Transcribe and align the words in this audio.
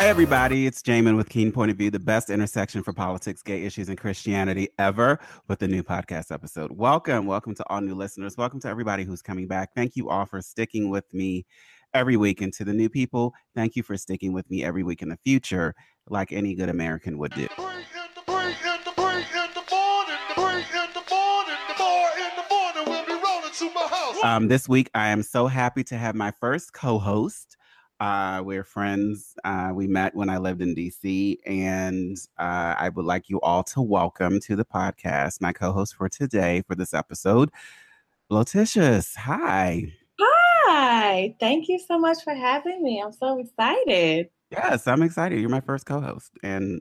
Hi, 0.00 0.06
everybody. 0.06 0.66
It's 0.66 0.80
Jamin 0.80 1.18
with 1.18 1.28
Keen 1.28 1.52
Point 1.52 1.70
of 1.70 1.76
View, 1.76 1.90
the 1.90 1.98
best 1.98 2.30
intersection 2.30 2.82
for 2.82 2.94
politics, 2.94 3.42
gay 3.42 3.64
issues, 3.66 3.90
and 3.90 3.98
Christianity 3.98 4.70
ever 4.78 5.20
with 5.46 5.60
a 5.60 5.68
new 5.68 5.82
podcast 5.82 6.32
episode. 6.32 6.72
Welcome. 6.72 7.26
Welcome 7.26 7.54
to 7.56 7.64
all 7.68 7.82
new 7.82 7.94
listeners. 7.94 8.38
Welcome 8.38 8.60
to 8.60 8.68
everybody 8.68 9.04
who's 9.04 9.20
coming 9.20 9.46
back. 9.46 9.74
Thank 9.74 9.96
you 9.96 10.08
all 10.08 10.24
for 10.24 10.40
sticking 10.40 10.88
with 10.88 11.04
me 11.12 11.44
every 11.92 12.16
week. 12.16 12.40
And 12.40 12.50
to 12.54 12.64
the 12.64 12.72
new 12.72 12.88
people, 12.88 13.34
thank 13.54 13.76
you 13.76 13.82
for 13.82 13.98
sticking 13.98 14.32
with 14.32 14.50
me 14.50 14.64
every 14.64 14.82
week 14.82 15.02
in 15.02 15.10
the 15.10 15.18
future, 15.18 15.74
like 16.08 16.32
any 16.32 16.54
good 16.54 16.70
American 16.70 17.18
would 17.18 17.34
do. 17.34 17.46
Um, 24.22 24.48
this 24.48 24.66
week, 24.66 24.88
I 24.94 25.08
am 25.08 25.22
so 25.22 25.46
happy 25.46 25.84
to 25.84 25.98
have 25.98 26.14
my 26.14 26.30
first 26.40 26.72
co 26.72 26.98
host. 26.98 27.58
Uh, 28.00 28.40
we're 28.42 28.64
friends. 28.64 29.34
Uh, 29.44 29.72
we 29.74 29.86
met 29.86 30.14
when 30.14 30.30
I 30.30 30.38
lived 30.38 30.62
in 30.62 30.74
DC, 30.74 31.36
and 31.44 32.16
uh, 32.38 32.74
I 32.78 32.88
would 32.88 33.04
like 33.04 33.28
you 33.28 33.38
all 33.42 33.62
to 33.64 33.82
welcome 33.82 34.40
to 34.40 34.56
the 34.56 34.64
podcast 34.64 35.42
my 35.42 35.52
co-host 35.52 35.94
for 35.96 36.08
today 36.08 36.62
for 36.66 36.74
this 36.74 36.94
episode, 36.94 37.50
Blowticious. 38.30 39.14
Hi. 39.16 39.92
Hi. 40.18 41.36
Thank 41.38 41.68
you 41.68 41.78
so 41.78 41.98
much 41.98 42.24
for 42.24 42.32
having 42.32 42.82
me. 42.82 43.02
I'm 43.04 43.12
so 43.12 43.38
excited. 43.38 44.30
Yes, 44.50 44.86
I'm 44.86 45.02
excited. 45.02 45.38
You're 45.38 45.50
my 45.50 45.60
first 45.60 45.84
co-host, 45.84 46.30
and 46.42 46.80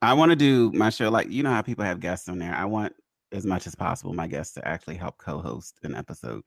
I 0.00 0.14
want 0.14 0.30
to 0.30 0.36
do 0.36 0.72
my 0.72 0.88
show 0.88 1.10
like 1.10 1.30
you 1.30 1.42
know 1.42 1.50
how 1.50 1.60
people 1.60 1.84
have 1.84 2.00
guests 2.00 2.26
on 2.26 2.38
there. 2.38 2.54
I 2.54 2.64
want 2.64 2.94
as 3.32 3.44
much 3.44 3.66
as 3.66 3.74
possible 3.74 4.14
my 4.14 4.28
guests 4.28 4.54
to 4.54 4.66
actually 4.66 4.96
help 4.96 5.18
co-host 5.18 5.78
an 5.82 5.94
episode. 5.94 6.42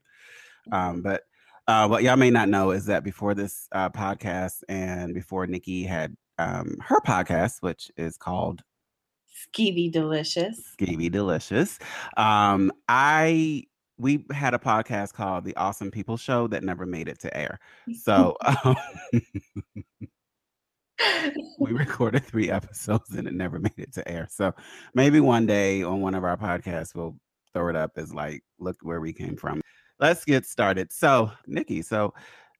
Um, 0.72 1.03
but 1.03 1.23
uh, 1.67 1.87
what 1.87 2.03
y'all 2.03 2.15
may 2.15 2.31
not 2.31 2.47
know 2.47 2.71
is 2.71 2.85
that 2.85 3.03
before 3.03 3.33
this 3.33 3.67
uh, 3.73 3.89
podcast 3.89 4.63
and 4.69 5.13
before 5.13 5.45
Nikki 5.47 5.83
had 5.83 6.15
um, 6.37 6.77
her 6.81 7.01
podcast, 7.01 7.61
which 7.61 7.91
is 7.97 8.17
called 8.17 8.61
Skeevy 9.27 9.91
Delicious. 9.91 10.61
Skeevy 10.79 11.11
Delicious. 11.11 11.77
Um, 12.15 12.71
I 12.88 13.63
we 13.97 14.23
had 14.31 14.53
a 14.53 14.59
podcast 14.59 15.13
called 15.13 15.43
The 15.43 15.55
Awesome 15.55 15.91
People 15.91 16.17
Show 16.17 16.47
that 16.47 16.63
never 16.63 16.85
made 16.85 17.09
it 17.09 17.19
to 17.21 17.35
air. 17.35 17.59
So 17.99 18.38
um, 18.63 18.75
we 21.59 21.71
recorded 21.71 22.23
three 22.23 22.51
episodes 22.51 23.15
and 23.15 23.27
it 23.27 23.33
never 23.33 23.59
made 23.59 23.73
it 23.77 23.93
to 23.93 24.07
air. 24.07 24.27
So 24.29 24.53
maybe 24.93 25.19
one 25.19 25.47
day 25.47 25.81
on 25.81 26.01
one 26.01 26.13
of 26.13 26.23
our 26.23 26.38
podcasts 26.38 26.93
we'll 26.95 27.17
throw 27.53 27.69
it 27.69 27.75
up 27.75 27.93
as 27.97 28.13
like, 28.13 28.43
look 28.59 28.77
where 28.83 29.01
we 29.01 29.13
came 29.13 29.35
from 29.35 29.61
let's 30.00 30.26
get 30.26 30.45
started. 30.45 30.92
So, 30.92 31.31
Nikki, 31.45 31.81
so 31.81 32.14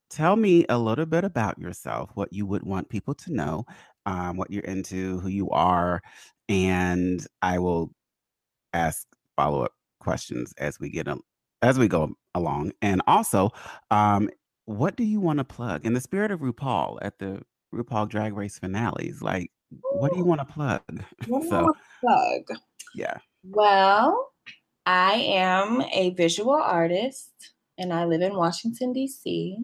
tell 0.10 0.36
me 0.36 0.66
a 0.70 0.78
little 0.78 1.06
bit 1.06 1.24
about 1.24 1.58
yourself, 1.60 2.12
what 2.16 2.32
you 2.32 2.46
would 2.46 2.64
want 2.64 2.90
people 2.90 3.14
to 3.14 3.34
know, 3.34 3.66
um, 4.06 4.38
what 4.38 4.52
you're 4.52 4.64
into, 4.64 5.20
who 5.20 5.30
you 5.30 5.50
are, 5.50 6.02
and 6.50 7.26
I 7.42 7.60
will 7.60 7.92
ask 8.74 9.06
follow 9.36 9.64
up 9.64 9.74
questions 10.00 10.54
as 10.58 10.80
we 10.80 10.90
get 10.90 11.08
a, 11.08 11.18
as 11.62 11.78
we 11.78 11.88
go 11.88 12.16
along. 12.34 12.72
And 12.82 13.02
also, 13.08 13.52
um, 13.92 14.30
what 14.66 14.96
do 14.96 15.04
you 15.04 15.20
want 15.20 15.40
to 15.40 15.44
plug 15.44 15.86
in 15.86 15.94
the 15.94 16.02
spirit 16.02 16.32
of 16.32 16.42
RuPaul 16.42 17.00
at 17.02 17.20
the 17.20 17.42
RuPaul 17.74 18.10
Drag 18.10 18.36
Race 18.36 18.60
finales? 18.60 19.22
Like, 19.22 19.52
what 19.92 20.12
do 20.12 20.18
you 20.18 20.26
want 20.26 20.40
to 20.42 20.46
plug? 20.46 20.82
so, 21.50 21.74
plug? 22.02 22.44
Yeah. 22.96 23.18
Well, 23.44 24.32
I 24.88 25.16
am 25.16 25.82
a 25.92 26.12
visual 26.12 26.54
artist 26.54 27.52
and 27.78 27.92
I 27.92 28.06
live 28.06 28.22
in 28.22 28.38
Washington, 28.38 28.94
D.C. 28.94 29.58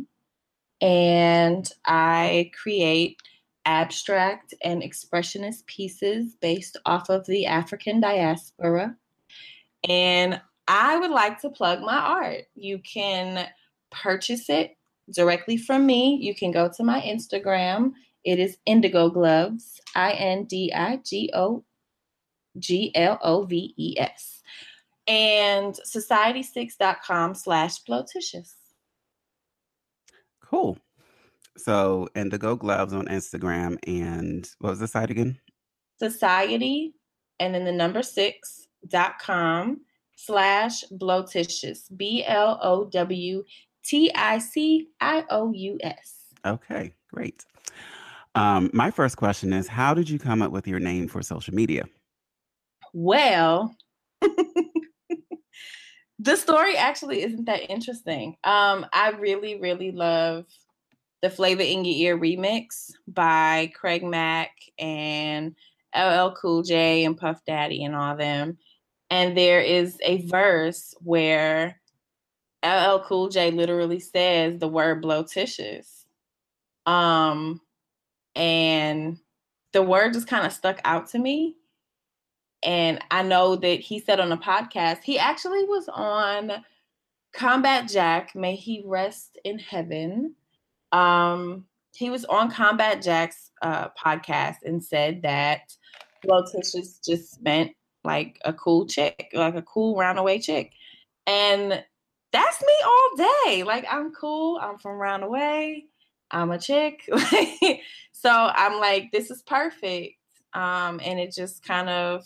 And 0.81 1.71
I 1.85 2.51
create 2.61 3.21
abstract 3.63 4.53
and 4.65 4.83
expressionist 4.83 5.65
pieces 5.65 6.35
based 6.41 6.75
off 6.85 7.09
of 7.09 7.25
the 7.25 7.45
African 7.45 8.01
diaspora. 8.01 8.97
And 9.87 10.41
I 10.67 10.99
would 10.99 11.11
like 11.11 11.39
to 11.39 11.49
plug 11.49 11.79
my 11.79 11.95
art. 11.95 12.41
You 12.55 12.79
can 12.79 13.47
purchase 13.91 14.49
it 14.49 14.75
directly 15.09 15.55
from 15.55 15.85
me. 15.85 16.17
You 16.21 16.35
can 16.35 16.51
go 16.51 16.69
to 16.75 16.83
my 16.83 16.99
Instagram. 16.99 17.93
It 18.25 18.39
is 18.39 18.57
Indigo 18.65 19.09
Gloves, 19.09 19.79
I 19.95 20.11
N 20.11 20.43
D 20.43 20.73
I 20.75 20.97
G 20.97 21.31
O 21.33 21.63
G 22.59 22.91
L 22.93 23.17
O 23.21 23.43
V 23.43 23.73
E 23.77 23.95
S 23.97 24.42
and 25.07 25.77
society6.com 25.85 27.35
slash 27.35 27.83
blowticious. 27.83 28.51
Cool. 30.41 30.77
So 31.57 32.07
Indigo 32.15 32.55
Gloves 32.55 32.93
on 32.93 33.07
Instagram 33.07 33.77
and 33.87 34.49
what 34.59 34.71
was 34.71 34.79
the 34.79 34.87
site 34.87 35.11
again? 35.11 35.39
Society 35.99 36.93
and 37.39 37.53
then 37.53 37.65
the 37.65 37.71
number 37.71 38.03
six 38.03 38.67
dot 38.87 39.19
com 39.19 39.81
slash 40.15 40.83
blowticious. 40.91 41.95
B 41.95 42.23
L 42.25 42.59
O 42.61 42.85
W 42.85 43.43
T 43.83 44.11
I 44.15 44.39
C 44.39 44.89
I 44.99 45.25
O 45.29 45.51
U 45.51 45.77
S. 45.81 46.15
Okay, 46.45 46.93
great. 47.11 47.45
Um, 48.35 48.69
my 48.73 48.89
first 48.89 49.17
question 49.17 49.53
is 49.53 49.67
How 49.67 49.93
did 49.93 50.09
you 50.09 50.19
come 50.19 50.41
up 50.41 50.51
with 50.51 50.67
your 50.67 50.79
name 50.79 51.07
for 51.07 51.21
social 51.21 51.53
media? 51.53 51.85
Well, 52.93 53.75
the 56.23 56.37
story 56.37 56.77
actually 56.77 57.21
isn't 57.21 57.45
that 57.45 57.69
interesting. 57.69 58.37
Um, 58.45 58.85
I 58.93 59.09
really, 59.19 59.59
really 59.59 59.91
love 59.91 60.45
the 61.21 61.29
Flavor 61.29 61.63
in 61.63 61.83
Your 61.83 62.15
Ear 62.15 62.17
remix 62.17 62.91
by 63.07 63.71
Craig 63.75 64.03
Mack 64.03 64.51
and 64.79 65.53
LL 65.95 66.31
Cool 66.31 66.63
J 66.63 67.03
and 67.03 67.17
Puff 67.17 67.41
Daddy 67.45 67.83
and 67.83 67.95
all 67.95 68.15
them. 68.15 68.57
And 69.09 69.37
there 69.37 69.59
is 69.59 69.97
a 70.01 70.25
verse 70.27 70.95
where 71.01 71.81
LL 72.65 73.03
Cool 73.05 73.27
J 73.27 73.51
literally 73.51 73.99
says 73.99 74.59
the 74.59 74.67
word 74.67 75.03
blowticious. 75.03 76.05
Um, 76.85 77.59
and 78.33 79.17
the 79.73 79.81
word 79.81 80.13
just 80.13 80.27
kind 80.27 80.45
of 80.45 80.53
stuck 80.53 80.79
out 80.85 81.09
to 81.09 81.19
me. 81.19 81.57
And 82.63 82.99
I 83.11 83.23
know 83.23 83.55
that 83.57 83.79
he 83.79 83.99
said 83.99 84.19
on 84.19 84.31
a 84.31 84.37
podcast, 84.37 85.03
he 85.03 85.19
actually 85.19 85.63
was 85.65 85.89
on 85.89 86.63
Combat 87.33 87.89
Jack, 87.89 88.35
may 88.35 88.55
he 88.55 88.83
rest 88.85 89.37
in 89.43 89.59
heaven. 89.59 90.35
Um, 90.91 91.65
he 91.93 92.09
was 92.09 92.25
on 92.25 92.51
Combat 92.51 93.01
Jack's 93.01 93.51
uh, 93.61 93.89
podcast 93.89 94.57
and 94.63 94.83
said 94.83 95.23
that 95.23 95.75
Blowticious 96.25 97.03
just 97.05 97.41
meant 97.41 97.71
like 98.03 98.39
a 98.45 98.53
cool 98.53 98.85
chick, 98.85 99.29
like 99.33 99.55
a 99.55 99.61
cool 99.61 99.95
roundaway 99.95 100.41
chick. 100.41 100.73
And 101.27 101.83
that's 102.31 102.61
me 102.61 102.73
all 102.85 103.17
day. 103.17 103.63
Like 103.63 103.85
I'm 103.89 104.11
cool. 104.13 104.59
I'm 104.61 104.77
from 104.77 104.99
Roundaway. 104.99 105.83
I'm 106.31 106.51
a 106.51 106.59
chick. 106.59 107.07
so 108.11 108.29
I'm 108.31 108.79
like, 108.79 109.11
this 109.11 109.31
is 109.31 109.41
perfect. 109.43 110.17
Um, 110.53 110.99
and 111.03 111.19
it 111.19 111.33
just 111.33 111.63
kind 111.63 111.89
of 111.89 112.25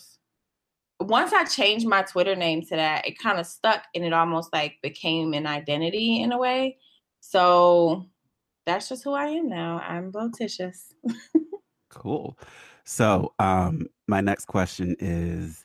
once 1.00 1.32
I 1.32 1.44
changed 1.44 1.86
my 1.86 2.02
Twitter 2.02 2.34
name 2.34 2.62
to 2.62 2.76
that, 2.76 3.06
it 3.06 3.18
kind 3.18 3.38
of 3.38 3.46
stuck 3.46 3.84
and 3.94 4.04
it 4.04 4.12
almost 4.12 4.52
like 4.52 4.76
became 4.82 5.32
an 5.32 5.46
identity 5.46 6.20
in 6.20 6.32
a 6.32 6.38
way. 6.38 6.78
So 7.20 8.06
that's 8.66 8.88
just 8.88 9.04
who 9.04 9.12
I 9.12 9.26
am 9.26 9.48
now. 9.48 9.80
I'm 9.86 10.12
Blowticious. 10.12 10.92
cool. 11.90 12.38
So 12.84 13.32
um 13.38 13.86
my 14.06 14.20
next 14.20 14.46
question 14.46 14.96
is 14.98 15.64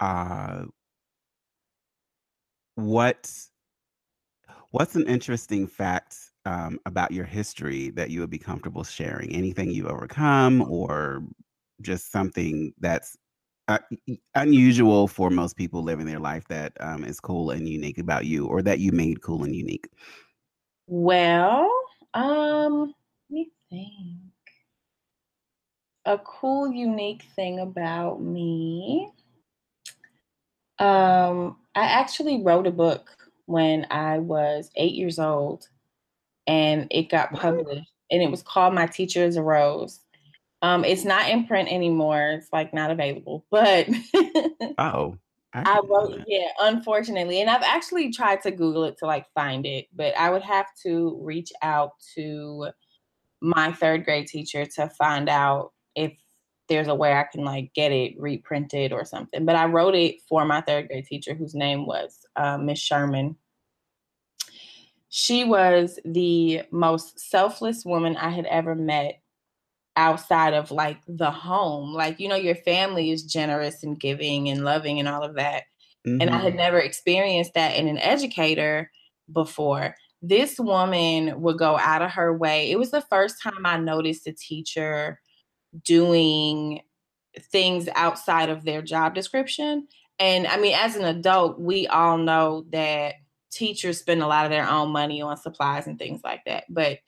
uh 0.00 0.64
what 2.74 3.30
what's 4.70 4.96
an 4.96 5.06
interesting 5.06 5.66
fact 5.66 6.16
um, 6.44 6.80
about 6.86 7.12
your 7.12 7.24
history 7.24 7.90
that 7.90 8.10
you 8.10 8.20
would 8.20 8.30
be 8.30 8.38
comfortable 8.38 8.82
sharing? 8.82 9.34
Anything 9.34 9.70
you've 9.70 9.86
overcome 9.86 10.62
or 10.62 11.22
just 11.82 12.10
something 12.10 12.72
that's 12.80 13.16
uh, 13.68 13.78
unusual 14.34 15.06
for 15.06 15.30
most 15.30 15.56
people 15.56 15.82
living 15.82 16.06
their 16.06 16.18
life 16.18 16.46
that 16.48 16.72
um, 16.80 17.04
is 17.04 17.20
cool 17.20 17.50
and 17.50 17.68
unique 17.68 17.98
about 17.98 18.26
you 18.26 18.46
or 18.46 18.62
that 18.62 18.80
you 18.80 18.92
made 18.92 19.22
cool 19.22 19.44
and 19.44 19.54
unique? 19.54 19.88
Well, 20.86 21.70
um, 22.14 22.94
let 23.30 23.34
me 23.34 23.50
think. 23.70 24.18
A 26.04 26.18
cool, 26.18 26.72
unique 26.72 27.22
thing 27.36 27.60
about 27.60 28.20
me. 28.20 29.12
Um, 30.80 31.58
I 31.76 31.84
actually 31.84 32.42
wrote 32.42 32.66
a 32.66 32.72
book 32.72 33.16
when 33.46 33.86
I 33.90 34.18
was 34.18 34.70
eight 34.74 34.94
years 34.94 35.20
old, 35.20 35.68
and 36.48 36.88
it 36.90 37.08
got 37.08 37.32
published, 37.32 37.92
and 38.10 38.20
it 38.20 38.30
was 38.30 38.42
called 38.42 38.74
"My 38.74 38.86
Teacher 38.86 39.22
Is 39.22 39.36
a 39.36 39.42
Rose." 39.42 40.00
Um, 40.62 40.84
it's 40.84 41.04
not 41.04 41.28
in 41.28 41.46
print 41.46 41.70
anymore. 41.70 42.30
It's 42.38 42.52
like 42.52 42.72
not 42.72 42.92
available. 42.92 43.44
But 43.50 43.88
oh, 44.78 45.18
I, 45.52 45.62
I 45.64 45.80
wrote 45.84 46.22
yeah, 46.26 46.48
unfortunately, 46.60 47.40
and 47.40 47.50
I've 47.50 47.62
actually 47.62 48.12
tried 48.12 48.42
to 48.42 48.52
Google 48.52 48.84
it 48.84 48.96
to 48.98 49.06
like 49.06 49.26
find 49.34 49.66
it, 49.66 49.88
but 49.94 50.16
I 50.16 50.30
would 50.30 50.42
have 50.42 50.66
to 50.84 51.20
reach 51.20 51.52
out 51.62 51.92
to 52.14 52.68
my 53.40 53.72
third 53.72 54.04
grade 54.04 54.28
teacher 54.28 54.64
to 54.64 54.88
find 54.90 55.28
out 55.28 55.72
if 55.96 56.12
there's 56.68 56.88
a 56.88 56.94
way 56.94 57.12
I 57.12 57.24
can 57.24 57.44
like 57.44 57.74
get 57.74 57.90
it 57.90 58.14
reprinted 58.18 58.92
or 58.92 59.04
something. 59.04 59.44
But 59.44 59.56
I 59.56 59.66
wrote 59.66 59.96
it 59.96 60.22
for 60.28 60.44
my 60.44 60.60
third 60.60 60.88
grade 60.88 61.06
teacher, 61.06 61.34
whose 61.34 61.54
name 61.54 61.86
was 61.86 62.24
uh, 62.36 62.56
Miss 62.56 62.78
Sherman. 62.78 63.36
She 65.08 65.44
was 65.44 65.98
the 66.04 66.62
most 66.70 67.18
selfless 67.18 67.84
woman 67.84 68.16
I 68.16 68.30
had 68.30 68.46
ever 68.46 68.74
met 68.74 69.21
outside 69.96 70.54
of 70.54 70.70
like 70.70 70.98
the 71.06 71.30
home. 71.30 71.92
Like, 71.92 72.20
you 72.20 72.28
know, 72.28 72.36
your 72.36 72.54
family 72.54 73.10
is 73.10 73.22
generous 73.22 73.82
and 73.82 73.98
giving 73.98 74.48
and 74.48 74.64
loving 74.64 74.98
and 74.98 75.08
all 75.08 75.22
of 75.22 75.34
that. 75.34 75.64
Mm-hmm. 76.06 76.20
And 76.20 76.30
I 76.30 76.36
had 76.36 76.48
mm-hmm. 76.48 76.58
never 76.58 76.78
experienced 76.78 77.54
that 77.54 77.76
in 77.76 77.88
an 77.88 77.98
educator 77.98 78.90
before. 79.32 79.94
This 80.20 80.58
woman 80.58 81.40
would 81.40 81.58
go 81.58 81.78
out 81.78 82.02
of 82.02 82.12
her 82.12 82.36
way. 82.36 82.70
It 82.70 82.78
was 82.78 82.90
the 82.90 83.00
first 83.02 83.42
time 83.42 83.64
I 83.66 83.76
noticed 83.76 84.26
a 84.26 84.32
teacher 84.32 85.20
doing 85.84 86.80
things 87.50 87.88
outside 87.94 88.48
of 88.48 88.64
their 88.64 88.82
job 88.82 89.14
description. 89.14 89.88
And 90.18 90.46
I 90.46 90.58
mean, 90.58 90.74
as 90.74 90.96
an 90.96 91.04
adult, 91.04 91.58
we 91.58 91.86
all 91.88 92.18
know 92.18 92.66
that 92.70 93.14
teachers 93.50 93.98
spend 93.98 94.22
a 94.22 94.26
lot 94.26 94.44
of 94.44 94.50
their 94.50 94.68
own 94.68 94.90
money 94.90 95.22
on 95.22 95.36
supplies 95.36 95.86
and 95.86 95.98
things 95.98 96.20
like 96.22 96.44
that. 96.46 96.64
But 96.68 96.98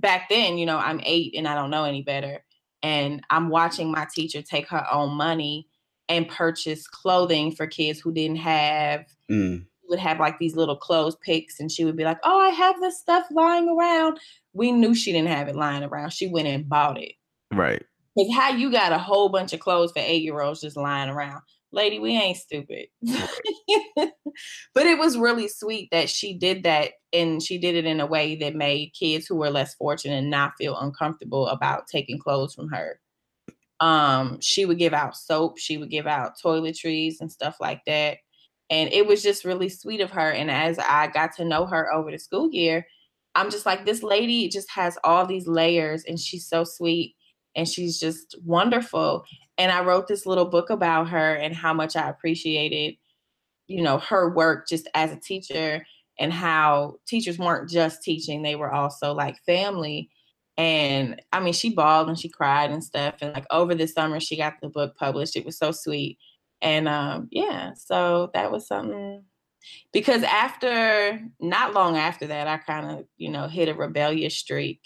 back 0.00 0.28
then, 0.28 0.58
you 0.58 0.66
know, 0.66 0.78
I'm 0.78 1.00
eight 1.04 1.34
and 1.36 1.46
I 1.46 1.54
don't 1.54 1.70
know 1.70 1.84
any 1.84 2.02
better. 2.02 2.44
And 2.82 3.22
I'm 3.30 3.50
watching 3.50 3.90
my 3.90 4.06
teacher 4.12 4.42
take 4.42 4.68
her 4.68 4.86
own 4.90 5.14
money 5.14 5.68
and 6.08 6.28
purchase 6.28 6.86
clothing 6.88 7.52
for 7.52 7.66
kids 7.66 8.00
who 8.00 8.12
didn't 8.12 8.38
have 8.38 9.04
mm. 9.30 9.64
would 9.88 9.98
have 9.98 10.18
like 10.18 10.38
these 10.38 10.56
little 10.56 10.76
clothes 10.76 11.16
picks 11.16 11.60
and 11.60 11.70
she 11.70 11.84
would 11.84 11.96
be 11.96 12.04
like, 12.04 12.18
Oh, 12.24 12.40
I 12.40 12.48
have 12.48 12.80
this 12.80 12.98
stuff 12.98 13.26
lying 13.30 13.68
around. 13.68 14.18
We 14.52 14.72
knew 14.72 14.94
she 14.94 15.12
didn't 15.12 15.28
have 15.28 15.48
it 15.48 15.56
lying 15.56 15.84
around. 15.84 16.10
She 16.10 16.26
went 16.26 16.48
and 16.48 16.68
bought 16.68 17.00
it. 17.00 17.12
Right. 17.52 17.84
Because 18.16 18.34
how 18.34 18.50
you 18.50 18.72
got 18.72 18.92
a 18.92 18.98
whole 18.98 19.28
bunch 19.28 19.52
of 19.52 19.60
clothes 19.60 19.92
for 19.92 20.00
eight 20.00 20.22
year 20.22 20.40
olds 20.40 20.62
just 20.62 20.76
lying 20.76 21.10
around 21.10 21.42
lady, 21.72 21.98
we 21.98 22.16
ain't 22.16 22.36
stupid. 22.36 22.86
but 23.02 24.86
it 24.86 24.98
was 24.98 25.16
really 25.16 25.48
sweet 25.48 25.88
that 25.92 26.08
she 26.08 26.36
did 26.36 26.64
that 26.64 26.92
and 27.12 27.42
she 27.42 27.58
did 27.58 27.74
it 27.74 27.84
in 27.84 28.00
a 28.00 28.06
way 28.06 28.36
that 28.36 28.54
made 28.54 28.92
kids 28.98 29.26
who 29.26 29.36
were 29.36 29.50
less 29.50 29.74
fortunate 29.74 30.22
not 30.22 30.52
feel 30.58 30.78
uncomfortable 30.78 31.48
about 31.48 31.86
taking 31.86 32.18
clothes 32.18 32.54
from 32.54 32.68
her. 32.68 33.00
Um, 33.80 34.38
she 34.40 34.66
would 34.66 34.78
give 34.78 34.92
out 34.92 35.16
soap, 35.16 35.58
she 35.58 35.78
would 35.78 35.90
give 35.90 36.06
out 36.06 36.38
toiletries 36.42 37.16
and 37.20 37.32
stuff 37.32 37.56
like 37.60 37.82
that. 37.86 38.18
And 38.68 38.92
it 38.92 39.06
was 39.06 39.22
just 39.22 39.44
really 39.44 39.68
sweet 39.68 40.00
of 40.00 40.10
her. 40.12 40.30
And 40.30 40.50
as 40.50 40.78
I 40.78 41.08
got 41.08 41.34
to 41.36 41.44
know 41.44 41.66
her 41.66 41.92
over 41.92 42.10
the 42.10 42.18
school 42.18 42.50
year, 42.52 42.86
I'm 43.34 43.50
just 43.50 43.66
like, 43.66 43.84
this 43.84 44.02
lady 44.02 44.48
just 44.48 44.70
has 44.70 44.98
all 45.02 45.26
these 45.26 45.46
layers 45.46 46.04
and 46.04 46.18
she's 46.18 46.46
so 46.46 46.64
sweet 46.64 47.14
and 47.54 47.68
she's 47.68 47.98
just 47.98 48.36
wonderful 48.44 49.24
and 49.60 49.70
I 49.70 49.84
wrote 49.84 50.08
this 50.08 50.24
little 50.24 50.46
book 50.46 50.70
about 50.70 51.10
her 51.10 51.34
and 51.34 51.54
how 51.54 51.74
much 51.74 51.94
I 51.94 52.08
appreciated, 52.08 52.96
you 53.66 53.82
know, 53.82 53.98
her 53.98 54.30
work 54.30 54.66
just 54.66 54.88
as 54.94 55.12
a 55.12 55.20
teacher 55.20 55.84
and 56.18 56.32
how 56.32 56.94
teachers 57.06 57.38
weren't 57.38 57.68
just 57.68 58.02
teaching, 58.02 58.40
they 58.40 58.56
were 58.56 58.72
also 58.72 59.12
like 59.12 59.36
family. 59.44 60.08
And 60.56 61.20
I 61.30 61.40
mean, 61.40 61.52
she 61.52 61.74
bawled 61.74 62.08
and 62.08 62.18
she 62.18 62.30
cried 62.30 62.70
and 62.70 62.82
stuff. 62.82 63.16
And 63.20 63.34
like 63.34 63.44
over 63.50 63.74
the 63.74 63.86
summer, 63.86 64.18
she 64.18 64.38
got 64.38 64.54
the 64.62 64.70
book 64.70 64.96
published. 64.96 65.36
It 65.36 65.44
was 65.44 65.58
so 65.58 65.72
sweet. 65.72 66.16
And 66.62 66.88
um, 66.88 67.28
yeah, 67.30 67.74
so 67.74 68.30
that 68.32 68.50
was 68.50 68.66
something 68.66 69.24
because 69.92 70.22
after 70.22 71.20
not 71.38 71.74
long 71.74 71.98
after 71.98 72.26
that, 72.28 72.48
I 72.48 72.56
kind 72.56 72.98
of, 72.98 73.04
you 73.18 73.28
know, 73.28 73.46
hit 73.46 73.68
a 73.68 73.74
rebellious 73.74 74.36
streak 74.36 74.80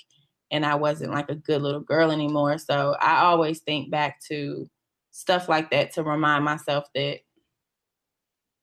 and 0.54 0.64
I 0.64 0.76
wasn't 0.76 1.10
like 1.10 1.28
a 1.30 1.34
good 1.34 1.62
little 1.62 1.80
girl 1.80 2.12
anymore. 2.12 2.58
So 2.58 2.94
I 3.00 3.24
always 3.24 3.58
think 3.58 3.90
back 3.90 4.20
to 4.28 4.70
stuff 5.10 5.48
like 5.48 5.72
that 5.72 5.94
to 5.94 6.04
remind 6.04 6.44
myself 6.44 6.84
that, 6.94 7.18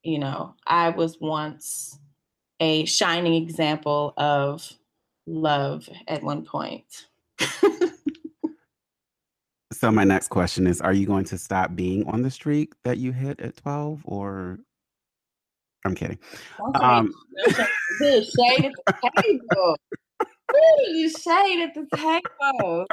you 0.01 0.17
know, 0.17 0.55
I 0.65 0.91
was 0.91 1.19
once 1.19 1.99
a 2.61 2.85
shining 2.85 3.33
example 3.43 4.13
of 4.15 4.71
love 5.27 5.89
at 6.07 6.23
one 6.23 6.45
point. 6.45 7.07
so 9.73 9.91
my 9.91 10.05
next 10.05 10.29
question 10.29 10.67
is 10.67 10.79
are 10.79 10.93
you 10.93 11.05
going 11.05 11.25
to 11.25 11.37
stop 11.37 11.75
being 11.75 12.07
on 12.07 12.21
the 12.21 12.31
streak 12.31 12.71
that 12.85 12.99
you 12.99 13.11
hit 13.11 13.41
at 13.41 13.57
12 13.57 14.03
or 14.05 14.59
I'm 15.83 15.95
kidding. 15.95 16.19
Okay. 16.69 16.79
Um, 16.79 17.11
shade 17.99 18.65
at 18.65 18.71
the 18.87 19.11
table. 19.21 19.75
Ooh, 20.53 20.91
you 20.91 21.09
shade 21.09 21.63
at 21.63 21.73
the 21.73 21.87
table. 21.95 22.85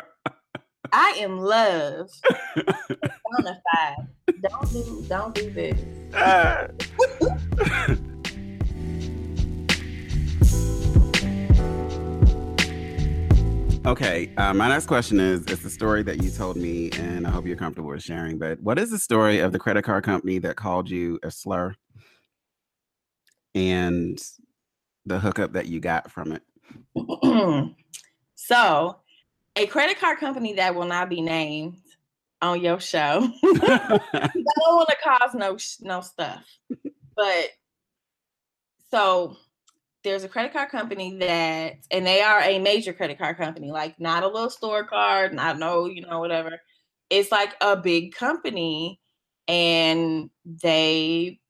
I 0.93 1.11
am 1.19 1.39
love. 1.39 2.11
Bonafide. 2.57 4.09
Don't 4.41 4.73
do 4.73 5.05
don't 5.09 5.35
do 5.35 5.51
this. 5.51 5.79
okay, 13.87 14.33
uh, 14.37 14.55
my 14.55 14.69
next 14.69 14.87
question 14.87 15.21
is 15.21 15.45
it's 15.47 15.65
a 15.65 15.71
story 15.71 16.03
that 16.05 16.23
you 16.23 16.31
told 16.31 16.57
me, 16.57 16.91
and 16.93 17.27
I 17.27 17.31
hope 17.31 17.47
you're 17.47 17.57
comfortable 17.57 17.91
with 17.91 18.03
sharing. 18.03 18.39
But 18.39 18.61
what 18.63 18.79
is 18.79 18.91
the 18.91 18.99
story 18.99 19.41
of 19.41 19.53
the 19.53 19.59
credit 19.59 19.83
card 19.83 20.05
company 20.05 20.39
that 20.39 20.57
called 20.57 20.89
you 20.89 21.19
a 21.23 21.31
slur 21.31 21.75
and 23.55 24.19
the 25.05 25.19
hookup 25.19 25.53
that 25.55 25.67
you 25.67 25.81
got 25.81 26.11
from 26.11 26.33
it? 26.33 26.43
so, 28.35 28.97
a 29.57 29.67
credit 29.67 29.99
card 29.99 30.19
company 30.19 30.55
that 30.55 30.75
will 30.75 30.87
not 30.87 31.09
be 31.09 31.21
named 31.21 31.77
on 32.41 32.61
your 32.61 32.81
show. 32.81 33.29
I 33.45 34.01
don't 34.13 34.77
want 34.77 34.89
to 34.89 34.97
cause 35.03 35.35
no 35.35 35.57
no 35.81 36.01
stuff, 36.01 36.45
but 37.17 37.51
so 38.91 39.37
there's 40.05 40.25
a 40.25 40.29
credit 40.29 40.53
card 40.53 40.71
company 40.71 41.19
that, 41.19 41.75
and 41.91 42.07
they 42.07 42.23
are 42.23 42.41
a 42.41 42.59
major 42.59 42.93
credit 42.93 43.19
card 43.19 43.37
company, 43.37 43.71
like 43.71 43.99
not 44.01 44.23
a 44.23 44.29
little 44.29 44.51
store 44.51 44.85
card, 44.85 45.35
not 45.35 45.59
no, 45.59 45.87
you 45.87 46.03
know, 46.03 46.21
whatever. 46.21 46.61
It's 47.11 47.33
like 47.33 47.55
a 47.61 47.77
big 47.77 48.15
company, 48.15 49.01
and 49.47 50.31
they, 50.45 51.41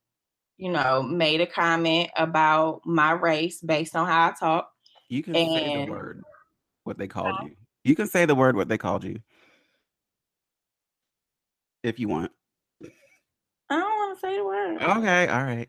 you 0.57 0.71
know, 0.71 1.03
made 1.03 1.41
a 1.41 1.47
comment 1.47 2.11
about 2.17 2.83
my 2.85 3.13
race 3.13 3.61
based 3.61 3.95
on 3.95 4.07
how 4.07 4.29
I 4.29 4.33
talk. 4.39 4.71
You 5.09 5.23
can 5.23 5.37
and, 5.37 5.51
say 5.51 5.73
the 5.73 5.91
word 5.91 6.23
what 6.85 6.99
they 6.99 7.07
called 7.07 7.37
you. 7.43 7.57
You 7.85 7.95
can 7.95 8.07
say 8.07 8.27
the 8.27 8.35
word 8.35 8.57
what 8.57 8.69
they 8.69 8.79
called 8.79 9.05
you. 9.05 9.21
If 11.83 11.99
you 11.99 12.09
want. 12.09 12.33
I 13.71 13.77
don't 13.77 13.83
want 13.83 14.19
to 14.19 14.21
say 14.21 14.37
the 14.37 14.45
word. 14.45 14.83
Okay, 14.83 15.29
all 15.29 15.45
right. 15.45 15.69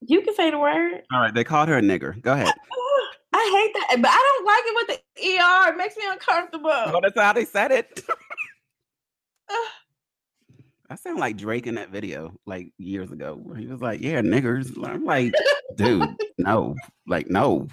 You 0.00 0.22
can 0.22 0.34
say 0.34 0.50
the 0.50 0.58
word. 0.58 1.02
All 1.12 1.20
right, 1.20 1.34
they 1.34 1.44
called 1.44 1.68
her 1.68 1.78
a 1.78 1.82
nigger. 1.82 2.20
Go 2.22 2.32
ahead. 2.32 2.46
I 3.32 3.72
hate 3.72 3.74
that, 3.74 4.02
but 4.02 4.10
I 4.10 4.36
don't 4.36 4.46
like 4.46 4.64
it 4.66 4.74
with 4.74 4.88
the 4.88 5.38
ER. 5.38 5.72
It 5.72 5.76
makes 5.76 5.96
me 5.96 6.04
uncomfortable. 6.08 6.70
Oh, 6.70 7.00
that's 7.02 7.18
how 7.18 7.32
they 7.32 7.44
said 7.44 7.72
it. 7.72 8.04
I 10.90 10.96
sound 10.96 11.18
like 11.18 11.36
Drake 11.36 11.66
in 11.66 11.74
that 11.74 11.90
video, 11.90 12.32
like 12.46 12.72
years 12.78 13.12
ago, 13.12 13.34
where 13.34 13.56
he 13.56 13.66
was 13.66 13.80
like, 13.82 14.00
"Yeah, 14.00 14.22
niggers." 14.22 14.72
I'm 14.82 15.04
like, 15.04 15.34
dude, 15.76 16.08
no, 16.38 16.76
like, 17.06 17.28
no. 17.28 17.68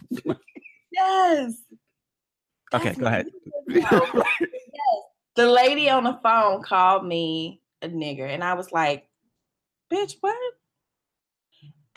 Yes. 0.91 1.53
Okay, 2.73 2.85
That's 2.85 2.97
go 2.97 3.05
ahead. 3.05 3.27
yes. 3.69 4.11
The 5.35 5.47
lady 5.47 5.89
on 5.89 6.03
the 6.03 6.19
phone 6.23 6.61
called 6.63 7.05
me 7.05 7.61
a 7.81 7.87
nigger, 7.87 8.27
and 8.27 8.43
I 8.43 8.55
was 8.55 8.71
like, 8.71 9.07
"Bitch, 9.93 10.15
what?" 10.19 10.35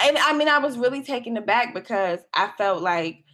And 0.00 0.18
I 0.18 0.34
mean, 0.34 0.48
I 0.48 0.58
was 0.58 0.78
really 0.78 1.02
taken 1.02 1.36
aback 1.36 1.74
because 1.74 2.20
I 2.34 2.50
felt 2.58 2.82
like 2.82 3.24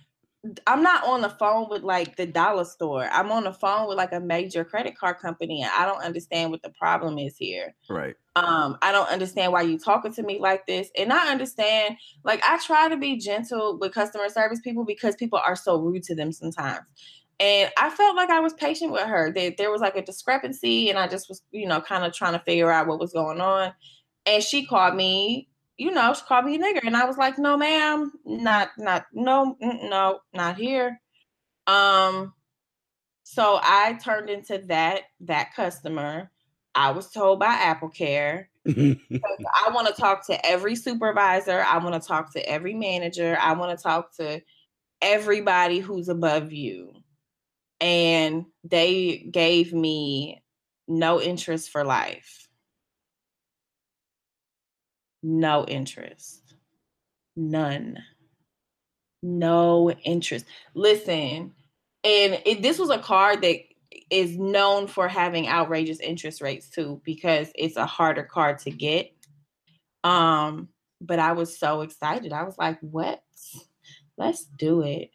I'm 0.67 0.83
not 0.83 1.05
on 1.07 1.23
the 1.23 1.31
phone 1.31 1.69
with 1.71 1.83
like 1.83 2.17
the 2.17 2.27
dollar 2.27 2.65
store. 2.65 3.09
I'm 3.11 3.33
on 3.33 3.45
the 3.45 3.53
phone 3.53 3.89
with 3.89 3.97
like 3.97 4.13
a 4.13 4.21
major 4.21 4.65
credit 4.65 4.97
card 4.99 5.19
company 5.19 5.63
and 5.63 5.71
I 5.75 5.87
don't 5.87 6.03
understand 6.03 6.51
what 6.51 6.63
the 6.63 6.71
problem 6.71 7.19
is 7.19 7.37
here. 7.37 7.75
Right. 7.89 8.15
Um, 8.37 8.77
I 8.83 8.93
don't 8.93 9.09
understand 9.09 9.53
why 9.53 9.63
you 9.63 9.79
talking 9.79 10.13
to 10.15 10.23
me 10.23 10.39
like 10.41 10.67
this. 10.67 10.91
And 10.99 11.13
I 11.13 11.31
understand, 11.31 11.97
like 12.25 12.43
I 12.45 12.59
try 12.59 12.89
to 12.89 12.97
be 12.97 13.17
gentle 13.17 13.79
with 13.79 13.95
customer 13.95 14.29
service 14.29 14.61
people 14.61 14.85
because 14.85 15.17
people 15.17 15.41
are 15.45 15.57
so 15.57 15.81
rude 15.81 16.03
to 16.05 16.15
them 16.15 16.33
sometimes. 16.33 16.81
And 17.41 17.71
I 17.77 17.91
felt 17.91 18.17
like 18.17 18.31
I 18.31 18.41
was 18.41 18.53
patient 18.53 18.93
with 18.93 19.03
her. 19.03 19.33
That 19.33 19.57
there 19.57 19.71
was 19.71 19.81
like 19.81 19.97
a 19.97 20.03
discrepancy 20.03 20.91
and 20.91 20.99
I 20.99 21.09
just 21.09 21.29
was, 21.29 21.43
you 21.53 21.67
know, 21.67 21.81
kind 21.81 22.05
of 22.05 22.13
trying 22.13 22.35
to 22.35 22.39
figure 22.41 22.71
out 22.71 22.87
what 22.87 23.01
was 23.01 23.13
going 23.13 23.41
on. 23.41 23.73
And 24.27 24.43
she 24.43 24.67
called 24.67 24.95
me 24.95 25.49
you 25.79 25.91
know, 25.93 26.15
she 26.15 26.23
called 26.27 26.45
me 26.47 26.57
a 26.57 26.59
nigger. 26.59 26.87
And 26.87 26.97
I 26.97 27.05
was 27.07 27.19
like, 27.19 27.39
no, 27.39 27.57
ma'am, 27.57 28.13
not, 28.25 28.71
not, 28.79 29.07
no, 29.13 29.57
no, 29.61 30.21
not 30.35 30.57
here. 30.57 31.01
Um, 31.67 32.35
so 33.25 33.59
I 33.63 33.99
turned 34.03 34.31
into 34.31 34.59
that, 34.69 35.03
that 35.21 35.55
customer. 35.55 36.31
I 36.75 36.91
was 36.93 37.11
told 37.11 37.41
by 37.41 37.47
Apple 37.55 37.89
Care. 37.91 38.51
I 38.69 39.71
want 39.73 39.89
to 39.89 39.95
talk 40.01 40.27
to 40.27 40.47
every 40.47 40.77
supervisor. 40.77 41.63
I 41.67 41.79
want 41.79 42.01
to 42.01 42.07
talk 42.07 42.33
to 42.35 42.49
every 42.49 42.75
manager. 42.75 43.37
I 43.41 43.53
want 43.55 43.77
to 43.77 43.83
talk 43.83 44.17
to 44.17 44.43
everybody 45.03 45.81
who's 45.81 46.09
above 46.09 46.53
you. 46.53 46.93
and 47.81 48.47
they 48.65 49.27
gave 49.31 49.73
me 49.73 50.43
no 50.89 51.21
interest 51.21 51.71
for 51.71 51.85
life. 51.85 52.44
No 55.27 55.65
interest. 55.65 56.55
None. 57.35 57.99
No 59.23 59.91
interest. 59.91 60.45
Listen, 60.75 61.55
and 62.05 62.43
it, 62.45 62.61
this 62.61 62.79
was 62.79 62.91
a 62.91 62.99
card 62.99 63.41
that 63.41 63.57
is 64.11 64.37
known 64.37 64.87
for 64.87 65.09
having 65.09 65.49
outrageous 65.49 65.99
interest 66.01 66.43
rates 66.43 66.69
too 66.69 67.01
because 67.05 67.51
it's 67.55 67.77
a 67.77 67.87
harder 67.87 68.23
card 68.23 68.59
to 68.59 68.71
get. 68.71 69.13
Um, 70.05 70.69
but 71.01 71.19
I 71.19 71.33
was 71.33 71.59
so 71.59 71.81
excited. 71.81 72.35
I 72.35 72.43
was 72.43 72.59
like, 72.59 72.79
"What? 72.81 73.23
Let's 74.19 74.45
do 74.45 74.83
it." 74.83 75.11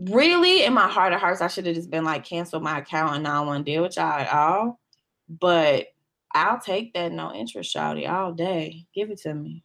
Really, 0.00 0.64
in 0.64 0.74
my 0.74 0.88
heart 0.88 1.12
of 1.12 1.20
hearts, 1.20 1.40
I 1.40 1.46
should 1.46 1.66
have 1.66 1.76
just 1.76 1.90
been 1.90 2.04
like, 2.04 2.24
"Cancel 2.24 2.58
my 2.58 2.78
account 2.78 3.14
and 3.14 3.28
I 3.28 3.36
don't 3.36 3.46
want 3.46 3.64
to 3.64 3.72
deal 3.72 3.82
with 3.82 3.96
y'all 3.96 4.18
at 4.18 4.32
all." 4.32 4.80
But 5.28 5.86
I'll 6.32 6.60
take 6.60 6.94
that 6.94 7.12
no 7.12 7.32
interest, 7.34 7.74
shouty, 7.74 8.08
all 8.08 8.32
day. 8.32 8.86
Give 8.94 9.10
it 9.10 9.18
to 9.22 9.34
me. 9.34 9.64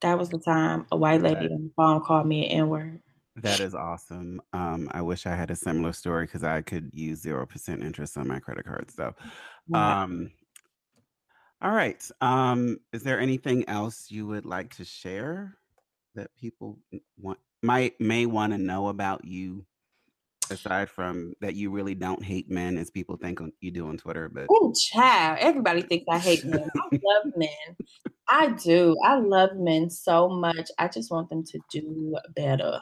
That 0.00 0.18
was 0.18 0.28
the 0.30 0.38
time 0.38 0.86
a 0.90 0.96
white 0.96 1.22
lady 1.22 1.46
on 1.50 1.64
the 1.64 1.72
phone 1.76 2.02
called 2.02 2.26
me 2.26 2.44
an 2.46 2.52
N 2.52 2.68
word. 2.68 3.02
That 3.36 3.60
is 3.62 3.74
awesome. 3.74 4.42
Um, 4.52 4.88
I 4.92 5.00
wish 5.00 5.24
I 5.26 5.34
had 5.34 5.50
a 5.50 5.56
similar 5.56 5.92
story 5.94 6.26
because 6.26 6.44
I 6.44 6.60
could 6.60 6.90
use 6.92 7.20
zero 7.20 7.46
percent 7.46 7.82
interest 7.82 8.18
on 8.18 8.28
my 8.28 8.38
credit 8.38 8.66
card 8.66 8.90
So, 8.90 9.14
Wow. 9.68 10.02
um, 10.02 10.30
all 11.60 11.70
right. 11.70 12.10
Um, 12.20 12.78
is 12.92 13.02
there 13.04 13.20
anything 13.20 13.68
else 13.68 14.10
you 14.10 14.26
would 14.26 14.44
like 14.44 14.74
to 14.76 14.84
share 14.84 15.56
that 16.14 16.34
people 16.36 16.78
want 17.16 17.38
might 17.62 18.00
may 18.00 18.26
want 18.26 18.52
to 18.52 18.58
know 18.58 18.88
about 18.88 19.24
you 19.24 19.64
aside 20.50 20.90
from 20.90 21.34
that 21.40 21.54
you 21.54 21.70
really 21.70 21.94
don't 21.94 22.22
hate 22.22 22.50
men 22.50 22.76
as 22.76 22.90
people 22.90 23.16
think 23.16 23.40
on- 23.40 23.52
you 23.60 23.70
do 23.70 23.88
on 23.88 23.96
Twitter? 23.96 24.28
But 24.28 24.46
Oh, 24.50 24.72
child. 24.72 25.38
Everybody 25.40 25.82
thinks 25.82 26.06
I 26.10 26.18
hate 26.18 26.44
men. 26.44 26.68
I 26.76 26.88
love 26.92 27.32
men. 27.36 27.76
I 28.28 28.48
do. 28.50 28.96
I 29.04 29.16
love 29.16 29.50
men 29.56 29.90
so 29.90 30.28
much. 30.28 30.70
I 30.78 30.88
just 30.88 31.10
want 31.10 31.28
them 31.28 31.44
to 31.44 31.58
do 31.70 32.16
better. 32.34 32.80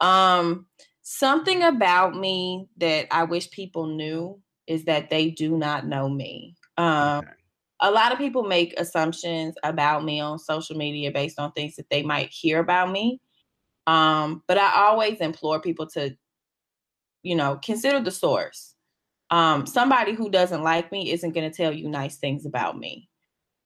Um, 0.00 0.66
something 1.02 1.62
about 1.62 2.16
me 2.16 2.68
that 2.78 3.06
I 3.10 3.24
wish 3.24 3.50
people 3.50 3.86
knew 3.86 4.40
is 4.66 4.84
that 4.84 5.10
they 5.10 5.30
do 5.30 5.56
not 5.56 5.86
know 5.86 6.08
me. 6.08 6.56
Um, 6.78 7.18
okay. 7.18 7.28
a 7.80 7.90
lot 7.90 8.12
of 8.12 8.18
people 8.18 8.44
make 8.44 8.74
assumptions 8.78 9.54
about 9.62 10.04
me 10.04 10.20
on 10.20 10.38
social 10.38 10.76
media 10.76 11.10
based 11.10 11.38
on 11.38 11.52
things 11.52 11.76
that 11.76 11.90
they 11.90 12.02
might 12.02 12.30
hear 12.30 12.58
about 12.58 12.90
me. 12.90 13.20
Um, 13.86 14.42
but 14.46 14.58
I 14.58 14.72
always 14.86 15.20
implore 15.20 15.60
people 15.60 15.86
to, 15.88 16.16
you 17.22 17.34
know, 17.34 17.58
consider 17.62 18.00
the 18.00 18.10
source. 18.10 18.74
Um, 19.30 19.66
somebody 19.66 20.12
who 20.12 20.30
doesn't 20.30 20.62
like 20.62 20.92
me 20.92 21.10
isn't 21.12 21.32
going 21.32 21.50
to 21.50 21.56
tell 21.56 21.72
you 21.72 21.88
nice 21.88 22.16
things 22.16 22.44
about 22.44 22.78
me. 22.78 23.08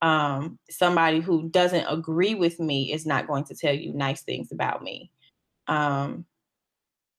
Um, 0.03 0.59
somebody 0.71 1.21
who 1.21 1.49
doesn't 1.49 1.87
agree 1.89 2.35
with 2.35 2.61
me 2.61 2.93
is 2.93 3.07
not 3.07 3.27
going 3.27 3.45
to 3.45 3.55
tell 3.55 3.75
you 3.75 3.93
nice 3.93 4.23
things 4.23 4.53
about 4.53 4.83
me. 4.83 5.11
Um, 5.67 6.25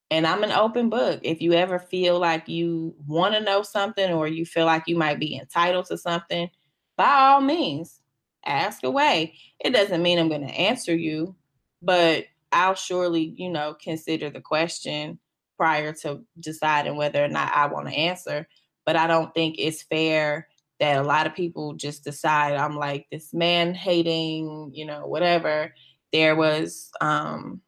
and 0.09 0.25
I'm 0.25 0.43
an 0.43 0.53
open 0.53 0.89
book. 0.89 1.19
If 1.23 1.41
you 1.41 1.53
ever 1.53 1.79
feel 1.79 2.19
like 2.19 2.47
you 2.47 2.95
want 3.05 3.33
to 3.33 3.41
know 3.41 3.61
something 3.61 4.13
or 4.13 4.27
you 4.27 4.45
feel 4.45 4.65
like 4.65 4.83
you 4.87 4.95
might 4.95 5.19
be 5.19 5.35
entitled 5.35 5.87
to 5.87 5.97
something, 5.97 6.49
by 6.95 7.11
all 7.11 7.41
means, 7.41 7.99
ask 8.45 8.83
away. 8.83 9.35
It 9.59 9.71
doesn't 9.71 10.01
mean 10.01 10.19
I'm 10.19 10.29
going 10.29 10.47
to 10.47 10.53
answer 10.53 10.95
you, 10.95 11.35
but 11.81 12.25
I'll 12.53 12.75
surely, 12.75 13.33
you 13.35 13.49
know, 13.49 13.75
consider 13.81 14.29
the 14.29 14.39
question 14.39 15.19
prior 15.57 15.93
to 15.93 16.23
deciding 16.39 16.95
whether 16.95 17.23
or 17.23 17.27
not 17.27 17.51
I 17.53 17.67
want 17.67 17.87
to 17.87 17.93
answer. 17.93 18.47
But 18.85 18.95
I 18.95 19.07
don't 19.07 19.33
think 19.33 19.55
it's 19.57 19.83
fair 19.83 20.47
that 20.79 20.97
a 20.97 21.03
lot 21.03 21.27
of 21.27 21.35
people 21.35 21.73
just 21.73 22.03
decide 22.03 22.53
I'm 22.55 22.75
like 22.77 23.07
this 23.11 23.33
man 23.33 23.73
hating, 23.73 24.71
you 24.73 24.85
know, 24.85 25.07
whatever. 25.07 25.73
There 26.13 26.35
was 26.35 26.89
um 27.01 27.61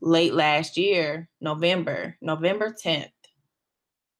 late 0.00 0.34
last 0.34 0.76
year, 0.76 1.28
November, 1.40 2.16
November 2.20 2.74
10th, 2.84 3.10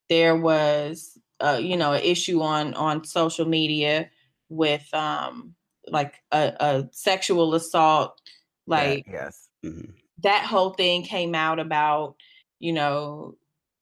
there 0.09 0.37
was 0.37 1.19
uh, 1.41 1.61
you 1.61 1.77
know, 1.77 1.93
an 1.93 2.03
issue 2.03 2.41
on 2.41 2.75
on 2.75 3.05
social 3.05 3.45
media 3.47 4.11
with 4.49 4.87
um 4.95 5.55
like 5.89 6.15
a, 6.33 6.53
a 6.61 6.89
sexual 6.93 7.55
assault, 7.55 8.21
like 8.67 9.07
yes. 9.11 9.49
Mhm. 9.65 9.93
that 10.23 10.45
whole 10.45 10.71
thing 10.71 11.03
came 11.03 11.35
out 11.35 11.59
about, 11.59 12.17
you 12.59 12.73
know, 12.73 13.35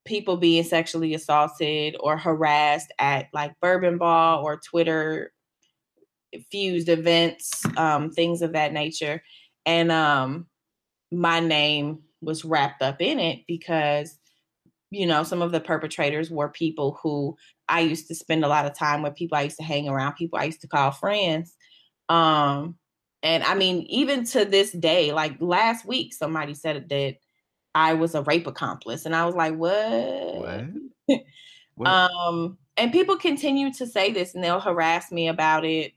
people 0.04 0.36
being 0.36 0.64
sexually 0.64 1.14
assaulted 1.14 1.96
or 2.00 2.16
harassed 2.16 2.92
at 2.98 3.26
like 3.32 3.58
Bourbon 3.60 3.98
Ball 3.98 4.44
or 4.44 4.60
Twitter 4.60 5.32
fused 6.50 6.88
events, 6.88 7.62
um, 7.76 8.10
things 8.10 8.42
of 8.42 8.52
that 8.52 8.72
nature. 8.72 9.22
And 9.66 9.90
um, 9.90 10.46
my 11.10 11.40
name 11.40 12.00
was 12.20 12.44
wrapped 12.44 12.82
up 12.82 13.00
in 13.00 13.18
it 13.18 13.40
because, 13.46 14.18
you 14.90 15.06
know, 15.06 15.22
some 15.22 15.42
of 15.42 15.52
the 15.52 15.60
perpetrators 15.60 16.30
were 16.30 16.48
people 16.48 16.98
who 17.02 17.36
I 17.68 17.80
used 17.80 18.08
to 18.08 18.14
spend 18.14 18.44
a 18.44 18.48
lot 18.48 18.66
of 18.66 18.76
time 18.76 19.02
with, 19.02 19.14
people 19.14 19.38
I 19.38 19.42
used 19.42 19.58
to 19.58 19.62
hang 19.62 19.88
around, 19.88 20.14
people 20.14 20.38
I 20.38 20.44
used 20.44 20.60
to 20.62 20.68
call 20.68 20.90
friends. 20.90 21.54
Um, 22.08 22.76
and 23.22 23.42
I 23.42 23.54
mean, 23.54 23.82
even 23.88 24.24
to 24.26 24.44
this 24.44 24.72
day, 24.72 25.12
like 25.12 25.36
last 25.40 25.86
week, 25.86 26.12
somebody 26.12 26.54
said 26.54 26.88
that 26.90 27.16
I 27.74 27.94
was 27.94 28.14
a 28.14 28.22
rape 28.22 28.46
accomplice. 28.46 29.06
And 29.06 29.14
I 29.14 29.26
was 29.26 29.34
like, 29.34 29.54
what? 29.56 30.34
What? 30.36 30.64
What? 31.76 31.88
Um, 31.88 32.56
and 32.76 32.92
people 32.92 33.16
continue 33.16 33.72
to 33.72 33.86
say 33.88 34.12
this 34.12 34.34
and 34.34 34.44
they'll 34.44 34.60
harass 34.60 35.10
me 35.10 35.26
about 35.26 35.64
it. 35.64 35.92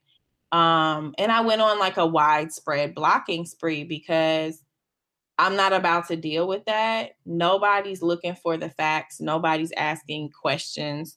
Um, 0.52 1.14
and 1.20 1.32
I 1.32 1.42
went 1.42 1.62
on 1.62 1.78
like 1.78 1.98
a 1.98 2.06
widespread 2.08 2.96
blocking 2.96 3.46
spree 3.46 3.84
because 3.84 4.64
I'm 5.38 5.56
not 5.56 5.74
about 5.74 6.08
to 6.08 6.16
deal 6.16 6.48
with 6.48 6.66
that. 6.66 7.12
Nobody's 7.26 8.02
looking 8.02 8.36
for 8.36 8.58
the 8.58 8.70
facts, 8.70 9.22
nobody's 9.22 9.72
asking 9.74 10.32
questions. 10.32 11.16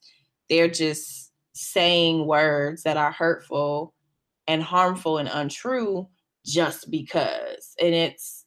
They're 0.51 0.69
just 0.69 1.33
saying 1.55 2.27
words 2.27 2.83
that 2.83 2.97
are 2.97 3.13
hurtful 3.13 3.95
and 4.47 4.63
harmful 4.63 5.19
and 5.19 5.29
untrue 5.33 6.09
just 6.45 6.91
because. 6.91 7.75
And 7.81 7.95
it's, 7.95 8.40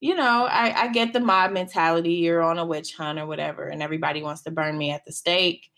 you 0.00 0.14
know, 0.14 0.46
I, 0.46 0.82
I 0.82 0.88
get 0.88 1.12
the 1.12 1.20
mob 1.20 1.52
mentality. 1.52 2.14
You're 2.14 2.42
on 2.42 2.58
a 2.58 2.66
witch 2.66 2.94
hunt 2.94 3.18
or 3.18 3.26
whatever, 3.26 3.68
and 3.68 3.82
everybody 3.82 4.22
wants 4.22 4.42
to 4.42 4.50
burn 4.50 4.76
me 4.76 4.90
at 4.90 5.04
the 5.04 5.12
stake, 5.12 5.70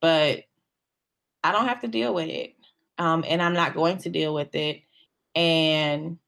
but 0.00 0.44
I 1.42 1.52
don't 1.52 1.68
have 1.68 1.80
to 1.80 1.88
deal 1.88 2.14
with 2.14 2.28
it. 2.28 2.54
Um, 2.98 3.24
and 3.26 3.42
I'm 3.42 3.54
not 3.54 3.74
going 3.74 3.98
to 3.98 4.08
deal 4.08 4.32
with 4.32 4.54
it. 4.54 4.82
And 5.34 6.18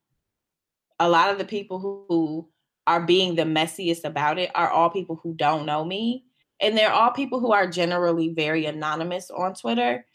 a 0.99 1.09
lot 1.09 1.31
of 1.31 1.39
the 1.39 1.45
people 1.45 1.79
who, 1.79 2.05
who 2.09 2.49
are 2.87 3.05
being 3.05 3.35
the 3.35 3.43
messiest 3.43 4.05
about 4.05 4.39
it 4.39 4.51
are 4.55 4.69
all 4.69 4.91
people 4.91 5.19
who 5.23 5.33
don't 5.35 5.67
know 5.67 5.85
me. 5.85 6.25
And 6.61 6.77
they're 6.77 6.93
all 6.93 7.11
people 7.11 7.39
who 7.39 7.53
are 7.53 7.67
generally 7.67 8.31
very 8.31 8.67
anonymous 8.67 9.31
on 9.31 9.55
Twitter. 9.55 10.07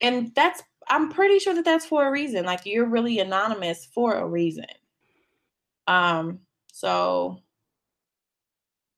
And 0.00 0.32
that's, 0.34 0.62
I'm 0.88 1.10
pretty 1.10 1.38
sure 1.38 1.54
that 1.54 1.64
that's 1.64 1.86
for 1.86 2.06
a 2.06 2.10
reason. 2.10 2.44
Like 2.44 2.66
you're 2.66 2.86
really 2.86 3.18
anonymous 3.18 3.86
for 3.94 4.14
a 4.14 4.26
reason. 4.26 4.66
Um, 5.86 6.40
so 6.72 7.38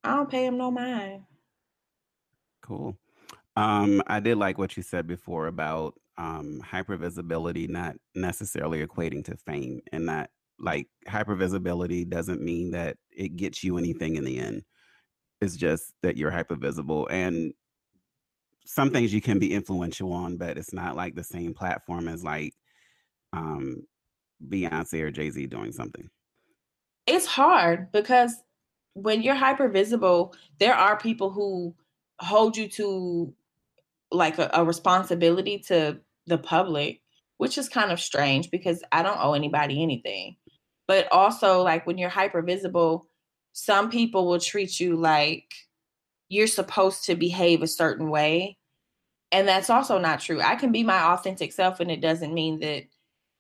I 0.05 0.15
don't 0.17 0.31
pay 0.31 0.47
him 0.47 0.57
no 0.57 0.71
mind. 0.71 1.25
Cool. 2.63 2.97
Um, 3.57 4.03
I 4.07 4.21
did 4.21 4.39
like 4.39 4.59
what 4.59 4.77
you 4.77 4.83
said 4.83 5.07
before 5.07 5.47
about 5.47 5.95
um 6.19 6.63
hypervisibility 6.65 7.69
not 7.69 7.95
necessarily 8.15 8.85
equating 8.87 9.23
to 9.23 9.37
fame 9.37 9.81
and 9.93 10.09
that 10.09 10.31
like 10.59 10.89
hypervisibility 11.07 12.09
doesn't 12.09 12.41
mean 12.41 12.71
that 12.71 12.97
it 13.11 13.37
gets 13.37 13.63
you 13.63 13.77
anything 13.77 14.17
in 14.17 14.25
the 14.25 14.39
end. 14.39 14.63
It's 15.41 15.57
just 15.57 15.93
that 16.03 16.17
you're 16.17 16.33
hypervisible 16.33 17.07
and 17.11 17.53
some 18.65 18.91
things 18.91 19.13
you 19.13 19.21
can 19.21 19.39
be 19.39 19.53
influential 19.53 20.13
on, 20.13 20.39
but 20.39 20.59
it's 20.59 20.73
not 20.73 20.97
like 20.97 21.15
the 21.15 21.25
same 21.25 21.55
platform 21.55 22.09
as 22.09 22.25
like 22.25 22.55
um 23.33 23.83
Beyonce 24.49 25.03
or 25.03 25.11
Jay-Z 25.11 25.47
doing 25.47 25.73
something. 25.73 26.09
It's 27.07 27.27
hard 27.27 27.93
because 27.93 28.35
when 28.95 29.23
you're 29.23 29.35
hyper 29.35 29.69
visible, 29.69 30.35
there 30.59 30.75
are 30.75 30.99
people 30.99 31.31
who 31.31 31.75
hold 32.19 32.57
you 32.57 32.69
to 32.71 33.35
like 34.11 34.39
a, 34.39 34.51
a 34.55 34.65
responsibility 34.65 35.59
to 35.69 36.01
the 36.27 36.39
public, 36.39 37.03
which 37.39 37.59
is 37.59 37.69
kind 37.69 37.93
of 37.93 38.01
strange 38.01 38.51
because 38.51 38.83
I 38.93 39.03
don't 39.03 39.21
owe 39.21 39.35
anybody 39.35 39.83
anything. 39.83 40.37
But 40.89 41.09
also, 41.13 41.63
like 41.63 41.87
when 41.87 41.99
you're 41.99 42.09
hyper 42.09 42.43
visible, 42.43 43.09
some 43.53 43.91
people 43.91 44.27
will 44.27 44.41
treat 44.41 44.79
you 44.81 44.97
like 44.97 45.53
you're 46.29 46.47
supposed 46.47 47.05
to 47.05 47.15
behave 47.15 47.63
a 47.63 47.67
certain 47.69 48.11
way. 48.11 48.59
And 49.33 49.47
that's 49.47 49.71
also 49.71 49.99
not 49.99 50.21
true. 50.21 50.41
I 50.41 50.55
can 50.57 50.73
be 50.73 50.83
my 50.83 51.13
authentic 51.13 51.53
self, 51.53 51.81
and 51.81 51.91
it 51.91 52.01
doesn't 52.01 52.33
mean 52.33 52.61
that 52.61 52.85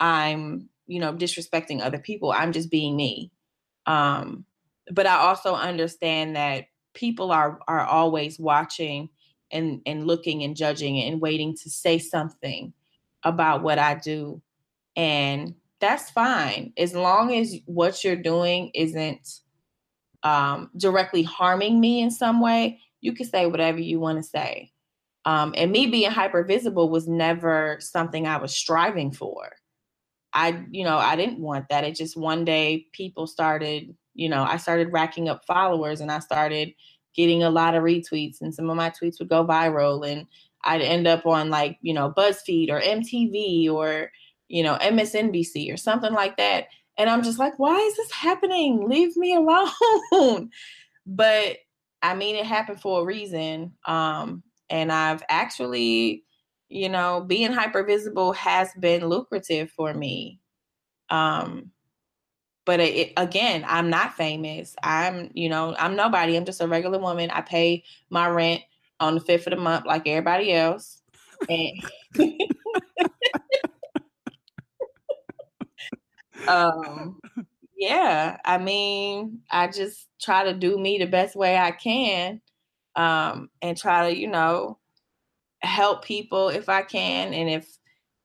I'm, 0.00 0.68
you 0.86 1.00
know, 1.00 1.12
disrespecting 1.14 1.80
other 1.80 1.98
people. 1.98 2.32
I'm 2.32 2.52
just 2.52 2.70
being 2.70 2.96
me. 2.96 3.30
Um, 3.86 4.44
but 4.90 5.06
I 5.06 5.16
also 5.16 5.54
understand 5.54 6.36
that 6.36 6.66
people 6.94 7.30
are 7.30 7.58
are 7.68 7.84
always 7.84 8.38
watching 8.38 9.08
and 9.50 9.80
and 9.86 10.06
looking 10.06 10.42
and 10.42 10.56
judging 10.56 11.00
and 11.00 11.20
waiting 11.20 11.56
to 11.62 11.70
say 11.70 11.98
something 11.98 12.72
about 13.22 13.62
what 13.62 13.78
I 13.78 13.94
do. 13.94 14.42
And 14.96 15.54
that's 15.80 16.10
fine 16.10 16.72
as 16.76 16.94
long 16.94 17.34
as 17.34 17.54
what 17.66 18.02
you're 18.02 18.16
doing 18.16 18.70
isn't 18.74 19.40
um, 20.22 20.70
directly 20.76 21.22
harming 21.22 21.80
me 21.80 22.00
in 22.00 22.10
some 22.10 22.40
way. 22.40 22.80
You 23.00 23.12
can 23.12 23.26
say 23.26 23.46
whatever 23.46 23.78
you 23.78 24.00
want 24.00 24.18
to 24.18 24.22
say. 24.22 24.72
Um, 25.24 25.54
and 25.56 25.72
me 25.72 25.86
being 25.86 26.10
hyper 26.10 26.44
visible 26.44 26.88
was 26.88 27.08
never 27.08 27.78
something 27.80 28.26
I 28.26 28.38
was 28.38 28.56
striving 28.56 29.12
for. 29.12 29.50
I, 30.36 30.62
you 30.70 30.84
know, 30.84 30.98
I 30.98 31.16
didn't 31.16 31.40
want 31.40 31.70
that. 31.70 31.84
It 31.84 31.96
just 31.96 32.14
one 32.14 32.44
day 32.44 32.86
people 32.92 33.26
started, 33.26 33.96
you 34.14 34.28
know, 34.28 34.44
I 34.44 34.58
started 34.58 34.92
racking 34.92 35.30
up 35.30 35.46
followers 35.46 36.02
and 36.02 36.12
I 36.12 36.18
started 36.18 36.74
getting 37.14 37.42
a 37.42 37.48
lot 37.48 37.74
of 37.74 37.82
retweets 37.82 38.42
and 38.42 38.54
some 38.54 38.68
of 38.68 38.76
my 38.76 38.90
tweets 38.90 39.18
would 39.18 39.30
go 39.30 39.46
viral 39.46 40.06
and 40.06 40.26
I'd 40.62 40.82
end 40.82 41.06
up 41.06 41.24
on 41.24 41.48
like, 41.48 41.78
you 41.80 41.94
know, 41.94 42.12
BuzzFeed 42.14 42.68
or 42.70 42.80
MTV 42.80 43.70
or, 43.70 44.12
you 44.48 44.62
know, 44.62 44.76
MSNBC 44.76 45.72
or 45.72 45.78
something 45.78 46.12
like 46.12 46.36
that. 46.36 46.66
And 46.98 47.08
I'm 47.08 47.22
just 47.22 47.38
like, 47.38 47.58
why 47.58 47.78
is 47.78 47.96
this 47.96 48.12
happening? 48.12 48.86
Leave 48.86 49.16
me 49.16 49.34
alone. 49.34 50.50
but 51.06 51.56
I 52.02 52.14
mean, 52.14 52.36
it 52.36 52.44
happened 52.44 52.82
for 52.82 53.00
a 53.00 53.06
reason. 53.06 53.72
Um, 53.86 54.42
and 54.68 54.92
I've 54.92 55.22
actually, 55.30 56.24
you 56.68 56.88
know, 56.88 57.22
being 57.26 57.52
hyper 57.52 57.84
visible 57.84 58.32
has 58.32 58.70
been 58.80 59.06
lucrative 59.08 59.70
for 59.70 59.94
me. 59.94 60.40
Um, 61.10 61.70
but 62.64 62.80
it, 62.80 63.12
again, 63.16 63.64
I'm 63.66 63.90
not 63.90 64.14
famous. 64.14 64.74
I'm, 64.82 65.30
you 65.34 65.48
know, 65.48 65.74
I'm 65.78 65.96
nobody. 65.96 66.36
I'm 66.36 66.44
just 66.44 66.60
a 66.60 66.68
regular 66.68 66.98
woman. 66.98 67.30
I 67.30 67.40
pay 67.42 67.84
my 68.10 68.28
rent 68.28 68.62
on 69.00 69.14
the 69.14 69.20
fifth 69.20 69.46
of 69.46 69.52
the 69.52 69.56
month 69.56 69.86
like 69.86 70.06
everybody 70.08 70.52
else. 70.52 71.00
And 71.48 71.82
um 76.48 77.18
yeah, 77.76 78.38
I 78.44 78.58
mean, 78.58 79.40
I 79.50 79.68
just 79.68 80.08
try 80.20 80.44
to 80.44 80.54
do 80.54 80.78
me 80.78 80.98
the 80.98 81.06
best 81.06 81.36
way 81.36 81.56
I 81.58 81.72
can 81.72 82.40
um 82.96 83.50
and 83.62 83.76
try 83.76 84.10
to, 84.10 84.18
you 84.18 84.28
know, 84.28 84.78
help 85.62 86.04
people 86.04 86.48
if 86.48 86.68
I 86.68 86.82
can 86.82 87.32
and 87.34 87.48
if 87.48 87.78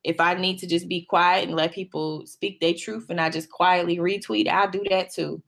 if 0.04 0.20
I 0.20 0.34
need 0.34 0.58
to 0.58 0.66
just 0.66 0.88
be 0.88 1.04
quiet 1.04 1.46
and 1.46 1.56
let 1.56 1.72
people 1.72 2.26
speak 2.26 2.60
their 2.60 2.74
truth 2.74 3.06
and 3.08 3.20
I 3.20 3.30
just 3.30 3.50
quietly 3.50 3.98
retweet, 3.98 4.48
I'll 4.48 4.70
do 4.70 4.84
that 4.90 5.12
too. 5.12 5.42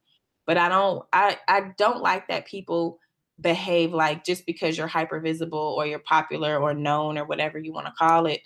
But 0.46 0.58
I 0.58 0.68
don't 0.68 1.04
I 1.12 1.38
I 1.48 1.72
don't 1.76 2.02
like 2.02 2.28
that 2.28 2.46
people 2.46 2.98
behave 3.40 3.92
like 3.92 4.24
just 4.24 4.46
because 4.46 4.78
you're 4.78 4.86
hyper 4.86 5.18
visible 5.18 5.74
or 5.76 5.86
you're 5.86 5.98
popular 5.98 6.58
or 6.58 6.72
known 6.72 7.18
or 7.18 7.24
whatever 7.24 7.58
you 7.58 7.72
want 7.72 7.86
to 7.86 7.92
call 7.98 8.26
it 8.26 8.40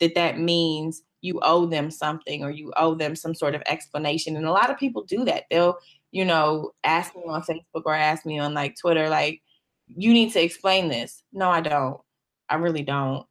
that 0.00 0.14
that 0.14 0.38
means 0.38 1.02
you 1.22 1.40
owe 1.42 1.64
them 1.64 1.90
something 1.90 2.44
or 2.44 2.50
you 2.50 2.70
owe 2.76 2.94
them 2.94 3.16
some 3.16 3.34
sort 3.34 3.54
of 3.54 3.62
explanation. 3.66 4.36
And 4.36 4.44
a 4.44 4.52
lot 4.52 4.68
of 4.68 4.76
people 4.76 5.04
do 5.04 5.24
that. 5.24 5.44
They'll 5.50 5.78
you 6.12 6.24
know 6.24 6.72
ask 6.84 7.14
me 7.16 7.22
on 7.26 7.42
facebook 7.42 7.82
or 7.86 7.94
ask 7.94 8.24
me 8.24 8.38
on 8.38 8.54
like 8.54 8.76
twitter 8.80 9.08
like 9.08 9.42
you 9.88 10.12
need 10.12 10.32
to 10.32 10.42
explain 10.42 10.88
this. 10.88 11.22
No 11.32 11.50
i 11.50 11.60
don't 11.60 12.00
i 12.48 12.56
really 12.56 12.82
don't 12.82 13.26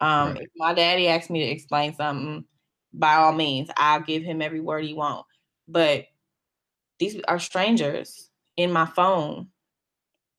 um 0.00 0.34
right. 0.34 0.42
if 0.42 0.50
my 0.56 0.74
daddy 0.74 1.08
asks 1.08 1.30
me 1.30 1.40
to 1.40 1.50
explain 1.50 1.94
something 1.94 2.44
by 2.92 3.14
all 3.14 3.32
means 3.32 3.70
i'll 3.76 4.00
give 4.00 4.22
him 4.22 4.42
every 4.42 4.60
word 4.60 4.84
he 4.84 4.94
wants 4.94 5.28
but 5.68 6.06
these 6.98 7.20
are 7.26 7.38
strangers 7.38 8.30
in 8.56 8.70
my 8.70 8.86
phone 8.86 9.48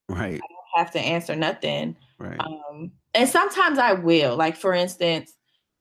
Right. 0.10 0.36
I 0.36 0.48
don't 0.48 0.86
have 0.86 0.92
to 0.92 1.00
answer 1.00 1.36
nothing. 1.36 1.96
Right. 2.20 2.40
Um, 2.40 2.92
and 3.14 3.30
sometimes 3.30 3.80
I 3.80 3.94
will. 3.94 4.36
Like 4.36 4.56
for 4.56 4.74
instance, 4.74 5.34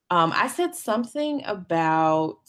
um, 0.09 0.31
I 0.35 0.47
said 0.47 0.75
something 0.75 1.43
about 1.45 2.39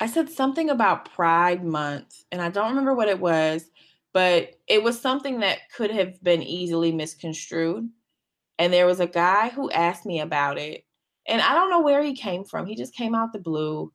I 0.00 0.06
said 0.06 0.28
something 0.28 0.68
about 0.68 1.10
Pride 1.12 1.64
Month, 1.64 2.24
and 2.30 2.42
I 2.42 2.50
don't 2.50 2.68
remember 2.68 2.94
what 2.94 3.08
it 3.08 3.18
was, 3.18 3.64
but 4.12 4.50
it 4.66 4.82
was 4.82 5.00
something 5.00 5.40
that 5.40 5.70
could 5.74 5.90
have 5.90 6.22
been 6.22 6.42
easily 6.42 6.92
misconstrued. 6.92 7.88
And 8.58 8.72
there 8.72 8.86
was 8.86 9.00
a 9.00 9.06
guy 9.06 9.50
who 9.50 9.70
asked 9.70 10.06
me 10.06 10.20
about 10.20 10.58
it, 10.58 10.84
and 11.28 11.42
I 11.42 11.54
don't 11.54 11.70
know 11.70 11.82
where 11.82 12.02
he 12.02 12.14
came 12.14 12.44
from. 12.44 12.66
He 12.66 12.74
just 12.76 12.94
came 12.94 13.14
out 13.14 13.32
the 13.32 13.38
blue, 13.38 13.92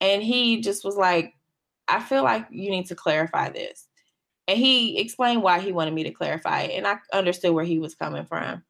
and 0.00 0.22
he 0.22 0.60
just 0.60 0.84
was 0.84 0.96
like, 0.96 1.34
"I 1.88 2.00
feel 2.00 2.22
like 2.22 2.46
you 2.50 2.70
need 2.70 2.86
to 2.86 2.94
clarify 2.94 3.50
this." 3.50 3.88
and 4.46 4.58
he 4.58 4.98
explained 4.98 5.42
why 5.42 5.58
he 5.60 5.72
wanted 5.72 5.94
me 5.94 6.04
to 6.04 6.10
clarify 6.10 6.62
it 6.62 6.76
and 6.76 6.86
i 6.86 6.96
understood 7.12 7.52
where 7.52 7.64
he 7.64 7.78
was 7.78 7.94
coming 7.94 8.24
from 8.24 8.62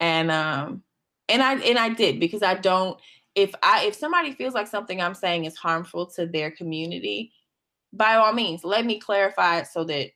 and 0.00 0.30
um 0.30 0.82
and 1.28 1.42
i 1.42 1.54
and 1.56 1.78
i 1.78 1.88
did 1.88 2.20
because 2.20 2.42
i 2.42 2.54
don't 2.54 2.98
if 3.34 3.54
i 3.62 3.84
if 3.84 3.94
somebody 3.94 4.32
feels 4.32 4.54
like 4.54 4.66
something 4.66 5.00
i'm 5.00 5.14
saying 5.14 5.44
is 5.44 5.56
harmful 5.56 6.06
to 6.06 6.26
their 6.26 6.50
community 6.50 7.32
by 7.92 8.14
all 8.14 8.32
means 8.32 8.64
let 8.64 8.84
me 8.84 8.98
clarify 8.98 9.58
it 9.58 9.66
so 9.66 9.84
that 9.84 10.10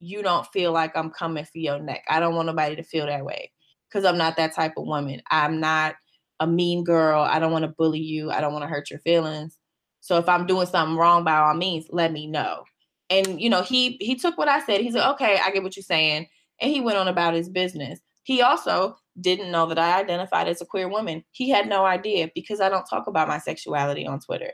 you 0.00 0.22
don't 0.22 0.46
feel 0.48 0.72
like 0.72 0.96
i'm 0.96 1.10
coming 1.10 1.44
for 1.44 1.58
your 1.58 1.78
neck 1.78 2.04
i 2.08 2.20
don't 2.20 2.34
want 2.34 2.46
nobody 2.46 2.76
to 2.76 2.82
feel 2.82 3.06
that 3.06 3.24
way 3.24 3.50
because 3.88 4.04
i'm 4.04 4.18
not 4.18 4.36
that 4.36 4.54
type 4.54 4.74
of 4.76 4.86
woman 4.86 5.20
i'm 5.30 5.60
not 5.60 5.94
a 6.40 6.46
mean 6.46 6.84
girl 6.84 7.22
i 7.22 7.38
don't 7.38 7.52
want 7.52 7.64
to 7.64 7.74
bully 7.78 8.00
you 8.00 8.30
i 8.30 8.40
don't 8.40 8.52
want 8.52 8.62
to 8.62 8.68
hurt 8.68 8.90
your 8.90 9.00
feelings 9.00 9.58
so 10.00 10.18
if 10.18 10.28
i'm 10.28 10.46
doing 10.46 10.66
something 10.66 10.96
wrong 10.96 11.24
by 11.24 11.36
all 11.36 11.54
means 11.54 11.86
let 11.90 12.12
me 12.12 12.26
know 12.26 12.64
and 13.10 13.40
you 13.40 13.48
know, 13.48 13.62
he 13.62 13.96
he 14.00 14.16
took 14.16 14.36
what 14.38 14.48
I 14.48 14.60
said. 14.60 14.80
He 14.80 14.90
said, 14.90 15.08
"Okay, 15.12 15.38
I 15.44 15.50
get 15.50 15.62
what 15.62 15.76
you're 15.76 15.82
saying," 15.82 16.26
and 16.60 16.70
he 16.70 16.80
went 16.80 16.98
on 16.98 17.08
about 17.08 17.34
his 17.34 17.48
business. 17.48 18.00
He 18.24 18.42
also 18.42 18.96
didn't 19.20 19.52
know 19.52 19.66
that 19.66 19.78
I 19.78 20.00
identified 20.00 20.48
as 20.48 20.60
a 20.60 20.66
queer 20.66 20.88
woman. 20.88 21.24
He 21.30 21.48
had 21.48 21.68
no 21.68 21.84
idea 21.86 22.28
because 22.34 22.60
I 22.60 22.68
don't 22.68 22.86
talk 22.86 23.06
about 23.06 23.28
my 23.28 23.38
sexuality 23.38 24.06
on 24.06 24.20
Twitter 24.20 24.52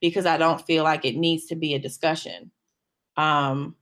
because 0.00 0.26
I 0.26 0.36
don't 0.36 0.64
feel 0.66 0.84
like 0.84 1.04
it 1.04 1.16
needs 1.16 1.46
to 1.46 1.56
be 1.56 1.74
a 1.74 1.78
discussion. 1.78 2.50
Um, 3.16 3.76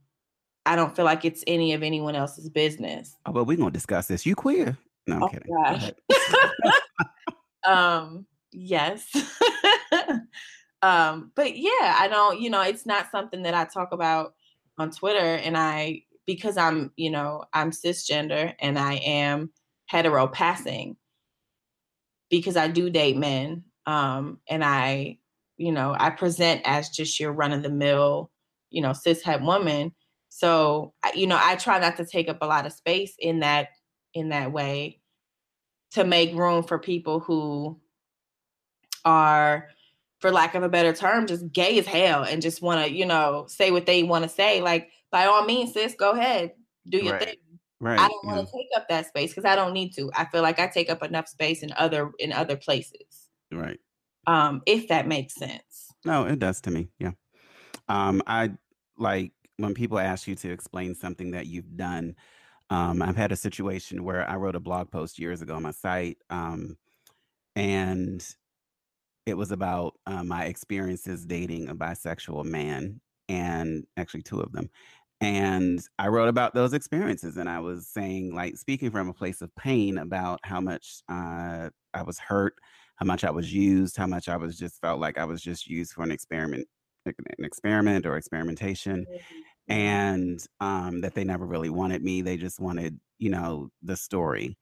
I 0.65 0.77
don't 0.77 0.95
feel 0.95 1.05
like 1.05 1.25
it's 1.25 1.43
any 1.49 1.73
of 1.73 1.83
anyone 1.83 2.15
else's 2.15 2.49
business. 2.49 3.17
Oh, 3.27 3.33
well, 3.33 3.45
we're 3.45 3.57
gonna 3.57 3.73
discuss 3.73 4.07
this. 4.07 4.25
You 4.25 4.37
queer? 4.37 4.79
No, 5.07 5.17
I'm 5.17 5.23
oh, 5.23 5.29
kidding. 5.29 5.93
um, 7.67 8.27
yes. 8.53 9.07
Um, 10.83 11.31
but 11.37 11.57
yeah, 11.57 11.97
I 11.97 12.09
don't, 12.09 12.41
you 12.41 12.51
know, 12.51 12.61
it's 12.61 12.85
not 12.85 13.11
something 13.11 13.43
that 13.43 13.55
I 13.55 13.65
talk 13.65 13.93
about 13.93 14.35
on 14.79 14.91
Twitter. 14.91 15.19
And 15.19 15.57
I, 15.57 16.03
because 16.27 16.57
I'm, 16.57 16.91
you 16.97 17.11
know, 17.11 17.45
I'm 17.53 17.71
cisgender 17.71 18.53
and 18.59 18.79
I 18.79 18.95
am 18.95 19.51
hetero 19.87 20.27
passing 20.27 20.97
because 22.31 22.57
I 22.57 22.69
do 22.69 22.91
date 22.91 23.17
men. 23.17 23.65
Um, 23.87 24.39
and 24.49 24.65
I, 24.65 25.19
you 25.57 25.71
know, 25.71 25.95
I 25.97 26.11
present 26.11 26.63
as 26.65 26.89
just 26.89 27.21
your 27.21 27.33
run 27.33 27.53
of 27.53 27.63
the 27.63 27.71
mill, 27.71 28.31
you 28.71 28.83
know, 28.83 28.93
cis 28.93 29.23
het 29.23 29.43
woman. 29.43 29.93
So, 30.31 30.95
you 31.15 31.27
know, 31.27 31.39
I 31.41 31.57
try 31.57 31.79
not 31.79 31.97
to 31.99 32.07
take 32.07 32.29
up 32.29 32.39
a 32.41 32.47
lot 32.47 32.67
of 32.67 32.73
space 32.73 33.15
in 33.19 33.41
that, 33.41 33.69
in 34.15 34.31
that 34.31 34.53
way 34.53 35.01
to 35.93 36.05
make 36.05 36.35
room 36.35 36.63
for 36.63 36.79
people 36.79 37.21
who 37.21 37.79
are, 39.05 39.69
for 40.21 40.31
lack 40.31 40.55
of 40.55 40.63
a 40.63 40.69
better 40.69 40.93
term, 40.93 41.27
just 41.27 41.53
gay 41.53 41.79
as 41.79 41.87
hell 41.87 42.23
and 42.23 42.43
just 42.43 42.63
want 42.63 42.85
to, 42.85 42.93
you 42.93 43.05
know, 43.05 43.47
say 43.49 43.71
what 43.71 43.87
they 43.87 44.03
want 44.03 44.23
to 44.23 44.29
say. 44.29 44.61
Like, 44.61 44.91
by 45.11 45.27
all 45.27 45.45
means, 45.45 45.75
sis, 45.75 45.95
go 45.95 46.13
ahead, 46.13 46.53
do 46.89 46.99
your 46.99 47.15
right. 47.15 47.25
thing. 47.25 47.37
Right. 47.81 47.99
I 47.99 48.09
don't 48.09 48.25
want 48.25 48.47
to 48.47 48.53
take 48.53 48.69
up 48.77 48.89
that 48.89 49.07
space 49.07 49.31
because 49.31 49.45
I 49.45 49.57
don't 49.57 49.73
need 49.73 49.93
to. 49.97 50.11
I 50.15 50.25
feel 50.27 50.43
like 50.43 50.61
I 50.61 50.69
take 50.69 50.89
up 50.89 51.03
enough 51.03 51.27
space 51.27 51.65
in 51.65 51.73
other 51.77 52.13
in 52.21 52.33
other 52.33 52.57
places. 52.57 53.29
Right. 53.51 53.81
Um, 54.29 54.63
if 54.67 54.87
that 54.87 55.09
makes 55.09 55.35
sense. 55.35 55.93
No, 56.05 56.25
it 56.25 56.39
does 56.39 56.61
to 56.61 56.71
me. 56.71 56.91
Yeah. 57.01 57.11
Um, 57.89 58.23
I 58.25 58.53
like 58.97 59.33
when 59.57 59.75
people 59.75 59.99
ask 59.99 60.29
you 60.29 60.37
to 60.37 60.51
explain 60.53 60.95
something 60.95 61.33
that 61.33 61.47
you've 61.47 61.77
done. 61.77 62.15
Um, 62.73 63.03
I've 63.03 63.17
had 63.17 63.33
a 63.33 63.37
situation 63.37 64.03
where 64.03 64.27
I 64.27 64.37
wrote 64.37 64.57
a 64.57 64.61
blog 64.61 64.91
post 64.91 65.19
years 65.19 65.43
ago 65.43 65.57
on 65.57 65.63
my 65.63 65.73
site, 65.73 66.17
um, 66.31 66.79
and 67.55 68.27
it 69.27 69.35
was 69.35 69.53
about 69.53 69.93
uh, 70.07 70.25
my 70.25 70.45
experiences 70.45 71.27
dating 71.27 71.69
a 71.69 71.75
bisexual 71.75 72.47
man, 72.47 72.99
and 73.29 73.85
actually 73.99 74.23
two 74.23 74.41
of 74.41 74.53
them. 74.53 74.71
And 75.21 75.87
I 75.99 76.09
wrote 76.09 76.31
about 76.31 76.55
those 76.55 76.73
experiences, 76.73 77.37
and 77.37 77.47
I 77.47 77.61
was 77.61 77.89
saying, 77.89 78.35
like, 78.35 78.57
speaking 78.57 78.91
from 78.91 79.11
a 79.11 79.13
place 79.13 79.43
of 79.43 79.55
pain 79.55 79.99
about 79.99 80.41
how 80.43 80.63
much 80.63 81.03
uh, 81.11 81.69
I 81.93 82.03
was 82.07 82.19
hurt, 82.19 82.55
how 82.97 83.05
much 83.05 83.23
I 83.23 83.31
was 83.31 83.53
used, 83.53 83.99
how 83.99 84.07
much 84.07 84.31
I 84.31 84.39
was 84.39 84.59
just 84.59 84.81
felt 84.81 84.99
like 84.99 85.19
I 85.19 85.27
was 85.27 85.43
just 85.43 85.69
used 85.69 85.93
for 85.93 86.05
an 86.05 86.11
experiment, 86.11 86.67
an 87.05 87.45
experiment 87.45 88.07
or 88.07 88.17
experimentation, 88.17 89.05
mm-hmm. 89.05 89.41
And 89.69 90.45
um, 90.61 91.01
that 91.03 91.15
they 91.15 91.25
never 91.25 91.47
really 91.47 91.71
wanted 91.71 92.03
me. 92.03 92.23
They 92.23 92.37
just 92.37 92.61
wanted, 92.61 93.01
you 93.19 93.31
know, 93.31 93.71
the 93.83 93.97
story 93.97 94.59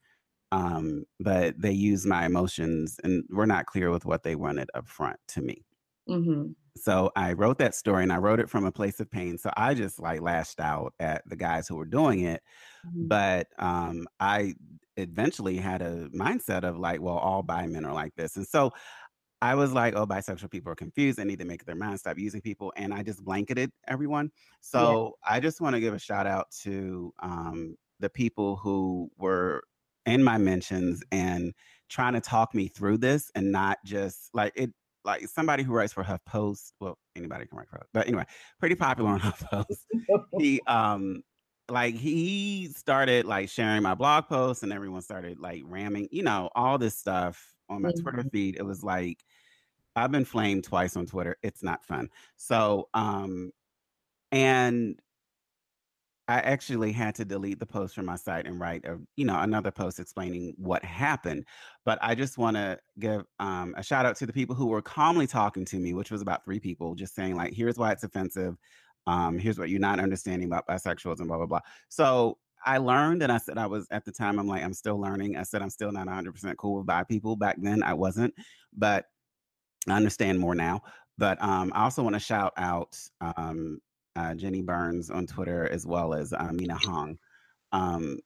um, 0.53 1.05
but 1.21 1.61
they 1.61 1.73
use 1.73 2.07
my 2.07 2.27
emotions 2.27 2.99
and 3.05 3.25
we're 3.31 3.47
not 3.47 3.67
clear 3.67 3.91
with 3.91 4.05
what 4.05 4.23
they 4.23 4.35
wanted 4.35 4.69
up 4.75 4.89
front 4.89 5.17
to 5.29 5.41
me. 5.41 5.65
Mm-hmm. 6.09 6.53
So 6.77 7.11
I 7.15 7.35
wrote 7.35 7.59
that 7.59 7.75
story 7.75 8.03
and 8.03 8.13
I 8.13 8.19
wrote 8.19 8.41
it 8.41 8.51
from 8.51 8.65
a 8.65 8.73
place 8.73 9.01
of 9.01 9.11
pain. 9.11 9.39
So 9.39 9.51
I 9.57 9.75
just 9.75 10.01
like 10.01 10.21
lashed 10.21 10.61
out 10.61 10.95
at 10.99 11.23
the 11.29 11.37
guys 11.37 11.69
who 11.69 11.77
were 11.77 11.85
doing 11.85 12.21
it. 12.21 12.43
Mhm. 12.87 13.09
But 13.09 13.49
um, 13.59 14.07
I 14.19 14.55
eventually 14.97 15.57
had 15.57 15.83
a 15.83 16.09
mindset 16.11 16.65
of 16.65 16.79
like, 16.79 17.01
well, 17.01 17.17
all 17.19 17.43
bi 17.43 17.67
men 17.67 17.85
are 17.85 17.95
like 17.95 18.15
this. 18.17 18.37
And 18.37 18.47
so 18.47 18.73
I 19.43 19.55
was 19.55 19.73
like, 19.73 19.95
oh, 19.95 20.07
bisexual 20.07 20.51
people 20.51 20.71
are 20.73 20.77
confused. 20.77 21.19
They 21.19 21.25
need 21.25 21.39
to 21.39 21.45
make 21.47 21.65
their 21.65 21.75
mind 21.75 21.99
stop 22.01 22.19
using 22.19 22.41
people. 22.43 22.73
And 22.77 22.93
I 22.93 23.03
just 23.03 23.25
blanketed 23.25 23.71
everyone. 23.89 24.31
So 24.61 25.15
I 25.27 25.41
just 25.41 25.61
want 25.61 25.75
to 25.75 25.81
give 25.81 25.95
a 25.95 25.99
shout 25.99 26.27
out 26.27 26.51
to 26.63 27.13
um, 27.21 27.77
the 28.01 28.11
people 28.11 28.57
who 28.57 29.11
were 29.17 29.63
in 30.07 30.23
my 30.23 30.39
mentions 30.39 31.03
and 31.11 31.55
trying 31.89 32.13
to 32.15 32.21
talk 32.21 32.55
me 32.55 32.69
through 32.69 32.99
this 32.99 33.31
and 33.35 33.51
not 33.53 33.79
just 33.85 34.31
like 34.35 34.53
it 34.57 34.71
like 35.05 35.27
somebody 35.29 35.63
who 35.63 35.73
writes 35.73 35.93
for 35.95 36.05
HuffPost. 36.05 36.73
Well, 36.81 36.99
anybody 37.17 37.47
can 37.47 37.57
write 37.59 37.69
for, 37.69 37.87
but 37.95 38.07
anyway, 38.07 38.25
pretty 38.59 38.75
popular 38.75 39.11
on 39.11 39.21
HuffPost. 39.21 39.87
he 40.37 40.61
um 40.67 41.23
like 41.69 41.95
he 41.95 42.67
started 42.69 43.27
like 43.27 43.49
sharing 43.49 43.83
my 43.83 43.95
blog 43.95 44.27
posts 44.27 44.63
and 44.63 44.73
everyone 44.73 45.03
started 45.03 45.39
like 45.39 45.63
ramming, 45.65 46.09
you 46.11 46.23
know, 46.23 46.51
all 46.55 46.79
this 46.79 46.99
stuff 46.99 47.55
on 47.69 47.83
my 47.83 47.93
Twitter 47.93 48.25
Mhm. 48.25 48.31
feed. 48.33 48.57
It 48.57 48.65
was 48.65 48.83
like 48.83 49.23
I've 49.97 50.13
been 50.13 50.25
flamed 50.25 50.65
twice 50.65 50.97
on 50.97 51.07
Twitter. 51.07 51.37
It's 51.43 51.63
not 51.63 51.85
fun. 51.85 52.09
So 52.37 52.89
um 52.95 53.51
and 54.33 55.01
I 56.31 56.39
actually 56.39 56.93
had 56.93 57.17
to 57.17 57.25
delete 57.25 57.59
the 57.59 57.67
post 57.67 57.97
from 57.97 58.07
my 58.07 58.15
site 58.15 58.47
and 58.47 58.61
write 58.61 58.85
a 58.85 59.01
you 59.17 59.25
know 59.25 59.41
another 59.41 59.73
post 59.73 59.99
explaining 59.99 60.55
what 60.59 60.85
happened. 60.85 61.45
But 61.85 61.99
I 62.03 62.15
just 62.15 62.39
want 62.39 62.57
to 62.57 62.79
give 63.01 63.25
um, 63.41 63.75
a 63.77 63.83
shout 63.83 64.07
out 64.07 64.15
to 64.19 64.27
the 64.27 64.33
people 64.33 64.55
who 64.55 64.69
were 64.69 64.81
calmly 64.81 65.27
talking 65.27 65.65
to 65.65 65.77
me, 65.81 65.93
which 65.93 66.13
was 66.13 66.23
about 66.23 66.45
three 66.45 66.61
people, 66.61 66.95
just 66.95 67.17
saying 67.17 67.35
like, 67.35 67.53
"Here's 67.53 67.79
why 67.79 67.91
it's 67.91 68.05
offensive. 68.05 68.57
Um, 69.09 69.39
here's 69.41 69.59
what 69.59 69.71
you're 69.71 69.81
not 69.81 69.99
understanding 69.99 70.47
about 70.47 70.69
bisexuals 70.69 71.19
and 71.19 71.27
blah 71.27 71.39
blah 71.39 71.47
blah." 71.47 71.61
So 71.89 72.39
I 72.65 72.79
learned, 72.79 73.25
and 73.25 73.33
I 73.33 73.39
said 73.39 73.59
I 73.59 73.67
was 73.67 73.89
at 73.91 74.05
the 74.05 74.13
time. 74.13 74.39
I'm 74.39 74.47
like, 74.47 74.63
I'm 74.63 74.73
still 74.75 75.01
learning. 75.01 75.37
I 75.37 75.43
said 75.43 75.63
I'm 75.63 75.71
still 75.71 75.91
not 75.91 76.07
100 76.07 76.33
percent 76.33 76.57
cool 76.59 76.77
with 76.77 76.87
bi 76.87 77.03
people. 77.03 77.35
Back 77.35 77.57
then, 77.59 77.83
I 77.83 77.95
wasn't, 77.95 78.35
but 78.73 79.07
I 79.89 79.93
understand 79.93 80.39
more 80.39 80.55
now. 80.55 80.83
But 81.19 81.43
um, 81.43 81.73
I 81.75 81.85
also 81.85 82.03
want 82.03 82.15
to 82.15 82.21
shout 82.21 82.53
out 82.57 82.99
um, 83.21 83.81
uh, 84.17 84.35
Jenny 84.35 84.63
Burns 84.63 85.11
on 85.11 85.27
Twitter 85.27 85.69
as 85.69 85.87
well 85.87 86.15
as 86.15 86.33
uh, 86.33 86.51
Mina 86.53 86.77
Hong 86.77 87.19
um, 87.73 88.19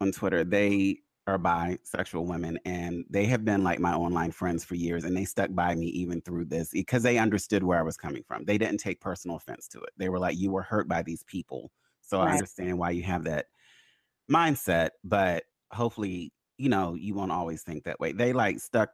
on 0.00 0.12
Twitter. 0.12 0.44
They 0.44 0.98
are 1.26 1.38
bisexual 1.38 2.26
women 2.26 2.58
and 2.64 3.04
they 3.08 3.26
have 3.26 3.44
been 3.44 3.62
like 3.62 3.78
my 3.78 3.94
online 3.94 4.32
friends 4.32 4.64
for 4.64 4.74
years 4.74 5.04
and 5.04 5.16
they 5.16 5.24
stuck 5.24 5.54
by 5.54 5.74
me 5.74 5.86
even 5.86 6.20
through 6.20 6.44
this 6.44 6.70
because 6.70 7.02
they 7.04 7.16
understood 7.16 7.62
where 7.62 7.78
I 7.78 7.82
was 7.82 7.96
coming 7.96 8.24
from. 8.26 8.44
They 8.44 8.58
didn't 8.58 8.78
take 8.78 9.00
personal 9.00 9.36
offense 9.36 9.68
to 9.68 9.80
it. 9.80 9.90
They 9.96 10.08
were 10.08 10.18
like, 10.18 10.36
You 10.36 10.50
were 10.50 10.62
hurt 10.62 10.88
by 10.88 11.02
these 11.02 11.22
people. 11.24 11.70
So 12.00 12.20
I 12.20 12.32
understand 12.32 12.76
why 12.76 12.90
you 12.90 13.04
have 13.04 13.24
that 13.24 13.46
mindset, 14.30 14.90
but 15.04 15.44
hopefully, 15.70 16.32
you 16.58 16.68
know, 16.68 16.94
you 16.94 17.14
won't 17.14 17.32
always 17.32 17.62
think 17.62 17.84
that 17.84 18.00
way. 18.00 18.12
They 18.12 18.32
like 18.32 18.58
stuck 18.58 18.90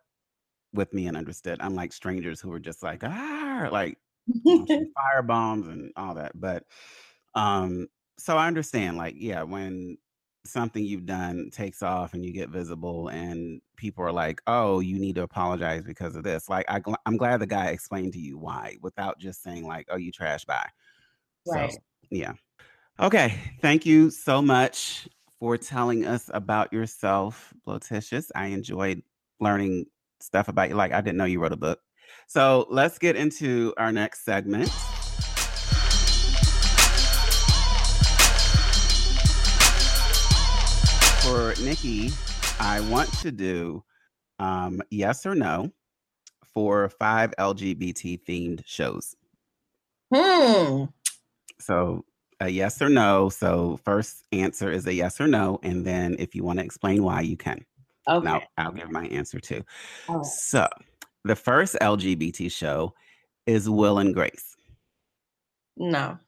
with 0.73 0.93
me 0.93 1.07
and 1.07 1.17
understood. 1.17 1.59
I'm 1.61 1.75
like 1.75 1.93
strangers 1.93 2.41
who 2.41 2.51
were 2.51 2.61
just 2.61 2.83
like, 2.83 3.03
ah, 3.05 3.69
like 3.73 3.99
fire 4.45 5.23
bombs 5.23 5.69
and 5.69 5.93
all 5.97 6.15
that. 6.15 6.33
But 6.35 6.65
um, 7.35 7.89
so 8.19 8.37
I 8.37 8.47
understand, 8.47 8.97
like, 8.97 9.15
yeah, 9.17 9.43
when 9.43 9.97
something 10.45 10.85
you've 10.85 11.07
done 11.07 11.51
takes 11.53 11.83
off 11.83 12.15
and 12.15 12.25
you 12.25 12.33
get 12.33 12.49
visible 12.49 13.09
and 13.09 13.61
people 13.77 14.05
are 14.05 14.13
like, 14.13 14.41
oh, 14.47 14.81
you 14.81 14.99
need 14.99 15.15
to 15.17 15.23
apologize 15.23 15.85
because 15.85 16.17
of 16.17 16.25
this. 16.25 16.49
Like, 16.49 16.67
I, 16.69 16.81
I'm 17.07 17.17
glad 17.17 17.41
the 17.41 17.47
guy 17.47 17.67
explained 17.67 18.15
to 18.15 18.19
you 18.19 18.39
why 18.39 18.77
without 18.81 19.19
just 19.19 19.43
saying, 19.43 19.67
like, 19.67 19.87
oh, 19.91 19.97
you 19.97 20.11
trash 20.11 20.45
bi. 20.45 20.67
Right. 21.47 21.73
So, 21.73 21.79
yeah. 22.11 22.33
Okay. 22.99 23.39
Thank 23.61 23.87
you 23.87 24.11
so 24.11 24.43
much 24.43 25.09
for 25.39 25.57
telling 25.57 26.05
us 26.05 26.31
about 26.35 26.73
yourself, 26.73 27.53
Blowticious. 27.67 28.31
I 28.35 28.47
enjoyed 28.47 29.03
learning 29.41 29.87
stuff 30.21 30.49
about 30.49 30.69
you. 30.69 30.75
Like, 30.75 30.93
I 30.93 31.01
didn't 31.01 31.19
know 31.19 31.25
you 31.25 31.41
wrote 31.41 31.53
a 31.53 31.57
book. 31.57 31.81
So 32.27 32.67
let's 32.69 32.99
get 32.99 33.17
into 33.17 33.73
our 33.77 33.93
next 33.93 34.25
segment. 34.25 34.69
For 41.23 41.55
Nikki, 41.63 42.11
I 42.61 42.81
want 42.91 43.13
to 43.21 43.31
do 43.31 43.85
um, 44.39 44.83
yes 44.91 45.27
or 45.27 45.35
no 45.35 45.71
for 46.55 46.89
five 46.89 47.33
LGBT 47.39 48.21
themed 48.25 48.63
shows. 48.67 49.15
Hmm. 50.15 50.85
So 51.61 52.05
a 52.41 52.49
yes 52.49 52.81
or 52.81 52.89
no. 52.89 53.29
So 53.29 53.79
first 53.85 54.25
answer 54.33 54.71
is 54.71 54.87
a 54.87 54.95
yes 54.95 55.21
or 55.21 55.27
no, 55.27 55.59
and 55.63 55.85
then 55.85 56.17
if 56.19 56.35
you 56.35 56.45
want 56.45 56.59
to 56.59 56.65
explain 56.65 57.03
why, 57.03 57.21
you 57.21 57.37
can. 57.37 57.65
Okay. 58.09 58.25
Now 58.25 58.43
I'll 58.57 58.73
give 58.73 58.91
my 58.91 59.07
answer 59.07 59.39
too. 59.39 59.63
Right. 60.09 60.25
So 60.25 60.67
the 61.25 61.37
first 61.37 61.77
LGBT 61.81 62.51
show 62.51 62.95
is 63.47 63.69
Will 63.69 63.99
and 63.99 64.15
Grace. 64.15 64.57
No. 65.77 66.19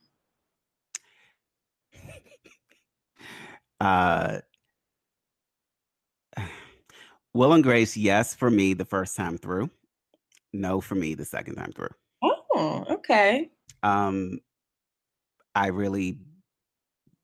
Uh, 3.80 4.40
Will 7.32 7.54
and 7.54 7.62
Grace, 7.64 7.96
yes 7.96 8.34
for 8.34 8.50
me 8.50 8.74
the 8.74 8.84
first 8.84 9.16
time 9.16 9.38
through. 9.38 9.70
No 10.52 10.82
for 10.82 10.96
me 10.96 11.14
the 11.14 11.24
second 11.24 11.54
time 11.54 11.72
through. 11.72 11.88
Oh, 12.22 12.84
okay. 12.90 13.48
Um, 13.82 14.40
I 15.54 15.68
really, 15.68 16.18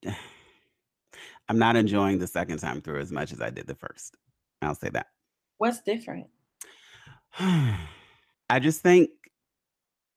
I'm 1.48 1.58
not 1.58 1.76
enjoying 1.76 2.18
the 2.18 2.26
second 2.26 2.58
time 2.58 2.80
through 2.80 3.00
as 3.00 3.12
much 3.12 3.32
as 3.32 3.42
I 3.42 3.50
did 3.50 3.66
the 3.66 3.74
first. 3.74 4.16
I'll 4.62 4.74
say 4.74 4.90
that. 4.90 5.06
What's 5.58 5.80
different? 5.80 6.28
I 7.38 8.58
just 8.60 8.80
think 8.80 9.10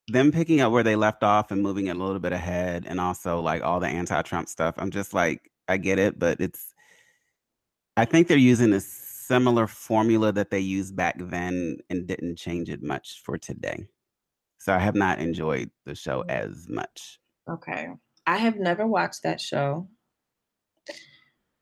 them 0.07 0.31
picking 0.31 0.61
up 0.61 0.71
where 0.71 0.83
they 0.83 0.95
left 0.95 1.23
off 1.23 1.51
and 1.51 1.61
moving 1.61 1.87
it 1.87 1.95
a 1.95 1.99
little 1.99 2.19
bit 2.19 2.33
ahead, 2.33 2.85
and 2.87 2.99
also 2.99 3.39
like 3.39 3.63
all 3.63 3.79
the 3.79 3.87
anti-Trump 3.87 4.49
stuff. 4.49 4.75
I'm 4.77 4.91
just 4.91 5.13
like, 5.13 5.51
I 5.67 5.77
get 5.77 5.99
it, 5.99 6.17
but 6.19 6.39
it's. 6.39 6.73
I 7.97 8.05
think 8.05 8.27
they're 8.27 8.37
using 8.37 8.71
a 8.73 8.79
similar 8.79 9.67
formula 9.67 10.31
that 10.31 10.49
they 10.49 10.59
used 10.59 10.95
back 10.95 11.15
then 11.19 11.77
and 11.89 12.07
didn't 12.07 12.37
change 12.37 12.69
it 12.69 12.81
much 12.81 13.21
for 13.23 13.37
today. 13.37 13.87
So 14.59 14.73
I 14.73 14.79
have 14.79 14.95
not 14.95 15.19
enjoyed 15.19 15.69
the 15.85 15.95
show 15.95 16.23
mm. 16.23 16.29
as 16.29 16.67
much. 16.69 17.19
Okay. 17.49 17.89
I 18.25 18.37
have 18.37 18.57
never 18.57 18.87
watched 18.87 19.23
that 19.23 19.41
show. 19.41 19.87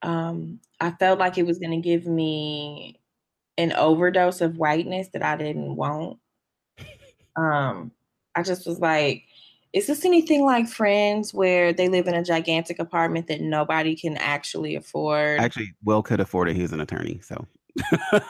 Um, 0.01 0.60
I 0.79 0.91
felt 0.91 1.19
like 1.19 1.38
it 1.38 1.45
was 1.45 1.60
going 1.60 1.71
to 1.71 1.77
give 1.77 2.05
me 2.05 2.99
an 3.57 3.73
overdose 3.73 4.41
of 4.41 4.57
whiteness 4.57 5.10
that 5.13 5.23
I 5.23 5.36
didn't 5.36 5.75
want. 5.75 6.19
Um, 7.36 7.91
I 8.36 8.43
just 8.43 8.67
was 8.67 8.79
like, 8.79 9.23
is 9.73 9.88
this 9.88 10.05
anything 10.05 10.43
like 10.45 10.67
Friends 10.67 11.33
where 11.33 11.73
they 11.73 11.89
live 11.89 12.07
in 12.07 12.15
a 12.15 12.23
gigantic 12.23 12.79
apartment 12.79 13.27
that 13.27 13.41
nobody 13.41 13.95
can 13.95 14.17
actually 14.17 14.75
afford? 14.75 15.39
Actually, 15.39 15.73
Will 15.83 16.01
could 16.01 16.19
afford 16.19 16.49
it. 16.49 16.55
He's 16.55 16.71
an 16.71 16.81
attorney, 16.81 17.19
so 17.21 17.45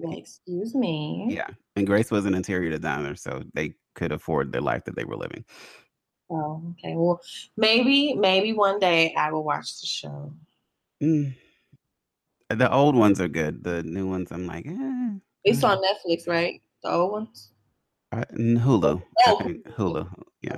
Excuse 0.00 0.74
me. 0.74 1.28
yeah. 1.30 1.48
And 1.76 1.86
Grace 1.86 2.10
was 2.10 2.26
an 2.26 2.34
interior 2.34 2.70
designer, 2.70 3.14
so 3.14 3.42
they 3.54 3.74
could 3.94 4.12
afford 4.12 4.52
the 4.52 4.60
life 4.60 4.84
that 4.84 4.96
they 4.96 5.04
were 5.04 5.16
living. 5.16 5.44
Oh, 6.32 6.62
okay. 6.72 6.94
Well, 6.96 7.20
maybe, 7.56 8.14
maybe 8.14 8.54
one 8.54 8.78
day 8.78 9.14
I 9.14 9.30
will 9.30 9.44
watch 9.44 9.80
the 9.80 9.86
show. 9.86 10.32
Mm. 11.02 11.34
The 12.48 12.72
old 12.72 12.96
ones 12.96 13.20
are 13.20 13.28
good. 13.28 13.62
The 13.62 13.82
new 13.82 14.08
ones, 14.08 14.32
I'm 14.32 14.46
like, 14.46 14.66
eh. 14.66 15.10
It's 15.44 15.62
on 15.62 15.82
Netflix, 15.82 16.26
right? 16.26 16.62
The 16.82 16.90
old 16.90 17.12
ones. 17.12 17.50
Uh, 18.12 18.24
Hulu. 18.32 19.02
Oh. 19.26 19.52
Hulu. 19.76 20.08
Yeah. 20.40 20.56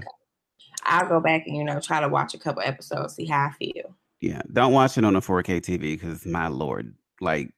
I'll 0.84 1.08
go 1.08 1.20
back 1.20 1.46
and 1.46 1.56
you 1.56 1.64
know 1.64 1.80
try 1.80 2.00
to 2.00 2.08
watch 2.08 2.34
a 2.34 2.38
couple 2.38 2.62
episodes, 2.62 3.14
see 3.14 3.26
how 3.26 3.46
I 3.46 3.52
feel. 3.52 3.96
Yeah. 4.20 4.42
Don't 4.52 4.72
watch 4.72 4.96
it 4.96 5.04
on 5.04 5.16
a 5.16 5.20
4K 5.20 5.60
TV 5.60 5.80
because 5.80 6.24
my 6.24 6.48
lord, 6.48 6.94
like, 7.20 7.52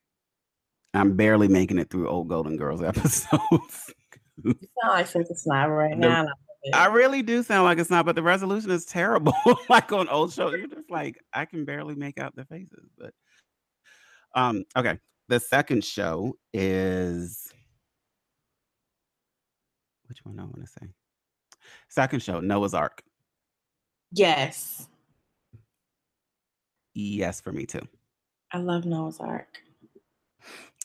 I'm 0.95 1.17
barely 1.17 1.49
making 1.49 1.79
it 1.79 1.91
through 1.91 2.09
old 2.09 2.29
Golden 2.29 2.57
Girls 2.57 2.83
episodes. 2.83 3.93
You 4.43 4.55
sound 4.83 4.95
like 4.95 5.07
such 5.07 5.27
a 5.31 5.69
right 5.69 5.97
now. 5.97 6.27
I 6.64 6.77
love 6.77 6.87
it. 6.87 6.90
I 6.90 6.95
really 6.95 7.23
do 7.23 7.42
sound 7.42 7.64
like 7.64 7.79
it's 7.79 7.90
not, 7.90 8.07
but 8.07 8.14
the 8.14 8.23
resolution 8.23 8.71
is 8.71 8.85
terrible. 8.85 9.35
like 9.69 9.92
on 9.92 10.09
old 10.09 10.33
shows, 10.33 10.53
you're 10.53 10.66
just 10.66 10.90
like, 10.90 11.19
I 11.33 11.45
can 11.45 11.64
barely 11.64 11.95
make 11.95 12.19
out 12.19 12.35
the 12.37 12.45
faces. 12.45 12.88
But 12.99 13.12
um, 14.35 14.64
okay. 14.77 14.99
The 15.29 15.40
second 15.40 15.85
show 15.85 16.37
is 16.53 17.53
which 20.09 20.19
one 20.25 20.38
I 20.38 20.45
want 20.45 20.61
to 20.61 20.66
say? 20.66 20.88
Second 21.88 22.23
show, 22.23 22.38
Noah's 22.40 22.75
Arc. 22.75 23.03
yes, 24.12 24.88
Yes, 26.99 27.42
for 27.42 27.53
me 27.53 27.66
too. 27.66 27.87
I 28.53 28.59
love 28.59 28.87
Noah's 28.87 29.21
Arc. 29.21 29.59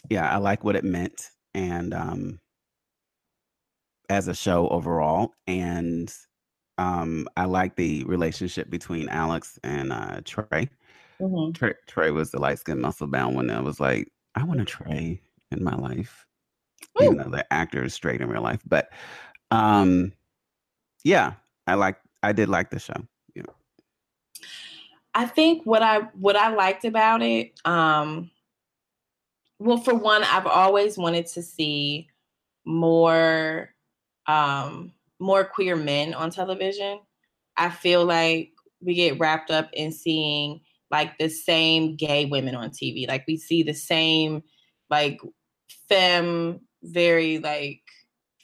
Yeah, 0.09 0.29
I 0.29 0.37
like 0.37 0.65
what 0.65 0.75
it 0.75 0.83
meant. 0.83 1.29
And 1.53 1.93
um 1.93 2.39
as 4.11 4.27
a 4.27 4.35
show 4.35 4.67
overall, 4.67 5.33
and 5.47 6.13
um, 6.77 7.27
I 7.37 7.45
like 7.45 7.77
the 7.77 8.03
relationship 8.03 8.69
between 8.69 9.07
Alex 9.07 9.57
and 9.63 9.93
uh, 9.93 10.19
Trey. 10.25 10.69
Mm-hmm. 11.21 11.53
Trey. 11.53 11.73
Trey 11.87 12.11
was 12.11 12.31
the 12.31 12.39
light 12.39 12.59
skinned 12.59 12.81
muscle 12.81 13.07
bound 13.07 13.35
one. 13.35 13.49
I 13.49 13.61
was 13.61 13.79
like, 13.79 14.11
I 14.35 14.43
want 14.43 14.59
a 14.59 14.65
Trey 14.65 15.21
in 15.51 15.63
my 15.63 15.75
life, 15.75 16.25
Ooh. 17.01 17.05
even 17.05 17.17
though 17.17 17.29
the 17.29 17.53
actor 17.53 17.85
is 17.85 17.93
straight 17.93 18.19
in 18.19 18.27
real 18.27 18.41
life. 18.41 18.59
But 18.67 18.89
um, 19.49 20.11
yeah, 21.05 21.33
I 21.65 21.75
like 21.75 21.97
I 22.21 22.33
did 22.33 22.49
like 22.49 22.69
the 22.69 22.79
show. 22.79 23.07
Yeah. 23.33 23.43
I 25.13 25.25
think 25.25 25.65
what 25.65 25.83
I 25.83 25.99
what 26.19 26.35
I 26.35 26.53
liked 26.53 26.83
about 26.83 27.21
it, 27.21 27.53
um, 27.63 28.29
well, 29.57 29.77
for 29.77 29.95
one, 29.95 30.25
I've 30.25 30.47
always 30.47 30.97
wanted 30.97 31.27
to 31.27 31.41
see 31.41 32.09
more 32.65 33.73
um 34.27 34.93
more 35.19 35.43
queer 35.43 35.75
men 35.75 36.13
on 36.13 36.31
television. 36.31 36.99
I 37.57 37.69
feel 37.69 38.05
like 38.05 38.51
we 38.81 38.95
get 38.95 39.19
wrapped 39.19 39.51
up 39.51 39.69
in 39.73 39.91
seeing 39.91 40.61
like 40.89 41.17
the 41.17 41.29
same 41.29 41.95
gay 41.95 42.25
women 42.25 42.55
on 42.55 42.71
TV. 42.71 43.07
Like 43.07 43.25
we 43.27 43.37
see 43.37 43.63
the 43.63 43.73
same 43.73 44.43
like 44.89 45.21
femme, 45.87 46.59
very 46.83 47.37
like 47.37 47.81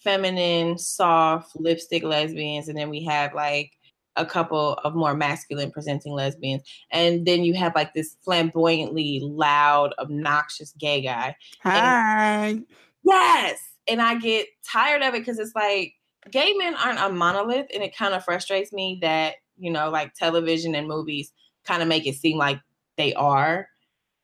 feminine, 0.03 0.77
soft 0.77 1.55
lipstick 1.55 2.03
lesbians, 2.03 2.69
and 2.69 2.77
then 2.77 2.89
we 2.89 3.03
have 3.03 3.33
like 3.33 3.71
a 4.15 4.25
couple 4.25 4.73
of 4.83 4.95
more 4.95 5.13
masculine 5.13 5.71
presenting 5.71 6.11
lesbians. 6.11 6.63
And 6.91 7.25
then 7.25 7.43
you 7.43 7.53
have 7.53 7.75
like 7.75 7.93
this 7.93 8.15
flamboyantly 8.23 9.21
loud, 9.23 9.93
obnoxious 9.99 10.73
gay 10.73 11.01
guy. 11.01 11.35
Hi. 11.61 12.47
And, 12.47 12.65
yes. 13.03 13.59
And 13.89 14.01
I 14.01 14.15
get 14.15 14.47
tired 14.69 15.01
of 15.01 15.13
it 15.13 15.19
because 15.19 15.39
it's 15.39 15.55
like 15.55 15.93
gay 16.31 16.53
men 16.53 16.75
aren't 16.75 16.99
a 16.99 17.09
monolith. 17.09 17.67
And 17.73 17.83
it 17.83 17.95
kind 17.95 18.13
of 18.13 18.23
frustrates 18.23 18.73
me 18.73 18.99
that, 19.01 19.35
you 19.57 19.71
know, 19.71 19.89
like 19.89 20.13
television 20.13 20.75
and 20.75 20.87
movies 20.87 21.31
kind 21.65 21.81
of 21.81 21.87
make 21.87 22.05
it 22.07 22.15
seem 22.15 22.37
like 22.37 22.59
they 22.97 23.13
are. 23.13 23.67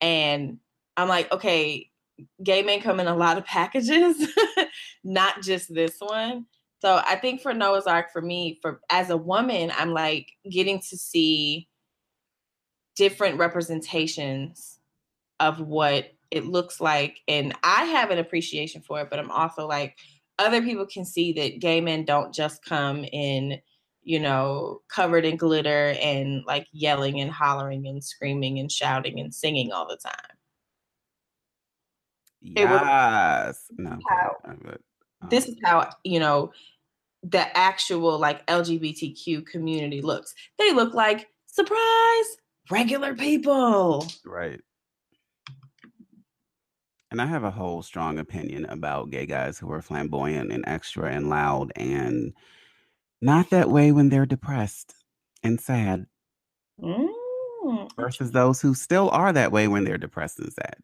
And 0.01 0.59
I'm 0.97 1.07
like, 1.07 1.31
okay, 1.31 1.89
gay 2.43 2.61
men 2.61 2.81
come 2.81 2.99
in 2.99 3.07
a 3.07 3.15
lot 3.15 3.37
of 3.37 3.45
packages, 3.45 4.27
not 5.03 5.41
just 5.41 5.73
this 5.73 5.95
one. 5.99 6.45
So 6.79 7.01
I 7.07 7.15
think 7.15 7.41
for 7.41 7.53
Noah's 7.53 7.87
Arc, 7.87 8.11
for 8.11 8.21
me, 8.21 8.59
for 8.61 8.81
as 8.89 9.09
a 9.09 9.17
woman, 9.17 9.71
I'm 9.77 9.91
like 9.91 10.27
getting 10.49 10.79
to 10.89 10.97
see 10.97 11.69
different 12.95 13.39
representations 13.39 14.79
of 15.39 15.59
what 15.61 16.11
it 16.33 16.45
looks 16.47 16.81
like. 16.81 17.19
And 17.27 17.53
I 17.63 17.85
have 17.85 18.09
an 18.09 18.17
appreciation 18.17 18.81
for 18.81 18.99
it, 19.01 19.09
but 19.09 19.19
I'm 19.19 19.31
also 19.31 19.67
like, 19.67 19.97
other 20.39 20.63
people 20.63 20.87
can 20.87 21.05
see 21.05 21.31
that 21.33 21.59
gay 21.59 21.79
men 21.79 22.05
don't 22.05 22.33
just 22.33 22.65
come 22.65 23.05
in, 23.05 23.59
you 24.01 24.19
know, 24.19 24.81
covered 24.89 25.25
in 25.25 25.37
glitter 25.37 25.95
and 26.01 26.43
like 26.45 26.65
yelling 26.71 27.21
and 27.21 27.29
hollering 27.29 27.87
and 27.87 28.03
screaming 28.03 28.57
and 28.57 28.71
shouting 28.71 29.19
and 29.19 29.33
singing 29.33 29.71
all 29.71 29.87
the 29.87 29.97
time. 29.97 30.35
Yes. 32.41 33.65
No. 33.77 33.99
How, 34.09 34.35
but, 34.43 34.81
um, 35.21 35.29
this 35.29 35.47
is 35.47 35.55
how, 35.63 35.89
you 36.03 36.19
know, 36.19 36.51
the 37.21 37.55
actual 37.55 38.17
like 38.17 38.45
LGBTQ 38.47 39.45
community 39.45 40.01
looks. 40.01 40.33
They 40.57 40.73
look 40.73 40.95
like 40.95 41.29
surprise 41.45 42.37
regular 42.71 43.13
people. 43.13 44.07
Right. 44.25 44.59
And 47.13 47.21
I 47.21 47.27
have 47.27 47.43
a 47.43 47.51
whole 47.51 47.83
strong 47.83 48.17
opinion 48.17 48.65
about 48.65 49.11
gay 49.11 49.27
guys 49.27 49.59
who 49.59 49.71
are 49.71 49.83
flamboyant 49.83 50.51
and 50.51 50.63
extra 50.65 51.11
and 51.13 51.29
loud 51.29 51.71
and 51.75 52.33
not 53.21 53.51
that 53.51 53.69
way 53.69 53.91
when 53.91 54.09
they're 54.09 54.25
depressed 54.25 54.95
and 55.43 55.61
sad. 55.61 56.07
Mm. 56.81 57.09
Versus 57.95 58.31
those 58.31 58.61
who 58.61 58.73
still 58.73 59.11
are 59.11 59.31
that 59.31 59.51
way 59.51 59.67
when 59.67 59.83
they're 59.83 59.99
depressed 59.99 60.39
and 60.39 60.51
sad. 60.51 60.77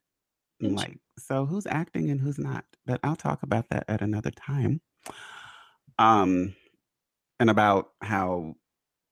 I'm 0.61 0.75
like, 0.75 0.99
so 1.17 1.47
who's 1.47 1.65
acting 1.65 2.11
and 2.11 2.21
who's 2.21 2.37
not? 2.37 2.63
But 2.85 2.99
I'll 3.03 3.15
talk 3.15 3.41
about 3.41 3.69
that 3.69 3.85
at 3.87 4.03
another 4.03 4.29
time. 4.29 4.81
Um, 5.97 6.53
and 7.39 7.49
about 7.49 7.89
how 8.03 8.53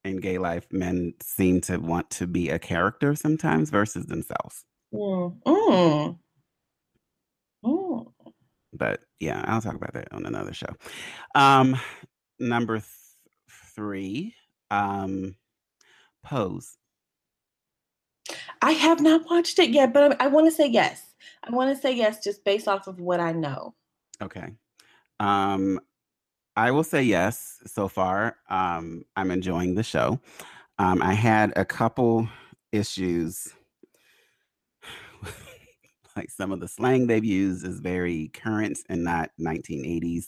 in 0.05 0.17
gay 0.17 0.37
life 0.37 0.67
men 0.71 1.15
seem 1.23 1.61
to 1.61 1.77
want 1.77 2.11
to 2.11 2.27
be 2.27 2.51
a 2.51 2.59
character 2.59 3.15
sometimes 3.15 3.71
versus 3.71 4.05
themselves. 4.05 4.65
Mm. 4.93 5.41
Mm. 5.41 6.19
Mm. 7.63 8.11
But 8.73 9.01
yeah, 9.19 9.43
I'll 9.45 9.61
talk 9.61 9.75
about 9.75 9.93
that 9.93 10.11
on 10.11 10.25
another 10.25 10.53
show. 10.53 10.75
Um, 11.35 11.79
number 12.39 12.77
th- 12.77 12.89
three, 13.75 14.35
um, 14.69 15.35
Pose. 16.23 16.77
I 18.61 18.71
have 18.71 19.01
not 19.01 19.29
watched 19.29 19.59
it 19.59 19.69
yet, 19.69 19.93
but 19.93 20.19
I, 20.19 20.25
I 20.25 20.27
want 20.27 20.47
to 20.47 20.51
say 20.51 20.67
yes. 20.67 21.15
I 21.43 21.51
want 21.51 21.75
to 21.75 21.81
say 21.81 21.93
yes 21.93 22.23
just 22.23 22.43
based 22.43 22.67
off 22.67 22.87
of 22.87 22.99
what 22.99 23.19
I 23.19 23.31
know. 23.31 23.73
Okay. 24.21 24.53
Um, 25.19 25.79
I 26.55 26.71
will 26.71 26.83
say 26.83 27.03
yes 27.03 27.59
so 27.65 27.87
far. 27.87 28.35
Um, 28.49 29.03
I'm 29.15 29.31
enjoying 29.31 29.75
the 29.75 29.83
show. 29.83 30.19
Um, 30.79 31.01
I 31.01 31.13
had 31.13 31.53
a 31.55 31.65
couple 31.65 32.27
issues. 32.71 33.53
Like 36.17 36.31
some 36.31 36.51
of 36.51 36.59
the 36.59 36.67
slang 36.67 37.07
they've 37.07 37.23
used 37.23 37.65
is 37.65 37.79
very 37.79 38.29
current 38.29 38.79
and 38.89 39.03
not 39.03 39.29
1980s. 39.39 40.25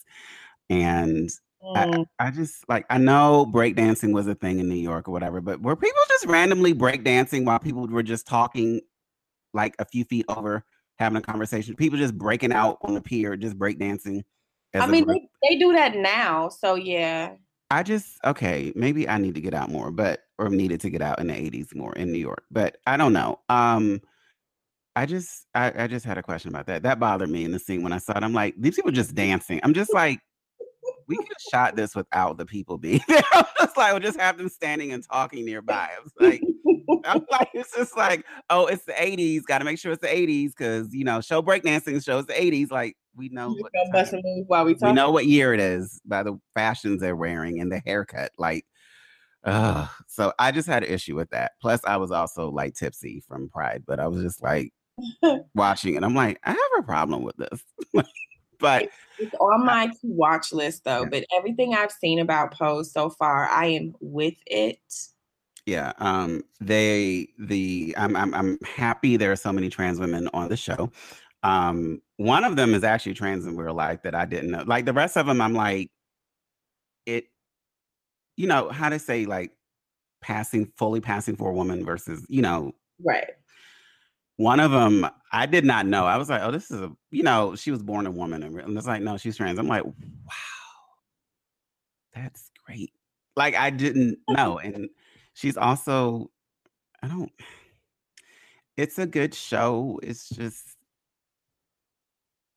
And 0.70 1.28
mm. 1.62 2.06
I, 2.18 2.26
I, 2.26 2.30
just 2.30 2.66
like 2.68 2.86
I 2.88 2.98
know 2.98 3.50
breakdancing 3.52 4.12
was 4.12 4.26
a 4.26 4.34
thing 4.34 4.60
in 4.60 4.68
New 4.68 4.76
York 4.76 5.08
or 5.08 5.12
whatever, 5.12 5.40
but 5.40 5.60
were 5.60 5.76
people 5.76 6.00
just 6.08 6.26
randomly 6.26 6.72
breakdancing 6.72 7.44
while 7.44 7.58
people 7.58 7.86
were 7.86 8.02
just 8.02 8.26
talking 8.26 8.80
like 9.52 9.74
a 9.78 9.84
few 9.84 10.04
feet 10.04 10.26
over, 10.28 10.64
having 10.98 11.18
a 11.18 11.22
conversation? 11.22 11.74
People 11.74 11.98
just 11.98 12.16
breaking 12.16 12.52
out 12.52 12.78
on 12.82 12.94
the 12.94 13.00
pier, 13.00 13.36
just 13.36 13.58
breakdancing. 13.58 14.22
I 14.72 14.86
mean, 14.86 15.04
they, 15.06 15.28
they 15.48 15.58
do 15.58 15.72
that 15.72 15.96
now. 15.96 16.48
So 16.48 16.76
yeah. 16.76 17.32
I 17.72 17.82
just 17.82 18.18
okay, 18.24 18.72
maybe 18.74 19.08
I 19.08 19.18
need 19.18 19.34
to 19.34 19.40
get 19.40 19.54
out 19.54 19.70
more, 19.70 19.90
but 19.90 20.20
or 20.38 20.48
needed 20.48 20.80
to 20.80 20.90
get 20.90 21.02
out 21.02 21.20
in 21.20 21.28
the 21.28 21.34
80s 21.34 21.74
more 21.74 21.92
in 21.94 22.12
New 22.12 22.18
York. 22.18 22.44
But 22.50 22.78
I 22.86 22.96
don't 22.96 23.12
know. 23.12 23.40
Um 23.48 24.00
I 24.96 25.06
just 25.06 25.46
I, 25.54 25.84
I 25.84 25.86
just 25.86 26.04
had 26.04 26.18
a 26.18 26.22
question 26.22 26.50
about 26.50 26.66
that. 26.66 26.82
That 26.82 26.98
bothered 26.98 27.30
me 27.30 27.44
in 27.44 27.52
the 27.52 27.58
scene 27.58 27.82
when 27.82 27.92
I 27.92 27.98
saw 27.98 28.16
it. 28.16 28.24
I'm 28.24 28.32
like, 28.32 28.54
these 28.58 28.74
people 28.74 28.90
just 28.90 29.14
dancing. 29.14 29.60
I'm 29.62 29.74
just 29.74 29.94
like, 29.94 30.20
we 31.06 31.16
could 31.16 31.28
have 31.28 31.50
shot 31.50 31.76
this 31.76 31.94
without 31.94 32.38
the 32.38 32.46
people 32.46 32.78
being 32.78 33.00
there. 33.08 33.22
I'm 33.32 33.44
just 33.58 33.76
like, 33.76 33.92
we'll 33.92 34.00
just 34.00 34.18
have 34.18 34.38
them 34.38 34.48
standing 34.48 34.92
and 34.92 35.04
talking 35.04 35.44
nearby. 35.44 35.90
I 35.96 36.00
was 36.02 36.12
like, 36.18 36.42
I'm 37.04 37.24
like, 37.30 37.50
it's 37.54 37.76
just 37.76 37.96
like, 37.96 38.24
oh, 38.48 38.66
it's 38.66 38.84
the 38.84 38.92
80s. 38.92 39.42
Got 39.44 39.58
to 39.58 39.64
make 39.64 39.78
sure 39.78 39.92
it's 39.92 40.02
the 40.02 40.08
80s 40.08 40.50
because 40.50 40.92
you 40.94 41.04
know, 41.04 41.20
show 41.20 41.42
breakdancing 41.42 42.04
shows 42.04 42.26
the 42.26 42.32
80s. 42.32 42.70
Like, 42.70 42.96
we 43.16 43.28
know 43.28 43.50
what 43.50 43.72
while 44.46 44.64
we, 44.64 44.74
talk. 44.74 44.88
we 44.88 44.92
know 44.92 45.10
what 45.10 45.26
year 45.26 45.52
it 45.52 45.60
is 45.60 46.00
by 46.04 46.22
the 46.22 46.38
fashions 46.54 47.00
they're 47.00 47.16
wearing 47.16 47.60
and 47.60 47.70
the 47.70 47.82
haircut. 47.84 48.32
Like, 48.38 48.64
uh, 49.44 49.86
so 50.06 50.32
I 50.38 50.52
just 50.52 50.68
had 50.68 50.84
an 50.84 50.92
issue 50.92 51.16
with 51.16 51.30
that. 51.30 51.52
Plus, 51.60 51.80
I 51.84 51.96
was 51.96 52.10
also 52.10 52.50
like 52.50 52.74
tipsy 52.74 53.22
from 53.26 53.48
Pride, 53.48 53.84
but 53.86 53.98
I 53.98 54.06
was 54.06 54.22
just 54.22 54.42
like 54.42 54.72
watching 55.54 55.94
it. 55.94 56.02
I'm 56.02 56.14
like, 56.14 56.40
I 56.44 56.50
have 56.50 56.58
a 56.78 56.82
problem 56.82 57.22
with 57.22 57.36
this. 57.36 57.64
but 58.58 58.88
it's, 59.18 59.34
on 59.40 59.64
my 59.64 59.86
to 59.86 59.94
watch 60.02 60.52
list 60.52 60.84
though. 60.84 61.02
Yeah. 61.02 61.08
But 61.10 61.24
everything 61.34 61.74
I've 61.74 61.92
seen 61.92 62.18
about 62.18 62.52
Pose 62.52 62.92
so 62.92 63.10
far, 63.10 63.48
I 63.48 63.66
am 63.66 63.94
with 64.00 64.34
it. 64.46 64.78
Yeah, 65.66 65.92
um, 65.98 66.42
they 66.60 67.28
the 67.38 67.94
I'm 67.98 68.16
I'm 68.16 68.34
I'm 68.34 68.58
happy 68.64 69.16
there 69.16 69.30
are 69.30 69.36
so 69.36 69.52
many 69.52 69.68
trans 69.68 70.00
women 70.00 70.28
on 70.32 70.48
the 70.48 70.56
show. 70.56 70.90
Um, 71.42 72.02
one 72.16 72.44
of 72.44 72.56
them 72.56 72.74
is 72.74 72.84
actually 72.84 73.14
trans 73.14 73.46
in 73.46 73.56
real 73.56 73.74
life 73.74 74.02
that 74.02 74.14
I 74.14 74.24
didn't 74.26 74.50
know. 74.50 74.64
Like 74.66 74.84
the 74.84 74.92
rest 74.92 75.16
of 75.16 75.26
them, 75.26 75.40
I'm 75.40 75.54
like, 75.54 75.90
it, 77.06 77.24
you 78.36 78.46
know, 78.46 78.68
how 78.70 78.88
to 78.88 78.98
say 78.98 79.26
like 79.26 79.52
passing, 80.20 80.70
fully 80.76 81.00
passing 81.00 81.36
for 81.36 81.50
a 81.50 81.54
woman 81.54 81.84
versus, 81.84 82.26
you 82.28 82.42
know, 82.42 82.72
right. 83.02 83.30
One 84.40 84.58
of 84.58 84.70
them, 84.70 85.06
I 85.30 85.44
did 85.44 85.66
not 85.66 85.84
know. 85.84 86.06
I 86.06 86.16
was 86.16 86.30
like, 86.30 86.40
oh, 86.42 86.50
this 86.50 86.70
is 86.70 86.80
a, 86.80 86.90
you 87.10 87.22
know, 87.22 87.54
she 87.56 87.70
was 87.70 87.82
born 87.82 88.06
a 88.06 88.10
woman. 88.10 88.42
And 88.42 88.78
it's 88.78 88.86
like, 88.86 89.02
no, 89.02 89.18
she's 89.18 89.36
trans. 89.36 89.58
I'm 89.58 89.68
like, 89.68 89.84
wow, 89.84 89.92
that's 92.14 92.50
great. 92.64 92.90
Like 93.36 93.54
I 93.54 93.68
didn't 93.68 94.16
know. 94.30 94.58
And 94.58 94.88
she's 95.34 95.58
also, 95.58 96.30
I 97.02 97.08
don't, 97.08 97.30
it's 98.78 98.98
a 98.98 99.04
good 99.04 99.34
show. 99.34 100.00
It's 100.02 100.30
just, 100.30 100.64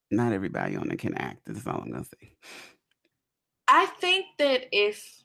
not 0.09 0.31
everybody 0.31 0.77
on 0.77 0.89
it 0.89 0.99
can 0.99 1.15
act. 1.15 1.41
That's 1.45 1.67
all 1.67 1.81
I'm 1.81 1.91
gonna 1.91 2.05
say. 2.05 2.31
I 3.67 3.87
think 3.99 4.27
that 4.39 4.67
if, 4.71 5.21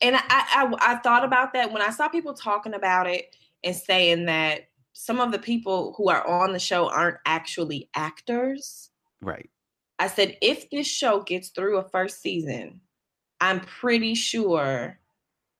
and 0.00 0.14
I, 0.14 0.22
I, 0.28 0.74
I 0.80 0.96
thought 0.98 1.24
about 1.24 1.54
that 1.54 1.72
when 1.72 1.82
I 1.82 1.90
saw 1.90 2.06
people 2.06 2.34
talking 2.34 2.74
about 2.74 3.08
it 3.08 3.34
and 3.64 3.74
saying 3.74 4.26
that 4.26 4.68
some 4.98 5.20
of 5.20 5.30
the 5.30 5.38
people 5.38 5.92
who 5.98 6.08
are 6.08 6.26
on 6.26 6.54
the 6.54 6.58
show 6.58 6.88
aren't 6.88 7.18
actually 7.26 7.90
actors. 7.94 8.90
Right. 9.20 9.50
I 9.98 10.08
said, 10.08 10.38
if 10.40 10.70
this 10.70 10.86
show 10.86 11.20
gets 11.20 11.50
through 11.50 11.76
a 11.76 11.88
first 11.90 12.22
season, 12.22 12.80
I'm 13.38 13.60
pretty 13.60 14.14
sure 14.14 14.98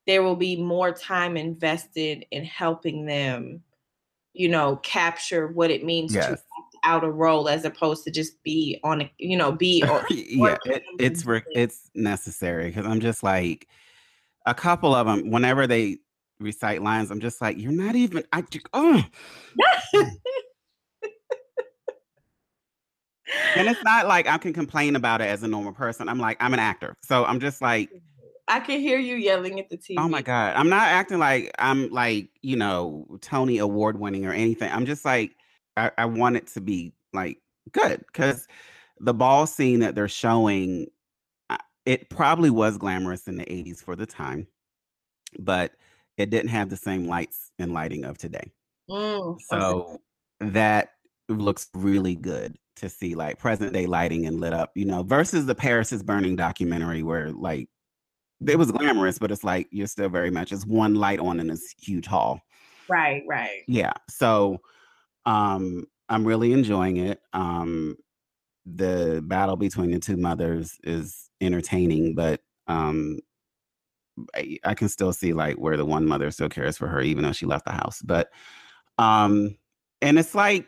there 0.07 0.23
will 0.23 0.35
be 0.35 0.55
more 0.55 0.91
time 0.91 1.37
invested 1.37 2.25
in 2.31 2.45
helping 2.45 3.05
them, 3.05 3.61
you 4.33 4.49
know, 4.49 4.77
capture 4.77 5.49
what 5.49 5.69
it 5.69 5.85
means 5.85 6.15
yes. 6.15 6.25
to 6.25 6.31
act 6.31 6.41
out 6.83 7.03
a 7.03 7.11
role 7.11 7.47
as 7.47 7.63
opposed 7.63 8.05
to 8.05 8.11
just 8.11 8.41
be 8.41 8.79
on 8.83 9.01
a, 9.03 9.11
you 9.19 9.37
know, 9.37 9.51
be 9.51 9.83
or, 9.87 10.03
yeah, 10.09 10.57
it, 10.65 10.83
it's 10.97 11.25
re- 11.27 11.43
it's 11.53 11.91
necessary 11.93 12.69
because 12.69 12.87
I'm 12.87 13.01
just 13.01 13.21
like 13.21 13.67
a 14.47 14.55
couple 14.55 14.95
of 14.95 15.05
them 15.05 15.29
whenever 15.29 15.67
they 15.67 15.99
recite 16.39 16.81
lines, 16.81 17.11
I'm 17.11 17.19
just 17.19 17.41
like, 17.41 17.57
you're 17.57 17.71
not 17.71 17.95
even. 17.95 18.23
I 18.31 18.43
oh. 18.73 19.03
and 23.55 23.67
it's 23.67 23.83
not 23.83 24.07
like 24.07 24.27
I 24.27 24.37
can 24.37 24.53
complain 24.53 24.95
about 24.95 25.21
it 25.21 25.25
as 25.25 25.43
a 25.43 25.47
normal 25.47 25.73
person. 25.73 26.09
I'm 26.09 26.19
like, 26.19 26.37
I'm 26.39 26.53
an 26.53 26.59
actor. 26.59 26.95
So 27.01 27.25
I'm 27.25 27.39
just 27.39 27.61
like 27.61 27.89
I 28.47 28.59
can 28.61 28.79
hear 28.79 28.97
you 28.97 29.15
yelling 29.15 29.59
at 29.59 29.69
the 29.69 29.77
TV. 29.77 29.95
Oh 29.97 30.07
my 30.07 30.21
God. 30.21 30.55
I'm 30.55 30.69
not 30.69 30.87
acting 30.87 31.19
like 31.19 31.51
I'm 31.59 31.89
like, 31.89 32.29
you 32.41 32.55
know, 32.55 33.05
Tony 33.21 33.57
award 33.57 33.99
winning 33.99 34.25
or 34.25 34.31
anything. 34.31 34.71
I'm 34.71 34.85
just 34.85 35.03
like, 35.03 35.35
I, 35.75 35.91
I 35.97 36.05
want 36.05 36.37
it 36.37 36.47
to 36.47 36.61
be 36.61 36.93
like 37.13 37.39
good 37.71 38.03
because 38.07 38.47
the 38.99 39.13
ball 39.13 39.47
scene 39.47 39.81
that 39.81 39.95
they're 39.95 40.07
showing, 40.07 40.87
it 41.85 42.09
probably 42.09 42.49
was 42.49 42.77
glamorous 42.77 43.27
in 43.27 43.37
the 43.37 43.45
80s 43.45 43.83
for 43.83 43.95
the 43.95 44.05
time, 44.05 44.47
but 45.39 45.73
it 46.17 46.29
didn't 46.29 46.49
have 46.49 46.69
the 46.69 46.77
same 46.77 47.07
lights 47.07 47.51
and 47.59 47.73
lighting 47.73 48.03
of 48.03 48.17
today. 48.17 48.51
Mm, 48.89 49.37
so 49.49 49.99
okay. 50.41 50.51
that 50.51 50.89
looks 51.29 51.67
really 51.73 52.15
good 52.15 52.57
to 52.77 52.89
see 52.89 53.15
like 53.15 53.39
present 53.39 53.73
day 53.73 53.85
lighting 53.85 54.25
and 54.25 54.39
lit 54.39 54.53
up, 54.53 54.71
you 54.75 54.85
know, 54.85 55.03
versus 55.03 55.45
the 55.45 55.55
Paris 55.55 55.91
is 55.91 56.03
Burning 56.03 56.35
documentary 56.35 57.03
where 57.03 57.31
like 57.31 57.69
it 58.45 58.57
was 58.57 58.71
glamorous, 58.71 59.19
but 59.19 59.31
it's 59.31 59.43
like 59.43 59.67
you're 59.71 59.87
still 59.87 60.09
very 60.09 60.29
much 60.29 60.51
it's 60.51 60.65
one 60.65 60.95
light 60.95 61.19
on 61.19 61.39
in 61.39 61.47
this 61.47 61.73
huge 61.79 62.05
hall. 62.05 62.39
Right, 62.89 63.23
right. 63.27 63.63
Yeah. 63.67 63.93
So 64.09 64.61
um 65.25 65.85
I'm 66.09 66.25
really 66.25 66.53
enjoying 66.53 66.97
it. 66.97 67.19
Um 67.33 67.97
the 68.65 69.23
battle 69.25 69.55
between 69.55 69.91
the 69.91 69.99
two 69.99 70.17
mothers 70.17 70.77
is 70.83 71.29
entertaining, 71.41 72.15
but 72.15 72.41
um 72.67 73.19
I, 74.35 74.57
I 74.63 74.73
can 74.73 74.89
still 74.89 75.13
see 75.13 75.33
like 75.33 75.55
where 75.55 75.77
the 75.77 75.85
one 75.85 76.05
mother 76.05 76.31
still 76.31 76.49
cares 76.49 76.77
for 76.77 76.87
her, 76.87 77.01
even 77.01 77.23
though 77.23 77.31
she 77.31 77.45
left 77.45 77.65
the 77.65 77.71
house. 77.71 78.01
But 78.01 78.29
um 78.97 79.55
and 80.01 80.17
it's 80.19 80.35
like 80.35 80.67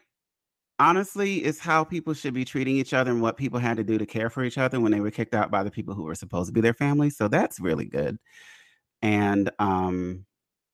honestly 0.79 1.37
it's 1.37 1.59
how 1.59 1.83
people 1.83 2.13
should 2.13 2.33
be 2.33 2.45
treating 2.45 2.77
each 2.77 2.93
other 2.93 3.11
and 3.11 3.21
what 3.21 3.37
people 3.37 3.59
had 3.59 3.77
to 3.77 3.83
do 3.83 3.97
to 3.97 4.05
care 4.05 4.29
for 4.29 4.43
each 4.43 4.57
other 4.57 4.79
when 4.79 4.91
they 4.91 5.01
were 5.01 5.11
kicked 5.11 5.35
out 5.35 5.51
by 5.51 5.63
the 5.63 5.71
people 5.71 5.93
who 5.93 6.03
were 6.03 6.15
supposed 6.15 6.47
to 6.47 6.53
be 6.53 6.61
their 6.61 6.73
family 6.73 7.09
so 7.09 7.27
that's 7.27 7.59
really 7.59 7.85
good 7.85 8.17
and 9.01 9.51
um 9.59 10.25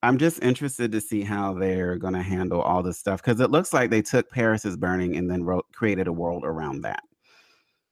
i'm 0.03 0.17
just 0.17 0.43
interested 0.43 0.91
to 0.91 1.01
see 1.01 1.21
how 1.21 1.53
they're 1.53 1.95
going 1.97 2.13
to 2.13 2.21
handle 2.21 2.61
all 2.61 2.83
this 2.83 2.99
stuff 2.99 3.21
because 3.21 3.39
it 3.39 3.51
looks 3.51 3.73
like 3.73 3.89
they 3.89 4.01
took 4.01 4.29
paris 4.29 4.63
is 4.63 4.77
burning 4.77 5.15
and 5.15 5.29
then 5.29 5.43
wrote 5.43 5.65
created 5.73 6.07
a 6.07 6.13
world 6.13 6.43
around 6.45 6.81
that 6.81 7.03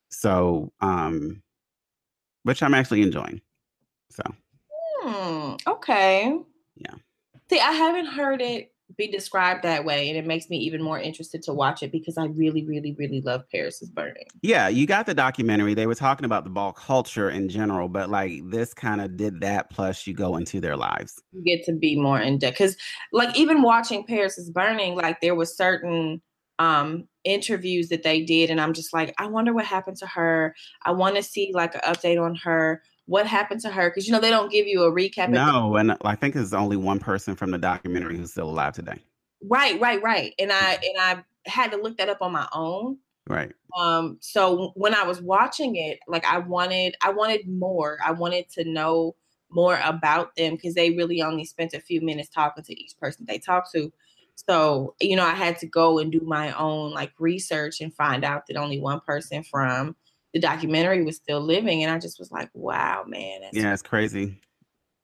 so 0.09 0.71
um 0.81 1.41
which 2.43 2.61
i'm 2.61 2.75
actually 2.75 3.01
enjoying 3.01 3.41
hmm, 5.13 5.55
okay 5.67 6.39
yeah 6.75 6.95
see 7.49 7.59
i 7.59 7.71
haven't 7.71 8.07
heard 8.07 8.41
it 8.41 8.73
be 8.97 9.07
described 9.07 9.63
that 9.63 9.85
way 9.85 10.09
and 10.09 10.17
it 10.17 10.25
makes 10.25 10.49
me 10.49 10.57
even 10.57 10.81
more 10.81 10.99
interested 10.99 11.41
to 11.43 11.53
watch 11.53 11.83
it 11.83 11.91
because 11.91 12.17
I 12.17 12.25
really 12.25 12.65
really 12.65 12.95
really 12.97 13.21
love 13.21 13.43
Paris 13.51 13.81
is 13.81 13.89
Burning. 13.89 14.27
Yeah, 14.41 14.67
you 14.67 14.85
got 14.85 15.05
the 15.05 15.13
documentary. 15.13 15.73
They 15.73 15.87
were 15.87 15.95
talking 15.95 16.25
about 16.25 16.43
the 16.43 16.49
ball 16.49 16.73
culture 16.73 17.29
in 17.29 17.49
general, 17.49 17.89
but 17.89 18.09
like 18.09 18.41
this 18.49 18.73
kind 18.73 19.01
of 19.01 19.17
did 19.17 19.41
that 19.41 19.69
plus 19.69 20.05
you 20.05 20.13
go 20.13 20.37
into 20.37 20.59
their 20.59 20.77
lives. 20.77 21.21
You 21.31 21.43
get 21.43 21.65
to 21.65 21.73
be 21.73 21.99
more 21.99 22.19
in 22.19 22.37
depth 22.37 22.57
cuz 22.57 22.77
like 23.11 23.35
even 23.37 23.61
watching 23.61 24.05
Paris 24.05 24.37
is 24.37 24.49
Burning 24.49 24.95
like 24.95 25.21
there 25.21 25.35
was 25.35 25.55
certain 25.55 26.21
um 26.59 27.07
interviews 27.23 27.89
that 27.89 28.03
they 28.03 28.21
did 28.21 28.49
and 28.49 28.61
I'm 28.61 28.73
just 28.73 28.93
like 28.93 29.13
I 29.17 29.27
wonder 29.27 29.53
what 29.53 29.65
happened 29.65 29.97
to 29.97 30.07
her. 30.07 30.55
I 30.85 30.91
want 30.91 31.15
to 31.15 31.23
see 31.23 31.51
like 31.53 31.73
an 31.75 31.81
update 31.81 32.21
on 32.21 32.35
her 32.35 32.83
what 33.05 33.27
happened 33.27 33.61
to 33.61 33.69
her 33.69 33.89
because 33.89 34.07
you 34.07 34.13
know 34.13 34.19
they 34.19 34.29
don't 34.29 34.51
give 34.51 34.67
you 34.67 34.83
a 34.83 34.91
recap. 34.91 35.29
No, 35.29 35.75
and 35.75 35.95
I 36.03 36.15
think 36.15 36.35
there's 36.35 36.53
only 36.53 36.77
one 36.77 36.99
person 36.99 37.35
from 37.35 37.51
the 37.51 37.57
documentary 37.57 38.17
who's 38.17 38.31
still 38.31 38.49
alive 38.49 38.73
today. 38.73 38.99
Right, 39.41 39.79
right, 39.79 40.01
right. 40.01 40.33
And 40.39 40.51
I 40.51 40.73
and 40.73 40.99
I 40.99 41.23
had 41.45 41.71
to 41.71 41.77
look 41.77 41.97
that 41.97 42.09
up 42.09 42.21
on 42.21 42.31
my 42.31 42.47
own. 42.53 42.97
Right. 43.27 43.51
Um. 43.77 44.17
So 44.21 44.71
when 44.75 44.95
I 44.95 45.03
was 45.03 45.21
watching 45.21 45.75
it, 45.75 45.99
like 46.07 46.25
I 46.25 46.39
wanted, 46.39 46.95
I 47.01 47.11
wanted 47.11 47.47
more. 47.47 47.97
I 48.03 48.11
wanted 48.11 48.49
to 48.51 48.63
know 48.63 49.15
more 49.49 49.79
about 49.83 50.35
them 50.35 50.55
because 50.55 50.73
they 50.73 50.91
really 50.91 51.21
only 51.21 51.45
spent 51.45 51.73
a 51.73 51.79
few 51.79 52.01
minutes 52.01 52.29
talking 52.29 52.63
to 52.63 52.73
each 52.73 52.97
person 52.99 53.25
they 53.27 53.37
talked 53.37 53.71
to. 53.73 53.91
So 54.35 54.95
you 55.01 55.15
know, 55.15 55.25
I 55.25 55.33
had 55.33 55.59
to 55.59 55.67
go 55.67 55.99
and 55.99 56.11
do 56.11 56.21
my 56.21 56.53
own 56.53 56.91
like 56.91 57.11
research 57.19 57.81
and 57.81 57.93
find 57.93 58.23
out 58.23 58.47
that 58.47 58.57
only 58.57 58.79
one 58.79 59.01
person 59.01 59.43
from 59.43 59.95
the 60.33 60.39
documentary 60.39 61.03
was 61.03 61.17
still 61.17 61.39
living, 61.39 61.83
and 61.83 61.91
I 61.91 61.99
just 61.99 62.19
was 62.19 62.31
like, 62.31 62.49
wow, 62.53 63.03
man. 63.07 63.41
yeah, 63.53 63.73
it's 63.73 63.83
crazy. 63.83 64.39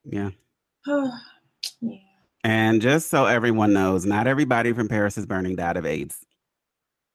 Yeah. 0.04 0.32
yeah. 0.88 1.98
And 2.44 2.82
just 2.82 3.10
so 3.10 3.26
everyone 3.26 3.74
knows, 3.74 4.06
not 4.06 4.26
everybody 4.26 4.72
from 4.74 4.88
Paris 4.88 5.18
is 5.18 5.26
Burning 5.26 5.56
died 5.56 5.78
of 5.78 5.86
AIDS. 5.86 6.26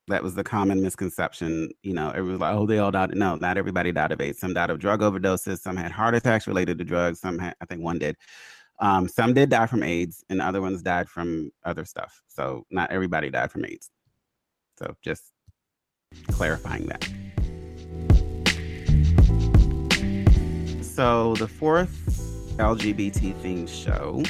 That 0.09 0.22
was 0.22 0.35
the 0.35 0.44
common 0.44 0.83
misconception. 0.83 1.70
You 1.83 1.94
know, 1.94 2.11
it 2.11 2.20
was 2.20 2.38
like, 2.38 2.55
oh, 2.55 2.66
they 2.66 2.79
all 2.79 2.90
died. 2.90 3.14
No, 3.16 3.37
not 3.37 3.57
everybody 3.57 3.90
died 3.90 4.12
of 4.12 4.20
AIDS. 4.20 4.38
Some 4.38 4.53
died 4.53 4.68
of 4.68 4.79
drug 4.79 5.00
overdoses. 5.00 5.61
Some 5.61 5.77
had 5.77 5.90
heart 5.90 6.14
attacks 6.14 6.46
related 6.46 6.77
to 6.79 6.85
drugs. 6.85 7.20
Some 7.20 7.38
had, 7.38 7.55
I 7.61 7.64
think 7.64 7.83
one 7.83 7.98
did. 7.98 8.16
Um, 8.81 9.09
some 9.09 9.33
did 9.33 9.48
die 9.48 9.66
from 9.66 9.83
AIDS, 9.83 10.24
and 10.29 10.42
other 10.42 10.61
ones 10.61 10.83
died 10.83 11.09
from 11.09 11.50
other 11.64 11.87
stuff. 11.87 12.22
So 12.27 12.66
not 12.70 12.90
everybody 12.90 13.31
died 13.31 13.50
from 13.50 13.64
AIDS. 13.64 13.90
So 14.79 14.94
just 15.03 15.33
clarifying 16.29 16.87
that. 16.87 17.09
So 20.94 21.35
the 21.35 21.48
fourth 21.48 21.90
LGBT 22.57 23.35
themed 23.42 23.68
show, 23.68 24.22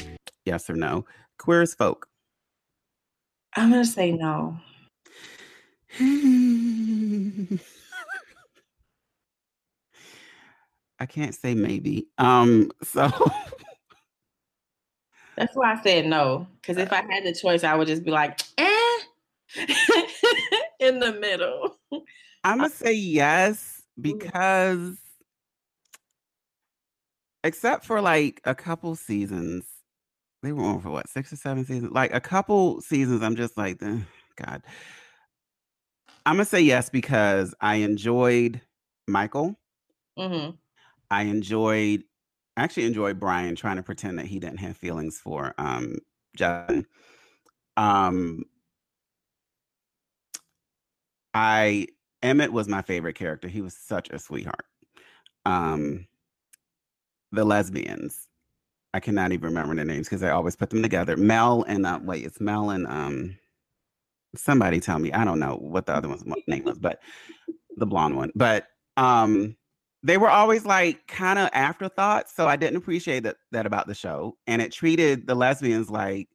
yes 0.45 0.67
or 0.67 0.73
no, 0.73 1.05
Queer 1.37 1.61
as 1.61 1.75
Folk. 1.75 2.07
I'm 3.55 3.69
gonna 3.69 3.85
say 3.85 4.11
no. 4.11 4.57
I 10.99 11.05
can't 11.05 11.35
say 11.35 11.53
maybe. 11.53 12.07
Um, 12.17 12.71
so 12.81 13.11
that's 15.37 15.55
why 15.55 15.73
I 15.73 15.83
said 15.83 16.07
no. 16.07 16.47
Because 16.59 16.77
if 16.77 16.91
I 16.91 17.03
had 17.07 17.25
the 17.25 17.35
choice, 17.35 17.63
I 17.63 17.75
would 17.75 17.87
just 17.87 18.03
be 18.03 18.09
like, 18.09 18.41
eh, 18.57 18.97
in 20.79 20.97
the 20.97 21.13
middle. 21.13 21.77
I'm 22.43 22.57
gonna 22.57 22.71
say 22.71 22.93
yes 22.93 23.83
because 24.01 24.97
except 27.45 27.85
for 27.85 28.01
like 28.01 28.41
a 28.43 28.55
couple 28.55 28.95
seasons. 28.95 29.65
They 30.41 30.51
were 30.51 30.63
on 30.63 30.81
for 30.81 30.89
what 30.89 31.07
six 31.07 31.31
or 31.31 31.37
seven 31.37 31.63
seasons. 31.63 31.91
Like 31.91 32.13
a 32.13 32.19
couple 32.19 32.81
seasons, 32.81 33.21
I'm 33.21 33.35
just 33.35 33.55
like, 33.55 33.81
eh, 33.81 33.99
God. 34.35 34.63
I'm 36.25 36.35
gonna 36.35 36.45
say 36.45 36.61
yes 36.61 36.89
because 36.89 37.53
I 37.61 37.75
enjoyed 37.75 38.61
Michael. 39.07 39.55
Mm-hmm. 40.17 40.51
I 41.11 41.21
enjoyed, 41.23 42.03
actually 42.57 42.85
enjoyed 42.85 43.19
Brian 43.19 43.55
trying 43.55 43.75
to 43.77 43.83
pretend 43.83 44.17
that 44.17 44.25
he 44.25 44.39
didn't 44.39 44.57
have 44.57 44.75
feelings 44.75 45.19
for 45.19 45.53
um 45.59 45.97
Justin. 46.35 46.85
Um, 47.77 48.43
I 51.35 51.87
Emmett 52.23 52.51
was 52.51 52.67
my 52.67 52.81
favorite 52.81 53.15
character. 53.15 53.47
He 53.47 53.61
was 53.61 53.75
such 53.75 54.09
a 54.09 54.17
sweetheart. 54.17 54.65
Um, 55.45 56.07
the 57.35 57.45
lesbians. 57.45 58.27
I 58.93 58.99
cannot 58.99 59.33
even 59.33 59.49
remember 59.49 59.75
their 59.75 59.85
names 59.85 60.07
because 60.07 60.23
I 60.23 60.29
always 60.29 60.55
put 60.55 60.69
them 60.69 60.81
together. 60.81 61.17
Mel 61.17 61.63
and 61.67 61.85
uh, 61.85 61.99
wait, 62.01 62.25
it's 62.25 62.39
Mel 62.39 62.69
and 62.69 62.87
um 62.87 63.37
somebody 64.35 64.79
tell 64.79 64.99
me. 64.99 65.11
I 65.11 65.25
don't 65.25 65.39
know 65.39 65.57
what 65.57 65.85
the 65.85 65.93
other 65.93 66.07
one's 66.07 66.23
name 66.47 66.63
was, 66.63 66.79
but 66.79 66.99
the 67.77 67.85
blonde 67.85 68.15
one. 68.15 68.31
But 68.35 68.67
um 68.97 69.55
they 70.03 70.17
were 70.17 70.29
always 70.29 70.65
like 70.65 71.07
kind 71.07 71.39
of 71.39 71.49
afterthoughts. 71.51 72.35
So 72.35 72.47
I 72.47 72.55
didn't 72.55 72.77
appreciate 72.77 73.23
that 73.23 73.37
that 73.51 73.65
about 73.65 73.87
the 73.87 73.95
show. 73.95 74.37
And 74.47 74.61
it 74.61 74.71
treated 74.71 75.27
the 75.27 75.35
lesbians 75.35 75.89
like, 75.89 76.29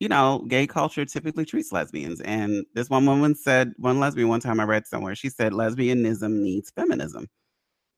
you 0.00 0.08
know, 0.08 0.44
gay 0.48 0.66
culture 0.66 1.04
typically 1.06 1.44
treats 1.44 1.72
lesbians. 1.72 2.20
And 2.20 2.64
this 2.74 2.90
one 2.90 3.06
woman 3.06 3.34
said, 3.34 3.72
one 3.78 3.98
lesbian 4.00 4.28
one 4.28 4.40
time 4.40 4.60
I 4.60 4.64
read 4.64 4.86
somewhere, 4.86 5.14
she 5.14 5.30
said 5.30 5.52
lesbianism 5.52 6.40
needs 6.40 6.70
feminism. 6.70 7.26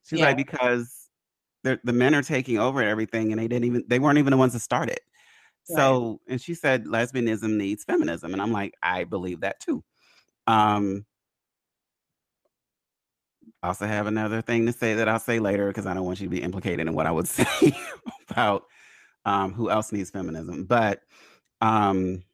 She's 0.05 0.21
yeah. 0.21 0.27
like, 0.27 0.37
because 0.37 1.02
the 1.63 1.93
men 1.93 2.15
are 2.15 2.23
taking 2.23 2.59
over 2.59 2.83
everything 2.83 3.33
and 3.33 3.41
they 3.41 3.49
didn't 3.49 3.65
even 3.65 3.85
they 3.89 3.99
weren't 3.99 4.19
even 4.19 4.31
the 4.31 4.37
ones 4.37 4.53
that 4.53 4.61
started 4.61 4.99
right. 5.71 5.77
so 5.77 6.21
and 6.29 6.41
she 6.41 6.55
said 6.55 6.85
lesbianism 6.85 7.57
needs 7.57 7.85
feminism 7.85 8.33
and 8.33 8.43
i'm 8.43 8.53
like 8.53 8.75
i 8.83 9.05
believe 9.05 9.41
that 9.41 9.61
too 9.61 9.83
um 10.47 11.05
I 13.63 13.69
also 13.69 13.87
have 13.87 14.09
another 14.09 14.43
thing 14.43 14.67
to 14.67 14.73
say 14.73 14.95
that 14.95 15.09
I'll 15.09 15.21
say 15.21 15.39
later 15.39 15.69
because 15.69 15.87
I 15.87 15.95
don't 15.95 16.05
want 16.05 16.21
you 16.21 16.27
to 16.27 16.31
be 16.31 16.43
implicated 16.43 16.87
in 16.87 16.95
what 16.95 17.07
I 17.07 17.13
would 17.13 17.29
say 17.29 17.47
about 18.29 18.65
um, 19.25 19.53
who 19.53 19.71
else 19.71 19.93
needs 19.93 20.11
feminism. 20.11 20.65
But 20.65 21.01
um, 21.61 22.25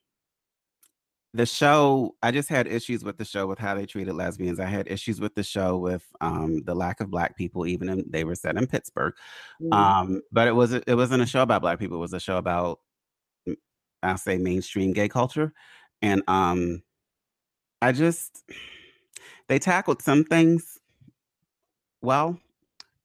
the 1.34 1.46
show, 1.46 2.14
I 2.22 2.30
just 2.30 2.48
had 2.48 2.66
issues 2.66 3.04
with 3.04 3.18
the 3.18 3.24
show 3.24 3.46
with 3.46 3.58
how 3.58 3.74
they 3.74 3.86
treated 3.86 4.14
lesbians. 4.14 4.58
I 4.58 4.66
had 4.66 4.90
issues 4.90 5.20
with 5.20 5.34
the 5.34 5.42
show 5.42 5.76
with 5.76 6.04
um, 6.20 6.62
the 6.64 6.74
lack 6.74 7.00
of 7.00 7.10
black 7.10 7.36
people, 7.36 7.66
even 7.66 7.88
in, 7.88 8.04
they 8.08 8.24
were 8.24 8.34
set 8.34 8.56
in 8.56 8.66
Pittsburgh. 8.66 9.14
Mm-hmm. 9.60 9.72
Um, 9.72 10.22
but 10.32 10.48
it 10.48 10.52
was 10.52 10.72
it 10.72 10.94
wasn't 10.94 11.22
a 11.22 11.26
show 11.26 11.42
about 11.42 11.62
black 11.62 11.78
people. 11.78 11.98
It 11.98 12.00
was 12.00 12.14
a 12.14 12.20
show 12.20 12.38
about 12.38 12.80
I'll 14.02 14.16
say 14.16 14.38
mainstream 14.38 14.92
gay 14.92 15.08
culture, 15.08 15.52
and 16.00 16.22
um, 16.28 16.82
I 17.82 17.92
just 17.92 18.44
they 19.48 19.58
tackled 19.58 20.02
some 20.02 20.24
things 20.24 20.78
well, 22.00 22.38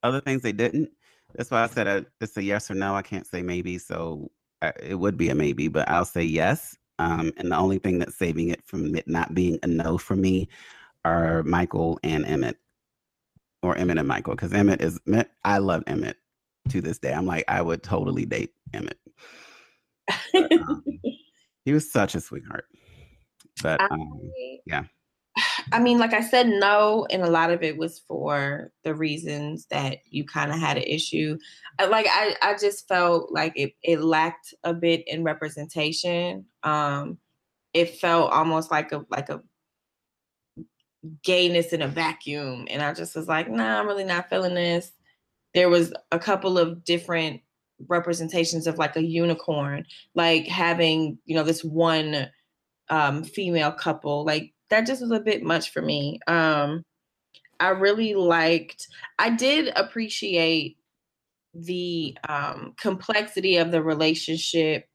other 0.02 0.20
things 0.20 0.42
they 0.42 0.52
didn't. 0.52 0.90
That's 1.34 1.50
why 1.50 1.64
I 1.64 1.66
said 1.66 1.86
a, 1.86 2.06
it's 2.20 2.36
a 2.36 2.42
yes 2.42 2.70
or 2.70 2.74
no. 2.74 2.94
I 2.94 3.02
can't 3.02 3.26
say 3.26 3.42
maybe, 3.42 3.78
so 3.78 4.30
I, 4.62 4.72
it 4.80 4.94
would 4.94 5.16
be 5.16 5.30
a 5.30 5.34
maybe, 5.34 5.68
but 5.68 5.88
I'll 5.88 6.04
say 6.04 6.22
yes. 6.22 6.76
Um, 6.98 7.32
and 7.36 7.50
the 7.50 7.56
only 7.56 7.78
thing 7.78 7.98
that's 7.98 8.16
saving 8.16 8.50
it 8.50 8.64
from 8.64 8.94
it 8.94 9.08
not 9.08 9.34
being 9.34 9.58
a 9.62 9.66
no 9.66 9.98
for 9.98 10.16
me 10.16 10.48
are 11.04 11.42
Michael 11.42 11.98
and 12.02 12.24
Emmett, 12.24 12.58
or 13.62 13.76
Emmett 13.76 13.98
and 13.98 14.08
Michael, 14.08 14.34
because 14.34 14.52
Emmett 14.52 14.80
is 14.80 15.00
I 15.44 15.58
love 15.58 15.82
Emmett 15.86 16.16
to 16.70 16.80
this 16.80 16.98
day. 16.98 17.12
I'm 17.12 17.26
like 17.26 17.44
I 17.48 17.62
would 17.62 17.82
totally 17.82 18.24
date 18.24 18.52
Emmett. 18.72 18.98
But, 20.32 20.52
um, 20.52 20.84
he 21.64 21.72
was 21.72 21.90
such 21.90 22.14
a 22.14 22.20
sweetheart. 22.20 22.66
But 23.62 23.80
um, 23.90 24.30
yeah. 24.66 24.84
I 25.72 25.80
mean, 25.80 25.98
like 25.98 26.12
I 26.12 26.20
said, 26.20 26.48
no, 26.48 27.06
and 27.10 27.22
a 27.22 27.30
lot 27.30 27.50
of 27.50 27.62
it 27.62 27.76
was 27.76 28.00
for 28.06 28.72
the 28.82 28.94
reasons 28.94 29.66
that 29.66 29.98
you 30.10 30.24
kind 30.24 30.50
of 30.50 30.58
had 30.58 30.76
an 30.76 30.84
issue. 30.84 31.38
Like 31.78 32.06
I, 32.08 32.34
I 32.42 32.56
just 32.58 32.88
felt 32.88 33.32
like 33.32 33.52
it, 33.56 33.74
it 33.82 34.00
lacked 34.00 34.54
a 34.64 34.74
bit 34.74 35.06
in 35.06 35.24
representation. 35.24 36.46
Um, 36.62 37.18
it 37.72 37.96
felt 37.98 38.32
almost 38.32 38.70
like 38.70 38.92
a 38.92 39.04
like 39.10 39.28
a 39.28 39.42
gayness 41.22 41.72
in 41.72 41.82
a 41.82 41.88
vacuum, 41.88 42.66
and 42.70 42.82
I 42.82 42.94
just 42.94 43.16
was 43.16 43.28
like, 43.28 43.50
nah, 43.50 43.80
I'm 43.80 43.86
really 43.86 44.04
not 44.04 44.28
feeling 44.30 44.54
this. 44.54 44.92
There 45.54 45.68
was 45.68 45.92
a 46.12 46.18
couple 46.18 46.58
of 46.58 46.84
different 46.84 47.40
representations 47.88 48.66
of 48.66 48.78
like 48.78 48.96
a 48.96 49.04
unicorn, 49.04 49.84
like 50.14 50.46
having 50.46 51.18
you 51.24 51.34
know 51.34 51.42
this 51.42 51.64
one 51.64 52.28
um 52.90 53.24
female 53.24 53.72
couple 53.72 54.24
like 54.24 54.53
that 54.70 54.86
just 54.86 55.02
was 55.02 55.10
a 55.10 55.20
bit 55.20 55.42
much 55.42 55.70
for 55.70 55.82
me. 55.82 56.20
Um, 56.26 56.84
I 57.60 57.68
really 57.68 58.14
liked, 58.14 58.88
I 59.18 59.30
did 59.30 59.72
appreciate 59.76 60.76
the 61.54 62.16
um, 62.28 62.74
complexity 62.76 63.58
of 63.58 63.70
the 63.70 63.82
relationship 63.82 64.88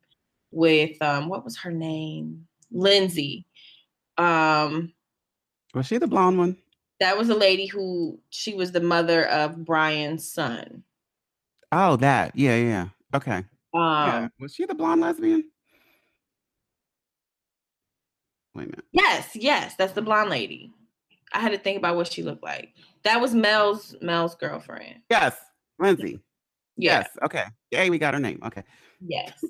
with, 0.52 1.02
um, 1.02 1.30
what 1.30 1.46
was 1.46 1.58
her 1.60 1.72
name? 1.72 2.48
Lindsay. 2.72 3.46
Um, 4.18 4.94
was 5.74 5.86
she 5.86 5.98
the 5.98 6.08
blonde 6.08 6.38
one? 6.38 6.58
That 7.00 7.18
was 7.18 7.30
a 7.30 7.36
lady 7.36 7.66
who, 7.66 8.20
she 8.30 8.54
was 8.54 8.72
the 8.72 8.82
mother 8.82 9.26
of 9.28 9.64
Brian's 9.64 10.30
son. 10.30 10.84
Oh, 11.72 11.96
that. 11.98 12.36
Yeah, 12.36 12.58
yeah. 12.58 12.88
Okay. 13.14 13.38
Um, 13.38 13.46
yeah. 13.74 14.28
Was 14.40 14.54
she 14.54 14.66
the 14.66 14.76
blonde 14.76 15.02
lesbian? 15.02 15.50
Wait 18.60 18.66
a 18.66 18.72
minute. 18.72 18.86
Yes, 18.92 19.30
yes, 19.36 19.76
that's 19.78 19.94
the 19.94 20.02
blonde 20.02 20.30
lady. 20.30 20.74
I 21.32 21.40
had 21.40 21.54
to 21.54 21.58
think 21.58 21.78
about 21.78 21.96
what 21.96 22.12
she 22.12 22.24
looked 22.24 22.44
like. 22.44 22.74
That 23.04 23.22
was 23.22 23.34
Mel's 23.34 23.96
Mel's 24.02 24.36
girlfriend. 24.36 24.96
Yes, 25.10 25.38
Lindsay. 25.80 26.20
Yeah. 26.76 27.00
Yes. 27.00 27.10
Okay. 27.24 27.44
Hey, 27.72 27.90
we 27.90 27.98
got 27.98 28.14
her 28.14 28.20
name. 28.20 28.40
Okay. 28.46 28.64
Yes. 29.00 29.42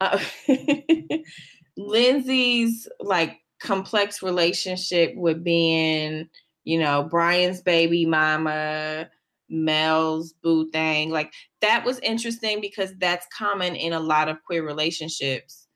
Uh, 0.00 0.20
Lindsay's 1.76 2.86
like 3.00 3.40
complex 3.60 4.22
relationship 4.22 5.16
with 5.16 5.42
being, 5.42 6.28
you 6.62 6.78
know, 6.78 7.02
Brian's 7.10 7.60
baby 7.60 8.06
mama, 8.06 9.10
Mel's 9.48 10.32
boo 10.44 10.70
thing. 10.70 11.10
Like 11.10 11.32
that 11.60 11.84
was 11.84 11.98
interesting 12.00 12.60
because 12.60 12.92
that's 12.98 13.26
common 13.36 13.74
in 13.74 13.92
a 13.92 14.00
lot 14.00 14.28
of 14.28 14.42
queer 14.44 14.64
relationships. 14.64 15.66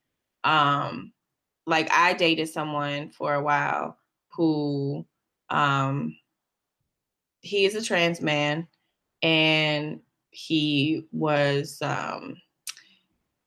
Um, 0.44 1.12
like 1.68 1.90
I 1.92 2.14
dated 2.14 2.48
someone 2.48 3.10
for 3.10 3.34
a 3.34 3.42
while 3.42 3.98
who 4.32 5.06
um 5.50 6.16
he 7.40 7.64
is 7.64 7.74
a 7.74 7.82
trans 7.82 8.20
man 8.20 8.66
and 9.22 10.00
he 10.30 11.06
was 11.12 11.78
um 11.82 12.36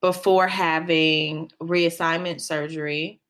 before 0.01 0.47
having 0.47 1.51
reassignment 1.61 2.41
surgery 2.41 3.21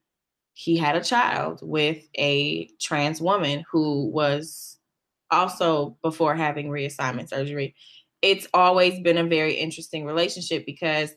he 0.53 0.77
had 0.77 0.95
a 0.95 1.03
child 1.03 1.59
with 1.63 2.07
a 2.17 2.67
trans 2.79 3.21
woman 3.21 3.63
who 3.71 4.07
was 4.07 4.77
also 5.31 5.97
before 6.03 6.35
having 6.35 6.67
reassignment 6.67 7.29
surgery. 7.29 7.73
It's 8.21 8.47
always 8.53 8.99
been 8.99 9.17
a 9.17 9.23
very 9.23 9.53
interesting 9.53 10.05
relationship 10.05 10.65
because 10.65 11.13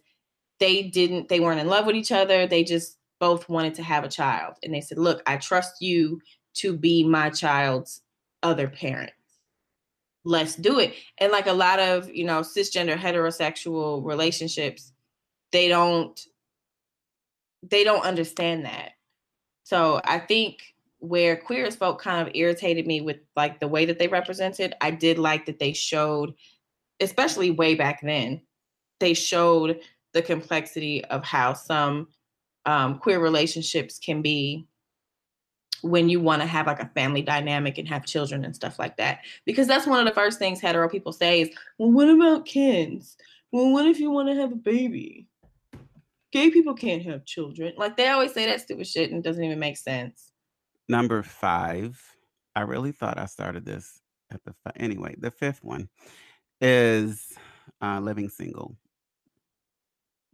they 0.60 0.84
didn't 0.84 1.28
they 1.28 1.40
weren't 1.40 1.60
in 1.60 1.66
love 1.66 1.84
with 1.84 1.96
each 1.96 2.12
other 2.12 2.46
they 2.46 2.62
just 2.62 2.96
both 3.24 3.48
wanted 3.48 3.72
to 3.72 3.82
have 3.82 4.04
a 4.04 4.08
child. 4.08 4.56
And 4.62 4.74
they 4.74 4.82
said, 4.82 4.98
Look, 4.98 5.22
I 5.26 5.38
trust 5.38 5.80
you 5.80 6.20
to 6.56 6.76
be 6.76 7.02
my 7.04 7.30
child's 7.30 8.02
other 8.42 8.68
parent. 8.68 9.12
Let's 10.26 10.54
do 10.54 10.78
it. 10.78 10.92
And 11.16 11.32
like 11.32 11.46
a 11.46 11.54
lot 11.54 11.78
of, 11.78 12.14
you 12.14 12.24
know, 12.24 12.40
cisgender 12.40 12.98
heterosexual 12.98 14.04
relationships, 14.04 14.92
they 15.52 15.68
don't 15.68 16.20
they 17.62 17.82
don't 17.82 18.04
understand 18.04 18.66
that. 18.66 18.90
So 19.62 20.02
I 20.04 20.18
think 20.18 20.58
where 20.98 21.34
queer 21.34 21.64
as 21.64 21.76
folk 21.76 21.98
kind 22.02 22.28
of 22.28 22.34
irritated 22.34 22.86
me 22.86 23.00
with 23.00 23.20
like 23.36 23.58
the 23.58 23.68
way 23.68 23.86
that 23.86 23.98
they 23.98 24.08
represented, 24.08 24.74
I 24.82 24.90
did 24.90 25.18
like 25.18 25.46
that 25.46 25.58
they 25.58 25.72
showed, 25.72 26.34
especially 27.00 27.50
way 27.50 27.74
back 27.74 28.02
then, 28.02 28.42
they 29.00 29.14
showed 29.14 29.80
the 30.12 30.20
complexity 30.20 31.02
of 31.06 31.24
how 31.24 31.54
some 31.54 32.08
um, 32.66 32.98
queer 32.98 33.20
relationships 33.20 33.98
can 33.98 34.22
be 34.22 34.66
when 35.82 36.08
you 36.08 36.18
want 36.18 36.40
to 36.40 36.46
have 36.46 36.66
like 36.66 36.80
a 36.80 36.90
family 36.94 37.20
dynamic 37.20 37.76
and 37.76 37.86
have 37.86 38.06
children 38.06 38.44
and 38.44 38.56
stuff 38.56 38.78
like 38.78 38.96
that. 38.96 39.20
Because 39.44 39.66
that's 39.66 39.86
one 39.86 39.98
of 39.98 40.06
the 40.06 40.18
first 40.18 40.38
things 40.38 40.60
hetero 40.60 40.88
people 40.88 41.12
say 41.12 41.42
is, 41.42 41.50
well, 41.78 41.90
what 41.90 42.08
about 42.08 42.46
kids? 42.46 43.16
Well, 43.52 43.70
what 43.70 43.86
if 43.86 44.00
you 44.00 44.10
want 44.10 44.28
to 44.28 44.34
have 44.34 44.52
a 44.52 44.56
baby? 44.56 45.28
Gay 46.32 46.50
people 46.50 46.74
can't 46.74 47.04
have 47.04 47.26
children. 47.26 47.74
Like 47.76 47.96
they 47.96 48.08
always 48.08 48.32
say 48.32 48.46
that 48.46 48.62
stupid 48.62 48.86
shit 48.86 49.10
and 49.10 49.18
it 49.18 49.28
doesn't 49.28 49.44
even 49.44 49.58
make 49.58 49.76
sense. 49.76 50.32
Number 50.88 51.22
five, 51.22 52.02
I 52.56 52.62
really 52.62 52.92
thought 52.92 53.18
I 53.18 53.26
started 53.26 53.64
this 53.64 54.00
at 54.32 54.40
the 54.44 54.54
anyway. 54.76 55.16
The 55.18 55.30
fifth 55.30 55.62
one 55.62 55.88
is 56.60 57.32
uh, 57.82 58.00
living 58.00 58.28
single. 58.30 58.76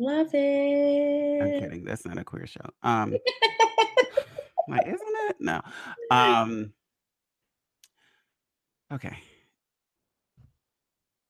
Love 0.01 0.31
it. 0.33 1.43
I'm 1.43 1.61
kidding. 1.61 1.85
That's 1.85 2.07
not 2.07 2.17
a 2.17 2.25
queer 2.25 2.47
show. 2.47 2.65
Um, 2.83 3.11
like, 4.69 4.87
isn't 4.87 4.99
it? 5.29 5.37
No. 5.39 5.61
Um, 6.11 6.73
okay. 8.91 9.17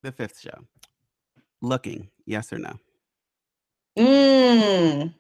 The 0.05 0.13
fifth 0.13 0.39
show. 0.41 0.57
Looking, 1.61 2.09
yes 2.27 2.53
or 2.53 2.59
no? 2.59 2.73
Mm. 3.99 5.15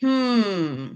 Hmm. 0.00 0.86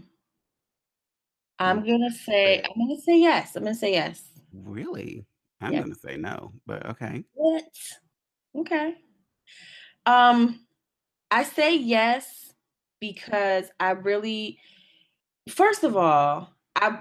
I'm 1.59 1.85
gonna 1.85 2.11
say 2.13 2.63
I'm 2.63 2.87
gonna 2.87 3.01
say 3.01 3.19
yes. 3.19 3.57
I'm 3.57 3.65
gonna 3.65 3.75
say 3.75 3.93
yes. 3.93 4.23
Really? 4.55 5.27
I'm 5.61 5.73
gonna 5.73 5.95
say 5.95 6.17
no, 6.17 6.53
but 6.67 6.87
okay. 6.87 7.25
What? 7.35 7.65
Okay. 8.57 8.95
Um 10.07 10.66
I 11.31 11.43
say 11.43 11.77
yes 11.77 12.53
because 13.01 13.67
I 13.81 13.91
really 13.91 14.59
first 15.49 15.85
of 15.85 15.97
all, 15.97 16.53
I 16.75 17.01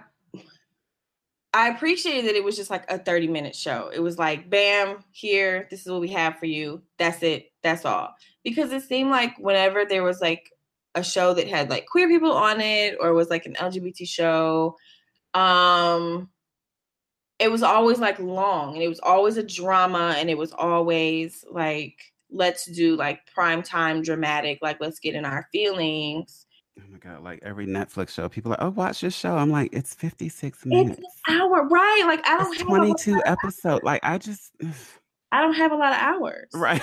I 1.53 1.69
appreciated 1.69 2.25
that 2.25 2.35
it 2.35 2.43
was 2.43 2.57
just 2.57 2.69
like 2.69 2.83
a 2.91 2.97
30 2.97 3.27
minute 3.27 3.55
show. 3.55 3.89
It 3.93 4.01
was 4.01 4.19
like, 4.19 4.49
bam, 4.49 4.97
here, 5.11 5.67
this 5.71 5.85
is 5.85 5.91
what 5.91 6.01
we 6.01 6.09
have 6.09 6.37
for 6.37 6.47
you. 6.47 6.81
That's 6.97 7.23
it. 7.23 7.51
That's 7.63 7.85
all. 7.85 8.13
Because 8.43 8.73
it 8.73 8.83
seemed 8.83 9.09
like 9.09 9.37
whenever 9.37 9.85
there 9.85 10.03
was 10.03 10.19
like 10.19 10.51
a 10.95 11.03
show 11.03 11.33
that 11.33 11.47
had 11.47 11.69
like 11.69 11.85
queer 11.85 12.09
people 12.09 12.33
on 12.33 12.59
it 12.59 12.97
or 12.99 13.13
was 13.13 13.29
like 13.29 13.45
an 13.45 13.53
LGBT 13.53 14.05
show, 14.07 14.75
um, 15.33 16.29
it 17.39 17.49
was 17.49 17.63
always 17.63 17.99
like 17.99 18.19
long 18.19 18.73
and 18.73 18.83
it 18.83 18.89
was 18.89 18.99
always 18.99 19.37
a 19.37 19.43
drama 19.43 20.15
and 20.17 20.29
it 20.29 20.37
was 20.37 20.51
always 20.51 21.43
like 21.49 22.13
let's 22.31 22.65
do 22.65 22.95
like 22.95 23.25
prime 23.33 23.63
time 23.63 24.01
dramatic, 24.01 24.59
like 24.61 24.77
let's 24.79 24.99
get 24.99 25.15
in 25.15 25.25
our 25.25 25.47
feelings 25.51 26.45
Oh 26.77 26.83
my 26.91 26.97
god! 26.97 27.23
Like 27.23 27.39
every 27.41 27.65
Netflix 27.65 28.09
show, 28.09 28.27
people 28.27 28.51
are 28.51 28.55
like, 28.55 28.61
"Oh, 28.61 28.69
watch 28.69 28.99
this 28.99 29.15
show." 29.15 29.37
I'm 29.37 29.49
like, 29.49 29.69
"It's 29.71 29.93
56 29.93 30.65
minutes, 30.65 30.99
it's 30.99 31.21
an 31.27 31.39
hour, 31.39 31.67
right?" 31.67 32.03
Like 32.05 32.27
I 32.27 32.37
don't 32.37 32.51
it's 32.51 32.61
have 32.61 32.67
22 32.67 33.21
episodes." 33.25 33.83
Like 33.83 34.01
I 34.03 34.17
just, 34.17 34.51
I 35.31 35.41
don't 35.41 35.53
have 35.53 35.71
a 35.71 35.75
lot 35.75 35.93
of 35.93 35.99
hours. 35.99 36.49
right? 36.53 36.81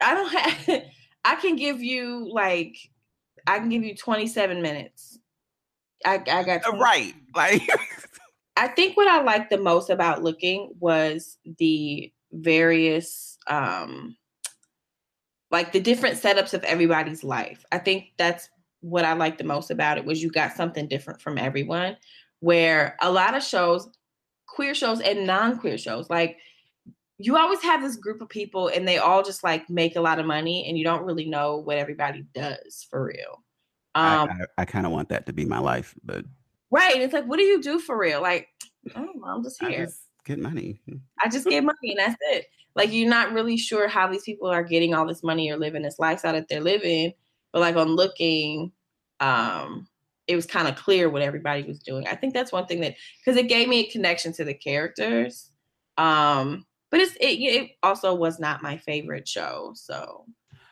I 0.00 0.14
don't 0.14 0.32
have. 0.32 0.82
I 1.24 1.34
can 1.36 1.56
give 1.56 1.82
you 1.82 2.32
like, 2.32 2.76
I 3.48 3.58
can 3.58 3.68
give 3.68 3.82
you 3.82 3.96
27 3.96 4.62
minutes. 4.62 5.18
I 6.04 6.14
I 6.14 6.44
got 6.44 6.64
uh, 6.64 6.70
20 6.70 6.78
right. 6.78 7.14
Like 7.34 7.62
I 8.56 8.68
think 8.68 8.96
what 8.96 9.08
I 9.08 9.22
liked 9.22 9.50
the 9.50 9.58
most 9.58 9.90
about 9.90 10.22
looking 10.22 10.70
was 10.78 11.36
the 11.58 12.12
various 12.32 13.25
um 13.48 14.16
like 15.50 15.72
the 15.72 15.80
different 15.80 16.20
setups 16.20 16.54
of 16.54 16.64
everybody's 16.64 17.22
life. 17.22 17.64
I 17.70 17.78
think 17.78 18.12
that's 18.16 18.50
what 18.80 19.04
I 19.04 19.12
liked 19.14 19.38
the 19.38 19.44
most 19.44 19.70
about 19.70 19.98
it 19.98 20.04
was 20.04 20.22
you 20.22 20.30
got 20.30 20.52
something 20.52 20.88
different 20.88 21.20
from 21.20 21.38
everyone 21.38 21.96
where 22.40 22.96
a 23.00 23.10
lot 23.10 23.34
of 23.34 23.42
shows 23.42 23.88
queer 24.46 24.74
shows 24.74 25.00
and 25.00 25.26
non-queer 25.26 25.76
shows 25.76 26.08
like 26.08 26.38
you 27.18 27.36
always 27.36 27.62
have 27.62 27.82
this 27.82 27.96
group 27.96 28.20
of 28.20 28.28
people 28.28 28.68
and 28.68 28.86
they 28.86 28.98
all 28.98 29.22
just 29.22 29.42
like 29.42 29.68
make 29.70 29.96
a 29.96 30.00
lot 30.00 30.18
of 30.18 30.26
money 30.26 30.66
and 30.68 30.76
you 30.76 30.84
don't 30.84 31.04
really 31.04 31.26
know 31.26 31.56
what 31.56 31.78
everybody 31.78 32.24
does 32.34 32.86
for 32.90 33.04
real. 33.04 33.42
Um, 33.94 34.28
I, 34.28 34.32
I, 34.32 34.46
I 34.58 34.64
kind 34.66 34.84
of 34.84 34.92
want 34.92 35.08
that 35.08 35.24
to 35.26 35.32
be 35.32 35.46
my 35.46 35.58
life, 35.58 35.94
but 36.04 36.26
right. 36.70 37.00
It's 37.00 37.14
like, 37.14 37.24
what 37.24 37.38
do 37.38 37.44
you 37.44 37.62
do 37.62 37.78
for 37.78 37.98
real? 37.98 38.20
Like, 38.20 38.48
oh, 38.96 39.08
I'm 39.26 39.42
just 39.42 39.62
I 39.62 39.70
here. 39.70 39.86
just 39.86 40.02
get 40.24 40.38
money. 40.38 40.78
I 41.22 41.28
just 41.30 41.46
get 41.46 41.64
money 41.64 41.96
and 41.96 41.98
that's 41.98 42.16
it. 42.20 42.46
Like 42.76 42.92
you're 42.92 43.08
not 43.08 43.32
really 43.32 43.56
sure 43.56 43.88
how 43.88 44.06
these 44.06 44.22
people 44.22 44.48
are 44.48 44.62
getting 44.62 44.94
all 44.94 45.06
this 45.06 45.22
money 45.22 45.50
or 45.50 45.56
living 45.56 45.82
this 45.82 45.98
lifestyle 45.98 46.34
that 46.34 46.48
they're 46.48 46.60
living. 46.60 47.14
But 47.52 47.60
like 47.60 47.76
on 47.76 47.96
looking, 47.96 48.70
um, 49.18 49.88
it 50.28 50.36
was 50.36 50.46
kind 50.46 50.68
of 50.68 50.76
clear 50.76 51.08
what 51.08 51.22
everybody 51.22 51.62
was 51.62 51.78
doing. 51.78 52.06
I 52.06 52.16
think 52.16 52.34
that's 52.34 52.52
one 52.52 52.66
thing 52.66 52.80
that 52.82 52.94
because 53.24 53.40
it 53.40 53.48
gave 53.48 53.66
me 53.66 53.80
a 53.80 53.90
connection 53.90 54.32
to 54.34 54.44
the 54.44 54.54
characters. 54.54 55.50
Um, 55.96 56.66
but 56.90 57.00
it's 57.00 57.14
it, 57.16 57.40
it 57.40 57.70
also 57.82 58.14
was 58.14 58.38
not 58.38 58.62
my 58.62 58.76
favorite 58.76 59.26
show, 59.26 59.72
so 59.74 60.26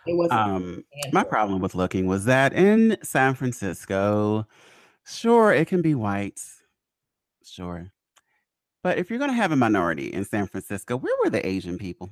it 0.07 0.15
wasn't. 0.15 0.41
Um, 0.41 0.85
my 1.13 1.25
problem 1.25 1.61
with 1.61 1.75
looking 1.75 2.07
was 2.07 2.27
that 2.27 2.53
in 2.53 2.99
San 3.03 3.35
Francisco, 3.35 4.47
sure, 5.07 5.53
it 5.53 5.69
can 5.69 5.81
be 5.81 5.95
white, 5.95 6.41
sure. 7.43 7.94
But 8.85 8.99
if 8.99 9.09
you're 9.11 9.19
going 9.19 9.31
to 9.31 9.37
have 9.37 9.51
a 9.51 9.57
minority 9.57 10.13
in 10.13 10.25
San 10.27 10.47
Francisco, 10.47 10.97
where 10.99 11.15
were 11.25 11.31
the 11.31 11.45
Asian 11.45 11.79
people? 11.79 12.11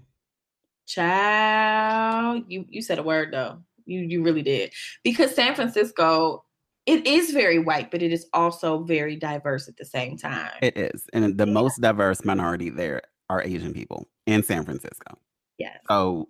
Child, 0.87 2.45
you 2.49 2.65
you 2.69 2.83
said 2.83 2.99
a 2.99 3.03
word 3.03 3.29
though. 3.33 3.59
You 3.85 4.01
you 4.01 4.23
really 4.25 4.43
did 4.43 4.73
because 5.05 5.35
San 5.35 5.55
Francisco, 5.55 6.45
it 6.87 7.07
is 7.07 7.31
very 7.31 7.59
white, 7.59 7.91
but 7.91 8.03
it 8.03 8.13
is 8.13 8.27
also 8.33 8.83
very 8.85 9.15
diverse 9.17 9.69
at 9.69 9.77
the 9.77 9.85
same 9.85 10.17
time. 10.17 10.51
It 10.63 10.77
is. 10.77 11.07
And 11.13 11.39
the 11.39 11.47
Yeah. 11.47 11.53
most 11.53 11.81
diverse 11.81 12.25
minority 12.25 12.71
there 12.71 13.03
are 13.31 13.43
Asian 13.43 13.73
people 13.75 14.09
in 14.27 14.43
San 14.43 14.65
Francisco. 14.65 15.19
yes, 15.59 15.79
So 15.89 16.29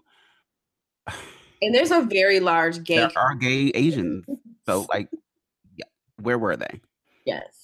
and 1.63 1.75
there's 1.75 1.93
a 1.93 2.03
very 2.03 2.41
large 2.41 2.83
gay. 2.83 2.97
there 2.97 3.13
are 3.17 3.35
gay 3.37 3.69
Asians. 3.75 4.25
So, 4.67 4.87
like, 4.91 5.09
yeah, 5.77 5.87
where 6.21 6.39
were 6.39 6.57
they? 6.57 6.81
yes. 7.27 7.62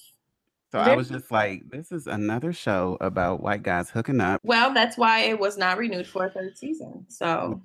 So 0.70 0.78
I 0.78 0.94
was 0.94 1.08
just 1.08 1.30
like, 1.30 1.70
this 1.70 1.90
is 1.90 2.06
another 2.06 2.52
show 2.52 2.98
about 3.00 3.42
white 3.42 3.62
guys 3.62 3.88
hooking 3.88 4.20
up. 4.20 4.40
Well, 4.44 4.74
that's 4.74 4.98
why 4.98 5.20
it 5.20 5.40
was 5.40 5.56
not 5.56 5.78
renewed 5.78 6.06
for 6.06 6.26
a 6.26 6.30
third 6.30 6.58
season. 6.58 7.06
So 7.08 7.62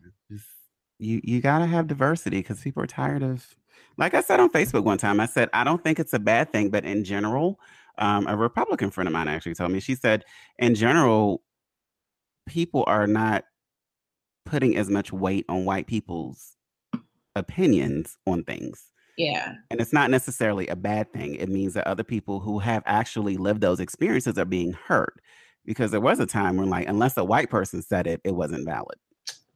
you 1.00 1.20
you 1.24 1.42
gotta 1.42 1.66
have 1.66 1.88
diversity 1.88 2.38
because 2.38 2.62
people 2.62 2.82
are 2.82 2.88
tired 2.88 3.24
of 3.24 3.56
like 3.98 4.14
I 4.14 4.22
said 4.22 4.40
on 4.40 4.50
Facebook 4.50 4.84
one 4.84 4.98
time, 4.98 5.20
I 5.20 5.26
said, 5.26 5.50
I 5.54 5.64
don't 5.64 5.84
think 5.84 6.00
it's 6.00 6.14
a 6.14 6.20
bad 6.20 6.52
thing, 6.52 6.70
but 6.70 6.86
in 6.86 7.04
general, 7.04 7.60
um, 7.98 8.28
a 8.28 8.36
Republican 8.36 8.90
friend 8.90 9.08
of 9.08 9.14
mine 9.14 9.28
actually 9.28 9.54
told 9.54 9.72
me, 9.72 9.80
she 9.80 9.96
said, 9.96 10.26
in 10.58 10.76
general, 10.76 11.44
people 12.48 12.84
are 12.88 13.08
not 13.08 13.46
putting 14.46 14.76
as 14.76 14.90
much 14.90 15.14
weight 15.14 15.46
on 15.48 15.66
white 15.66 15.88
people's 15.88 16.56
opinions 17.36 18.18
on 18.26 18.44
things. 18.44 18.92
Yeah, 19.18 19.56
And 19.70 19.82
it's 19.82 19.94
not 19.94 20.12
necessarily 20.12 20.68
a 20.68 20.76
bad 20.76 21.12
thing. 21.14 21.36
It 21.36 21.50
means 21.50 21.74
that 21.74 21.88
other 21.88 22.04
people 22.04 22.40
who 22.40 22.60
have 22.60 22.84
actually 22.86 23.38
lived 23.38 23.62
those 23.62 23.80
experiences 23.80 24.38
are 24.38 24.46
being 24.46 24.74
hurt 24.74 25.20
Because 25.66 25.92
there 25.92 26.02
was 26.02 26.20
a 26.20 26.26
time 26.26 26.58
when, 26.58 26.70
like, 26.70 26.88
unless 26.88 27.18
a 27.18 27.24
white 27.24 27.50
person 27.50 27.82
said 27.82 28.08
it, 28.08 28.22
it 28.24 28.36
wasn't 28.36 28.66
valid. 28.66 28.98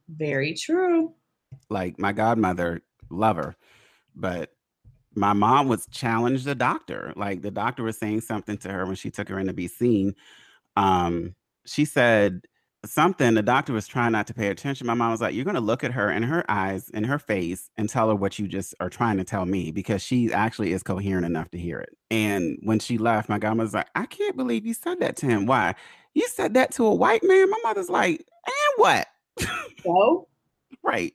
very 0.08 0.54
true. 0.54 1.14
Like 1.70 1.98
my 1.98 2.12
godmother, 2.12 2.80
love 3.10 3.36
her, 3.36 3.56
but 4.14 4.52
my 5.14 5.32
mom 5.34 5.68
was 5.68 5.86
challenged 5.92 6.46
the 6.46 6.54
doctor. 6.54 7.12
Like 7.16 7.42
the 7.42 7.50
doctor 7.52 7.84
was 7.84 7.98
saying 7.98 8.22
something 8.22 8.58
to 8.58 8.70
her 8.72 8.86
when 8.86 8.96
she 8.96 9.10
took 9.10 9.28
her 9.28 9.38
in 9.38 9.48
to 9.48 9.54
be 9.54 9.68
seen. 9.68 10.14
Um, 10.76 11.36
she 11.66 11.84
said 11.84 12.42
something. 12.84 13.34
The 13.34 13.42
doctor 13.42 13.72
was 13.72 13.86
trying 13.86 14.12
not 14.12 14.26
to 14.28 14.34
pay 14.34 14.48
attention. 14.48 14.86
My 14.86 14.94
mom 14.94 15.10
was 15.10 15.20
like, 15.20 15.34
"You're 15.34 15.44
going 15.44 15.54
to 15.54 15.60
look 15.60 15.84
at 15.84 15.92
her 15.92 16.10
in 16.10 16.22
her 16.22 16.44
eyes, 16.48 16.88
in 16.90 17.04
her 17.04 17.18
face, 17.18 17.70
and 17.76 17.88
tell 17.88 18.08
her 18.08 18.14
what 18.14 18.38
you 18.38 18.46
just 18.48 18.74
are 18.80 18.90
trying 18.90 19.16
to 19.18 19.24
tell 19.24 19.44
me 19.46 19.70
because 19.70 20.02
she 20.02 20.32
actually 20.32 20.72
is 20.72 20.82
coherent 20.82 21.26
enough 21.26 21.50
to 21.50 21.58
hear 21.58 21.78
it." 21.78 21.96
And 22.10 22.58
when 22.62 22.78
she 22.78 22.98
left, 22.98 23.28
my 23.28 23.38
godmother 23.38 23.66
was 23.66 23.74
like, 23.74 23.88
"I 23.94 24.06
can't 24.06 24.36
believe 24.36 24.66
you 24.66 24.74
said 24.74 25.00
that 25.00 25.16
to 25.18 25.26
him. 25.26 25.46
Why? 25.46 25.74
You 26.14 26.26
said 26.28 26.54
that 26.54 26.72
to 26.72 26.86
a 26.86 26.94
white 26.94 27.22
man?" 27.24 27.50
My 27.50 27.58
mother's 27.64 27.90
like, 27.90 28.24
"And 28.46 28.54
what?" 28.76 29.06
So 29.84 30.28
right. 30.82 31.14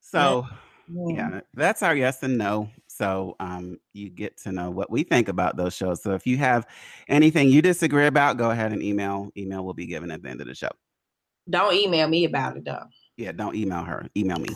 So 0.00 0.46
yeah. 0.88 1.14
yeah, 1.14 1.40
that's 1.54 1.82
our 1.82 1.94
yes 1.94 2.22
and 2.22 2.38
no. 2.38 2.70
So 3.00 3.34
um, 3.40 3.78
you 3.94 4.10
get 4.10 4.36
to 4.42 4.52
know 4.52 4.70
what 4.70 4.90
we 4.90 5.04
think 5.04 5.28
about 5.28 5.56
those 5.56 5.72
shows. 5.74 6.02
So 6.02 6.12
if 6.12 6.26
you 6.26 6.36
have 6.36 6.66
anything 7.08 7.48
you 7.48 7.62
disagree 7.62 8.04
about, 8.04 8.36
go 8.36 8.50
ahead 8.50 8.72
and 8.72 8.82
email. 8.82 9.30
Email 9.38 9.64
will 9.64 9.72
be 9.72 9.86
given 9.86 10.10
at 10.10 10.22
the 10.22 10.28
end 10.28 10.42
of 10.42 10.46
the 10.46 10.54
show. 10.54 10.68
don't 11.48 11.72
email 11.72 12.08
me 12.08 12.26
about 12.26 12.58
it 12.58 12.66
though. 12.66 12.84
Yeah, 13.16 13.32
don't 13.32 13.56
email 13.56 13.84
her. 13.84 14.06
Email 14.14 14.36
me. 14.36 14.54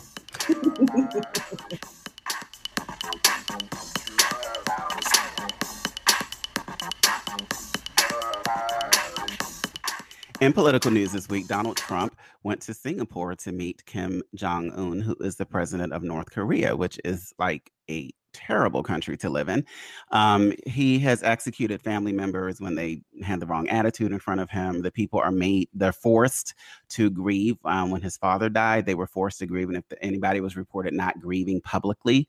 In 10.39 10.53
political 10.53 10.91
news 10.91 11.11
this 11.11 11.27
week, 11.29 11.47
Donald 11.47 11.77
Trump 11.77 12.15
went 12.43 12.61
to 12.61 12.75
Singapore 12.75 13.35
to 13.37 13.51
meet 13.51 13.83
Kim 13.87 14.21
Jong 14.35 14.71
Un, 14.73 14.99
who 14.99 15.15
is 15.21 15.37
the 15.37 15.45
president 15.47 15.93
of 15.93 16.03
North 16.03 16.29
Korea, 16.29 16.75
which 16.75 16.99
is 17.03 17.33
like 17.39 17.71
a 17.89 18.11
terrible 18.35 18.83
country 18.83 19.17
to 19.17 19.29
live 19.29 19.49
in. 19.49 19.65
Um, 20.11 20.53
he 20.65 20.99
has 20.99 21.23
executed 21.23 21.81
family 21.81 22.11
members 22.11 22.61
when 22.61 22.75
they 22.75 23.01
had 23.23 23.39
the 23.39 23.45
wrong 23.45 23.67
attitude 23.69 24.11
in 24.11 24.19
front 24.19 24.41
of 24.41 24.49
him. 24.49 24.81
The 24.81 24.91
people 24.91 25.19
are 25.19 25.31
made, 25.31 25.69
they're 25.73 25.93
forced 25.93 26.53
to 26.89 27.09
grieve. 27.09 27.57
Um, 27.65 27.89
when 27.91 28.01
his 28.01 28.17
father 28.17 28.49
died, 28.49 28.85
they 28.85 28.95
were 28.95 29.07
forced 29.07 29.39
to 29.39 29.45
grieve. 29.45 29.69
And 29.69 29.77
if 29.77 29.85
anybody 30.01 30.41
was 30.41 30.55
reported 30.55 30.93
not 30.93 31.19
grieving 31.19 31.61
publicly, 31.61 32.27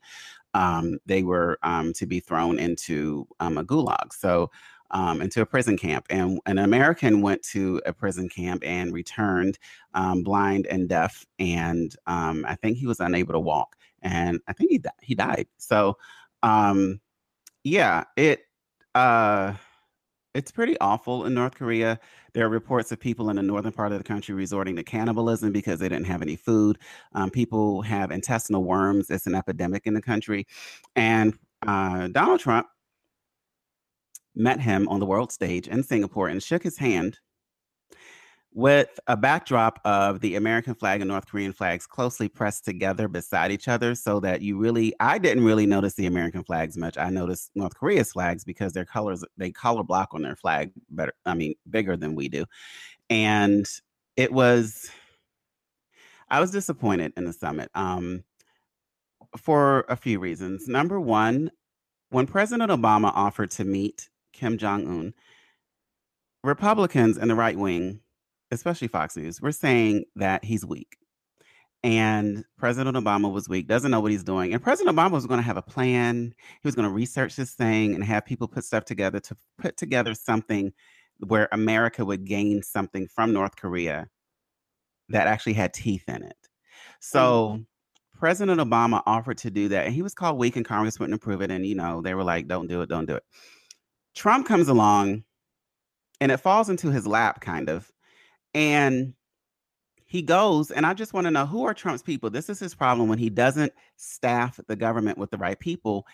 um, 0.53 0.97
they 1.05 1.23
were 1.23 1.59
um, 1.63 1.93
to 1.93 2.05
be 2.05 2.19
thrown 2.19 2.59
into 2.59 3.27
um, 3.39 3.57
a 3.57 3.63
gulag. 3.63 4.13
So, 4.13 4.49
um, 4.91 5.21
into 5.21 5.41
a 5.41 5.45
prison 5.45 5.77
camp. 5.77 6.05
And 6.09 6.39
an 6.45 6.59
American 6.59 7.21
went 7.21 7.43
to 7.43 7.81
a 7.85 7.93
prison 7.93 8.29
camp 8.29 8.63
and 8.65 8.93
returned 8.93 9.59
um, 9.93 10.23
blind 10.23 10.65
and 10.67 10.87
deaf. 10.87 11.25
And 11.39 11.95
um, 12.05 12.45
I 12.47 12.55
think 12.55 12.77
he 12.77 12.87
was 12.87 12.99
unable 12.99 13.33
to 13.33 13.39
walk. 13.39 13.75
And 14.01 14.39
I 14.47 14.53
think 14.53 14.71
he, 14.71 14.77
di- 14.77 14.89
he 15.01 15.15
died. 15.15 15.47
So, 15.57 15.97
um, 16.43 16.99
yeah, 17.63 18.03
it 18.15 18.41
uh, 18.95 19.53
it's 20.37 20.51
pretty 20.51 20.77
awful 20.79 21.25
in 21.25 21.33
North 21.33 21.55
Korea. 21.55 21.99
There 22.33 22.45
are 22.45 22.49
reports 22.49 22.91
of 22.91 22.99
people 22.99 23.31
in 23.31 23.37
the 23.37 23.41
northern 23.41 23.71
part 23.71 23.91
of 23.91 23.97
the 23.97 24.03
country 24.03 24.35
resorting 24.35 24.75
to 24.75 24.83
cannibalism 24.83 25.51
because 25.51 25.79
they 25.79 25.89
didn't 25.89 26.05
have 26.05 26.21
any 26.21 26.35
food. 26.35 26.77
Um, 27.13 27.31
people 27.31 27.81
have 27.81 28.11
intestinal 28.11 28.63
worms. 28.63 29.09
It's 29.09 29.25
an 29.25 29.33
epidemic 29.33 29.87
in 29.87 29.95
the 29.95 30.01
country. 30.01 30.45
And 30.95 31.37
uh, 31.65 32.09
Donald 32.09 32.39
Trump 32.39 32.67
met 34.35 34.61
him 34.61 34.87
on 34.89 34.99
the 34.99 35.07
world 35.07 35.31
stage 35.31 35.67
in 35.67 35.81
Singapore 35.81 36.27
and 36.27 36.41
shook 36.41 36.61
his 36.61 36.77
hand 36.77 37.17
with 38.57 38.99
a 39.05 39.15
backdrop 39.15 39.79
of 39.85 40.19
the 40.19 40.33
American 40.33 40.73
flag 40.73 40.99
and 40.99 41.09
North 41.09 41.27
Korean 41.27 41.53
flags 41.53 41.85
closely 41.85 42.27
pressed 42.27 42.65
together 42.65 43.07
beside 43.07 43.51
each 43.51 43.67
other 43.67 43.93
so 43.93 44.19
that 44.19 44.41
you 44.41 44.57
really 44.57 44.95
I 44.99 45.19
didn't 45.19 45.43
really 45.43 45.67
notice 45.67 45.93
the 45.93 46.07
American 46.07 46.43
flags 46.43 46.75
much. 46.75 46.97
I 46.97 47.11
noticed 47.11 47.51
North 47.53 47.75
Korea's 47.75 48.13
flags 48.13 48.43
because 48.43 48.73
their 48.73 48.83
colors 48.83 49.23
they 49.37 49.51
color 49.51 49.83
block 49.83 50.09
on 50.15 50.23
their 50.23 50.35
flag 50.35 50.71
better 50.89 51.13
I 51.23 51.35
mean 51.35 51.53
bigger 51.69 51.95
than 51.95 52.15
we 52.15 52.29
do. 52.29 52.45
And 53.11 53.69
it 54.15 54.33
was 54.33 54.89
I 56.27 56.39
was 56.39 56.49
disappointed 56.49 57.13
in 57.15 57.25
the 57.25 57.33
summit 57.33 57.69
um 57.75 58.23
for 59.37 59.81
a 59.87 59.95
few 59.95 60.17
reasons. 60.19 60.67
Number 60.67 60.99
1, 60.99 61.51
when 62.09 62.25
President 62.25 62.71
Obama 62.71 63.11
offered 63.13 63.51
to 63.51 63.65
meet 63.65 64.09
Kim 64.33 64.57
Jong 64.57 64.87
Un, 64.87 65.13
Republicans 66.43 67.19
and 67.19 67.29
the 67.29 67.35
right 67.35 67.55
wing, 67.55 67.99
especially 68.51 68.87
Fox 68.87 69.15
News, 69.17 69.41
were 69.41 69.51
saying 69.51 70.05
that 70.15 70.43
he's 70.45 70.65
weak. 70.65 70.97
and 71.83 72.43
President 72.57 72.97
Obama 72.97 73.31
was 73.31 73.47
weak, 73.47 73.67
doesn't 73.67 73.91
know 73.91 73.99
what 73.99 74.11
he's 74.11 74.23
doing. 74.23 74.53
And 74.53 74.61
President 74.61 74.95
Obama 74.95 75.11
was 75.11 75.25
going 75.27 75.39
to 75.39 75.45
have 75.45 75.57
a 75.57 75.61
plan. 75.61 76.33
He 76.61 76.67
was 76.67 76.75
going 76.75 76.87
to 76.87 76.93
research 76.93 77.35
this 77.35 77.53
thing 77.53 77.93
and 77.93 78.03
have 78.03 78.25
people 78.25 78.47
put 78.47 78.65
stuff 78.65 78.85
together 78.85 79.19
to 79.21 79.37
put 79.57 79.77
together 79.77 80.13
something 80.13 80.73
where 81.19 81.47
America 81.51 82.03
would 82.03 82.25
gain 82.25 82.63
something 82.63 83.07
from 83.07 83.33
North 83.33 83.55
Korea 83.55 84.07
that 85.09 85.27
actually 85.27 85.53
had 85.53 85.73
teeth 85.73 86.03
in 86.07 86.23
it. 86.23 86.37
So 86.99 87.49
mm-hmm. 87.53 88.19
President 88.19 88.59
Obama 88.59 89.01
offered 89.05 89.37
to 89.39 89.51
do 89.51 89.69
that, 89.69 89.85
and 89.85 89.93
he 89.93 90.01
was 90.01 90.13
called 90.13 90.37
weak, 90.37 90.55
and 90.55 90.65
Congress 90.65 90.99
wouldn't 90.99 91.15
approve 91.15 91.41
it. 91.41 91.51
And 91.51 91.65
you 91.65 91.75
know, 91.75 92.01
they 92.01 92.15
were 92.15 92.23
like, 92.23 92.47
"Don't 92.47 92.67
do 92.67 92.81
it, 92.81 92.89
don't 92.89 93.05
do 93.05 93.15
it." 93.15 93.23
Trump 94.15 94.47
comes 94.47 94.67
along, 94.67 95.23
and 96.19 96.31
it 96.31 96.37
falls 96.37 96.69
into 96.69 96.89
his 96.91 97.05
lap, 97.07 97.41
kind 97.41 97.69
of, 97.69 97.91
and 98.57 99.13
he 100.07 100.23
goes, 100.23 100.71
and 100.71 100.83
I 100.83 100.95
just 100.95 101.13
want 101.13 101.25
to 101.25 101.31
know 101.31 101.45
who 101.45 101.65
are 101.65 101.75
Trump's 101.75 102.01
people. 102.01 102.31
This 102.31 102.49
is 102.49 102.59
his 102.59 102.73
problem 102.73 103.07
when 103.07 103.19
he 103.19 103.29
doesn't 103.29 103.71
staff 103.97 104.59
the 104.67 104.75
government 104.75 105.19
with 105.19 105.29
the 105.29 105.37
right 105.37 105.59
people. 105.59 106.07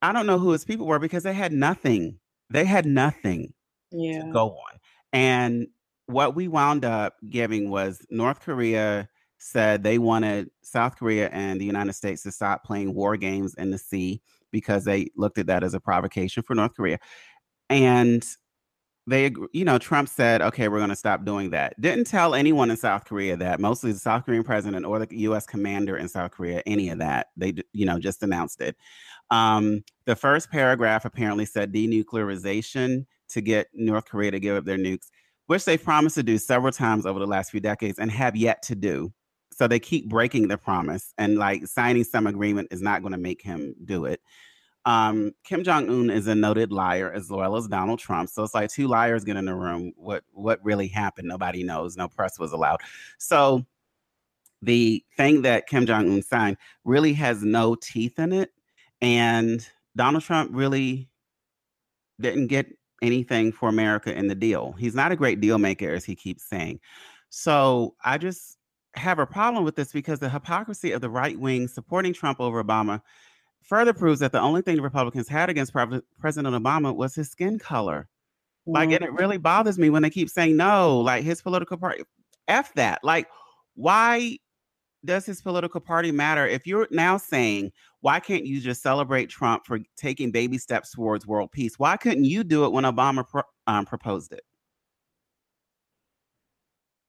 I 0.00 0.12
don't 0.12 0.26
know 0.26 0.38
who 0.38 0.50
his 0.50 0.64
people 0.64 0.86
were 0.86 1.00
because 1.00 1.24
they 1.24 1.32
had 1.32 1.52
nothing. 1.52 2.20
They 2.50 2.64
had 2.64 2.86
nothing 2.86 3.52
yeah. 3.90 4.22
to 4.22 4.32
go 4.32 4.50
on. 4.50 4.78
And 5.12 5.66
what 6.06 6.36
we 6.36 6.46
wound 6.46 6.84
up 6.84 7.16
giving 7.28 7.68
was 7.68 8.00
North 8.10 8.40
Korea 8.40 9.08
said 9.38 9.82
they 9.82 9.98
wanted 9.98 10.50
South 10.62 10.96
Korea 10.96 11.30
and 11.30 11.60
the 11.60 11.64
United 11.64 11.94
States 11.94 12.22
to 12.22 12.30
stop 12.30 12.62
playing 12.62 12.94
war 12.94 13.16
games 13.16 13.54
in 13.54 13.72
the 13.72 13.78
sea 13.78 14.22
because 14.52 14.84
they 14.84 15.10
looked 15.16 15.38
at 15.38 15.48
that 15.48 15.64
as 15.64 15.74
a 15.74 15.80
provocation 15.80 16.44
for 16.44 16.54
North 16.54 16.76
Korea. 16.76 16.98
And 17.68 18.24
they, 19.06 19.32
you 19.52 19.64
know, 19.64 19.78
Trump 19.78 20.08
said, 20.08 20.42
okay, 20.42 20.68
we're 20.68 20.78
going 20.78 20.90
to 20.90 20.96
stop 20.96 21.24
doing 21.24 21.50
that. 21.50 21.78
Didn't 21.80 22.06
tell 22.06 22.34
anyone 22.34 22.70
in 22.70 22.76
South 22.76 23.04
Korea 23.04 23.36
that, 23.36 23.58
mostly 23.58 23.90
the 23.90 23.98
South 23.98 24.24
Korean 24.24 24.44
president 24.44 24.86
or 24.86 25.00
the 25.00 25.08
US 25.10 25.44
commander 25.44 25.96
in 25.96 26.08
South 26.08 26.30
Korea, 26.30 26.62
any 26.66 26.88
of 26.88 26.98
that. 26.98 27.28
They, 27.36 27.54
you 27.72 27.84
know, 27.84 27.98
just 27.98 28.22
announced 28.22 28.60
it. 28.60 28.76
Um, 29.30 29.82
the 30.04 30.14
first 30.14 30.50
paragraph 30.50 31.04
apparently 31.04 31.46
said 31.46 31.72
denuclearization 31.72 33.06
to 33.30 33.40
get 33.40 33.68
North 33.74 34.04
Korea 34.04 34.30
to 34.30 34.38
give 34.38 34.56
up 34.56 34.64
their 34.64 34.78
nukes, 34.78 35.08
which 35.46 35.64
they 35.64 35.76
promised 35.76 36.14
to 36.16 36.22
do 36.22 36.38
several 36.38 36.72
times 36.72 37.04
over 37.04 37.18
the 37.18 37.26
last 37.26 37.50
few 37.50 37.60
decades 37.60 37.98
and 37.98 38.10
have 38.10 38.36
yet 38.36 38.62
to 38.64 38.76
do. 38.76 39.12
So 39.52 39.66
they 39.66 39.80
keep 39.80 40.08
breaking 40.08 40.48
the 40.48 40.56
promise, 40.56 41.12
and 41.18 41.36
like 41.36 41.66
signing 41.66 42.04
some 42.04 42.26
agreement 42.26 42.68
is 42.70 42.80
not 42.80 43.02
going 43.02 43.12
to 43.12 43.18
make 43.18 43.42
him 43.42 43.74
do 43.84 44.06
it. 44.06 44.20
Um, 44.84 45.32
Kim 45.44 45.62
Jong 45.62 45.88
Un 45.88 46.10
is 46.10 46.26
a 46.26 46.34
noted 46.34 46.72
liar 46.72 47.12
as 47.12 47.30
well 47.30 47.56
as 47.56 47.68
Donald 47.68 48.00
Trump. 48.00 48.28
So 48.28 48.42
it's 48.42 48.54
like 48.54 48.70
two 48.70 48.88
liars 48.88 49.24
get 49.24 49.36
in 49.36 49.44
the 49.44 49.54
room. 49.54 49.92
What 49.96 50.24
what 50.32 50.64
really 50.64 50.88
happened? 50.88 51.28
Nobody 51.28 51.62
knows. 51.62 51.96
No 51.96 52.08
press 52.08 52.38
was 52.38 52.52
allowed. 52.52 52.80
So 53.18 53.64
the 54.60 55.04
thing 55.16 55.42
that 55.42 55.66
Kim 55.68 55.86
Jong 55.86 56.10
Un 56.10 56.22
signed 56.22 56.56
really 56.84 57.12
has 57.14 57.42
no 57.42 57.74
teeth 57.76 58.18
in 58.18 58.32
it, 58.32 58.50
and 59.00 59.66
Donald 59.94 60.24
Trump 60.24 60.50
really 60.52 61.08
didn't 62.20 62.48
get 62.48 62.66
anything 63.02 63.52
for 63.52 63.68
America 63.68 64.16
in 64.16 64.28
the 64.28 64.34
deal. 64.34 64.72
He's 64.78 64.94
not 64.94 65.12
a 65.12 65.16
great 65.16 65.40
deal 65.40 65.58
maker, 65.58 65.90
as 65.90 66.04
he 66.04 66.14
keeps 66.14 66.44
saying. 66.44 66.80
So 67.28 67.94
I 68.04 68.18
just 68.18 68.58
have 68.94 69.18
a 69.18 69.26
problem 69.26 69.64
with 69.64 69.74
this 69.74 69.92
because 69.92 70.18
the 70.18 70.28
hypocrisy 70.28 70.92
of 70.92 71.00
the 71.00 71.10
right 71.10 71.38
wing 71.38 71.66
supporting 71.66 72.12
Trump 72.12 72.40
over 72.40 72.62
Obama 72.62 73.00
further 73.62 73.92
proves 73.92 74.20
that 74.20 74.32
the 74.32 74.40
only 74.40 74.62
thing 74.62 74.76
the 74.76 74.82
Republicans 74.82 75.28
had 75.28 75.50
against 75.50 75.72
President 75.72 76.54
Obama 76.54 76.94
was 76.94 77.14
his 77.14 77.30
skin 77.30 77.58
color. 77.58 78.08
Mm-hmm. 78.66 78.72
Like, 78.72 78.90
and 78.90 79.02
it 79.02 79.12
really 79.12 79.38
bothers 79.38 79.78
me 79.78 79.90
when 79.90 80.02
they 80.02 80.10
keep 80.10 80.28
saying 80.28 80.56
no, 80.56 81.00
like 81.00 81.24
his 81.24 81.42
political 81.42 81.76
party, 81.76 82.04
F 82.48 82.72
that. 82.74 83.02
Like, 83.02 83.28
why 83.74 84.38
does 85.04 85.26
his 85.26 85.42
political 85.42 85.80
party 85.80 86.12
matter? 86.12 86.46
If 86.46 86.66
you're 86.66 86.86
now 86.90 87.16
saying, 87.16 87.72
why 88.00 88.20
can't 88.20 88.46
you 88.46 88.60
just 88.60 88.82
celebrate 88.82 89.30
Trump 89.30 89.66
for 89.66 89.80
taking 89.96 90.30
baby 90.30 90.58
steps 90.58 90.92
towards 90.92 91.26
world 91.26 91.50
peace? 91.50 91.78
Why 91.78 91.96
couldn't 91.96 92.24
you 92.24 92.44
do 92.44 92.64
it 92.64 92.72
when 92.72 92.84
Obama 92.84 93.26
pro- 93.26 93.42
um, 93.66 93.84
proposed 93.84 94.32
it? 94.32 94.44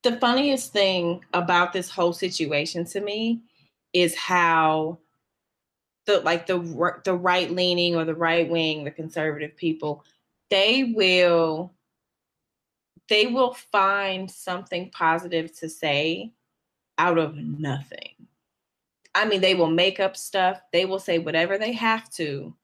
the 0.03 0.17
funniest 0.17 0.73
thing 0.73 1.21
about 1.33 1.73
this 1.73 1.89
whole 1.89 2.13
situation 2.13 2.85
to 2.85 3.01
me 3.01 3.41
is 3.93 4.15
how 4.15 4.99
the 6.05 6.19
like 6.21 6.47
the 6.47 7.01
the 7.03 7.15
right 7.15 7.49
leaning 7.51 7.95
or 7.95 8.05
the 8.05 8.15
right 8.15 8.49
wing, 8.49 8.83
the 8.83 8.91
conservative 8.91 9.55
people, 9.55 10.03
they 10.49 10.93
will 10.95 11.73
they 13.09 13.27
will 13.27 13.53
find 13.53 14.29
something 14.29 14.89
positive 14.91 15.53
to 15.59 15.69
say 15.69 16.31
out 16.97 17.17
of 17.17 17.35
nothing. 17.35 18.13
I 19.15 19.25
mean, 19.25 19.41
they 19.41 19.55
will 19.55 19.69
make 19.69 19.99
up 19.99 20.17
stuff. 20.17 20.61
They 20.71 20.85
will 20.85 20.99
say 20.99 21.19
whatever 21.19 21.57
they 21.57 21.73
have 21.73 22.09
to. 22.11 22.55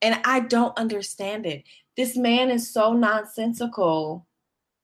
And 0.00 0.20
I 0.24 0.40
don't 0.40 0.78
understand 0.78 1.44
it. 1.44 1.64
This 1.96 2.16
man 2.16 2.50
is 2.50 2.72
so 2.72 2.92
nonsensical, 2.92 4.26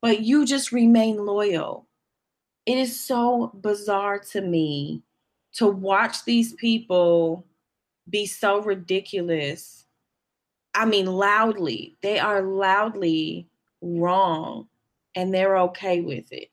but 0.03 0.21
you 0.21 0.45
just 0.45 0.73
remain 0.73 1.25
loyal 1.25 1.87
it 2.67 2.79
is 2.79 2.99
so 2.99 3.51
bizarre 3.61 4.19
to 4.19 4.41
me 4.41 5.03
to 5.55 5.67
watch 5.67 6.25
these 6.25 6.53
people 6.55 7.47
be 8.09 8.27
so 8.27 8.63
ridiculous. 8.63 9.87
I 10.75 10.85
mean, 10.85 11.07
loudly. 11.07 11.97
They 12.03 12.19
are 12.19 12.43
loudly 12.43 13.49
wrong 13.81 14.69
and 15.15 15.33
they're 15.33 15.59
okay 15.59 16.01
with 16.01 16.33
it. 16.33 16.51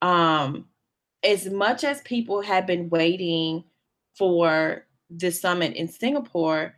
Um, 0.00 0.66
as 1.22 1.48
much 1.48 1.84
as 1.84 2.00
people 2.02 2.42
have 2.42 2.66
been 2.66 2.88
waiting 2.88 3.64
for 4.16 4.86
the 5.10 5.30
summit 5.30 5.74
in 5.76 5.88
Singapore, 5.88 6.74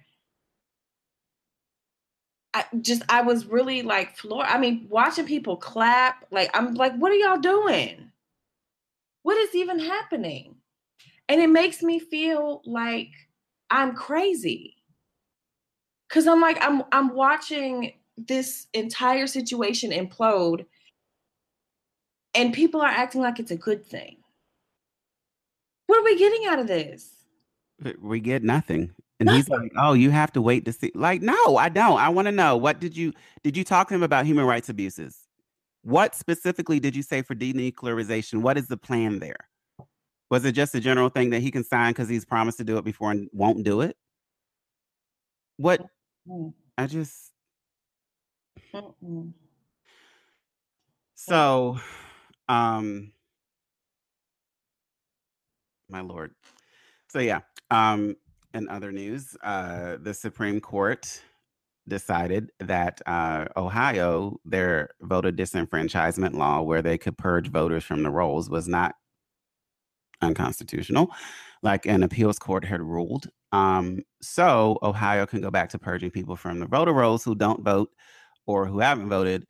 I 2.52 2.64
just 2.80 3.02
I 3.08 3.22
was 3.22 3.46
really 3.46 3.82
like 3.82 4.16
floor. 4.16 4.44
I 4.44 4.58
mean, 4.58 4.86
watching 4.88 5.26
people 5.26 5.56
clap, 5.56 6.26
like 6.30 6.50
I'm 6.54 6.74
like, 6.74 6.94
what 6.96 7.10
are 7.10 7.16
y'all 7.16 7.38
doing? 7.38 8.12
what 9.24 9.38
is 9.38 9.54
even 9.54 9.80
happening? 9.80 10.54
And 11.28 11.40
it 11.40 11.48
makes 11.48 11.82
me 11.82 11.98
feel 11.98 12.62
like 12.64 13.08
I'm 13.70 13.94
crazy. 13.94 14.76
Cause 16.10 16.26
I'm 16.26 16.40
like, 16.40 16.58
I'm 16.60 16.82
I'm 16.92 17.14
watching 17.14 17.94
this 18.16 18.66
entire 18.72 19.26
situation 19.26 19.90
implode 19.90 20.64
and 22.34 22.52
people 22.52 22.80
are 22.80 22.88
acting 22.88 23.20
like 23.20 23.38
it's 23.38 23.50
a 23.50 23.56
good 23.56 23.86
thing. 23.86 24.16
What 25.86 26.00
are 26.00 26.04
we 26.04 26.18
getting 26.18 26.46
out 26.46 26.58
of 26.58 26.66
this? 26.66 27.10
We 28.00 28.20
get 28.20 28.42
nothing. 28.42 28.92
And 29.20 29.26
nothing. 29.26 29.36
he's 29.36 29.48
like, 29.48 29.72
"Oh, 29.78 29.92
you 29.92 30.10
have 30.10 30.32
to 30.32 30.42
wait 30.42 30.64
to 30.64 30.72
see." 30.72 30.90
Like, 30.94 31.22
no, 31.22 31.56
I 31.56 31.68
don't. 31.68 31.98
I 31.98 32.08
want 32.08 32.26
to 32.26 32.32
know 32.32 32.56
what 32.56 32.80
did 32.80 32.96
you 32.96 33.12
did 33.42 33.56
you 33.56 33.64
talk 33.64 33.88
to 33.88 33.94
him 33.94 34.02
about 34.02 34.26
human 34.26 34.44
rights 34.44 34.68
abuses? 34.68 35.18
What 35.82 36.14
specifically 36.14 36.80
did 36.80 36.96
you 36.96 37.02
say 37.02 37.22
for 37.22 37.34
denuclearization? 37.34 38.40
What 38.40 38.58
is 38.58 38.68
the 38.68 38.76
plan 38.76 39.20
there? 39.20 39.48
Was 40.34 40.44
it 40.44 40.50
just 40.50 40.74
a 40.74 40.80
general 40.80 41.10
thing 41.10 41.30
that 41.30 41.42
he 41.42 41.52
can 41.52 41.62
sign 41.62 41.92
because 41.92 42.08
he's 42.08 42.24
promised 42.24 42.58
to 42.58 42.64
do 42.64 42.76
it 42.76 42.84
before 42.84 43.12
and 43.12 43.28
won't 43.32 43.62
do 43.62 43.82
it? 43.82 43.96
What? 45.58 45.80
I 46.76 46.88
just. 46.88 47.30
So, 51.14 51.78
um, 52.48 53.12
my 55.88 56.00
lord. 56.00 56.32
So 57.06 57.20
yeah. 57.20 57.42
Um, 57.70 58.16
in 58.54 58.68
other 58.68 58.90
news, 58.90 59.36
uh, 59.44 59.98
the 60.02 60.14
Supreme 60.14 60.60
Court 60.60 61.22
decided 61.86 62.50
that 62.58 63.00
uh, 63.06 63.44
Ohio, 63.56 64.40
their 64.44 64.88
voter 65.00 65.30
disenfranchisement 65.30 66.34
law, 66.34 66.60
where 66.60 66.82
they 66.82 66.98
could 66.98 67.16
purge 67.16 67.52
voters 67.52 67.84
from 67.84 68.02
the 68.02 68.10
rolls, 68.10 68.50
was 68.50 68.66
not 68.66 68.96
unconstitutional, 70.24 71.10
like 71.62 71.86
an 71.86 72.02
appeals 72.02 72.38
court 72.38 72.64
had 72.64 72.80
ruled. 72.80 73.28
Um, 73.52 74.02
so 74.20 74.78
Ohio 74.82 75.26
can 75.26 75.40
go 75.40 75.50
back 75.50 75.68
to 75.70 75.78
purging 75.78 76.10
people 76.10 76.36
from 76.36 76.58
the 76.58 76.66
voter 76.66 76.92
rolls 76.92 77.24
who 77.24 77.34
don't 77.34 77.62
vote 77.62 77.90
or 78.46 78.66
who 78.66 78.80
haven't 78.80 79.08
voted. 79.08 79.46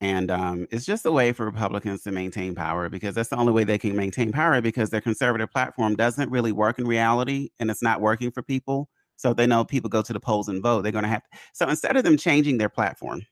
And 0.00 0.30
um, 0.30 0.66
it's 0.70 0.84
just 0.84 1.06
a 1.06 1.12
way 1.12 1.32
for 1.32 1.46
Republicans 1.46 2.02
to 2.02 2.12
maintain 2.12 2.54
power 2.54 2.90
because 2.90 3.14
that's 3.14 3.30
the 3.30 3.36
only 3.36 3.52
way 3.52 3.64
they 3.64 3.78
can 3.78 3.96
maintain 3.96 4.30
power 4.30 4.60
because 4.60 4.90
their 4.90 5.00
conservative 5.00 5.50
platform 5.50 5.96
doesn't 5.96 6.30
really 6.30 6.52
work 6.52 6.78
in 6.78 6.86
reality 6.86 7.48
and 7.58 7.70
it's 7.70 7.82
not 7.82 8.02
working 8.02 8.30
for 8.30 8.42
people. 8.42 8.90
So 9.16 9.32
they 9.32 9.46
know 9.46 9.64
people 9.64 9.88
go 9.88 10.02
to 10.02 10.12
the 10.12 10.20
polls 10.20 10.48
and 10.48 10.62
vote. 10.62 10.82
They're 10.82 10.92
going 10.92 11.04
to 11.04 11.08
have. 11.08 11.22
So 11.54 11.68
instead 11.68 11.96
of 11.96 12.04
them 12.04 12.18
changing 12.18 12.58
their 12.58 12.68
platform 12.68 13.22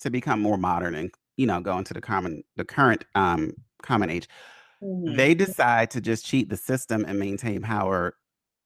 to 0.00 0.10
become 0.10 0.40
more 0.40 0.56
modern 0.56 0.94
and 0.94 1.10
you 1.36 1.46
know 1.46 1.60
go 1.60 1.76
into 1.76 1.92
the 1.92 2.00
common 2.00 2.42
the 2.56 2.64
current 2.64 3.04
um 3.14 3.52
common 3.82 4.10
age, 4.10 4.28
mm-hmm. 4.82 5.14
they 5.14 5.34
decide 5.34 5.90
to 5.92 6.00
just 6.00 6.24
cheat 6.24 6.48
the 6.48 6.56
system 6.56 7.04
and 7.06 7.18
maintain 7.18 7.62
power 7.62 8.16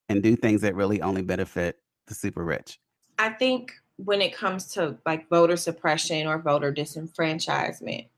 and 0.09 0.23
do 0.23 0.37
things 0.37 0.61
that 0.63 0.75
really 0.75 1.01
only 1.01 1.23
benefit 1.23 1.79
the 2.07 2.15
super 2.15 2.45
rich. 2.45 2.79
I 3.19 3.31
think 3.31 3.73
when 3.97 4.21
it 4.21 4.35
comes 4.35 4.67
to 4.75 4.99
like 5.07 5.29
voter 5.29 5.57
suppression 5.57 6.27
or 6.27 6.39
voter 6.39 6.73
disenfranchisement, 6.73 8.09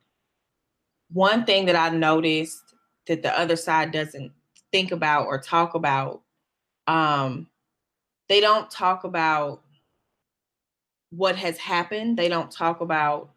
one 1.13 1.45
thing 1.45 1.67
that 1.67 1.77
I 1.77 1.91
noticed 1.91 2.75
that 3.07 3.23
the 3.23 3.39
other 3.39 3.57
side 3.57 3.93
doesn't 3.93 4.33
think 4.73 4.93
about 4.93 5.27
or 5.27 5.39
talk 5.39 5.75
about. 5.75 6.23
Um, 6.87 7.49
they 8.29 8.41
don't 8.41 8.71
talk 8.71 9.05
about 9.05 9.63
what 11.11 11.37
has 11.37 11.59
happened. 11.59 12.17
They 12.17 12.29
don't 12.29 12.51
talk 12.51 12.81
about 12.81 13.31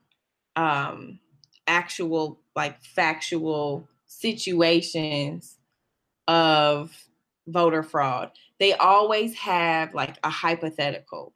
um, 0.55 1.19
actual, 1.67 2.39
like 2.55 2.81
factual 2.81 3.87
situations 4.19 5.57
of 6.27 6.91
voter 7.47 7.83
fraud. 7.83 8.31
They 8.59 8.73
always 8.73 9.35
have 9.35 9.93
like 9.93 10.17
a 10.23 10.29
hypothetical. 10.29 11.33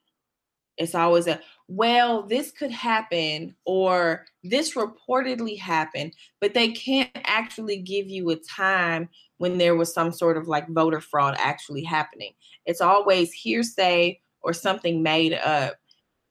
It's 0.77 0.95
always 0.95 1.27
a, 1.27 1.39
well, 1.67 2.23
this 2.23 2.51
could 2.51 2.71
happen 2.71 3.55
or 3.65 4.25
this 4.43 4.75
reportedly 4.75 5.59
happened, 5.59 6.13
but 6.39 6.53
they 6.53 6.71
can't 6.71 7.09
actually 7.25 7.77
give 7.77 8.09
you 8.09 8.29
a 8.31 8.35
time 8.35 9.09
when 9.37 9.57
there 9.57 9.75
was 9.75 9.93
some 9.93 10.11
sort 10.11 10.37
of 10.37 10.47
like 10.47 10.67
voter 10.69 11.01
fraud 11.01 11.35
actually 11.37 11.83
happening. 11.83 12.33
It's 12.65 12.81
always 12.81 13.31
hearsay 13.31 14.19
or 14.41 14.53
something 14.53 15.03
made 15.03 15.33
up. 15.33 15.75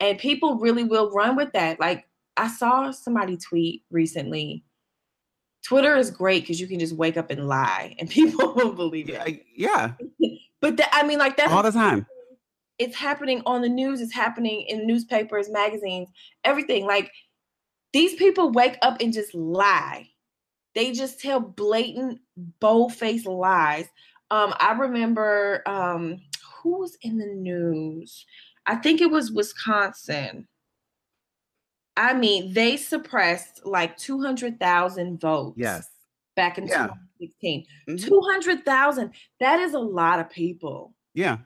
And 0.00 0.18
people 0.18 0.58
really 0.58 0.84
will 0.84 1.10
run 1.12 1.36
with 1.36 1.52
that. 1.52 1.78
Like 1.78 2.06
I 2.36 2.48
saw 2.48 2.90
somebody 2.90 3.36
tweet 3.36 3.84
recently. 3.90 4.64
Twitter 5.62 5.96
is 5.96 6.10
great 6.10 6.42
because 6.42 6.60
you 6.60 6.66
can 6.66 6.78
just 6.78 6.94
wake 6.94 7.16
up 7.16 7.30
and 7.30 7.46
lie 7.46 7.94
and 7.98 8.08
people 8.10 8.54
will 8.54 8.72
believe 8.72 9.08
it. 9.08 9.44
Yeah. 9.54 9.92
but 10.60 10.76
that, 10.76 10.88
I 10.92 11.02
mean, 11.02 11.18
like 11.18 11.36
that's 11.36 11.52
all 11.52 11.62
the 11.62 11.70
time. 11.70 12.06
It's 12.78 12.96
happening 12.96 13.42
on 13.44 13.60
the 13.60 13.68
news, 13.68 14.00
it's 14.00 14.14
happening 14.14 14.62
in 14.62 14.86
newspapers, 14.86 15.50
magazines, 15.50 16.08
everything. 16.44 16.86
Like 16.86 17.12
these 17.92 18.14
people 18.14 18.52
wake 18.52 18.78
up 18.80 19.00
and 19.00 19.12
just 19.12 19.34
lie. 19.34 20.08
They 20.74 20.92
just 20.92 21.20
tell 21.20 21.40
blatant, 21.40 22.20
bold-faced 22.60 23.26
lies. 23.26 23.86
Um, 24.30 24.54
I 24.60 24.72
remember 24.72 25.62
um, 25.66 26.20
who 26.62 26.78
was 26.78 26.96
in 27.02 27.18
the 27.18 27.26
news? 27.26 28.24
I 28.66 28.76
think 28.76 29.00
it 29.00 29.10
was 29.10 29.32
Wisconsin. 29.32 30.46
I 31.96 32.14
mean, 32.14 32.52
they 32.52 32.76
suppressed 32.76 33.66
like 33.66 33.96
200,000 33.96 35.20
votes. 35.20 35.56
Yes. 35.58 35.88
Back 36.36 36.58
in 36.58 36.66
yeah. 36.66 36.88
2016. 37.20 37.66
Mm-hmm. 37.88 38.08
200,000. 38.08 39.12
That 39.40 39.60
is 39.60 39.74
a 39.74 39.78
lot 39.78 40.20
of 40.20 40.30
people. 40.30 40.94
Yeah. 41.14 41.38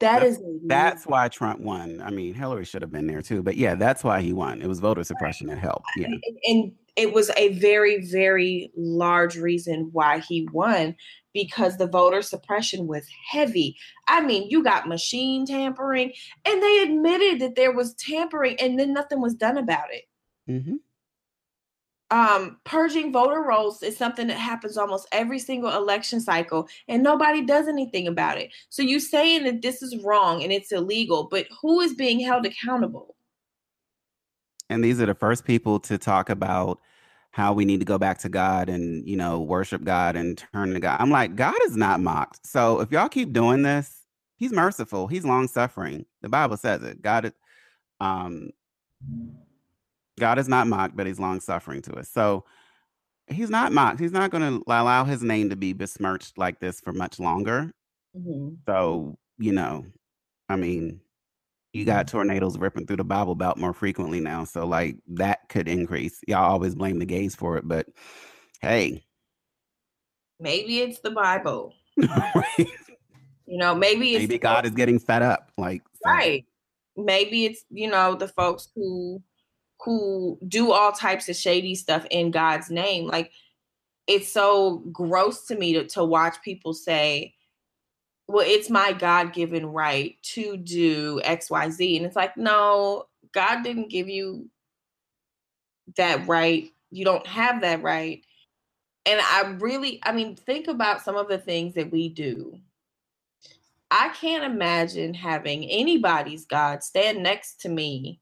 That 0.00 0.20
that's, 0.22 0.36
is 0.36 0.42
that's 0.64 1.06
why 1.06 1.28
Trump 1.28 1.60
won. 1.60 2.02
I 2.02 2.10
mean, 2.10 2.32
Hillary 2.32 2.64
should 2.64 2.80
have 2.80 2.90
been 2.90 3.06
there 3.06 3.20
too, 3.20 3.42
but 3.42 3.56
yeah, 3.56 3.74
that's 3.74 4.02
why 4.02 4.22
he 4.22 4.32
won. 4.32 4.62
It 4.62 4.66
was 4.66 4.80
voter 4.80 5.04
suppression 5.04 5.46
that 5.48 5.58
helped. 5.58 5.86
Yeah. 5.94 6.06
And, 6.06 6.22
and 6.44 6.72
it 6.96 7.12
was 7.12 7.30
a 7.36 7.54
very, 7.54 8.04
very 8.06 8.70
large 8.76 9.36
reason 9.36 9.90
why 9.92 10.18
he 10.18 10.48
won 10.52 10.96
because 11.32 11.76
the 11.76 11.86
voter 11.86 12.22
suppression 12.22 12.86
was 12.86 13.06
heavy. 13.30 13.76
I 14.08 14.20
mean, 14.20 14.48
you 14.50 14.62
got 14.62 14.88
machine 14.88 15.46
tampering, 15.46 16.12
and 16.44 16.62
they 16.62 16.82
admitted 16.82 17.40
that 17.40 17.54
there 17.56 17.72
was 17.72 17.94
tampering, 17.94 18.56
and 18.60 18.78
then 18.78 18.92
nothing 18.92 19.20
was 19.20 19.34
done 19.34 19.56
about 19.56 19.92
it. 19.92 20.04
Mm-hmm. 20.50 20.76
Um, 22.12 22.58
purging 22.64 23.12
voter 23.12 23.40
rolls 23.40 23.84
is 23.84 23.96
something 23.96 24.26
that 24.26 24.36
happens 24.36 24.76
almost 24.76 25.06
every 25.12 25.38
single 25.38 25.72
election 25.72 26.20
cycle, 26.20 26.68
and 26.88 27.02
nobody 27.02 27.44
does 27.44 27.68
anything 27.68 28.08
about 28.08 28.38
it. 28.38 28.52
So 28.68 28.82
you 28.82 28.98
saying 28.98 29.44
that 29.44 29.62
this 29.62 29.80
is 29.80 30.02
wrong 30.02 30.42
and 30.42 30.50
it's 30.50 30.72
illegal, 30.72 31.28
but 31.30 31.46
who 31.62 31.80
is 31.80 31.94
being 31.94 32.18
held 32.18 32.46
accountable? 32.46 33.14
And 34.70 34.82
these 34.82 35.00
are 35.00 35.06
the 35.06 35.14
first 35.14 35.44
people 35.44 35.80
to 35.80 35.98
talk 35.98 36.30
about 36.30 36.80
how 37.32 37.52
we 37.52 37.64
need 37.64 37.80
to 37.80 37.86
go 37.86 37.98
back 37.98 38.18
to 38.18 38.28
God 38.28 38.68
and, 38.68 39.06
you 39.06 39.16
know, 39.16 39.40
worship 39.40 39.84
God 39.84 40.16
and 40.16 40.42
turn 40.52 40.72
to 40.72 40.80
God. 40.80 41.00
I'm 41.00 41.10
like, 41.10 41.36
God 41.36 41.54
is 41.66 41.76
not 41.76 42.00
mocked. 42.00 42.46
So 42.46 42.80
if 42.80 42.90
y'all 42.90 43.08
keep 43.08 43.32
doing 43.32 43.62
this, 43.62 44.02
he's 44.36 44.52
merciful. 44.52 45.06
He's 45.06 45.24
long 45.24 45.46
suffering. 45.46 46.06
The 46.22 46.28
Bible 46.28 46.56
says 46.56 46.82
it. 46.82 47.02
God 47.02 47.32
um 48.00 48.50
God 50.18 50.38
is 50.38 50.48
not 50.48 50.66
mocked, 50.66 50.96
but 50.96 51.06
he's 51.06 51.20
long 51.20 51.40
suffering 51.40 51.82
to 51.82 51.94
us. 51.94 52.08
So 52.08 52.44
he's 53.26 53.50
not 53.50 53.72
mocked. 53.72 54.00
He's 54.00 54.12
not 54.12 54.30
going 54.30 54.42
to 54.42 54.62
allow 54.66 55.04
his 55.04 55.22
name 55.22 55.50
to 55.50 55.56
be 55.56 55.72
besmirched 55.72 56.36
like 56.36 56.60
this 56.60 56.80
for 56.80 56.92
much 56.92 57.18
longer. 57.18 57.72
Mm-hmm. 58.16 58.54
So, 58.66 59.18
you 59.38 59.52
know, 59.52 59.86
I 60.48 60.56
mean, 60.56 61.00
you 61.72 61.82
mm-hmm. 61.82 61.90
got 61.90 62.08
tornadoes 62.08 62.58
ripping 62.58 62.86
through 62.86 62.96
the 62.96 63.04
Bible 63.04 63.34
Belt 63.34 63.56
more 63.56 63.72
frequently 63.72 64.20
now. 64.20 64.44
So 64.44 64.66
like 64.66 64.96
that 65.08 65.48
could 65.48 65.68
increase. 65.68 66.20
Y'all 66.26 66.50
always 66.50 66.74
blame 66.74 66.98
the 66.98 67.06
gays 67.06 67.34
for 67.34 67.56
it, 67.56 67.66
but 67.66 67.86
hey. 68.60 69.04
Maybe 70.38 70.80
it's 70.80 71.00
the 71.00 71.10
Bible. 71.10 71.74
you 71.96 72.66
know, 73.46 73.74
maybe 73.74 74.16
maybe 74.18 74.38
God 74.38 74.64
is 74.64 74.72
getting 74.72 74.98
fed 74.98 75.22
up. 75.22 75.52
Like 75.58 75.82
so. 76.04 76.10
right. 76.10 76.44
Maybe 76.96 77.44
it's, 77.44 77.64
you 77.70 77.88
know, 77.88 78.14
the 78.14 78.28
folks 78.28 78.68
who 78.74 79.22
who 79.84 80.38
do 80.46 80.72
all 80.72 80.92
types 80.92 81.28
of 81.28 81.36
shady 81.36 81.74
stuff 81.74 82.04
in 82.10 82.30
God's 82.30 82.70
name. 82.70 83.06
Like 83.06 83.30
it's 84.06 84.32
so 84.32 84.78
gross 84.92 85.46
to 85.46 85.56
me 85.56 85.74
to, 85.74 85.86
to 85.88 86.04
watch 86.04 86.42
people 86.42 86.74
say, 86.74 87.34
well, 88.30 88.46
it's 88.46 88.70
my 88.70 88.92
God 88.92 89.32
given 89.32 89.66
right 89.66 90.16
to 90.22 90.56
do 90.56 91.20
XYZ. 91.24 91.96
And 91.96 92.06
it's 92.06 92.14
like, 92.14 92.36
no, 92.36 93.06
God 93.32 93.64
didn't 93.64 93.90
give 93.90 94.08
you 94.08 94.48
that 95.96 96.28
right. 96.28 96.70
You 96.92 97.04
don't 97.04 97.26
have 97.26 97.62
that 97.62 97.82
right. 97.82 98.24
And 99.04 99.20
I 99.20 99.56
really, 99.58 99.98
I 100.04 100.12
mean, 100.12 100.36
think 100.36 100.68
about 100.68 101.02
some 101.02 101.16
of 101.16 101.28
the 101.28 101.38
things 101.38 101.74
that 101.74 101.90
we 101.90 102.08
do. 102.08 102.56
I 103.90 104.10
can't 104.10 104.44
imagine 104.44 105.12
having 105.14 105.64
anybody's 105.64 106.44
God 106.44 106.84
stand 106.84 107.24
next 107.24 107.60
to 107.62 107.68
me 107.68 108.20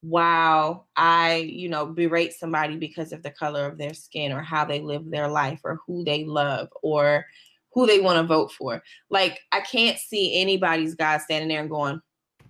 while 0.00 0.88
I, 0.96 1.36
you 1.36 1.68
know, 1.68 1.86
berate 1.86 2.32
somebody 2.32 2.76
because 2.76 3.12
of 3.12 3.22
the 3.22 3.30
color 3.30 3.66
of 3.66 3.78
their 3.78 3.94
skin 3.94 4.32
or 4.32 4.42
how 4.42 4.64
they 4.64 4.80
live 4.80 5.08
their 5.08 5.28
life 5.28 5.60
or 5.62 5.78
who 5.86 6.02
they 6.02 6.24
love 6.24 6.68
or 6.82 7.26
who 7.74 7.86
they 7.86 8.00
want 8.00 8.16
to 8.16 8.22
vote 8.22 8.52
for. 8.52 8.82
Like 9.10 9.40
I 9.52 9.60
can't 9.60 9.98
see 9.98 10.40
anybody's 10.40 10.94
guy 10.94 11.18
standing 11.18 11.48
there 11.48 11.60
and 11.60 11.68
going, 11.68 12.00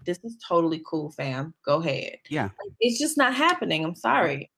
"This 0.04 0.18
is 0.22 0.36
totally 0.46 0.82
cool, 0.86 1.10
fam. 1.10 1.54
Go 1.64 1.80
ahead." 1.80 2.18
Yeah, 2.28 2.44
like, 2.44 2.72
it's 2.78 2.98
just 3.00 3.16
not 3.16 3.34
happening. 3.34 3.84
I'm 3.84 3.94
sorry. 3.94 4.50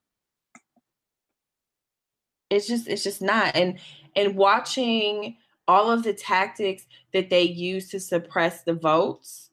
It's 2.51 2.67
just 2.67 2.89
it's 2.89 3.05
just 3.05 3.23
not. 3.23 3.55
And 3.57 3.79
and 4.17 4.37
watching 4.37 5.37
all 5.69 5.91
of 5.91 6.03
the 6.03 6.13
tactics 6.13 6.87
that 7.13 7.31
they 7.31 7.43
use 7.43 7.89
to 7.91 8.01
suppress 8.01 8.63
the 8.63 8.75
votes. 8.75 9.51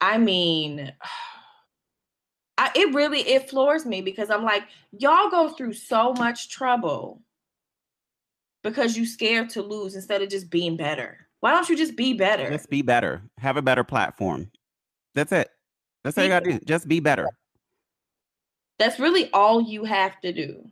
I 0.00 0.18
mean. 0.18 0.92
I, 2.58 2.70
it 2.74 2.94
really 2.94 3.20
it 3.20 3.48
floors 3.48 3.86
me 3.86 4.02
because 4.02 4.28
I'm 4.28 4.44
like, 4.44 4.64
y'all 4.92 5.30
go 5.30 5.48
through 5.48 5.72
so 5.72 6.12
much 6.12 6.50
trouble 6.50 7.22
because 8.62 8.96
you're 8.96 9.06
scared 9.06 9.50
to 9.50 9.62
lose 9.62 9.94
instead 9.94 10.22
of 10.22 10.28
just 10.28 10.50
being 10.50 10.76
better. 10.76 11.26
Why 11.40 11.52
don't 11.52 11.68
you 11.68 11.76
just 11.76 11.96
be 11.96 12.12
better? 12.12 12.50
Just 12.50 12.68
be 12.68 12.82
better. 12.82 13.22
Have 13.38 13.56
a 13.56 13.62
better 13.62 13.84
platform. 13.84 14.50
That's 15.14 15.32
it. 15.32 15.48
That's 16.04 16.16
all 16.16 16.24
you 16.24 16.30
gotta 16.30 16.52
do. 16.52 16.60
Just 16.64 16.88
be 16.88 17.00
better. 17.00 17.26
That's 18.78 18.98
really 18.98 19.30
all 19.32 19.60
you 19.60 19.84
have 19.84 20.20
to 20.20 20.32
do. 20.32 20.64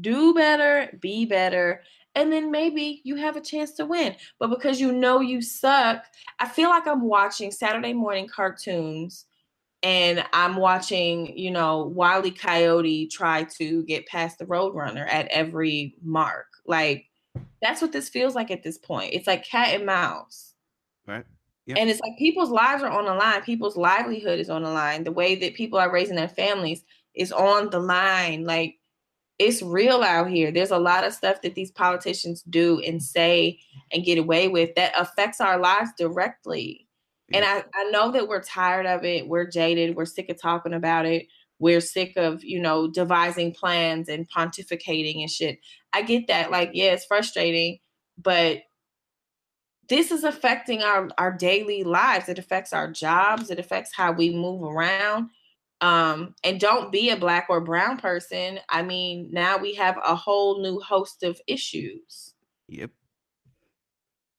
Do 0.00 0.34
better, 0.34 0.96
be 1.00 1.26
better, 1.26 1.82
and 2.14 2.32
then 2.32 2.50
maybe 2.50 3.00
you 3.04 3.16
have 3.16 3.36
a 3.36 3.40
chance 3.40 3.72
to 3.72 3.86
win. 3.86 4.16
But 4.38 4.50
because 4.50 4.80
you 4.80 4.92
know 4.92 5.20
you 5.20 5.40
suck, 5.40 6.04
I 6.38 6.48
feel 6.48 6.68
like 6.68 6.86
I'm 6.86 7.02
watching 7.02 7.50
Saturday 7.50 7.92
morning 7.92 8.28
cartoons 8.28 9.26
and 9.82 10.24
I'm 10.32 10.56
watching, 10.56 11.36
you 11.36 11.50
know, 11.50 11.84
Wiley 11.86 12.30
Coyote 12.30 13.08
try 13.08 13.44
to 13.58 13.82
get 13.84 14.06
past 14.06 14.38
the 14.38 14.44
Roadrunner 14.44 15.06
at 15.08 15.26
every 15.28 15.96
mark. 16.02 16.46
Like 16.66 17.06
that's 17.60 17.80
what 17.80 17.92
this 17.92 18.08
feels 18.08 18.34
like 18.34 18.50
at 18.50 18.62
this 18.62 18.78
point. 18.78 19.14
It's 19.14 19.26
like 19.26 19.44
cat 19.44 19.74
and 19.74 19.86
mouse. 19.86 20.54
Right. 21.06 21.24
Yep. 21.66 21.78
And 21.78 21.88
it's 21.88 22.00
like 22.00 22.18
people's 22.18 22.50
lives 22.50 22.82
are 22.82 22.90
on 22.90 23.04
the 23.04 23.14
line. 23.14 23.42
People's 23.42 23.76
livelihood 23.76 24.40
is 24.40 24.50
on 24.50 24.62
the 24.62 24.70
line. 24.70 25.04
The 25.04 25.12
way 25.12 25.36
that 25.36 25.54
people 25.54 25.78
are 25.78 25.92
raising 25.92 26.16
their 26.16 26.28
families 26.28 26.84
is 27.14 27.30
on 27.32 27.70
the 27.70 27.78
line. 27.78 28.44
Like 28.44 28.78
it's 29.38 29.62
real 29.62 30.02
out 30.02 30.28
here. 30.28 30.50
There's 30.50 30.70
a 30.70 30.78
lot 30.78 31.04
of 31.04 31.12
stuff 31.12 31.42
that 31.42 31.54
these 31.54 31.70
politicians 31.70 32.42
do 32.42 32.80
and 32.80 33.02
say 33.02 33.60
and 33.92 34.04
get 34.04 34.18
away 34.18 34.48
with 34.48 34.74
that 34.74 34.92
affects 34.96 35.40
our 35.40 35.58
lives 35.58 35.90
directly. 35.96 36.88
And 37.32 37.44
I, 37.44 37.64
I 37.74 37.90
know 37.90 38.10
that 38.12 38.28
we're 38.28 38.42
tired 38.42 38.86
of 38.86 39.04
it. 39.04 39.26
We're 39.26 39.48
jaded. 39.48 39.96
We're 39.96 40.04
sick 40.04 40.28
of 40.28 40.40
talking 40.40 40.74
about 40.74 41.06
it. 41.06 41.26
We're 41.62 41.80
sick 41.80 42.12
of, 42.16 42.42
you 42.44 42.60
know, 42.60 42.90
devising 42.90 43.54
plans 43.54 44.08
and 44.08 44.28
pontificating 44.28 45.20
and 45.22 45.30
shit. 45.30 45.56
I 45.92 46.02
get 46.02 46.26
that. 46.26 46.50
Like, 46.50 46.70
yeah, 46.74 46.92
it's 46.92 47.06
frustrating, 47.06 47.78
but 48.18 48.62
this 49.88 50.10
is 50.10 50.24
affecting 50.24 50.82
our 50.82 51.08
our 51.18 51.32
daily 51.32 51.84
lives. 51.84 52.28
It 52.28 52.38
affects 52.38 52.72
our 52.72 52.90
jobs. 52.90 53.50
It 53.50 53.58
affects 53.58 53.92
how 53.94 54.12
we 54.12 54.28
move 54.30 54.62
around. 54.62 55.30
um, 55.82 56.34
and 56.44 56.60
don't 56.60 56.92
be 56.92 57.10
a 57.10 57.16
black 57.16 57.46
or 57.50 57.60
brown 57.60 57.96
person, 57.98 58.60
I 58.70 58.82
mean, 58.82 59.28
now 59.32 59.58
we 59.58 59.74
have 59.74 59.98
a 60.06 60.14
whole 60.14 60.62
new 60.62 60.80
host 60.80 61.24
of 61.24 61.40
issues. 61.48 62.34
Yep. 62.68 62.92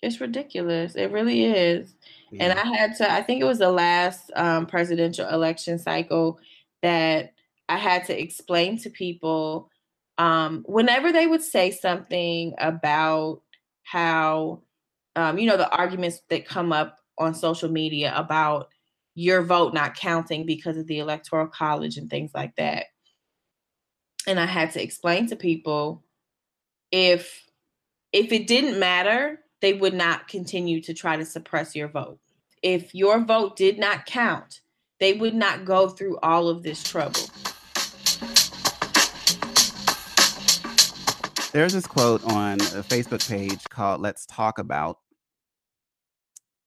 It's 0.01 0.21
ridiculous. 0.21 0.95
It 0.95 1.11
really 1.11 1.43
is. 1.43 1.95
Yeah. 2.31 2.45
And 2.45 2.59
I 2.59 2.65
had 2.77 2.95
to, 2.97 3.11
I 3.11 3.21
think 3.21 3.41
it 3.41 3.45
was 3.45 3.59
the 3.59 3.71
last 3.71 4.31
um, 4.37 4.65
presidential 4.65 5.27
election 5.29 5.77
cycle 5.77 6.39
that 6.83 7.33
I 7.67 7.77
had 7.77 8.05
to 8.05 8.21
explain 8.21 8.77
to 8.79 8.89
people 8.91 9.71
um, 10.19 10.63
whenever 10.67 11.11
they 11.11 11.25
would 11.25 11.41
say 11.41 11.71
something 11.71 12.53
about 12.59 13.41
how, 13.83 14.61
um, 15.15 15.39
you 15.39 15.47
know, 15.47 15.57
the 15.57 15.69
arguments 15.71 16.21
that 16.29 16.47
come 16.47 16.71
up 16.71 16.99
on 17.17 17.33
social 17.33 17.69
media 17.69 18.13
about 18.15 18.67
your 19.15 19.41
vote 19.41 19.73
not 19.73 19.95
counting 19.95 20.45
because 20.45 20.77
of 20.77 20.87
the 20.87 20.99
electoral 20.99 21.47
college 21.47 21.97
and 21.97 22.09
things 22.09 22.31
like 22.35 22.55
that. 22.57 22.85
And 24.27 24.39
I 24.39 24.45
had 24.45 24.71
to 24.73 24.83
explain 24.83 25.27
to 25.27 25.35
people 25.35 26.03
if 26.91 27.43
if 28.11 28.31
it 28.31 28.45
didn't 28.45 28.79
matter, 28.79 29.39
they 29.61 29.73
would 29.73 29.93
not 29.93 30.27
continue 30.27 30.81
to 30.81 30.93
try 30.93 31.17
to 31.17 31.25
suppress 31.25 31.75
your 31.75 31.87
vote. 31.87 32.19
If 32.61 32.93
your 32.93 33.19
vote 33.25 33.55
did 33.55 33.79
not 33.79 34.05
count, 34.05 34.61
they 35.03 35.11
would 35.11 35.35
not 35.35 35.65
go 35.65 35.89
through 35.89 36.17
all 36.23 36.47
of 36.47 36.63
this 36.63 36.81
trouble. 36.81 37.19
There's 41.51 41.73
this 41.73 41.85
quote 41.85 42.23
on 42.23 42.61
a 42.61 42.81
Facebook 42.81 43.27
page 43.27 43.65
called 43.69 43.99
Let's 43.99 44.25
Talk 44.25 44.59
About. 44.59 44.99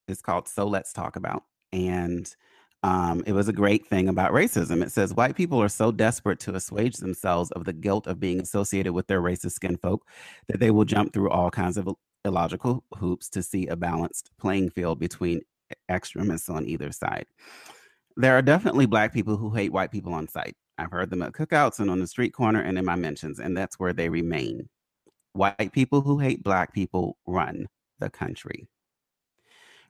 It's 0.07 0.20
called 0.20 0.49
So 0.49 0.66
Let's 0.66 0.93
Talk 0.93 1.16
About. 1.16 1.45
And 1.72 2.30
um, 2.82 3.24
it 3.26 3.32
was 3.32 3.49
a 3.49 3.55
great 3.55 3.87
thing 3.87 4.07
about 4.11 4.32
racism. 4.32 4.82
It 4.82 4.93
says 4.93 5.14
white 5.14 5.34
people 5.34 5.61
are 5.62 5.70
so 5.70 5.91
desperate 5.91 6.39
to 6.41 6.55
assuage 6.55 6.99
themselves 6.99 7.51
of 7.53 7.64
the 7.64 7.72
guilt 7.72 8.07
of 8.07 8.20
being 8.20 8.41
associated 8.41 8.93
with 8.93 9.07
their 9.07 9.22
racist 9.22 9.53
skin 9.53 9.78
folk 9.78 10.07
that 10.49 10.61
they 10.61 10.70
will 10.70 10.84
jump 10.84 11.14
through 11.14 11.30
all 11.30 11.51
kinds 11.51 11.78
of 11.78 11.89
illogical 12.26 12.84
hoops 12.99 13.30
to 13.30 13.43
see 13.43 13.66
a 13.68 13.76
balanced 13.76 14.30
playing 14.39 14.68
field 14.68 15.01
between 15.01 15.41
extremists 15.91 16.51
on 16.51 16.66
either 16.66 16.93
side. 16.93 17.24
There 18.18 18.34
are 18.34 18.40
definitely 18.40 18.86
black 18.86 19.12
people 19.12 19.36
who 19.36 19.50
hate 19.50 19.72
white 19.72 19.90
people 19.90 20.14
on 20.14 20.26
sight. 20.26 20.56
I've 20.78 20.90
heard 20.90 21.10
them 21.10 21.20
at 21.20 21.32
cookouts 21.32 21.80
and 21.80 21.90
on 21.90 22.00
the 22.00 22.06
street 22.06 22.32
corner 22.32 22.62
and 22.62 22.78
in 22.78 22.84
my 22.86 22.96
mentions, 22.96 23.38
and 23.38 23.54
that's 23.54 23.78
where 23.78 23.92
they 23.92 24.08
remain. 24.08 24.70
White 25.34 25.72
people 25.72 26.00
who 26.00 26.18
hate 26.18 26.42
black 26.42 26.72
people 26.72 27.18
run 27.26 27.66
the 27.98 28.08
country. 28.08 28.68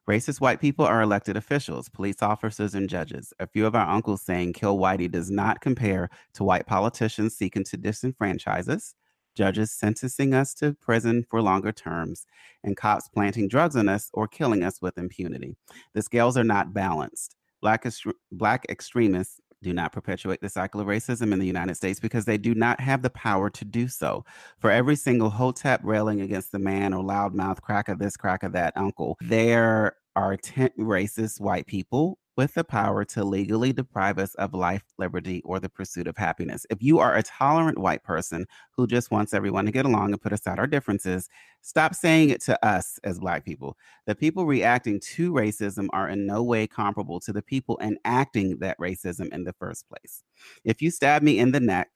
Racist 0.09 0.41
white 0.41 0.61
people 0.61 0.85
are 0.85 1.03
elected 1.03 1.37
officials, 1.37 1.89
police 1.89 2.21
officers, 2.21 2.75
and 2.75 2.89
judges. 2.89 3.33
A 3.39 3.47
few 3.47 3.65
of 3.65 3.77
our 3.77 3.89
uncles 3.89 4.23
saying 4.23 4.55
kill 4.55 4.77
whitey 4.77 5.11
does 5.11 5.31
not 5.31 5.61
compare 5.61 6.09
to 6.35 6.43
white 6.43 6.67
politicians 6.67 7.37
seeking 7.37 7.65
to 7.65 7.79
disenfranchise 7.79 8.69
us, 8.69 8.95
judges 9.37 9.71
sentencing 9.71 10.35
us 10.35 10.53
to 10.55 10.75
prison 10.75 11.25
for 11.29 11.41
longer 11.41 11.71
terms, 11.71 12.27
and 12.65 12.77
cops 12.77 13.09
planting 13.09 13.47
drugs 13.47 13.77
on 13.77 13.89
us 13.89 14.11
or 14.15 14.27
killing 14.27 14.65
us 14.65 14.83
with 14.83 14.99
impunity. 14.99 15.57
The 15.95 16.03
scales 16.03 16.37
are 16.37 16.45
not 16.45 16.75
balanced. 16.75 17.37
Black, 17.67 17.85
black 18.31 18.65
extremists 18.69 19.41
do 19.61 19.73
not 19.73 19.91
perpetuate 19.91 20.41
the 20.41 20.49
cycle 20.49 20.81
of 20.81 20.87
racism 20.87 21.33
in 21.33 21.41
the 21.41 21.47
United 21.47 21.75
States 21.75 21.99
because 21.99 22.25
they 22.25 22.39
do 22.39 22.55
not 22.55 22.79
have 22.79 23.03
the 23.03 23.11
power 23.11 23.51
to 23.51 23.65
do 23.65 23.89
so. 23.89 24.25
For 24.61 24.71
every 24.71 24.95
single 24.95 25.31
hotep 25.31 25.81
railing 25.83 26.21
against 26.21 26.53
the 26.53 26.61
man 26.61 26.95
or 26.95 27.03
loudmouth 27.03 27.61
crack 27.63 27.89
of 27.89 27.99
this, 27.99 28.17
crack 28.17 28.45
of 28.45 28.53
that 28.53 28.73
uncle, 28.77 29.17
there 29.21 29.97
are 30.15 30.37
10 30.37 30.71
racist 30.79 31.41
white 31.41 31.67
people 31.67 32.21
with 32.37 32.55
the 32.55 32.65
power 32.65 33.05
to 33.05 33.25
legally 33.25 33.73
deprive 33.73 34.19
us 34.19 34.35
of 34.35 34.53
life, 34.53 34.85
liberty, 34.99 35.41
or 35.45 35.59
the 35.59 35.69
pursuit 35.69 36.07
of 36.07 36.17
happiness. 36.17 36.67
If 36.69 36.83
you 36.83 36.99
are 36.99 37.17
a 37.17 37.23
tolerant 37.23 37.79
white 37.79 38.05
person 38.05 38.47
who 38.77 38.87
just 38.87 39.11
wants 39.11 39.33
everyone 39.33 39.65
to 39.65 39.73
get 39.73 39.87
along 39.87 40.13
and 40.13 40.21
put 40.21 40.33
aside 40.33 40.59
our 40.59 40.67
differences, 40.67 41.29
stop 41.63 41.95
saying 41.95 42.31
it 42.31 42.43
to 42.43 42.65
us 42.65 42.99
as 43.05 43.19
black 43.19 43.45
people. 43.45 43.77
The 44.07 44.15
people 44.15 44.45
reacting 44.45 45.01
to 45.15 45.33
racism 45.33 45.89
are 45.93 46.09
in 46.09 46.27
no 46.27 46.43
way 46.43 46.67
comparable 46.67 47.21
to 47.21 47.33
the 47.33 47.43
people 47.43 47.79
enacting 47.83 48.59
that 48.59 48.79
racism 48.79 49.33
in 49.33 49.45
the 49.45 49.55
first 49.55 49.89
place. 49.89 50.23
If 50.65 50.83
you 50.83 50.91
stab 50.91 51.23
me 51.23 51.39
in 51.39 51.53
the 51.53 51.61
neck 51.61 51.89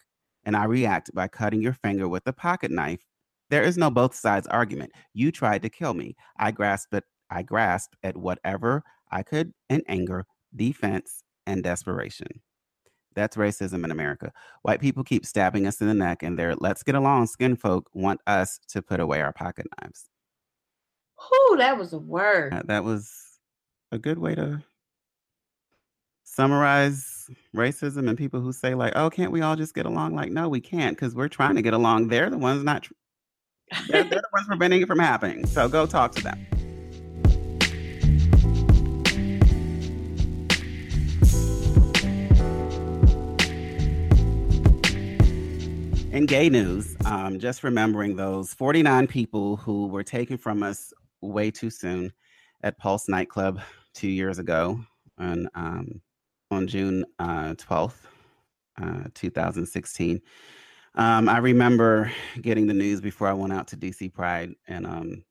and 0.44 0.56
I 0.56 0.64
react 0.64 1.14
by 1.14 1.28
cutting 1.28 1.60
your 1.60 1.74
finger 1.74 2.08
with 2.08 2.26
a 2.26 2.32
pocket 2.32 2.70
knife, 2.70 3.04
there 3.50 3.62
is 3.62 3.76
no 3.76 3.90
both 3.90 4.14
sides 4.14 4.46
argument. 4.46 4.92
You 5.12 5.32
tried 5.32 5.62
to 5.62 5.68
kill 5.68 5.92
me. 5.92 6.16
I 6.38 6.52
grasped 6.52 6.94
it. 6.94 7.04
I 7.30 7.42
grasped 7.42 7.96
at 8.02 8.16
whatever 8.16 8.82
I 9.10 9.22
could 9.22 9.52
in 9.68 9.82
anger, 9.88 10.26
defense, 10.54 11.22
and 11.46 11.62
desperation. 11.62 12.28
That's 13.14 13.36
racism 13.36 13.84
in 13.84 13.90
America. 13.90 14.32
White 14.62 14.80
people 14.80 15.02
keep 15.02 15.26
stabbing 15.26 15.66
us 15.66 15.80
in 15.80 15.88
the 15.88 15.94
neck, 15.94 16.22
and 16.22 16.38
their 16.38 16.54
let's 16.54 16.82
get 16.82 16.94
along 16.94 17.26
skin 17.26 17.56
folk 17.56 17.90
want 17.92 18.20
us 18.26 18.60
to 18.68 18.82
put 18.82 19.00
away 19.00 19.20
our 19.20 19.32
pocket 19.32 19.66
knives. 19.80 20.08
Whew, 21.18 21.56
that 21.58 21.76
was 21.76 21.92
a 21.92 21.98
word. 21.98 22.54
Uh, 22.54 22.62
that 22.66 22.84
was 22.84 23.12
a 23.92 23.98
good 23.98 24.18
way 24.18 24.34
to 24.36 24.62
summarize 26.22 27.28
racism 27.54 28.08
and 28.08 28.16
people 28.16 28.40
who 28.40 28.52
say, 28.52 28.74
like, 28.74 28.92
oh, 28.94 29.10
can't 29.10 29.32
we 29.32 29.42
all 29.42 29.56
just 29.56 29.74
get 29.74 29.86
along? 29.86 30.14
Like, 30.14 30.30
no, 30.30 30.48
we 30.48 30.60
can't 30.60 30.96
because 30.96 31.14
we're 31.14 31.28
trying 31.28 31.56
to 31.56 31.62
get 31.62 31.74
along. 31.74 32.08
They're 32.08 32.30
the 32.30 32.38
ones 32.38 32.62
not, 32.62 32.84
tr- 32.84 32.92
they're, 33.88 34.04
they're 34.04 34.20
the 34.20 34.28
ones 34.32 34.46
preventing 34.46 34.82
it 34.82 34.86
from 34.86 35.00
happening. 35.00 35.46
So 35.46 35.68
go 35.68 35.84
talk 35.84 36.14
to 36.14 36.22
them. 36.22 36.46
In 46.12 46.26
gay 46.26 46.48
news, 46.48 46.96
um, 47.04 47.38
just 47.38 47.62
remembering 47.62 48.16
those 48.16 48.52
49 48.52 49.06
people 49.06 49.54
who 49.54 49.86
were 49.86 50.02
taken 50.02 50.36
from 50.36 50.60
us 50.64 50.92
way 51.20 51.52
too 51.52 51.70
soon 51.70 52.12
at 52.64 52.76
Pulse 52.78 53.08
nightclub 53.08 53.60
two 53.94 54.08
years 54.08 54.40
ago 54.40 54.80
on 55.18 55.48
um, 55.54 56.00
on 56.50 56.66
June 56.66 57.04
uh, 57.20 57.54
12th, 57.54 57.94
uh, 58.82 59.04
2016. 59.14 60.20
Um, 60.96 61.28
I 61.28 61.38
remember 61.38 62.10
getting 62.42 62.66
the 62.66 62.74
news 62.74 63.00
before 63.00 63.28
I 63.28 63.32
went 63.32 63.52
out 63.52 63.68
to 63.68 63.76
DC 63.76 64.12
Pride, 64.12 64.56
and 64.66 64.88
um, 64.88 65.24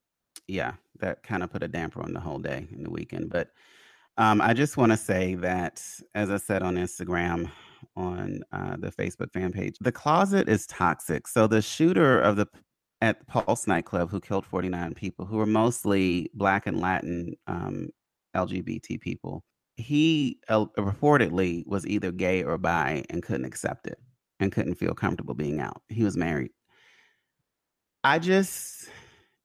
yeah, 0.47 0.75
that 1.01 1.23
kind 1.23 1.43
of 1.43 1.51
put 1.51 1.61
a 1.61 1.67
damper 1.67 2.01
on 2.01 2.13
the 2.13 2.21
whole 2.21 2.39
day 2.39 2.65
and 2.71 2.86
the 2.86 2.89
weekend. 2.89 3.32
But 3.32 3.49
um, 4.17 4.39
I 4.39 4.53
just 4.53 4.77
want 4.77 4.93
to 4.93 4.97
say 4.97 5.36
that, 5.36 5.84
as 6.15 6.30
I 6.30 6.38
said 6.38 6.63
on 6.63 6.75
Instagram, 6.75 7.51
on 7.95 8.41
uh, 8.51 8.77
the 8.77 8.91
Facebook 8.91 9.32
fan 9.34 9.51
page. 9.51 9.75
The 9.80 9.91
closet 9.91 10.49
is 10.49 10.67
toxic. 10.67 11.27
So 11.27 11.47
the 11.47 11.61
shooter 11.61 12.19
of 12.19 12.36
the 12.36 12.47
at 13.01 13.19
the 13.19 13.25
Pulse 13.25 13.65
nightclub 13.65 14.09
who 14.09 14.19
killed 14.19 14.45
49 14.45 14.93
people, 14.93 15.25
who 15.25 15.38
were 15.38 15.45
mostly 15.45 16.30
Black 16.34 16.67
and 16.67 16.82
Latin 16.82 17.34
um, 17.47 17.89
LGBT 18.36 18.99
people, 18.99 19.43
he 19.77 20.38
uh, 20.49 20.65
reportedly 20.77 21.65
was 21.65 21.88
either 21.88 22.11
gay 22.11 22.43
or 22.43 22.57
bi 22.57 23.03
and 23.09 23.23
couldn't 23.23 23.45
accept 23.45 23.88
it 23.88 23.97
and 24.39 24.51
couldn't 24.51 24.75
feel 24.75 24.93
comfortable 24.93 25.34
being 25.34 25.61
out. 25.61 25.82
He 25.88 26.03
was 26.03 26.17
married. 26.17 26.51
I 28.03 28.19
just, 28.19 28.89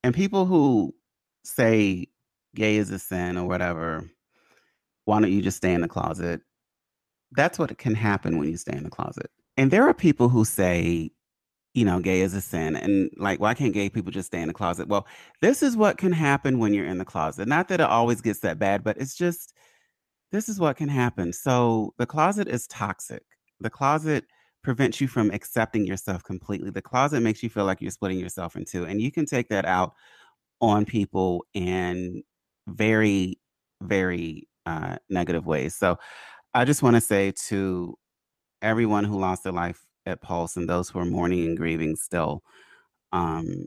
and 0.03 0.15
people 0.15 0.47
who 0.47 0.95
say 1.45 2.09
gay 2.55 2.77
is 2.77 2.91
a 2.91 2.99
sin 2.99 3.37
or 3.37 3.47
whatever, 3.47 4.09
why 5.05 5.21
don't 5.21 5.33
you 5.33 5.43
just 5.43 5.57
stay 5.57 5.75
in 5.75 5.81
the 5.81 5.89
closet? 5.89 6.41
That's 7.37 7.59
what 7.59 7.77
can 7.79 7.95
happen 7.95 8.39
when 8.39 8.49
you 8.49 8.57
stay 8.57 8.77
in 8.77 8.85
the 8.85 8.91
closet. 8.91 9.31
And 9.57 9.71
there 9.71 9.87
are 9.89 9.95
people 9.95 10.29
who 10.29 10.45
say, 10.45 11.11
you 11.75 11.85
know, 11.85 11.99
gay 12.01 12.21
is 12.21 12.35
a 12.35 12.41
sin. 12.41 12.77
And 12.77 13.11
like, 13.17 13.41
why 13.41 13.55
can't 13.55 13.75
gay 13.75 13.89
people 13.89 14.13
just 14.13 14.29
stay 14.29 14.41
in 14.41 14.49
the 14.49 14.55
closet? 14.55 14.89
Well, 14.89 15.07
this 15.41 15.63
is 15.63 15.77
what 15.77 15.99
can 15.99 16.13
happen 16.13 16.59
when 16.59 16.73
you're 16.73 16.87
in 16.87 16.99
the 16.99 17.05
closet. 17.05 17.49
Not 17.49 17.69
that 17.69 17.81
it 17.81 17.87
always 17.87 18.21
gets 18.21 18.41
that 18.41 18.59
bad, 18.59 18.85
but 18.85 18.97
it's 18.97 19.17
just, 19.17 19.55
this 20.31 20.49
is 20.49 20.61
what 20.61 20.77
can 20.77 20.89
happen. 20.89 21.33
So 21.33 21.95
the 21.99 22.07
closet 22.07 22.49
is 22.49 22.67
toxic. 22.69 23.25
The 23.61 23.71
closet 23.71 24.25
prevents 24.63 25.01
you 25.01 25.09
from 25.09 25.31
accepting 25.31 25.85
yourself 25.85 26.23
completely. 26.25 26.71
The 26.71 26.83
closet 26.83 27.21
makes 27.21 27.43
you 27.43 27.51
feel 27.51 27.65
like 27.65 27.81
you're 27.81 27.91
splitting 27.91 28.19
yourself 28.19 28.57
in 28.57 28.65
two. 28.65 28.85
And 28.85 29.01
you 29.01 29.13
can 29.13 29.27
take 29.27 29.49
that 29.49 29.65
out 29.65 29.95
on 30.61 30.85
people 30.85 31.45
in 31.55 32.23
very, 32.69 33.39
very 33.83 34.49
uh, 34.65 34.97
negative 35.11 35.45
ways. 35.45 35.77
So 35.77 35.99
I 36.55 36.65
just 36.65 36.83
want 36.83 36.97
to 36.97 37.01
say 37.01 37.33
to 37.49 37.97
everyone 38.63 39.05
who 39.05 39.19
lost 39.19 39.45
their 39.45 39.53
life 39.53 39.81
at 40.07 40.21
Pulse 40.23 40.57
and 40.57 40.69
those 40.69 40.89
who 40.89 40.99
are 41.01 41.05
mourning 41.05 41.45
and 41.47 41.57
grieving 41.57 41.97
still, 41.97 42.43
um, 43.13 43.67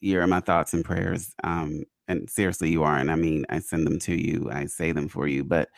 you're 0.00 0.22
in 0.22 0.30
my 0.30 0.40
thoughts 0.40 0.74
and 0.74 0.84
prayers. 0.84 1.34
Um, 1.44 1.84
and 2.08 2.28
seriously, 2.30 2.70
you 2.70 2.82
are. 2.82 2.96
And 2.98 3.10
I 3.10 3.16
mean, 3.16 3.46
I 3.48 3.60
send 3.60 3.86
them 3.86 3.98
to 4.00 4.14
you, 4.14 4.50
I 4.52 4.66
say 4.66 4.92
them 4.92 5.08
for 5.08 5.26
you. 5.26 5.44
But 5.44 5.68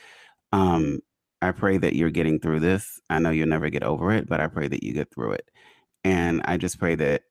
um, 0.53 1.01
I 1.43 1.53
pray 1.53 1.79
that 1.79 1.95
you're 1.95 2.11
getting 2.11 2.41
through 2.41 2.61
this. 2.61 3.01
I 3.11 3.19
know 3.19 3.31
you'll 3.31 3.49
never 3.49 3.71
get 3.71 3.83
over 3.83 4.13
it, 4.13 4.29
but 4.29 4.41
I 4.41 4.47
pray 4.49 4.69
that 4.69 4.83
you 4.83 4.93
get 4.93 5.13
through 5.15 5.33
it. 5.33 5.49
And 6.05 6.43
I 6.45 6.57
just 6.57 6.79
pray 6.79 6.95
that 6.97 7.23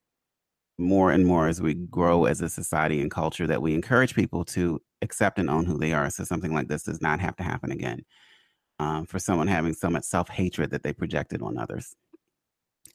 more 0.77 1.11
and 1.11 1.25
more 1.25 1.47
as 1.47 1.61
we 1.61 1.73
grow 1.73 2.25
as 2.25 2.41
a 2.41 2.49
society 2.49 3.01
and 3.01 3.11
culture 3.11 3.47
that 3.47 3.61
we 3.61 3.73
encourage 3.73 4.15
people 4.15 4.45
to 4.45 4.79
accept 5.01 5.39
and 5.39 5.49
own 5.49 5.65
who 5.65 5.77
they 5.77 5.93
are 5.93 6.09
so 6.09 6.23
something 6.23 6.53
like 6.53 6.67
this 6.67 6.83
does 6.83 7.01
not 7.01 7.19
have 7.19 7.35
to 7.35 7.43
happen 7.43 7.71
again 7.71 8.03
um, 8.79 9.05
for 9.05 9.19
someone 9.19 9.47
having 9.47 9.73
so 9.73 9.89
much 9.89 10.03
self 10.03 10.29
hatred 10.29 10.71
that 10.71 10.83
they 10.83 10.93
projected 10.93 11.41
on 11.41 11.57
others. 11.57 11.95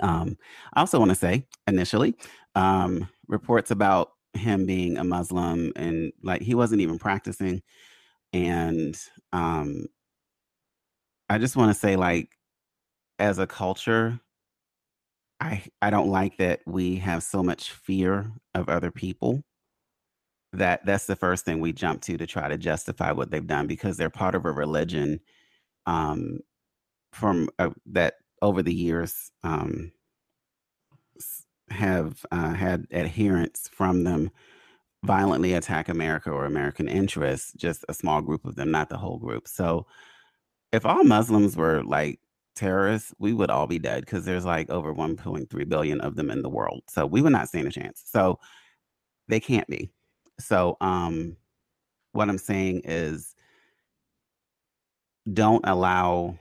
Um, 0.00 0.36
I 0.74 0.80
also 0.80 0.98
want 0.98 1.10
to 1.10 1.14
say 1.16 1.46
initially, 1.66 2.16
um, 2.54 3.08
reports 3.28 3.70
about 3.70 4.12
him 4.34 4.66
being 4.66 4.96
a 4.96 5.04
Muslim 5.04 5.72
and 5.76 6.12
like 6.22 6.42
he 6.42 6.54
wasn't 6.54 6.80
even 6.80 6.98
practicing. 6.98 7.62
And 8.32 8.98
um, 9.32 9.86
I 11.28 11.38
just 11.38 11.56
want 11.56 11.70
to 11.72 11.78
say, 11.78 11.96
like, 11.96 12.30
as 13.18 13.38
a 13.38 13.46
culture, 13.46 14.20
I 15.40 15.64
I 15.82 15.90
don't 15.90 16.08
like 16.10 16.36
that 16.38 16.60
we 16.66 16.96
have 16.96 17.22
so 17.22 17.42
much 17.42 17.72
fear 17.72 18.32
of 18.54 18.68
other 18.68 18.90
people 18.90 19.42
that 20.52 20.84
that's 20.84 21.06
the 21.06 21.16
first 21.16 21.44
thing 21.44 21.60
we 21.60 21.72
jump 21.72 22.02
to 22.02 22.16
to 22.16 22.26
try 22.26 22.48
to 22.48 22.58
justify 22.58 23.12
what 23.12 23.30
they've 23.30 23.46
done 23.46 23.66
because 23.66 23.96
they're 23.96 24.10
part 24.10 24.34
of 24.34 24.44
a 24.44 24.52
religion 24.52 25.20
um, 25.86 26.40
from 27.12 27.48
uh, 27.58 27.70
that 27.86 28.14
over 28.42 28.62
the 28.62 28.74
years 28.74 29.30
um, 29.44 29.92
have 31.70 32.24
uh, 32.30 32.52
had 32.52 32.86
adherents 32.92 33.68
from 33.68 34.04
them 34.04 34.30
violently 35.04 35.54
attack 35.54 35.88
America 35.88 36.30
or 36.30 36.44
American 36.44 36.88
interests, 36.88 37.52
just 37.56 37.84
a 37.88 37.94
small 37.94 38.20
group 38.20 38.44
of 38.44 38.54
them, 38.54 38.70
not 38.70 38.88
the 38.88 38.96
whole 38.96 39.18
group. 39.18 39.48
So 39.48 39.86
if 40.72 40.86
all 40.86 41.04
Muslims 41.04 41.56
were 41.56 41.82
like 41.82 42.20
terrorists, 42.54 43.12
we 43.18 43.32
would 43.32 43.50
all 43.50 43.66
be 43.66 43.78
dead 43.78 44.04
because 44.04 44.24
there's 44.24 44.44
like 44.44 44.70
over 44.70 44.94
1.3 44.94 45.68
billion 45.68 46.00
of 46.00 46.16
them 46.16 46.30
in 46.30 46.42
the 46.42 46.50
world. 46.50 46.82
So 46.88 47.06
we 47.06 47.20
would 47.20 47.32
not 47.32 47.48
stand 47.48 47.66
a 47.66 47.70
chance. 47.70 48.02
So 48.06 48.38
they 49.28 49.40
can't 49.40 49.66
be. 49.68 49.90
So 50.40 50.76
um 50.80 51.36
what 52.12 52.28
I'm 52.28 52.38
saying 52.38 52.82
is 52.84 53.34
don't 55.32 55.64
allow 55.66 56.38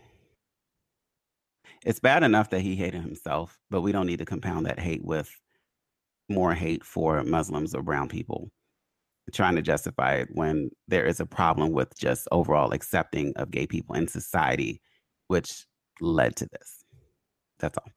it's 1.86 2.00
bad 2.00 2.24
enough 2.24 2.50
that 2.52 2.62
he 2.62 2.76
hated 2.76 3.02
himself, 3.02 3.58
but 3.70 3.82
we 3.82 3.92
don't 3.92 4.06
need 4.06 4.20
to 4.20 4.26
compound 4.26 4.66
that 4.66 4.80
hate 4.80 5.04
with 5.04 5.32
more 6.30 6.54
hate 6.54 6.84
for 6.84 7.24
Muslims 7.24 7.74
or 7.74 7.82
brown 7.82 8.08
people 8.08 8.52
trying 9.32 9.56
to 9.56 9.62
justify 9.62 10.16
it 10.16 10.30
when 10.34 10.70
there 10.88 11.06
is 11.06 11.20
a 11.20 11.26
problem 11.26 11.72
with 11.72 11.98
just 11.98 12.28
overall 12.32 12.74
accepting 12.74 13.34
of 13.36 13.52
gay 13.52 13.66
people 13.66 13.96
in 13.96 14.08
society, 14.08 14.82
which 15.28 15.66
led 16.02 16.36
to 16.36 16.48
this. 16.52 16.84
That's 17.60 17.78
all. 17.78 17.89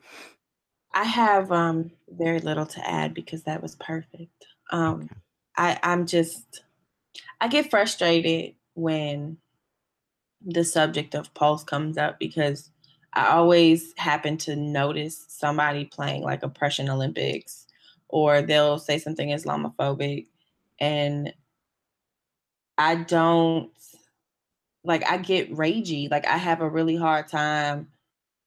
I 0.92 1.04
have 1.04 1.50
um, 1.50 1.90
very 2.08 2.38
little 2.38 2.66
to 2.66 2.88
add 2.88 3.14
because 3.14 3.42
that 3.44 3.62
was 3.62 3.74
perfect. 3.76 4.46
Um, 4.70 4.94
okay. 4.94 5.08
I, 5.56 5.78
I'm 5.82 6.06
just, 6.06 6.62
I 7.40 7.48
get 7.48 7.70
frustrated 7.70 8.54
when 8.74 9.38
the 10.44 10.64
subject 10.64 11.14
of 11.14 11.32
Pulse 11.34 11.64
comes 11.64 11.96
up 11.96 12.18
because 12.18 12.70
I 13.12 13.28
always 13.28 13.94
happen 13.96 14.36
to 14.38 14.56
notice 14.56 15.24
somebody 15.28 15.84
playing 15.84 16.22
like 16.22 16.42
oppression 16.42 16.90
Olympics 16.90 17.66
or 18.08 18.42
they'll 18.42 18.78
say 18.78 18.98
something 18.98 19.28
Islamophobic 19.28 20.26
and 20.80 21.32
I 22.76 22.96
don't 22.96 23.70
like 24.82 25.08
I 25.08 25.16
get 25.18 25.52
ragey. 25.52 26.10
Like 26.10 26.26
I 26.26 26.36
have 26.36 26.60
a 26.60 26.68
really 26.68 26.96
hard 26.96 27.28
time 27.28 27.88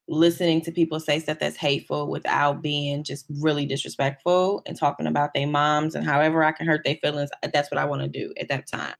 listening 0.07 0.61
to 0.61 0.71
people 0.71 0.99
say 0.99 1.19
stuff 1.19 1.39
that's 1.39 1.57
hateful 1.57 2.09
without 2.09 2.61
being 2.61 3.03
just 3.03 3.25
really 3.41 3.65
disrespectful 3.65 4.61
and 4.65 4.77
talking 4.77 5.07
about 5.07 5.33
their 5.33 5.47
moms 5.47 5.95
and 5.95 6.05
however 6.05 6.43
I 6.43 6.53
can 6.53 6.67
hurt 6.67 6.81
their 6.85 6.95
feelings. 6.97 7.29
That's 7.53 7.71
what 7.71 7.77
I 7.79 7.85
want 7.85 8.01
to 8.03 8.07
do 8.07 8.33
at 8.39 8.49
that 8.49 8.67
time. 8.67 8.95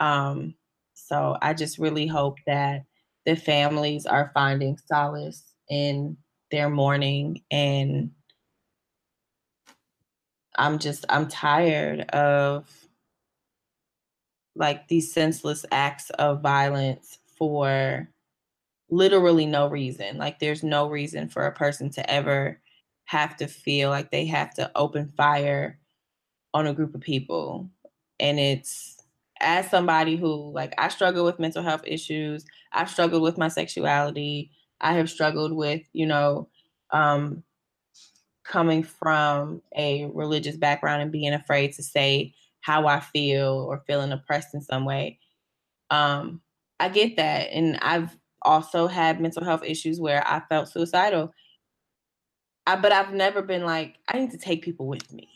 Um 0.00 0.54
so 0.94 1.36
I 1.42 1.54
just 1.54 1.78
really 1.78 2.06
hope 2.06 2.38
that 2.46 2.84
the 3.26 3.36
families 3.36 4.06
are 4.06 4.30
finding 4.34 4.78
solace 4.86 5.44
in 5.68 6.16
their 6.50 6.70
mourning 6.70 7.42
and 7.50 8.10
I'm 10.56 10.78
just 10.78 11.04
I'm 11.08 11.28
tired 11.28 12.02
of 12.10 12.68
like 14.54 14.88
these 14.88 15.12
senseless 15.12 15.66
acts 15.70 16.10
of 16.10 16.42
violence 16.42 17.18
for 17.38 18.08
literally 18.90 19.46
no 19.46 19.68
reason. 19.68 20.18
Like 20.18 20.38
there's 20.38 20.62
no 20.62 20.88
reason 20.88 21.28
for 21.28 21.46
a 21.46 21.52
person 21.54 21.90
to 21.90 22.10
ever 22.10 22.60
have 23.06 23.36
to 23.36 23.46
feel 23.46 23.90
like 23.90 24.10
they 24.10 24.26
have 24.26 24.54
to 24.54 24.70
open 24.74 25.12
fire 25.16 25.78
on 26.54 26.66
a 26.66 26.74
group 26.74 26.94
of 26.94 27.00
people. 27.00 27.70
And 28.20 28.38
it's 28.38 28.96
as 29.40 29.70
somebody 29.70 30.16
who 30.16 30.52
like 30.52 30.74
I 30.78 30.88
struggle 30.88 31.24
with 31.24 31.38
mental 31.38 31.62
health 31.62 31.82
issues, 31.86 32.44
I've 32.72 32.90
struggled 32.90 33.22
with 33.22 33.38
my 33.38 33.48
sexuality, 33.48 34.50
I 34.80 34.94
have 34.94 35.10
struggled 35.10 35.52
with, 35.52 35.82
you 35.92 36.06
know, 36.06 36.48
um 36.92 37.42
coming 38.44 38.82
from 38.82 39.60
a 39.76 40.06
religious 40.06 40.56
background 40.56 41.02
and 41.02 41.10
being 41.12 41.32
afraid 41.32 41.72
to 41.72 41.82
say 41.82 42.32
how 42.60 42.86
I 42.86 43.00
feel 43.00 43.66
or 43.68 43.82
feeling 43.86 44.12
oppressed 44.12 44.54
in 44.54 44.60
some 44.60 44.84
way. 44.84 45.18
Um 45.90 46.42
I 46.80 46.88
get 46.90 47.16
that 47.16 47.50
and 47.52 47.78
I've 47.82 48.16
also 48.46 48.86
had 48.86 49.20
mental 49.20 49.44
health 49.44 49.64
issues 49.64 50.00
where 50.00 50.26
I 50.26 50.40
felt 50.48 50.68
suicidal. 50.68 51.32
I, 52.66 52.76
but 52.76 52.92
I've 52.92 53.12
never 53.12 53.42
been 53.42 53.64
like 53.64 53.96
I 54.08 54.18
need 54.18 54.30
to 54.30 54.38
take 54.38 54.62
people 54.62 54.86
with 54.86 55.12
me. 55.12 55.28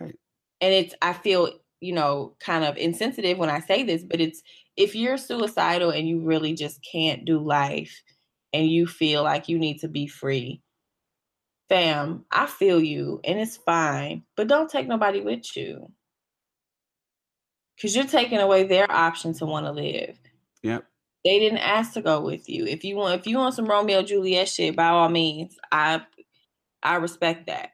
Right. 0.00 0.18
And 0.60 0.74
it's 0.74 0.94
I 1.00 1.12
feel 1.12 1.52
you 1.82 1.92
know, 1.92 2.34
kind 2.38 2.64
of 2.64 2.76
insensitive 2.76 3.36
when 3.36 3.50
I 3.50 3.58
say 3.58 3.82
this, 3.82 4.04
but 4.04 4.20
it's 4.20 4.42
if 4.76 4.94
you're 4.94 5.18
suicidal 5.18 5.90
and 5.90 6.08
you 6.08 6.20
really 6.20 6.54
just 6.54 6.80
can't 6.80 7.24
do 7.24 7.40
life 7.40 8.02
and 8.52 8.70
you 8.70 8.86
feel 8.86 9.24
like 9.24 9.48
you 9.48 9.58
need 9.58 9.80
to 9.80 9.88
be 9.88 10.06
free, 10.06 10.62
fam, 11.68 12.24
I 12.30 12.46
feel 12.46 12.80
you 12.80 13.20
and 13.24 13.38
it's 13.38 13.56
fine, 13.56 14.22
but 14.36 14.46
don't 14.46 14.70
take 14.70 14.86
nobody 14.86 15.20
with 15.20 15.56
you. 15.56 15.90
Cause 17.80 17.96
you're 17.96 18.04
taking 18.04 18.38
away 18.38 18.62
their 18.62 18.88
option 18.88 19.34
to 19.34 19.44
want 19.44 19.66
to 19.66 19.72
live. 19.72 20.16
Yep. 20.62 20.84
They 21.24 21.38
didn't 21.38 21.58
ask 21.58 21.92
to 21.94 22.02
go 22.02 22.20
with 22.20 22.48
you. 22.48 22.66
If 22.66 22.84
you 22.84 22.96
want 22.96 23.20
if 23.20 23.26
you 23.26 23.38
want 23.38 23.54
some 23.54 23.66
Romeo 23.66 24.02
Juliet 24.02 24.48
shit, 24.48 24.76
by 24.76 24.88
all 24.88 25.08
means, 25.08 25.56
I 25.70 26.02
I 26.82 26.96
respect 26.96 27.46
that. 27.46 27.70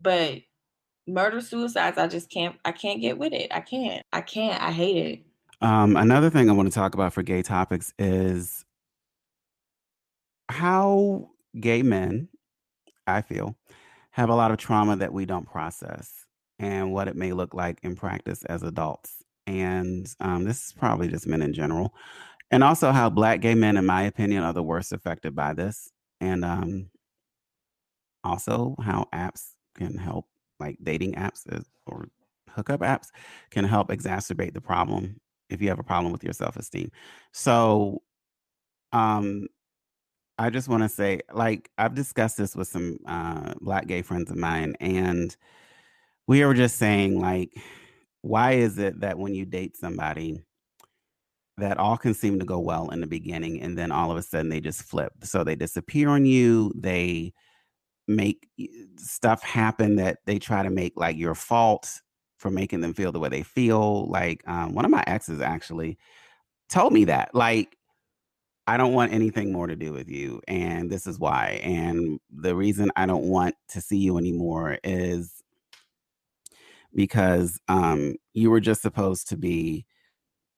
But 0.00 0.42
murder 1.08 1.40
suicides 1.40 1.96
i 1.96 2.06
just 2.06 2.30
can't 2.30 2.56
i 2.64 2.70
can't 2.70 3.00
get 3.00 3.18
with 3.18 3.32
it 3.32 3.50
i 3.50 3.60
can't 3.60 4.04
i 4.12 4.20
can't 4.20 4.62
i 4.62 4.70
hate 4.70 4.96
it 4.96 5.66
um 5.66 5.96
another 5.96 6.28
thing 6.28 6.50
i 6.50 6.52
want 6.52 6.68
to 6.68 6.74
talk 6.74 6.94
about 6.94 7.12
for 7.12 7.22
gay 7.22 7.42
topics 7.42 7.94
is 7.98 8.64
how 10.50 11.28
gay 11.58 11.82
men 11.82 12.28
i 13.06 13.22
feel 13.22 13.56
have 14.10 14.28
a 14.28 14.34
lot 14.34 14.50
of 14.50 14.58
trauma 14.58 14.96
that 14.96 15.12
we 15.12 15.24
don't 15.24 15.46
process 15.46 16.26
and 16.58 16.92
what 16.92 17.08
it 17.08 17.16
may 17.16 17.32
look 17.32 17.54
like 17.54 17.78
in 17.82 17.96
practice 17.96 18.44
as 18.44 18.62
adults 18.62 19.24
and 19.46 20.14
um, 20.20 20.44
this 20.44 20.66
is 20.66 20.72
probably 20.72 21.08
just 21.08 21.26
men 21.26 21.40
in 21.40 21.54
general 21.54 21.94
and 22.50 22.64
also 22.64 22.92
how 22.92 23.10
black 23.10 23.40
gay 23.40 23.54
men 23.54 23.76
in 23.76 23.86
my 23.86 24.02
opinion 24.02 24.42
are 24.42 24.52
the 24.52 24.62
worst 24.62 24.92
affected 24.92 25.34
by 25.34 25.52
this 25.52 25.90
and 26.20 26.44
um, 26.44 26.90
also 28.24 28.74
how 28.82 29.06
apps 29.12 29.52
can 29.74 29.96
help 29.96 30.26
like 30.60 30.76
dating 30.82 31.12
apps 31.14 31.46
or 31.86 32.08
hookup 32.50 32.80
apps 32.80 33.08
can 33.50 33.64
help 33.64 33.88
exacerbate 33.88 34.54
the 34.54 34.60
problem 34.60 35.20
if 35.50 35.62
you 35.62 35.68
have 35.68 35.78
a 35.78 35.84
problem 35.84 36.12
with 36.12 36.24
your 36.24 36.32
self-esteem. 36.32 36.90
So 37.32 38.02
um 38.92 39.46
I 40.38 40.50
just 40.50 40.68
want 40.68 40.82
to 40.82 40.88
say 40.88 41.20
like 41.32 41.70
I've 41.78 41.94
discussed 41.94 42.36
this 42.36 42.56
with 42.56 42.68
some 42.68 42.98
uh 43.06 43.54
black 43.60 43.86
gay 43.86 44.02
friends 44.02 44.30
of 44.30 44.36
mine 44.36 44.74
and 44.80 45.36
we 46.26 46.44
were 46.44 46.54
just 46.54 46.76
saying 46.76 47.20
like 47.20 47.52
why 48.22 48.52
is 48.52 48.78
it 48.78 49.00
that 49.00 49.18
when 49.18 49.34
you 49.34 49.44
date 49.46 49.76
somebody 49.76 50.40
that 51.58 51.78
all 51.78 51.96
can 51.96 52.14
seem 52.14 52.38
to 52.38 52.44
go 52.44 52.58
well 52.58 52.90
in 52.90 53.00
the 53.00 53.06
beginning 53.06 53.60
and 53.60 53.76
then 53.76 53.92
all 53.92 54.10
of 54.10 54.16
a 54.16 54.22
sudden 54.22 54.48
they 54.48 54.60
just 54.60 54.82
flip 54.82 55.12
so 55.22 55.44
they 55.44 55.56
disappear 55.56 56.08
on 56.08 56.24
you 56.24 56.72
they 56.76 57.32
make 58.08 58.48
stuff 58.96 59.42
happen 59.42 59.96
that 59.96 60.18
they 60.24 60.38
try 60.38 60.62
to 60.62 60.70
make 60.70 60.94
like 60.96 61.16
your 61.16 61.34
fault 61.34 62.00
for 62.38 62.50
making 62.50 62.80
them 62.80 62.94
feel 62.94 63.12
the 63.12 63.20
way 63.20 63.28
they 63.28 63.42
feel. 63.42 64.08
Like 64.08 64.42
um, 64.48 64.74
one 64.74 64.84
of 64.84 64.90
my 64.90 65.04
exes 65.06 65.40
actually 65.40 65.98
told 66.68 66.92
me 66.92 67.04
that, 67.04 67.34
like, 67.34 67.76
I 68.66 68.76
don't 68.76 68.92
want 68.92 69.12
anything 69.12 69.52
more 69.52 69.66
to 69.66 69.76
do 69.76 69.92
with 69.92 70.08
you, 70.08 70.42
and 70.46 70.90
this 70.90 71.06
is 71.06 71.18
why. 71.18 71.60
And 71.62 72.20
the 72.30 72.54
reason 72.54 72.90
I 72.96 73.06
don't 73.06 73.24
want 73.24 73.54
to 73.70 73.80
see 73.80 73.96
you 73.96 74.18
anymore 74.18 74.78
is 74.84 75.42
because 76.94 77.58
um, 77.68 78.16
you 78.34 78.50
were 78.50 78.60
just 78.60 78.82
supposed 78.82 79.28
to 79.28 79.36
be 79.36 79.86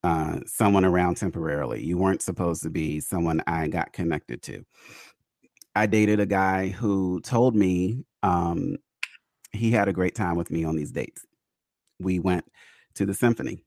uh, 0.03 0.41
someone 0.47 0.85
around 0.85 1.17
temporarily. 1.17 1.85
You 1.85 1.99
weren't 1.99 2.23
supposed 2.23 2.63
to 2.63 2.71
be 2.71 3.01
someone 3.01 3.43
I 3.47 3.69
got 3.69 3.93
connected 3.93 4.43
to. 4.43 4.65
I 5.75 5.87
dated 5.87 6.21
a 6.21 6.27
guy 6.27 6.69
who 6.69 7.21
told 7.21 7.55
me 7.55 8.05
um, 8.23 8.77
he 9.53 9.71
had 9.71 9.89
a 9.89 9.93
great 9.93 10.15
time 10.15 10.37
with 10.37 10.51
me 10.51 10.65
on 10.65 10.77
these 10.77 10.93
dates. 10.93 11.25
We 11.99 12.19
went 12.19 12.45
to 12.95 13.07
the 13.07 13.15
symphony 13.15 13.63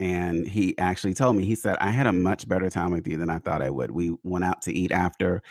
and 0.00 0.48
he 0.48 0.76
actually 0.78 1.14
told 1.14 1.36
me 1.36 1.44
he 1.44 1.54
said 1.54 1.76
i 1.78 1.90
had 1.90 2.06
a 2.06 2.12
much 2.12 2.48
better 2.48 2.68
time 2.70 2.90
with 2.90 3.06
you 3.06 3.16
than 3.16 3.30
i 3.30 3.38
thought 3.38 3.62
i 3.62 3.70
would 3.70 3.90
we 3.90 4.16
went 4.24 4.44
out 4.44 4.60
to 4.62 4.72
eat 4.72 4.90
after 4.90 5.42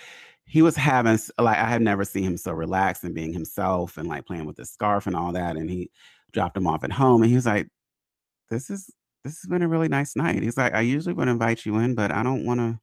he 0.45 0.61
was 0.61 0.75
having 0.75 1.17
like 1.37 1.57
i 1.57 1.69
had 1.69 1.81
never 1.81 2.03
seen 2.03 2.23
him 2.23 2.35
so 2.35 2.51
relaxed 2.51 3.03
and 3.03 3.13
being 3.13 3.31
himself 3.31 3.97
and 3.97 4.09
like 4.09 4.25
playing 4.25 4.45
with 4.45 4.57
his 4.57 4.69
scarf 4.69 5.07
and 5.07 5.15
all 5.15 5.31
that 5.31 5.55
and 5.55 5.69
he 5.69 5.89
dropped 6.33 6.57
him 6.57 6.67
off 6.67 6.83
at 6.83 6.91
home 6.91 7.21
and 7.21 7.29
he 7.29 7.35
was 7.35 7.45
like 7.45 7.67
this 8.49 8.69
is 8.69 8.89
this 9.29 9.41
has 9.41 9.49
been 9.49 9.61
a 9.61 9.67
really 9.67 9.87
nice 9.87 10.15
night 10.15 10.41
he's 10.41 10.57
like 10.57 10.73
i 10.73 10.81
usually 10.81 11.13
would 11.13 11.27
invite 11.27 11.65
you 11.65 11.77
in 11.77 11.95
but 11.95 12.11
i 12.11 12.23
don't 12.23 12.45
want 12.45 12.59
to 12.59 12.79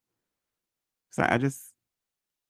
so 1.11 1.27
i 1.29 1.37
just 1.37 1.73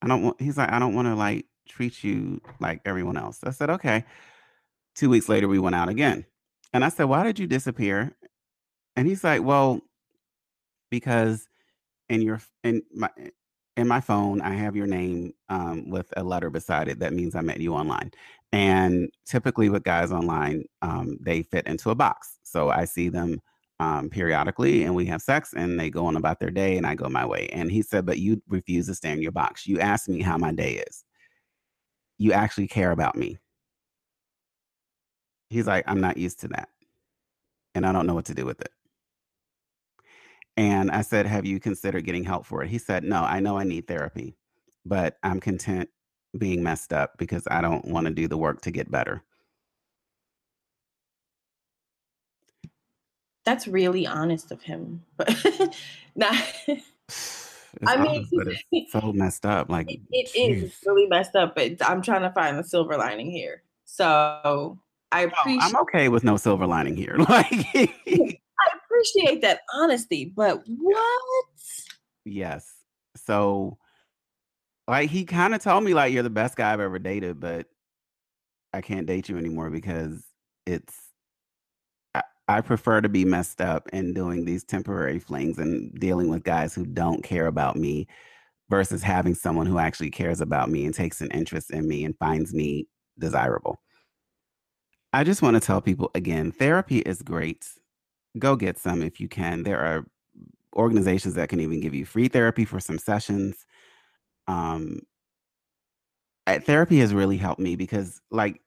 i 0.02 0.08
don't 0.08 0.22
want 0.22 0.40
he's 0.40 0.58
like 0.58 0.70
i 0.70 0.78
don't 0.78 0.94
want 0.94 1.06
to 1.06 1.14
like 1.14 1.46
treat 1.68 2.04
you 2.04 2.40
like 2.60 2.80
everyone 2.84 3.16
else 3.16 3.40
i 3.44 3.50
said 3.50 3.70
okay 3.70 4.04
two 4.94 5.08
weeks 5.10 5.28
later 5.28 5.48
we 5.48 5.58
went 5.58 5.74
out 5.74 5.88
again 5.88 6.24
and 6.72 6.84
i 6.84 6.88
said 6.88 7.04
why 7.04 7.24
did 7.24 7.38
you 7.38 7.46
disappear 7.46 8.14
and 8.94 9.08
he's 9.08 9.24
like 9.24 9.42
well 9.42 9.80
because 10.90 11.48
in 12.08 12.22
your 12.22 12.40
in 12.62 12.82
my 12.94 13.10
in 13.76 13.86
my 13.86 14.00
phone, 14.00 14.40
I 14.40 14.54
have 14.54 14.74
your 14.74 14.86
name 14.86 15.34
um, 15.48 15.90
with 15.90 16.12
a 16.16 16.24
letter 16.24 16.48
beside 16.50 16.88
it. 16.88 16.98
That 17.00 17.12
means 17.12 17.34
I 17.34 17.42
met 17.42 17.60
you 17.60 17.74
online. 17.74 18.10
And 18.52 19.10
typically, 19.26 19.68
with 19.68 19.84
guys 19.84 20.12
online, 20.12 20.64
um, 20.82 21.18
they 21.20 21.42
fit 21.42 21.66
into 21.66 21.90
a 21.90 21.94
box. 21.94 22.38
So 22.42 22.70
I 22.70 22.86
see 22.86 23.08
them 23.08 23.40
um, 23.78 24.08
periodically 24.08 24.84
and 24.84 24.94
we 24.94 25.04
have 25.06 25.20
sex 25.20 25.52
and 25.54 25.78
they 25.78 25.90
go 25.90 26.06
on 26.06 26.16
about 26.16 26.40
their 26.40 26.50
day 26.50 26.76
and 26.76 26.86
I 26.86 26.94
go 26.94 27.08
my 27.08 27.26
way. 27.26 27.48
And 27.52 27.70
he 27.70 27.82
said, 27.82 28.06
But 28.06 28.18
you 28.18 28.42
refuse 28.48 28.86
to 28.86 28.94
stay 28.94 29.12
in 29.12 29.22
your 29.22 29.32
box. 29.32 29.66
You 29.66 29.80
ask 29.80 30.08
me 30.08 30.22
how 30.22 30.38
my 30.38 30.52
day 30.52 30.82
is. 30.88 31.04
You 32.18 32.32
actually 32.32 32.68
care 32.68 32.92
about 32.92 33.16
me. 33.16 33.38
He's 35.50 35.66
like, 35.66 35.84
I'm 35.86 36.00
not 36.00 36.16
used 36.16 36.40
to 36.40 36.48
that. 36.48 36.68
And 37.74 37.86
I 37.86 37.92
don't 37.92 38.06
know 38.06 38.14
what 38.14 38.24
to 38.26 38.34
do 38.34 38.46
with 38.46 38.60
it. 38.60 38.70
And 40.56 40.90
I 40.90 41.02
said, 41.02 41.26
Have 41.26 41.44
you 41.44 41.60
considered 41.60 42.04
getting 42.04 42.24
help 42.24 42.46
for 42.46 42.62
it? 42.62 42.70
He 42.70 42.78
said, 42.78 43.04
No, 43.04 43.22
I 43.22 43.40
know 43.40 43.58
I 43.58 43.64
need 43.64 43.86
therapy, 43.86 44.36
but 44.84 45.18
I'm 45.22 45.40
content 45.40 45.90
being 46.38 46.62
messed 46.62 46.92
up 46.92 47.16
because 47.18 47.46
I 47.50 47.60
don't 47.60 47.84
want 47.86 48.06
to 48.06 48.12
do 48.12 48.28
the 48.28 48.38
work 48.38 48.62
to 48.62 48.70
get 48.70 48.90
better. 48.90 49.22
That's 53.46 53.66
really 53.66 54.06
honest 54.06 54.52
of 54.52 54.60
him. 54.60 55.02
But 55.16 55.34
not 56.14 56.36
I 57.86 57.96
mean, 57.96 58.26
it's 58.72 58.92
so 58.92 59.12
messed 59.12 59.44
up. 59.44 59.68
Like 59.70 59.90
it, 59.90 60.00
it 60.10 60.30
is 60.34 60.76
really 60.84 61.06
messed 61.06 61.36
up, 61.36 61.54
but 61.54 61.72
I'm 61.88 62.02
trying 62.02 62.22
to 62.22 62.30
find 62.30 62.58
the 62.58 62.64
silver 62.64 62.96
lining 62.96 63.30
here. 63.30 63.62
So 63.84 64.78
I 65.12 65.22
appreciate. 65.22 65.62
I'm 65.62 65.76
okay 65.82 66.08
with 66.08 66.24
no 66.24 66.36
silver 66.36 66.66
lining 66.66 66.96
here. 66.96 67.16
Like 67.28 67.66
I 68.58 68.78
appreciate 68.84 69.42
that 69.42 69.60
honesty, 69.74 70.32
but 70.34 70.62
what? 70.66 71.44
Yes. 72.24 72.72
So, 73.16 73.78
like, 74.88 75.10
he 75.10 75.24
kind 75.24 75.54
of 75.54 75.62
told 75.62 75.84
me, 75.84 75.92
like, 75.92 76.12
you're 76.12 76.22
the 76.22 76.30
best 76.30 76.56
guy 76.56 76.72
I've 76.72 76.80
ever 76.80 76.98
dated, 76.98 77.38
but 77.38 77.66
I 78.72 78.80
can't 78.80 79.06
date 79.06 79.28
you 79.28 79.36
anymore 79.36 79.68
because 79.68 80.24
it's, 80.64 80.94
I, 82.48 82.60
prefer 82.60 83.00
to 83.00 83.08
be 83.08 83.24
messed 83.24 83.60
up 83.60 83.88
and 83.92 84.14
doing 84.14 84.44
these 84.44 84.64
temporary 84.64 85.18
flings 85.18 85.58
and 85.58 85.92
dealing 85.98 86.28
with 86.28 86.44
guys 86.44 86.74
who 86.74 86.86
don't 86.86 87.24
care 87.24 87.46
about 87.46 87.76
me 87.76 88.06
versus 88.70 89.02
having 89.02 89.34
someone 89.34 89.66
who 89.66 89.78
actually 89.78 90.10
cares 90.10 90.40
about 90.40 90.70
me 90.70 90.84
and 90.84 90.94
takes 90.94 91.20
an 91.20 91.30
interest 91.30 91.70
in 91.70 91.88
me 91.88 92.04
and 92.04 92.16
finds 92.18 92.54
me 92.54 92.86
desirable. 93.18 93.80
I 95.12 95.24
just 95.24 95.42
want 95.42 95.54
to 95.54 95.60
tell 95.60 95.80
people 95.80 96.10
again 96.14 96.52
therapy 96.52 96.98
is 96.98 97.22
great 97.22 97.66
go 98.38 98.56
get 98.56 98.78
some 98.78 99.02
if 99.02 99.20
you 99.20 99.28
can. 99.28 99.62
There 99.62 99.80
are 99.80 100.06
organizations 100.74 101.34
that 101.34 101.48
can 101.48 101.60
even 101.60 101.80
give 101.80 101.94
you 101.94 102.04
free 102.04 102.28
therapy 102.28 102.64
for 102.64 102.80
some 102.80 102.98
sessions. 102.98 103.64
Um, 104.46 105.00
therapy 106.46 106.98
has 107.00 107.14
really 107.14 107.36
helped 107.36 107.60
me 107.60 107.76
because, 107.76 108.20
like, 108.30 108.60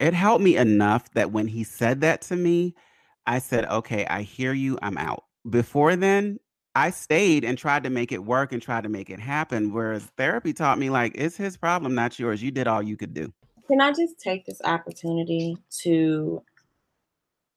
it 0.00 0.14
helped 0.14 0.42
me 0.42 0.56
enough 0.56 1.10
that 1.12 1.30
when 1.30 1.46
he 1.46 1.64
said 1.64 2.00
that 2.00 2.22
to 2.22 2.36
me, 2.36 2.74
I 3.26 3.38
said, 3.38 3.66
okay, 3.66 4.06
I 4.06 4.22
hear 4.22 4.52
you, 4.52 4.78
I'm 4.82 4.98
out. 4.98 5.24
Before 5.48 5.94
then, 5.96 6.38
I 6.74 6.90
stayed 6.90 7.44
and 7.44 7.58
tried 7.58 7.84
to 7.84 7.90
make 7.90 8.12
it 8.12 8.24
work 8.24 8.52
and 8.52 8.62
tried 8.62 8.84
to 8.84 8.88
make 8.88 9.10
it 9.10 9.20
happen. 9.20 9.72
Whereas 9.72 10.04
therapy 10.16 10.52
taught 10.52 10.78
me, 10.78 10.90
like, 10.90 11.12
it's 11.14 11.36
his 11.36 11.56
problem, 11.56 11.94
not 11.94 12.18
yours. 12.18 12.42
You 12.42 12.50
did 12.50 12.66
all 12.66 12.82
you 12.82 12.96
could 12.96 13.14
do. 13.14 13.32
Can 13.68 13.80
I 13.80 13.90
just 13.90 14.18
take 14.18 14.44
this 14.46 14.60
opportunity 14.64 15.56
to 15.82 16.42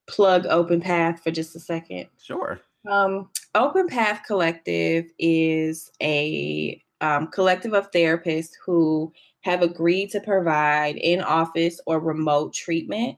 plug 0.08 0.46
Open 0.48 0.82
Path 0.82 1.24
for 1.24 1.32
just 1.32 1.56
a 1.56 1.60
second? 1.60 2.08
Sure. 2.22 2.60
Um, 2.90 3.30
Open 3.56 3.88
Path 3.88 4.22
Collective 4.28 5.06
is 5.18 5.92
a 6.02 6.82
um, 7.02 7.28
collective 7.28 7.74
of 7.74 7.92
therapists 7.92 8.52
who 8.64 9.12
have 9.42 9.62
agreed 9.62 10.10
to 10.12 10.20
provide 10.20 10.96
in 10.98 11.22
office 11.22 11.80
or 11.86 12.00
remote 12.00 12.54
treatment 12.54 13.18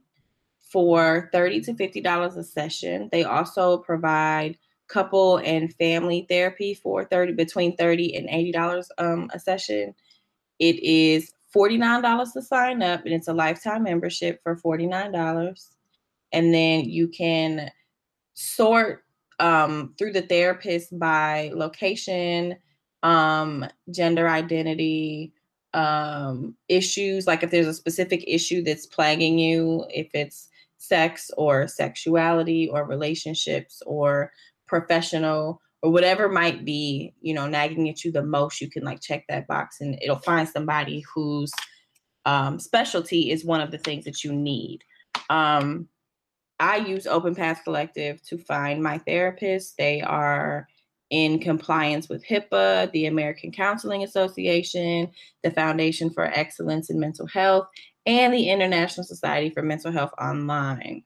for 0.71 1.29
30 1.31 1.61
to 1.61 1.73
$50 1.73 2.37
a 2.37 2.43
session. 2.43 3.09
They 3.11 3.23
also 3.23 3.77
provide 3.77 4.57
couple 4.87 5.37
and 5.37 5.73
family 5.75 6.25
therapy 6.29 6.73
for 6.73 7.03
30 7.03 7.33
between 7.33 7.75
30 7.75 8.15
and 8.15 8.29
$80 8.29 8.87
um, 8.97 9.29
a 9.33 9.39
session. 9.39 9.93
It 10.59 10.81
is 10.81 11.33
$49 11.55 12.33
to 12.33 12.41
sign 12.41 12.81
up 12.81 13.03
and 13.05 13.13
it's 13.13 13.27
a 13.27 13.33
lifetime 13.33 13.83
membership 13.83 14.41
for 14.43 14.55
$49 14.55 15.67
and 16.31 16.53
then 16.53 16.85
you 16.85 17.07
can 17.07 17.71
sort 18.33 19.03
um, 19.39 19.93
through 19.97 20.13
the 20.13 20.21
therapist 20.21 20.97
by 20.97 21.51
location, 21.53 22.55
um, 23.03 23.65
gender 23.91 24.27
identity, 24.27 25.33
um, 25.73 26.55
issues. 26.69 27.27
Like 27.27 27.43
if 27.43 27.51
there's 27.51 27.67
a 27.67 27.73
specific 27.73 28.23
issue 28.27 28.63
that's 28.63 28.85
plaguing 28.85 29.37
you, 29.37 29.85
if 29.89 30.09
it's 30.13 30.49
sex 30.77 31.31
or 31.37 31.67
sexuality 31.67 32.69
or 32.69 32.85
relationships 32.85 33.81
or 33.85 34.31
professional 34.67 35.61
or 35.81 35.91
whatever 35.91 36.27
might 36.27 36.65
be, 36.65 37.13
you 37.21 37.33
know, 37.33 37.47
nagging 37.47 37.89
at 37.89 38.03
you 38.03 38.11
the 38.11 38.23
most, 38.23 38.61
you 38.61 38.69
can 38.69 38.83
like 38.83 39.01
check 39.01 39.25
that 39.29 39.47
box 39.47 39.81
and 39.81 39.97
it'll 40.01 40.17
find 40.17 40.47
somebody 40.47 41.03
whose 41.13 41.51
um, 42.25 42.59
specialty 42.59 43.31
is 43.31 43.45
one 43.45 43.61
of 43.61 43.71
the 43.71 43.77
things 43.77 44.05
that 44.05 44.23
you 44.23 44.33
need. 44.33 44.83
Um, 45.29 45.87
I 46.59 46.77
use 46.77 47.05
Open 47.05 47.35
Path 47.35 47.61
Collective 47.63 48.21
to 48.23 48.37
find 48.37 48.81
my 48.81 48.97
therapist. 48.99 49.77
They 49.77 50.01
are 50.01 50.67
in 51.09 51.39
compliance 51.39 52.09
with 52.09 52.25
HIPAA, 52.25 52.91
the 52.91 53.05
American 53.05 53.51
Counseling 53.51 54.03
Association, 54.03 55.09
the 55.43 55.51
Foundation 55.51 56.09
for 56.09 56.25
Excellence 56.25 56.89
in 56.89 56.99
Mental 56.99 57.27
Health, 57.27 57.67
and 58.07 58.33
the 58.33 58.49
International 58.49 59.03
Society 59.03 59.51
for 59.51 59.61
Mental 59.61 59.91
Health 59.91 60.13
Online. 60.19 61.03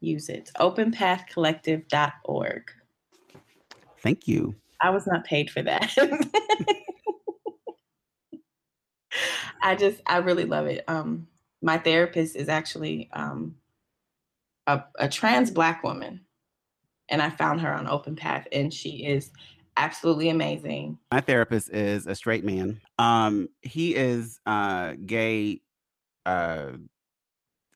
Use 0.00 0.30
it. 0.30 0.50
openpathcollective.org. 0.58 2.62
Thank 4.00 4.28
you. 4.28 4.54
I 4.80 4.90
was 4.90 5.08
not 5.08 5.24
paid 5.24 5.50
for 5.50 5.60
that. 5.62 5.92
I 9.60 9.74
just, 9.74 10.00
I 10.06 10.18
really 10.18 10.44
love 10.44 10.66
it. 10.66 10.84
Um, 10.86 11.26
my 11.60 11.78
therapist 11.78 12.36
is 12.36 12.48
actually 12.48 13.10
um, 13.12 13.56
a, 14.68 14.84
a 14.98 15.08
trans 15.08 15.50
black 15.50 15.82
woman 15.82 16.20
and 17.08 17.22
i 17.22 17.30
found 17.30 17.60
her 17.60 17.72
on 17.72 17.88
open 17.88 18.14
path 18.14 18.46
and 18.52 18.72
she 18.72 19.06
is 19.06 19.32
absolutely 19.78 20.28
amazing 20.28 20.98
my 21.12 21.20
therapist 21.20 21.70
is 21.70 22.06
a 22.06 22.14
straight 22.14 22.44
man 22.44 22.80
um 22.98 23.48
he 23.62 23.94
is 23.94 24.38
uh 24.46 24.94
gay 25.06 25.60
uh 26.26 26.72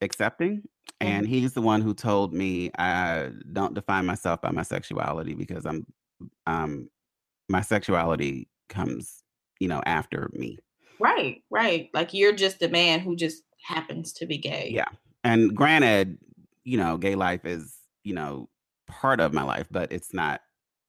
accepting 0.01 0.63
and 1.01 1.27
mm-hmm. 1.27 1.35
he's 1.35 1.53
the 1.53 1.63
one 1.63 1.81
who 1.81 1.95
told 1.95 2.35
me 2.35 2.71
i 2.79 3.31
don't 3.53 3.75
define 3.75 4.05
myself 4.05 4.41
by 4.41 4.51
my 4.51 4.63
sexuality 4.63 5.35
because 5.35 5.65
i'm 5.65 5.87
um 6.47 6.89
my 7.49 7.61
sexuality 7.61 8.49
comes 8.69 9.23
you 9.61 9.69
know 9.69 9.81
after 9.87 10.29
me 10.33 10.59
right 11.01 11.43
right 11.51 11.89
like 11.95 12.13
you're 12.13 12.35
just 12.35 12.63
a 12.63 12.69
man 12.69 13.01
who 13.01 13.17
just 13.17 13.43
happens 13.63 14.13
to 14.15 14.27
be 14.27 14.39
gay. 14.39 14.71
Yeah. 14.73 14.89
And 15.25 15.55
granted, 15.55 16.19
you 16.65 16.77
know, 16.77 16.97
gay 16.97 17.15
life 17.15 17.45
is, 17.45 17.75
you 18.05 18.15
know, 18.15 18.49
part 18.89 19.21
of 19.21 19.33
my 19.33 19.43
life, 19.43 19.69
but 19.71 19.93
it's 19.93 20.13
not 20.13 20.41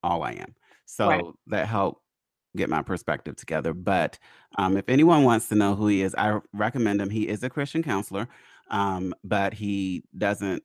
all 0.02 0.23
I 0.23 0.31
am. 0.31 0.56
So 0.85 1.07
right. 1.07 1.23
that 1.47 1.68
helped 1.68 2.01
get 2.55 2.69
my 2.69 2.81
perspective 2.81 3.35
together. 3.35 3.73
But 3.73 4.18
um, 4.57 4.77
if 4.77 4.88
anyone 4.88 5.23
wants 5.23 5.47
to 5.49 5.55
know 5.55 5.76
who 5.76 5.88
he 5.88 6.01
is, 6.01 6.15
I 6.15 6.39
recommend 6.53 7.01
him. 7.01 7.10
He 7.10 7.27
is 7.27 7.43
a 7.43 7.49
Christian 7.49 7.84
counselor, 7.84 8.27
um, 8.69 9.14
but 9.23 9.53
he 9.53 10.03
doesn't 10.18 10.64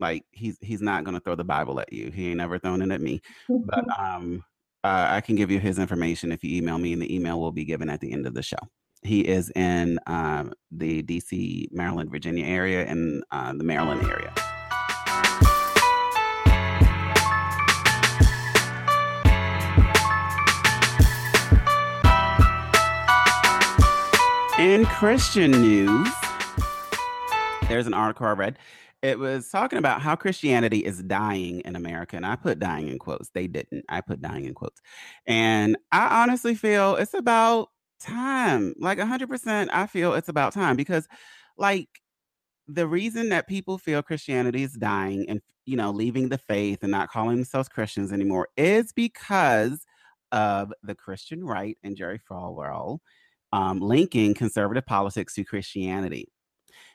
like 0.00 0.24
he's 0.32 0.58
he's 0.60 0.82
not 0.82 1.04
going 1.04 1.14
to 1.14 1.20
throw 1.20 1.34
the 1.34 1.44
Bible 1.44 1.80
at 1.80 1.92
you. 1.92 2.10
He 2.10 2.28
ain't 2.28 2.38
never 2.38 2.58
thrown 2.58 2.82
it 2.82 2.90
at 2.90 3.00
me. 3.00 3.20
but 3.48 3.84
um, 3.98 4.44
uh, 4.82 5.06
I 5.10 5.20
can 5.20 5.36
give 5.36 5.50
you 5.50 5.58
his 5.58 5.78
information 5.78 6.32
if 6.32 6.42
you 6.44 6.56
email 6.56 6.78
me, 6.78 6.92
and 6.92 7.02
the 7.02 7.14
email 7.14 7.40
will 7.40 7.52
be 7.52 7.64
given 7.64 7.88
at 7.88 8.00
the 8.00 8.12
end 8.12 8.26
of 8.26 8.34
the 8.34 8.42
show. 8.42 8.58
He 9.02 9.20
is 9.20 9.50
in 9.54 9.98
um, 10.06 10.52
the 10.70 11.02
DC, 11.02 11.70
Maryland, 11.72 12.10
Virginia 12.10 12.46
area 12.46 12.86
and 12.86 13.22
uh, 13.30 13.52
the 13.52 13.64
Maryland 13.64 14.02
area. 14.02 14.32
In 24.56 24.86
Christian 24.86 25.50
news, 25.50 26.08
there's 27.68 27.88
an 27.88 27.94
article 27.94 28.24
I 28.24 28.32
read. 28.34 28.56
It 29.02 29.18
was 29.18 29.48
talking 29.50 29.80
about 29.80 30.00
how 30.00 30.14
Christianity 30.14 30.78
is 30.78 31.02
dying 31.02 31.60
in 31.64 31.74
America. 31.74 32.14
And 32.14 32.24
I 32.24 32.36
put 32.36 32.60
dying 32.60 32.86
in 32.86 33.00
quotes. 33.00 33.30
They 33.30 33.48
didn't. 33.48 33.84
I 33.88 34.00
put 34.00 34.22
dying 34.22 34.44
in 34.44 34.54
quotes. 34.54 34.80
And 35.26 35.76
I 35.90 36.22
honestly 36.22 36.54
feel 36.54 36.94
it's 36.94 37.14
about 37.14 37.70
time. 37.98 38.74
Like 38.78 38.98
100%, 38.98 39.70
I 39.72 39.88
feel 39.88 40.14
it's 40.14 40.28
about 40.28 40.52
time 40.52 40.76
because, 40.76 41.08
like, 41.58 41.88
the 42.68 42.86
reason 42.86 43.30
that 43.30 43.48
people 43.48 43.76
feel 43.76 44.02
Christianity 44.04 44.62
is 44.62 44.74
dying 44.74 45.26
and, 45.28 45.40
you 45.66 45.76
know, 45.76 45.90
leaving 45.90 46.28
the 46.28 46.38
faith 46.38 46.78
and 46.82 46.92
not 46.92 47.08
calling 47.10 47.36
themselves 47.36 47.68
Christians 47.68 48.12
anymore 48.12 48.46
is 48.56 48.92
because 48.92 49.84
of 50.30 50.72
the 50.84 50.94
Christian 50.94 51.44
right 51.44 51.76
and 51.82 51.96
Jerry 51.96 52.20
Falwell 52.30 53.00
um, 53.54 53.78
linking 53.78 54.34
conservative 54.34 54.84
politics 54.84 55.34
to 55.34 55.44
Christianity. 55.44 56.28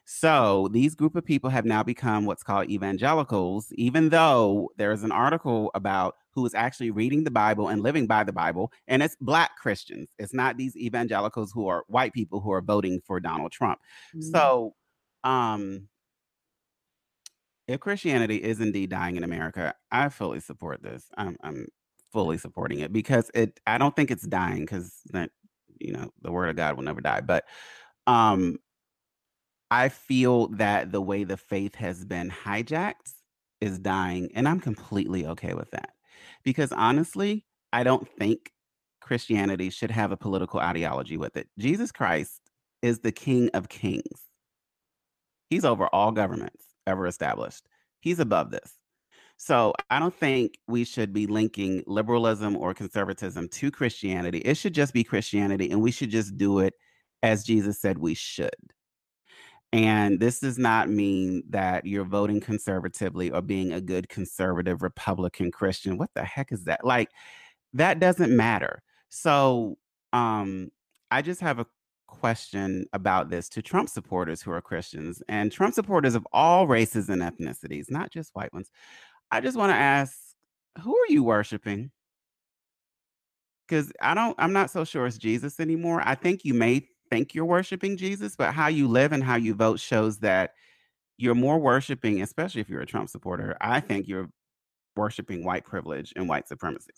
So 0.04 0.68
these 0.74 0.94
group 0.94 1.16
of 1.16 1.24
people 1.24 1.50
have 1.50 1.64
now 1.64 1.84
become 1.84 2.26
what's 2.26 2.44
called 2.44 2.70
evangelicals, 2.70 3.68
even 3.76 4.10
though 4.10 4.70
there's 4.76 5.04
an 5.04 5.12
article 5.12 5.72
about 5.74 6.16
who 6.34 6.46
is 6.46 6.54
actually 6.54 6.92
reading 6.92 7.24
the 7.24 7.32
Bible 7.32 7.70
and 7.70 7.82
living 7.82 8.08
by 8.08 8.26
the 8.26 8.34
Bible, 8.34 8.74
and 8.88 9.02
it's 9.02 9.16
black 9.22 9.56
Christians. 9.58 10.10
It's 10.20 10.34
not 10.34 10.58
these 10.58 10.76
evangelicals 10.76 11.54
who 11.54 11.70
are 11.70 11.86
white 11.88 12.12
people 12.12 12.42
who 12.42 12.52
are 12.52 12.62
voting 12.62 13.00
for 13.08 13.22
Donald 13.22 13.54
Trump. 13.54 13.80
Mm-hmm. 14.14 14.30
So 14.30 14.76
um 15.24 15.88
if 17.68 17.80
Christianity 17.80 18.38
is 18.38 18.60
indeed 18.60 18.90
dying 18.90 19.16
in 19.16 19.24
America, 19.24 19.76
I 19.92 20.10
fully 20.10 20.40
support 20.40 20.82
this. 20.82 21.06
I'm, 21.16 21.38
I'm 21.44 21.68
fully 22.12 22.38
supporting 22.38 22.80
it 22.80 22.92
because 22.92 23.30
it. 23.34 23.60
I 23.68 23.78
don't 23.78 23.96
think 23.96 24.12
it's 24.12 24.28
dying 24.28 24.62
because 24.62 25.02
that 25.12 25.30
you 25.80 25.94
know 25.94 26.10
the 26.22 26.32
word 26.32 26.50
of 26.50 26.56
God 26.56 26.76
will 26.76 26.84
never 26.84 27.02
die. 27.02 27.22
But 27.22 27.46
um, 28.08 28.58
I 29.72 29.90
feel 29.90 30.48
that 30.50 30.92
the 30.92 31.02
way 31.02 31.24
the 31.24 31.38
faith 31.38 31.76
has 31.76 32.06
been 32.06 32.30
hijacked 32.30 33.14
is 33.62 33.80
dying, 33.80 34.30
and 34.34 34.48
I'm 34.48 34.60
completely 34.60 35.26
okay 35.28 35.54
with 35.54 35.72
that 35.72 35.92
because 36.44 36.72
honestly, 36.72 37.46
I 37.72 37.84
don't 37.84 38.08
think 38.08 38.52
Christianity 39.02 39.70
should 39.70 39.92
have 39.92 40.12
a 40.12 40.18
political 40.18 40.60
ideology 40.60 41.18
with 41.18 41.36
it. 41.38 41.48
Jesus 41.58 41.92
Christ 41.92 42.42
is 42.82 43.00
the 43.00 43.12
King 43.12 43.50
of 43.54 43.70
Kings. 43.70 44.30
He's 45.50 45.66
over 45.66 45.88
all 45.88 46.12
governments 46.12 46.66
ever 46.86 47.08
established. 47.08 47.68
He's 48.00 48.20
above 48.20 48.52
this. 48.52 48.79
So 49.42 49.74
I 49.90 50.00
don't 50.00 50.14
think 50.14 50.60
we 50.68 50.84
should 50.84 51.14
be 51.14 51.26
linking 51.26 51.82
liberalism 51.88 52.58
or 52.58 52.74
conservatism 52.74 53.48
to 53.48 53.72
Christianity. 53.72 54.40
It 54.40 54.58
should 54.58 54.74
just 54.74 54.94
be 54.94 55.02
Christianity, 55.06 55.72
and 55.72 55.82
we 55.82 55.92
should 55.92 56.10
just 56.10 56.38
do 56.38 56.60
it 56.60 56.74
as 57.24 57.46
Jesus 57.46 57.80
said 57.80 57.98
we 57.98 58.16
should. 58.16 58.50
And 59.72 60.20
this 60.20 60.42
does 60.42 60.58
not 60.58 60.90
mean 60.90 61.44
that 61.52 61.86
you're 61.86 62.04
voting 62.04 62.42
conservatively 62.42 63.32
or 63.32 63.42
being 63.42 63.72
a 63.72 63.80
good 63.80 64.10
conservative 64.10 64.82
Republican 64.82 65.52
Christian. 65.52 65.98
What 65.98 66.10
the 66.16 66.26
heck 66.26 66.52
is 66.52 66.66
that? 66.66 66.84
Like, 66.84 67.08
that 67.74 68.02
doesn't 68.02 68.36
matter. 68.36 68.84
So, 69.08 69.78
um, 70.12 70.68
I 71.12 71.22
just 71.22 71.40
have 71.40 71.60
a 71.60 71.66
question 72.08 72.88
about 72.92 73.30
this 73.30 73.48
to 73.50 73.62
Trump 73.62 73.88
supporters 73.88 74.42
who 74.42 74.52
are 74.52 74.62
Christians 74.62 75.24
and 75.30 75.52
Trump 75.52 75.76
supporters 75.76 76.16
of 76.16 76.28
all 76.34 76.68
races 76.68 77.08
and 77.08 77.22
ethnicities, 77.22 77.90
not 77.90 78.12
just 78.12 78.36
white 78.36 78.52
ones. 78.52 78.70
I 79.32 79.42
just 79.42 79.58
want 79.58 79.72
to 79.72 79.76
ask, 79.76 80.16
who 80.82 80.96
are 80.96 81.10
you 81.10 81.24
worshiping? 81.24 81.92
Because 83.68 83.92
I 84.02 84.14
don't, 84.14 84.36
I'm 84.40 84.54
not 84.54 84.72
so 84.72 84.84
sure 84.84 85.06
it's 85.06 85.18
Jesus 85.18 85.60
anymore. 85.60 86.02
I 86.04 86.16
think 86.16 86.44
you 86.44 86.54
may 86.54 86.88
think 87.10 87.36
you're 87.36 87.46
worshiping 87.46 87.98
Jesus, 87.98 88.36
but 88.36 88.54
how 88.54 88.68
you 88.68 88.88
live 88.88 89.12
and 89.12 89.24
how 89.24 89.36
you 89.36 89.54
vote 89.54 89.80
shows 89.80 90.20
that 90.20 90.54
you're 91.18 91.36
more 91.36 91.60
worshiping, 91.60 92.22
especially 92.22 92.62
if 92.62 92.70
you're 92.70 92.82
a 92.82 92.86
Trump 92.86 93.10
supporter. 93.10 93.56
I 93.62 93.80
think 93.80 94.08
you're 94.08 94.30
worshiping 94.96 95.44
white 95.44 95.66
privilege 95.66 96.14
and 96.16 96.28
white 96.28 96.48
supremacy. 96.48 96.92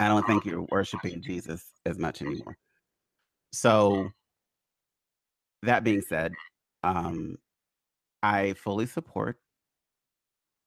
I 0.00 0.08
don't 0.08 0.26
think 0.26 0.44
you're 0.44 0.66
worshiping 0.70 1.22
Jesus 1.22 1.64
as 1.86 1.98
much 1.98 2.22
anymore. 2.22 2.56
So, 3.52 4.10
that 5.62 5.84
being 5.84 6.00
said, 6.00 6.32
um, 6.82 7.36
I 8.22 8.54
fully 8.54 8.86
support 8.86 9.38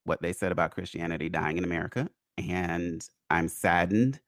what 0.06 0.22
they 0.22 0.32
said 0.32 0.52
about 0.52 0.70
Christianity 0.72 1.28
dying 1.28 1.58
in 1.58 1.64
America. 1.64 2.08
And 2.38 3.06
I'm 3.30 3.48
saddened 3.48 4.20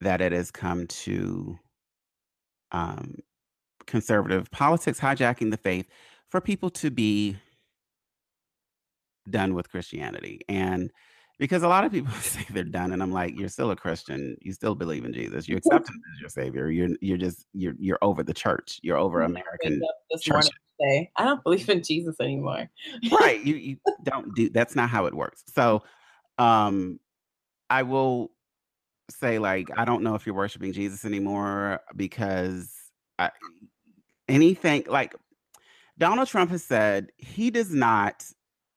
that 0.00 0.20
it 0.20 0.32
has 0.32 0.50
come 0.50 0.86
to 0.86 1.58
um, 2.72 3.16
conservative 3.86 4.50
politics 4.50 5.00
hijacking 5.00 5.50
the 5.50 5.56
faith 5.56 5.88
for 6.30 6.40
people 6.40 6.70
to 6.70 6.90
be 6.90 7.36
done 9.28 9.54
with 9.54 9.70
Christianity. 9.70 10.40
And 10.48 10.92
because 11.38 11.62
a 11.62 11.68
lot 11.68 11.84
of 11.84 11.92
people 11.92 12.12
say 12.20 12.44
they're 12.50 12.64
done, 12.64 12.92
and 12.92 13.02
I'm 13.02 13.12
like, 13.12 13.38
you're 13.38 13.48
still 13.48 13.70
a 13.70 13.76
Christian. 13.76 14.36
You 14.40 14.52
still 14.52 14.74
believe 14.74 15.04
in 15.04 15.12
Jesus. 15.12 15.48
You 15.48 15.56
accept 15.56 15.88
him 15.88 16.02
as 16.14 16.20
your 16.20 16.30
savior. 16.30 16.70
You're 16.70 16.90
you're 17.00 17.18
just 17.18 17.46
you're 17.52 17.74
you're 17.78 17.98
over 18.02 18.22
the 18.22 18.34
church. 18.34 18.80
You're 18.82 18.98
over 18.98 19.22
American 19.22 19.82
church. 20.20 20.46
Say, 20.80 21.10
I 21.16 21.24
don't 21.24 21.42
believe 21.42 21.68
in 21.70 21.82
Jesus 21.82 22.16
anymore. 22.20 22.68
right. 23.18 23.42
You 23.42 23.54
you 23.56 23.76
don't 24.02 24.34
do 24.34 24.50
that's 24.50 24.76
not 24.76 24.90
how 24.90 25.06
it 25.06 25.14
works. 25.14 25.42
So 25.54 25.82
um 26.38 27.00
I 27.70 27.82
will 27.82 28.30
say 29.10 29.38
like 29.38 29.70
I 29.76 29.84
don't 29.84 30.02
know 30.02 30.14
if 30.14 30.26
you're 30.26 30.34
worshiping 30.34 30.72
Jesus 30.72 31.04
anymore 31.04 31.80
because 31.94 32.70
I, 33.18 33.30
anything 34.28 34.84
like 34.86 35.14
Donald 35.98 36.28
Trump 36.28 36.50
has 36.50 36.62
said 36.62 37.10
he 37.16 37.50
does 37.50 37.72
not 37.72 38.24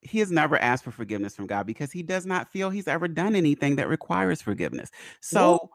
he 0.02 0.18
has 0.18 0.30
never 0.30 0.58
asked 0.58 0.84
for 0.84 0.90
forgiveness 0.90 1.34
from 1.34 1.46
God 1.46 1.66
because 1.66 1.92
he 1.92 2.02
does 2.02 2.26
not 2.26 2.50
feel 2.50 2.70
he's 2.70 2.88
ever 2.88 3.08
done 3.08 3.34
anything 3.36 3.76
that 3.76 3.88
requires 3.88 4.40
forgiveness. 4.40 4.90
So 5.20 5.70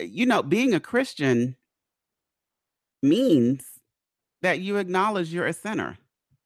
eh, 0.00 0.04
you 0.04 0.26
know, 0.26 0.42
being 0.42 0.74
a 0.74 0.80
Christian 0.80 1.56
means 3.02 3.64
that 4.42 4.60
you 4.60 4.76
acknowledge 4.76 5.32
you're 5.32 5.46
a 5.46 5.52
sinner 5.52 5.98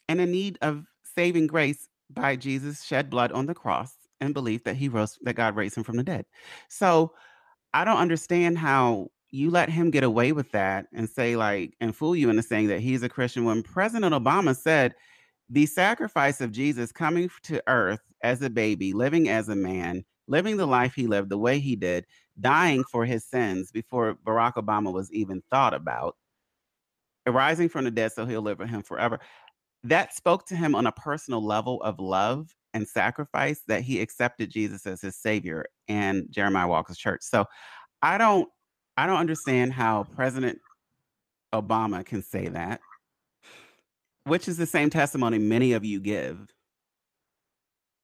and 0.09 0.21
in 0.21 0.31
need 0.31 0.59
of 0.61 0.85
saving 1.16 1.47
grace 1.47 1.89
by 2.11 2.37
Jesus 2.37 2.85
shed 2.85 3.11
blood 3.11 3.33
on 3.33 3.47
the 3.47 3.55
cross 3.55 3.95
and 4.21 4.35
belief 4.35 4.65
that 4.65 4.77
he 4.77 4.89
rose 4.89 5.19
that 5.23 5.35
God 5.35 5.57
raised 5.57 5.77
him 5.77 5.85
from 5.85 5.97
the 5.97 6.03
dead. 6.03 6.27
So 6.69 7.12
I 7.73 7.85
don't 7.85 7.99
understand 7.99 8.59
how 8.59 9.09
you 9.31 9.51
let 9.51 9.69
him 9.69 9.91
get 9.91 10.05
away 10.05 10.33
with 10.33 10.51
that 10.53 10.87
and 10.93 11.09
say 11.09 11.37
like 11.37 11.75
and 11.81 11.97
fool 11.97 12.15
you 12.15 12.31
into 12.31 12.43
saying 12.43 12.69
that 12.69 12.81
he's 12.81 13.03
a 13.03 13.09
Christian 13.09 13.45
when 13.45 13.62
President 13.62 14.15
Obama 14.15 14.57
said 14.57 14.95
the 15.51 15.66
sacrifice 15.66 16.41
of 16.41 16.53
Jesus 16.53 16.93
coming 16.93 17.31
to 17.45 17.62
earth 17.66 18.01
as 18.23 18.43
a 18.43 18.51
baby, 18.51 18.93
living 18.93 19.29
as 19.29 19.49
a 19.49 19.57
man, 19.57 20.05
living 20.27 20.57
the 20.57 20.66
life 20.66 20.95
he 20.95 21.07
lived 21.07 21.29
the 21.29 21.39
way 21.39 21.59
he 21.59 21.77
did, 21.77 22.07
dying 22.41 22.85
for 22.91 23.05
his 23.05 23.25
sins 23.25 23.71
before 23.71 24.16
Barack 24.25 24.55
Obama 24.55 24.93
was 24.93 25.12
even 25.12 25.43
thought 25.51 25.75
about, 25.75 26.16
arising 27.27 27.69
from 27.69 27.85
the 27.85 27.91
dead 27.91 28.12
so 28.12 28.25
he'll 28.25 28.43
live 28.43 28.59
with 28.59 28.71
him 28.71 28.83
forever. 28.83 29.21
That 29.83 30.15
spoke 30.15 30.47
to 30.47 30.57
him 30.57 30.75
on 30.75 30.87
a 30.87 30.93
personal 30.93 31.45
level 31.45 31.83
of 31.83 32.01
love 32.01 32.49
and 32.73 32.89
sacrifice 32.89 33.62
that 33.69 33.83
he 33.83 34.01
accepted 34.01 34.51
Jesus 34.51 34.87
as 34.87 35.01
his 35.01 35.16
savior 35.16 35.66
and 35.89 36.27
Jeremiah 36.31 36.66
Walker's 36.66 36.99
church. 36.99 37.21
So 37.23 37.45
I 38.03 38.19
don't 38.19 38.49
I 38.97 39.07
don't 39.07 39.19
understand 39.19 39.73
how 39.73 40.05
President 40.15 40.59
Obama 41.55 42.05
can 42.05 42.23
say 42.23 42.49
that, 42.49 42.81
which 44.24 44.48
is 44.48 44.56
the 44.56 44.66
same 44.66 44.90
testimony 44.90 45.38
many 45.38 45.72
of 45.72 45.84
you 45.84 46.01
give. 46.01 46.52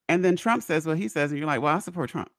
And 0.08 0.24
then 0.24 0.36
Trump 0.36 0.62
says 0.62 0.86
what 0.86 0.98
he 0.98 1.08
says, 1.08 1.30
and 1.30 1.38
you're 1.38 1.46
like, 1.46 1.62
well, 1.62 1.76
I 1.76 1.78
support 1.78 2.10
Trump. 2.10 2.30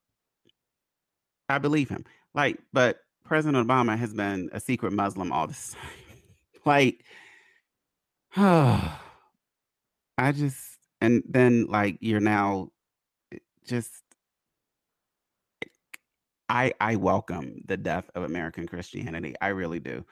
I 1.49 1.57
believe 1.57 1.89
him. 1.89 2.05
Like, 2.33 2.59
but 2.73 2.99
President 3.23 3.65
Obama 3.65 3.97
has 3.97 4.13
been 4.13 4.49
a 4.53 4.59
secret 4.59 4.93
Muslim 4.93 5.31
all 5.31 5.47
this 5.47 5.71
time. 5.81 6.17
like, 6.65 7.03
oh, 8.37 8.99
I 10.17 10.31
just, 10.31 10.57
and 10.99 11.23
then 11.27 11.65
like 11.67 11.97
you're 12.01 12.19
now 12.19 12.69
eh, 13.33 13.37
just 13.65 14.03
I 16.51 16.73
I 16.81 16.97
welcome 16.97 17.61
the 17.65 17.77
death 17.77 18.09
of 18.13 18.23
American 18.23 18.67
Christianity. 18.67 19.33
I 19.41 19.47
really 19.47 19.79
do. 19.79 20.05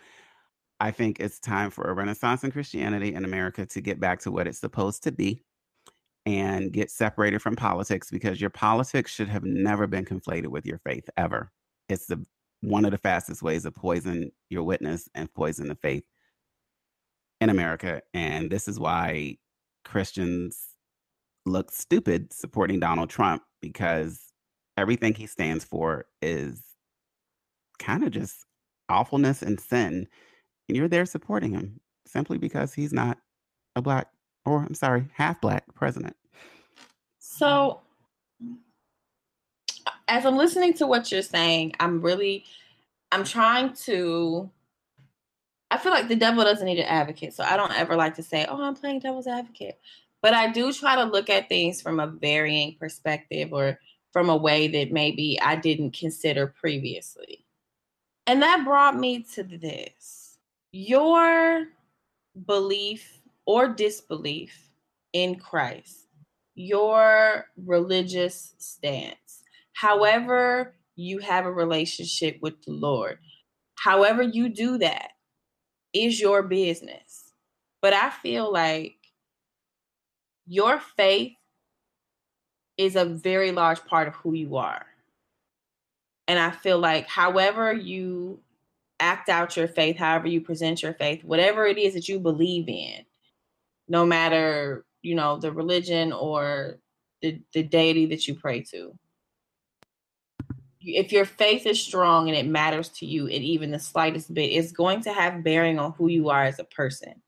I 0.80 0.92
think 0.92 1.20
it's 1.20 1.40
time 1.40 1.72
for 1.72 1.86
a 1.86 1.94
renaissance 1.94 2.44
in 2.44 2.52
Christianity 2.52 3.14
in 3.14 3.26
America 3.26 3.66
to 3.66 3.82
get 3.82 4.00
back 4.00 4.20
to 4.22 4.32
what 4.32 4.48
it's 4.48 4.60
supposed 4.60 5.04
to 5.04 5.12
be 5.12 5.44
and 6.26 6.72
get 6.72 6.92
separated 6.92 7.42
from 7.42 7.56
politics 7.56 8.10
because 8.10 8.40
your 8.40 8.50
politics 8.50 9.12
should 9.12 9.28
have 9.30 9.44
never 9.44 9.88
been 9.88 10.06
conflated 10.06 10.48
with 10.48 10.66
your 10.66 10.80
faith 10.80 11.10
ever. 11.18 11.52
It's 11.90 12.06
the 12.06 12.26
one 12.62 12.86
of 12.86 12.92
the 12.92 12.98
fastest 12.98 13.42
ways 13.42 13.64
to 13.64 13.72
poison 13.72 14.32
your 14.50 14.64
witness 14.64 15.10
and 15.16 15.34
poison 15.34 15.68
the 15.68 15.76
faith 15.76 16.04
in 17.42 17.50
America. 17.50 18.02
And 18.14 18.50
this 18.50 18.68
is 18.68 18.80
why 18.80 19.38
Christians 19.86 20.68
look 21.46 21.72
stupid 21.72 22.34
supporting 22.34 22.80
Donald 22.80 23.10
Trump 23.10 23.44
because 23.62 24.34
everything 24.78 25.14
he 25.14 25.26
stands 25.26 25.64
for 25.64 26.06
is 26.22 26.62
kind 27.80 28.04
of 28.04 28.12
just 28.12 28.46
awfulness 28.90 29.42
and 29.42 29.60
sin 29.60 30.08
and 30.70 30.78
you're 30.78 30.88
there 30.88 31.06
supporting 31.06 31.52
him 31.52 31.80
simply 32.06 32.38
because 32.38 32.74
he's 32.74 32.94
not 32.94 33.18
a 33.76 33.82
black 33.82 34.08
or 34.46 34.64
I'm 34.64 34.74
sorry, 34.74 35.06
half 35.14 35.42
black 35.42 35.64
president. 35.76 36.16
So 37.20 37.82
as 40.08 40.26
I'm 40.26 40.38
listening 40.38 40.74
to 40.76 40.88
what 40.88 41.12
you're 41.12 41.22
saying, 41.22 41.74
I'm 41.80 42.02
really 42.02 42.46
I'm 43.12 43.24
trying 43.24 43.74
to 43.86 44.50
I 45.72 45.78
feel 45.78 45.92
like 45.92 46.08
the 46.08 46.16
devil 46.16 46.44
doesn't 46.44 46.66
need 46.66 46.80
an 46.80 46.86
advocate. 46.86 47.34
So 47.34 47.44
I 47.44 47.56
don't 47.56 47.78
ever 47.78 47.96
like 47.96 48.16
to 48.16 48.24
say, 48.24 48.46
"Oh, 48.50 48.62
I'm 48.62 48.76
playing 48.76 49.00
devil's 49.00 49.28
advocate." 49.28 49.80
But 50.22 50.34
I 50.34 50.52
do 50.52 50.74
try 50.74 50.96
to 50.96 51.04
look 51.04 51.30
at 51.30 51.48
things 51.48 51.82
from 51.82 52.00
a 52.00 52.08
varying 52.08 52.76
perspective 52.80 53.54
or 53.54 53.80
from 54.12 54.30
a 54.30 54.36
way 54.36 54.68
that 54.68 54.92
maybe 54.92 55.40
I 55.42 55.56
didn't 55.56 55.92
consider 55.92 56.48
previously. 56.48 57.46
And 58.26 58.42
that 58.42 58.66
brought 58.66 58.98
me 58.98 59.24
to 59.34 59.44
this. 59.44 60.19
Your 60.72 61.66
belief 62.46 63.22
or 63.46 63.68
disbelief 63.70 64.70
in 65.14 65.36
Christ, 65.36 66.08
your 66.54 67.48
religious 67.58 68.54
stance, 68.60 69.42
however 69.74 70.76
you 70.96 71.20
have 71.20 71.46
a 71.46 71.52
relationship 71.52 72.38
with 72.42 72.62
the 72.64 72.72
Lord, 72.72 73.18
however 73.76 74.22
you 74.22 74.50
do 74.50 74.78
that 74.78 75.12
is 75.94 76.20
your 76.20 76.44
business. 76.44 77.32
But 77.82 77.94
I 77.94 78.10
feel 78.10 78.52
like 78.52 78.96
your 80.46 80.80
faith 80.80 81.34
is 82.78 82.96
a 82.96 83.06
very 83.06 83.52
large 83.52 83.84
part 83.86 84.08
of 84.08 84.16
who 84.16 84.34
you 84.34 84.58
are. 84.58 84.86
And 86.28 86.38
I 86.38 86.52
feel 86.52 86.78
like, 86.78 87.08
however, 87.08 87.74
you 87.74 88.40
act 89.00 89.30
out 89.30 89.58
your 89.58 89.68
faith, 89.68 89.98
however, 89.98 90.28
you 90.28 90.42
present 90.42 90.82
your 90.82 90.94
faith, 90.94 91.24
whatever 91.24 91.66
it 91.66 91.78
is 91.78 91.94
that 91.94 92.10
you 92.10 92.20
believe 92.20 92.68
in, 92.68 93.06
no 93.88 94.06
matter, 94.06 94.86
you 95.02 95.16
know, 95.16 95.38
the 95.38 95.52
religion 95.52 96.12
or 96.12 96.80
the, 97.22 97.42
the 97.54 97.64
deity 97.64 98.06
that 98.08 98.28
you 98.28 98.36
pray 98.36 98.62
to. 98.62 98.98
If 100.82 101.12
your 101.12 101.26
faith 101.26 101.66
is 101.66 101.82
strong 101.82 102.30
and 102.30 102.38
it 102.38 102.48
matters 102.48 102.90
to 102.90 103.06
you, 103.06 103.28
and 103.28 103.44
even 103.44 103.72
the 103.72 103.80
slightest 103.80 104.34
bit, 104.34 104.48
it's 104.48 104.72
going 104.72 105.02
to 105.02 105.14
have 105.14 105.44
bearing 105.44 105.78
on 105.78 105.94
who 105.94 106.08
you 106.08 106.30
are 106.30 106.44
as 106.44 106.60
a 106.60 106.64
person. 106.64 107.22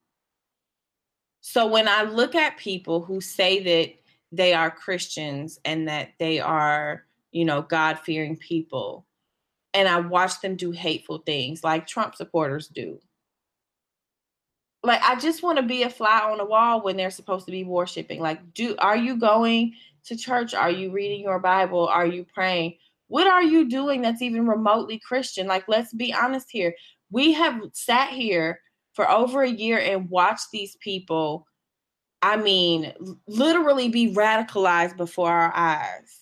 So 1.41 1.67
when 1.67 1.87
I 1.87 2.03
look 2.03 2.35
at 2.35 2.57
people 2.57 3.03
who 3.03 3.19
say 3.19 3.63
that 3.63 3.95
they 4.31 4.53
are 4.53 4.71
Christians 4.71 5.59
and 5.65 5.87
that 5.89 6.11
they 6.19 6.39
are, 6.39 7.03
you 7.31 7.43
know, 7.43 7.61
God 7.61 7.99
fearing 7.99 8.37
people, 8.37 9.05
and 9.73 9.87
I 9.87 9.99
watch 9.99 10.41
them 10.41 10.55
do 10.55 10.71
hateful 10.71 11.19
things 11.19 11.63
like 11.63 11.87
Trump 11.87 12.15
supporters 12.15 12.67
do. 12.67 12.99
Like 14.83 15.01
I 15.03 15.15
just 15.15 15.43
want 15.43 15.57
to 15.57 15.63
be 15.63 15.83
a 15.83 15.89
fly 15.89 16.21
on 16.21 16.37
the 16.37 16.45
wall 16.45 16.81
when 16.81 16.97
they're 16.97 17.11
supposed 17.11 17.45
to 17.45 17.51
be 17.51 17.63
worshiping. 17.63 18.19
Like, 18.19 18.53
do 18.53 18.75
are 18.79 18.97
you 18.97 19.15
going 19.15 19.73
to 20.05 20.15
church? 20.15 20.53
Are 20.53 20.71
you 20.71 20.91
reading 20.91 21.21
your 21.21 21.39
Bible? 21.39 21.87
Are 21.87 22.05
you 22.05 22.25
praying? 22.33 22.75
What 23.07 23.27
are 23.27 23.43
you 23.43 23.69
doing 23.69 24.01
that's 24.01 24.21
even 24.21 24.47
remotely 24.47 24.99
Christian? 24.99 25.45
Like, 25.45 25.65
let's 25.67 25.93
be 25.93 26.13
honest 26.13 26.47
here. 26.49 26.73
We 27.11 27.33
have 27.33 27.61
sat 27.73 28.09
here 28.09 28.61
for 28.93 29.09
over 29.09 29.43
a 29.43 29.49
year 29.49 29.79
and 29.79 30.09
watch 30.09 30.41
these 30.51 30.75
people, 30.77 31.47
I 32.21 32.37
mean, 32.37 32.93
literally 33.27 33.89
be 33.89 34.13
radicalized 34.13 34.97
before 34.97 35.29
our 35.29 35.51
eyes. 35.55 36.20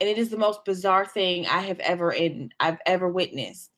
And 0.00 0.08
it 0.08 0.18
is 0.18 0.30
the 0.30 0.38
most 0.38 0.64
bizarre 0.64 1.06
thing 1.06 1.46
I 1.46 1.60
have 1.60 1.78
ever 1.80 2.12
in 2.12 2.52
I've 2.58 2.78
ever 2.86 3.08
witnessed. 3.08 3.70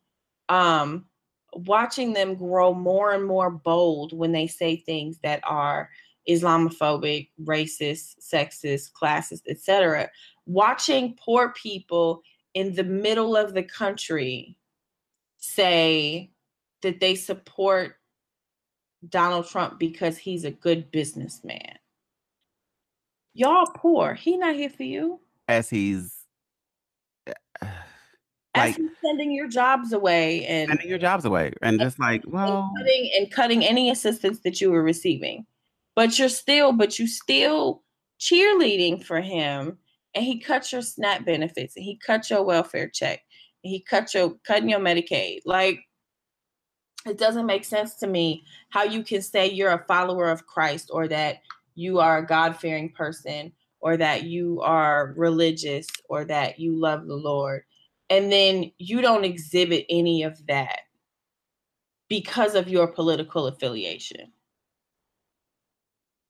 Um, 0.49 1.07
watching 1.53 2.13
them 2.13 2.35
grow 2.35 2.73
more 2.73 3.13
and 3.13 3.25
more 3.25 3.51
bold 3.51 4.13
when 4.13 4.33
they 4.33 4.47
say 4.47 4.77
things 4.77 5.19
that 5.23 5.41
are 5.45 5.91
Islamophobic, 6.29 7.31
racist, 7.43 8.15
sexist, 8.21 8.93
classist, 8.93 9.43
etc. 9.49 10.09
Watching 10.47 11.17
poor 11.19 11.51
people 11.51 12.23
in 12.55 12.75
the 12.75 12.85
middle 12.85 13.37
of 13.37 13.55
the 13.55 13.63
country 13.63 14.57
say 15.39 16.31
that 16.83 17.01
they 17.01 17.15
support 17.15 17.97
Donald 19.09 19.49
Trump 19.49 19.79
because 19.79 20.17
he's 20.17 20.45
a 20.45 20.51
good 20.51 20.91
businessman. 20.91 21.79
Y'all 23.35 23.67
poor. 23.75 24.15
He 24.15 24.37
not 24.37 24.55
here 24.55 24.71
for 24.71 24.85
you. 24.85 25.21
As 25.53 25.69
he's 25.69 26.15
uh, 27.27 27.67
like 28.57 28.79
sending 29.05 29.33
your 29.33 29.49
jobs 29.49 29.93
away 29.93 30.47
and 30.47 30.69
sending 30.69 30.89
your 30.89 30.99
jobs 30.99 31.27
away 31.27 31.53
and 31.61 31.79
just 31.79 31.99
like 31.99 32.23
well 32.27 32.71
and 32.75 32.79
cutting, 32.79 33.11
and 33.17 33.31
cutting 33.31 33.65
any 33.65 33.91
assistance 33.91 34.41
that 34.41 34.61
you 34.61 34.71
were 34.71 34.83
receiving. 34.83 35.45
But 35.95 36.19
you're 36.19 36.31
still, 36.31 36.73
but 36.73 36.99
you 36.99 37.07
still 37.07 37.83
cheerleading 38.19 39.05
for 39.05 39.21
him 39.21 39.77
and 40.15 40.25
he 40.25 40.39
cut 40.39 40.73
your 40.73 40.81
SNAP 40.81 41.27
benefits 41.27 41.77
and 41.77 41.85
he 41.85 41.99
cut 41.99 42.31
your 42.31 42.43
welfare 42.43 42.89
check 42.89 43.21
and 43.63 43.71
he 43.71 43.81
cut 43.81 44.15
your 44.15 44.35
cutting 44.47 44.71
your 44.71 44.81
Medicaid. 44.81 45.41
Like 45.45 45.81
it 47.05 47.19
doesn't 47.19 47.47
make 47.47 47.65
sense 47.65 47.97
to 47.97 48.07
me 48.07 48.45
how 48.71 48.85
you 48.85 49.03
can 49.03 49.21
say 49.21 49.51
you're 49.51 49.73
a 49.73 49.85
follower 49.87 50.31
of 50.31 50.47
Christ 50.47 50.89
or 50.93 51.09
that 51.09 51.43
you 51.75 52.01
are 52.01 52.19
a 52.19 52.27
God 52.27 52.57
fearing 52.57 52.91
person 52.91 53.53
or 53.83 53.97
that 53.97 54.23
you 54.23 54.61
are 54.63 55.13
religious 55.17 55.89
or 56.09 56.25
that 56.25 56.59
you 56.59 56.75
love 56.75 57.07
the 57.07 57.17
Lord. 57.17 57.65
And 58.09 58.31
then 58.31 58.71
you 58.79 59.03
don't 59.03 59.25
exhibit 59.25 59.85
any 59.91 60.23
of 60.23 60.47
that 60.47 60.81
because 62.09 62.55
of 62.55 62.69
your 62.69 62.87
political 62.87 63.49
affiliation. 63.49 64.33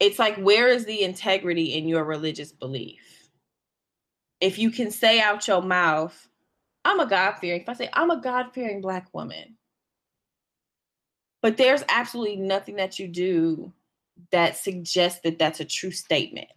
It's 0.00 0.18
like, 0.18 0.36
where 0.36 0.68
is 0.68 0.86
the 0.86 1.02
integrity 1.02 1.74
in 1.74 1.86
your 1.86 2.04
religious 2.04 2.52
belief? 2.52 3.28
If 4.40 4.58
you 4.58 4.70
can 4.70 4.90
say 4.90 5.20
out 5.20 5.46
your 5.46 5.62
mouth, 5.62 6.28
I'm 6.84 7.00
a 7.00 7.06
God 7.06 7.32
fearing, 7.32 7.60
if 7.60 7.68
I 7.68 7.74
say, 7.74 7.90
I'm 7.92 8.10
a 8.10 8.20
God 8.20 8.52
fearing 8.52 8.80
Black 8.80 9.08
woman, 9.12 9.56
but 11.42 11.56
there's 11.56 11.84
absolutely 11.88 12.36
nothing 12.36 12.76
that 12.76 12.98
you 12.98 13.08
do 13.08 13.72
that 14.30 14.56
suggests 14.56 15.20
that 15.22 15.38
that's 15.38 15.60
a 15.60 15.64
true 15.64 15.90
statement. 15.90 16.48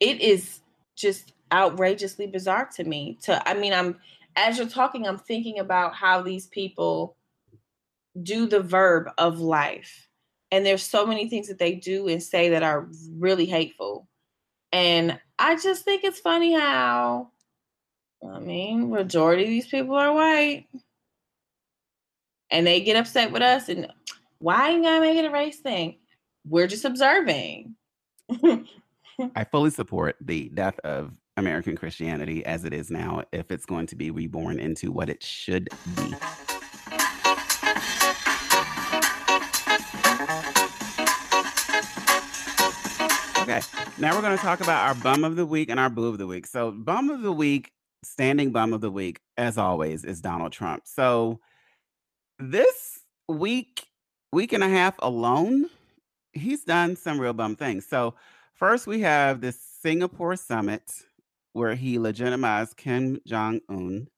It 0.00 0.20
is 0.20 0.60
just 0.96 1.32
outrageously 1.52 2.26
bizarre 2.26 2.68
to 2.76 2.84
me. 2.84 3.18
To 3.22 3.48
I 3.48 3.54
mean, 3.54 3.72
I'm 3.72 3.96
as 4.36 4.58
you're 4.58 4.68
talking, 4.68 5.06
I'm 5.06 5.18
thinking 5.18 5.58
about 5.58 5.94
how 5.94 6.22
these 6.22 6.46
people 6.46 7.16
do 8.22 8.46
the 8.46 8.60
verb 8.60 9.10
of 9.18 9.40
life. 9.40 10.08
And 10.50 10.64
there's 10.64 10.82
so 10.82 11.04
many 11.04 11.28
things 11.28 11.48
that 11.48 11.58
they 11.58 11.74
do 11.74 12.08
and 12.08 12.22
say 12.22 12.50
that 12.50 12.62
are 12.62 12.88
really 13.16 13.46
hateful. 13.46 14.08
And 14.72 15.18
I 15.38 15.56
just 15.56 15.84
think 15.84 16.04
it's 16.04 16.20
funny 16.20 16.54
how 16.54 17.30
I 18.28 18.38
mean, 18.40 18.90
majority 18.90 19.44
of 19.44 19.48
these 19.48 19.68
people 19.68 19.94
are 19.94 20.12
white 20.12 20.66
and 22.50 22.66
they 22.66 22.80
get 22.80 22.96
upset 22.96 23.30
with 23.32 23.42
us 23.42 23.68
and 23.68 23.88
why 24.38 24.70
you 24.70 24.82
gotta 24.82 25.26
a 25.26 25.30
race 25.30 25.58
thing? 25.58 25.98
We're 26.46 26.66
just 26.66 26.84
observing. 26.84 27.74
I 29.34 29.42
fully 29.44 29.70
support 29.70 30.16
the 30.20 30.48
death 30.50 30.78
of 30.84 31.18
American 31.36 31.76
Christianity 31.76 32.44
as 32.46 32.64
it 32.64 32.72
is 32.72 32.88
now 32.88 33.24
if 33.32 33.50
it's 33.50 33.66
going 33.66 33.86
to 33.86 33.96
be 33.96 34.12
reborn 34.12 34.60
into 34.60 34.92
what 34.92 35.08
it 35.08 35.24
should 35.24 35.68
be. 35.96 36.14
Okay, 43.42 43.60
now 43.98 44.14
we're 44.14 44.22
going 44.22 44.36
to 44.36 44.42
talk 44.42 44.60
about 44.60 44.86
our 44.86 44.94
bum 44.94 45.24
of 45.24 45.34
the 45.34 45.46
week 45.46 45.68
and 45.68 45.80
our 45.80 45.90
boo 45.90 46.06
of 46.06 46.18
the 46.18 46.26
week. 46.26 46.46
So, 46.46 46.70
bum 46.70 47.10
of 47.10 47.22
the 47.22 47.32
week, 47.32 47.72
standing 48.04 48.52
bum 48.52 48.72
of 48.72 48.80
the 48.80 48.90
week, 48.90 49.20
as 49.36 49.58
always, 49.58 50.04
is 50.04 50.20
Donald 50.20 50.52
Trump. 50.52 50.82
So, 50.86 51.40
this 52.38 53.00
week, 53.28 53.88
week 54.32 54.52
and 54.52 54.62
a 54.62 54.68
half 54.68 54.94
alone, 55.00 55.66
he's 56.34 56.62
done 56.62 56.94
some 56.94 57.20
real 57.20 57.32
bum 57.32 57.56
things. 57.56 57.84
So, 57.84 58.14
first, 58.58 58.86
we 58.86 59.00
have 59.00 59.40
this 59.40 59.60
Singapore 59.80 60.36
summit 60.36 60.82
where 61.52 61.74
he 61.74 61.98
legitimized 61.98 62.76
Kim 62.76 63.20
Jong 63.26 63.60
Un. 63.68 64.08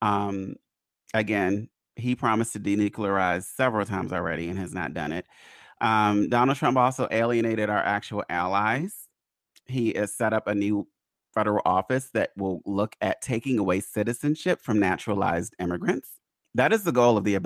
Um, 0.00 0.56
again, 1.12 1.68
he 1.96 2.14
promised 2.14 2.52
to 2.52 2.60
denuclearize 2.60 3.44
several 3.44 3.84
times 3.84 4.12
already 4.12 4.48
and 4.48 4.58
has 4.58 4.72
not 4.72 4.94
done 4.94 5.12
it. 5.12 5.26
Um, 5.80 6.28
Donald 6.28 6.56
Trump 6.56 6.78
also 6.78 7.08
alienated 7.10 7.68
our 7.68 7.78
actual 7.82 8.24
allies. 8.28 9.08
He 9.66 9.92
has 9.94 10.14
set 10.14 10.32
up 10.32 10.46
a 10.46 10.54
new 10.54 10.86
federal 11.34 11.62
office 11.66 12.10
that 12.14 12.30
will 12.36 12.62
look 12.64 12.96
at 13.00 13.20
taking 13.20 13.58
away 13.58 13.80
citizenship 13.80 14.62
from 14.62 14.78
naturalized 14.80 15.54
immigrants. 15.58 16.08
That 16.54 16.72
is 16.72 16.84
the 16.84 16.92
goal 16.92 17.18
of 17.18 17.24
the 17.24 17.36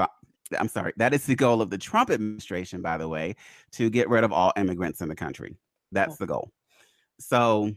I'm 0.59 0.69
sorry, 0.69 0.93
that 0.97 1.15
is 1.15 1.27
the 1.27 1.37
goal 1.37 1.63
of 1.63 1.71
the 1.71 1.79
Trump 1.79 2.11
administration, 2.11 2.83
by 2.83 2.99
the 2.99 3.09
way, 3.09 3.37
to 3.73 3.89
get 3.89 4.09
rid 4.09 4.25
of 4.25 4.33
all 4.33 4.53
immigrants 4.57 5.01
in 5.01 5.09
the 5.09 5.15
country. 5.15 5.57
That's 5.93 6.17
the 6.17 6.27
goal. 6.27 6.51
So 7.19 7.73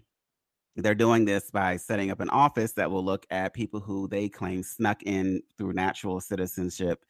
they're 0.75 0.95
doing 0.95 1.25
this 1.25 1.51
by 1.51 1.77
setting 1.77 2.11
up 2.11 2.19
an 2.19 2.29
office 2.29 2.73
that 2.73 2.89
will 2.89 3.03
look 3.03 3.25
at 3.29 3.53
people 3.53 3.79
who 3.79 4.07
they 4.07 4.27
claim 4.27 4.63
snuck 4.63 5.03
in 5.03 5.41
through 5.57 5.73
natural 5.73 6.19
citizenship 6.19 7.05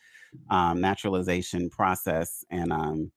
um, 0.50 0.82
naturalization 0.82 1.70
process 1.70 2.44
and 2.50 2.74
um, 2.74 3.12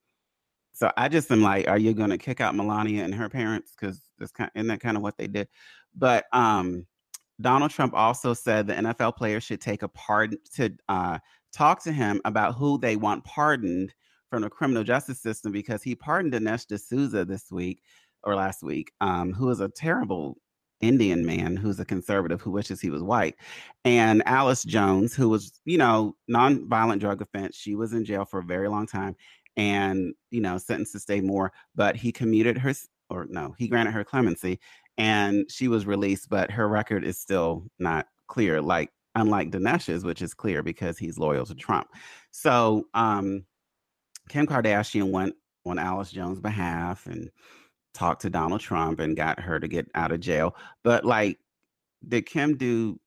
so 0.73 0.93
i 0.97 1.09
just 1.09 1.31
am 1.33 1.43
like 1.43 1.67
are 1.67 1.79
you 1.79 1.95
going 1.95 2.11
to 2.11 2.19
kick 2.19 2.41
out 2.41 2.55
melania 2.55 3.03
and 3.03 3.15
her 3.15 3.29
parents? 3.29 3.73
Because 3.79 4.03
that's 4.19 4.33
kind 4.33 4.51
isn't 4.55 4.69
that 4.69 4.81
kind 4.81 4.97
of 4.97 5.03
what 5.03 5.17
they 5.17 5.27
did? 5.27 5.49
But 5.95 6.27
um, 6.33 6.87
donald 7.41 7.71
trump 7.71 7.95
also 7.95 8.33
said 8.33 8.67
the 8.67 8.75
nfl 8.75 9.15
players 9.15 9.45
should 9.45 9.61
take 9.61 9.83
a 9.83 9.89
pardon 9.89 10.39
to 10.55 10.73
uh, 10.89 11.19
talk 11.53 11.83
to 11.83 11.93
him 11.93 12.21
about 12.25 12.55
who 12.55 12.79
they 12.79 12.97
want 12.97 13.25
pardoned 13.25 13.93
from 14.37 14.43
the 14.43 14.51
criminal 14.51 14.85
justice 14.85 15.19
system 15.19 15.51
because 15.51 15.83
he 15.83 15.95
pardoned 15.95 16.35
dinesh 16.35 16.67
d'souza 16.67 17.25
this 17.25 17.51
week 17.51 17.81
or 18.23 18.35
last 18.35 18.63
week, 18.63 18.93
um, 19.01 19.33
who 19.33 19.49
is 19.49 19.61
a 19.61 19.69
terrible 19.71 20.37
Indian 20.83 21.25
man 21.25 21.57
who's 21.57 21.81
a 21.81 21.87
conservative 21.87 22.43
who 22.43 22.51
wishes 22.51 22.79
he 22.79 22.91
was 22.91 23.03
white, 23.03 23.35
and 23.87 24.23
Alice 24.27 24.63
Jones, 24.63 25.15
who 25.15 25.31
was, 25.31 25.59
you 25.65 25.79
know, 25.79 26.15
nonviolent 26.31 27.01
drug 27.01 27.23
offense. 27.23 27.57
She 27.57 27.77
was 27.77 27.95
in 27.95 28.05
jail 28.05 28.27
for 28.27 28.41
a 28.41 28.45
very 28.45 28.69
long 28.69 28.87
time 28.87 29.17
and, 29.57 30.13
you 30.31 30.43
know, 30.43 30.59
sentenced 30.59 30.93
to 30.93 31.01
stay 31.01 31.23
more, 31.23 31.51
but 31.75 31.97
he 31.97 32.13
commuted 32.13 32.59
her, 32.59 32.75
or 33.09 33.27
no, 33.31 33.55
he 33.57 33.69
granted 33.69 33.93
her 33.93 34.05
clemency 34.05 34.61
and 34.99 35.51
she 35.51 35.67
was 35.67 35.87
released, 35.87 36.29
but 36.29 36.51
her 36.51 36.69
record 36.69 37.05
is 37.05 37.19
still 37.19 37.65
not 37.79 38.07
clear, 38.27 38.61
like, 38.61 38.91
unlike 39.15 39.51
Dinesh's, 39.51 40.05
which 40.05 40.21
is 40.21 40.35
clear 40.35 40.63
because 40.63 40.99
he's 40.99 41.19
loyal 41.19 41.47
to 41.47 41.55
Trump. 41.55 41.89
So, 42.33 42.85
um, 42.93 43.47
Kim 44.29 44.47
Kardashian 44.47 45.11
went 45.11 45.35
on 45.65 45.79
Alice 45.79 46.11
Jones' 46.11 46.41
behalf 46.41 47.07
and 47.07 47.31
talked 47.95 48.23
to 48.23 48.31
Donald 48.31 48.61
Trump 48.61 49.01
and 49.01 49.17
got 49.17 49.41
her 49.41 49.59
to 49.59 49.69
get 49.69 49.89
out 49.95 50.13
of 50.13 50.21
jail. 50.21 50.55
But 50.85 51.05
like, 51.05 51.39
did 52.07 52.27
Kim 52.27 52.57
do 52.57 53.01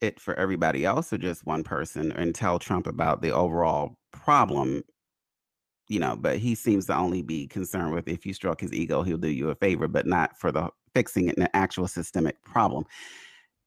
it 0.00 0.20
for 0.20 0.34
everybody 0.34 0.84
else 0.84 1.12
or 1.12 1.18
just 1.18 1.46
one 1.46 1.64
person 1.64 2.12
and 2.12 2.34
tell 2.34 2.58
Trump 2.58 2.86
about 2.86 3.22
the 3.22 3.30
overall 3.30 3.96
problem? 4.12 4.82
You 5.88 6.00
know, 6.00 6.16
but 6.16 6.38
he 6.38 6.54
seems 6.54 6.86
to 6.86 6.96
only 6.96 7.22
be 7.22 7.46
concerned 7.46 7.94
with 7.94 8.08
if 8.08 8.26
you 8.26 8.34
stroke 8.34 8.60
his 8.60 8.72
ego, 8.72 9.02
he'll 9.02 9.16
do 9.16 9.28
you 9.28 9.48
a 9.48 9.54
favor, 9.54 9.88
but 9.88 10.06
not 10.06 10.38
for 10.38 10.52
the 10.52 10.68
fixing 10.94 11.28
it 11.28 11.36
in 11.36 11.44
an 11.44 11.50
actual 11.54 11.88
systemic 11.88 12.42
problem. 12.42 12.84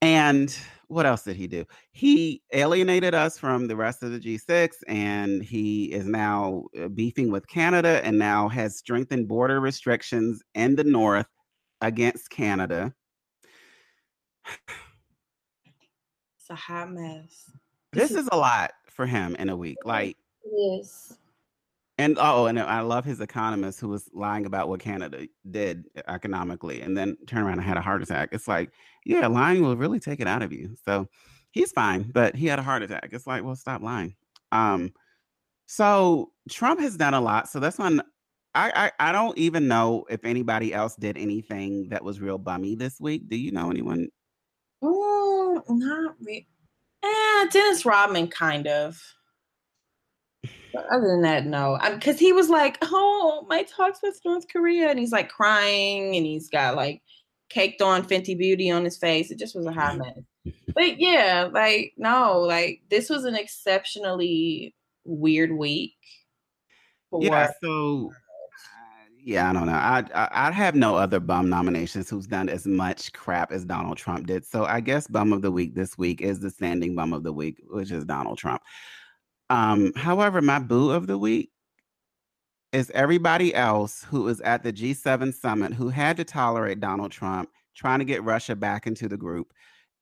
And 0.02 0.56
what 0.88 1.06
else 1.06 1.24
did 1.24 1.36
he 1.36 1.48
do? 1.48 1.66
He 1.92 2.42
alienated 2.54 3.14
us 3.14 3.38
from 3.38 3.68
the 3.68 3.76
rest 3.76 4.04
of 4.04 4.12
the 4.12 4.20
G6 4.20 4.70
and 4.88 5.44
he 5.44 5.86
is 5.86 6.06
now 6.06 6.66
uh, 6.80 6.90
beefing 6.90 7.32
with 7.32 7.48
Canada 7.48 8.02
and 8.04 8.18
now 8.20 8.50
has 8.50 8.78
strengthened 8.78 9.28
border 9.28 9.60
restrictions 9.60 10.42
in 10.54 10.76
the 10.76 10.84
north 10.84 11.28
against 11.82 12.30
Canada. 12.30 12.94
It's 16.38 16.50
a 16.50 16.56
hot 16.56 16.92
mess. 16.92 17.52
This 17.94 18.12
is 18.12 18.28
a 18.32 18.38
lot 18.38 18.72
for 18.88 19.06
him 19.06 19.36
in 19.38 19.50
a 19.50 19.56
week. 19.56 19.78
Like, 19.86 20.18
is. 20.44 21.18
And 22.02 22.18
oh, 22.20 22.48
and 22.48 22.60
I 22.60 22.82
love 22.82 23.06
his 23.06 23.22
economist 23.22 23.80
who 23.80 23.88
was 23.88 24.10
lying 24.12 24.48
about 24.48 24.68
what 24.68 24.80
Canada 24.80 25.28
did 25.52 25.86
economically 26.08 26.82
and 26.82 26.98
then 26.98 27.16
turned 27.28 27.46
around 27.46 27.60
and 27.60 27.68
had 27.68 27.78
a 27.78 27.82
heart 27.82 28.02
attack. 28.02 28.30
It's 28.32 28.48
like, 28.48 28.72
yeah, 29.06 29.28
lying 29.28 29.62
will 29.62 29.78
really 29.78 30.00
take 30.00 30.20
it 30.20 30.28
out 30.28 30.42
of 30.42 30.52
you. 30.52 30.76
So 30.84 31.08
he's 31.52 31.72
fine, 31.72 32.10
but 32.12 32.36
he 32.36 32.48
had 32.48 32.58
a 32.58 32.64
heart 32.64 32.82
attack. 32.82 33.10
It's 33.12 33.28
like, 33.28 33.44
well, 33.44 33.56
stop 33.56 33.84
lying. 33.84 34.16
Um, 34.52 34.94
so 35.68 36.32
Trump 36.50 36.80
has 36.80 36.98
done 36.98 37.14
a 37.14 37.22
lot. 37.22 37.48
So 37.50 37.60
that's 37.60 37.78
one 37.78 38.02
I, 38.56 38.92
I 39.00 39.10
I 39.10 39.12
don't 39.12 39.38
even 39.38 39.68
know 39.68 40.06
if 40.10 40.26
anybody 40.26 40.74
else 40.74 40.96
did 40.96 41.18
anything 41.18 41.90
that 41.90 42.04
was 42.04 42.20
real 42.20 42.40
bummy 42.40 42.74
this 42.74 43.00
week. 43.00 43.30
Do 43.30 43.38
you 43.38 43.52
know 43.52 43.70
anyone? 43.70 44.08
Mm, 44.84 45.62
not 45.70 46.16
really. 46.20 46.48
Eh, 47.04 47.48
Dennis 47.52 47.86
Rodman 47.86 48.28
kind 48.28 48.66
of. 48.66 49.00
But 50.74 50.86
other 50.92 51.08
than 51.08 51.22
that, 51.22 51.46
no. 51.46 51.78
Because 51.94 52.20
he 52.20 52.34
was 52.34 52.50
like, 52.50 52.78
"Oh, 52.82 53.46
my 53.50 53.64
talks 53.64 54.02
with 54.02 54.20
North 54.26 54.48
Korea," 54.48 54.90
and 54.90 55.00
he's 55.00 55.12
like 55.12 55.30
crying, 55.30 56.16
and 56.16 56.26
he's 56.26 56.50
got 56.50 56.76
like 56.76 57.02
caked 57.50 57.82
on 57.82 58.04
Fenty 58.04 58.38
Beauty 58.38 58.72
on 58.72 58.84
his 58.84 58.98
face. 58.98 59.32
It 59.32 59.40
just 59.40 59.56
was 59.56 59.66
a 59.66 59.72
hot 59.72 59.98
mess. 59.98 60.20
But 60.74 61.00
yeah, 61.00 61.50
like 61.52 61.94
no, 61.98 62.40
like 62.40 62.82
this 62.90 63.10
was 63.10 63.26
an 63.26 63.36
exceptionally 63.36 64.74
weird 65.04 65.52
week. 65.52 65.94
Yeah. 67.12 67.52
So. 67.62 68.10
Uh, 68.10 69.10
yeah, 69.24 69.50
I 69.50 69.54
don't 69.54 69.68
know. 69.68 69.74
I, 69.74 70.04
I 70.16 70.30
I 70.48 70.52
have 70.52 70.74
no 70.74 70.96
other 70.96 71.20
bum 71.20 71.50
nominations 71.50 72.10
who's 72.10 72.26
done 72.26 72.50
as 72.50 72.66
much 72.66 73.14
crap 73.14 73.52
as 73.52 73.66
Donald 73.66 73.98
Trump 73.98 74.26
did. 74.28 74.46
So 74.46 74.64
I 74.64 74.80
guess 74.80 75.08
bum 75.08 75.34
of 75.34 75.42
the 75.42 75.52
week 75.52 75.76
this 75.76 75.98
week 75.98 76.22
is 76.22 76.40
the 76.40 76.50
standing 76.50 76.96
bum 76.96 77.14
of 77.14 77.24
the 77.24 77.34
week, 77.34 77.62
which 77.68 77.92
is 77.92 78.06
Donald 78.06 78.38
Trump. 78.40 78.64
Um, 79.52 79.92
however, 79.98 80.42
my 80.42 80.60
boo 80.60 80.92
of 80.92 81.08
the 81.08 81.18
week 81.18 81.52
is 82.72 82.90
everybody 82.92 83.54
else 83.54 84.06
who 84.06 84.24
was 84.24 84.40
at 84.40 84.64
the 84.64 84.72
G7 84.72 85.34
summit 85.34 85.74
who 85.74 85.90
had 85.90 86.16
to 86.18 86.24
tolerate 86.24 86.80
Donald 86.80 87.12
Trump 87.12 87.50
trying 87.76 88.00
to 88.00 88.06
get 88.06 88.24
Russia 88.24 88.56
back 88.56 88.88
into 88.88 89.10
the 89.10 89.18
group 89.18 89.52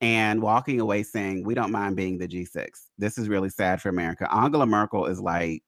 and 0.02 0.40
walking 0.40 0.80
away 0.80 1.02
saying, 1.02 1.44
We 1.44 1.56
don't 1.56 1.72
mind 1.72 1.96
being 1.96 2.20
the 2.20 2.28
G6. 2.28 2.70
This 3.00 3.18
is 3.18 3.28
really 3.28 3.50
sad 3.50 3.82
for 3.82 3.90
America. 3.90 4.32
Angela 4.32 4.68
Merkel 4.68 5.08
is 5.08 5.20
like 5.20 5.64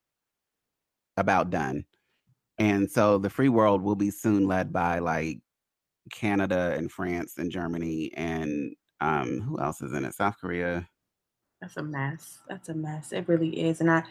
about 1.18 1.50
done. 1.50 1.84
And 2.60 2.90
so 2.90 3.18
the 3.18 3.32
free 3.32 3.50
world 3.50 3.82
will 3.82 3.96
be 3.96 4.12
soon 4.12 4.48
led 4.48 4.72
by 4.72 5.00
like 5.00 5.40
Canada 6.12 6.76
and 6.78 6.92
France 6.92 7.40
and 7.40 7.50
Germany 7.50 8.12
and 8.14 8.76
um, 9.00 9.42
who 9.42 9.60
else 9.60 9.82
is 9.82 9.94
in 9.94 10.06
it? 10.06 10.14
South 10.14 10.38
Korea. 10.40 10.88
That's 11.62 11.78
a 11.78 11.84
mess. 11.84 12.40
That's 12.50 12.70
a 12.70 12.74
mess. 12.74 13.14
It 13.14 13.28
really 13.28 13.60
is. 13.62 13.82
And 13.82 13.92
I 13.92 14.04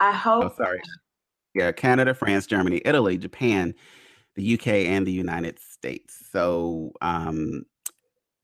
I 0.00 0.12
hope 0.12 0.44
Oh, 0.44 0.54
sorry. 0.56 0.80
Yeah, 1.54 1.72
Canada, 1.72 2.14
France, 2.14 2.46
Germany, 2.46 2.82
Italy, 2.84 3.18
Japan, 3.18 3.74
the 4.34 4.54
UK, 4.54 4.66
and 4.68 5.06
the 5.06 5.12
United 5.12 5.58
States. 5.58 6.26
So 6.32 6.92
um 7.02 7.64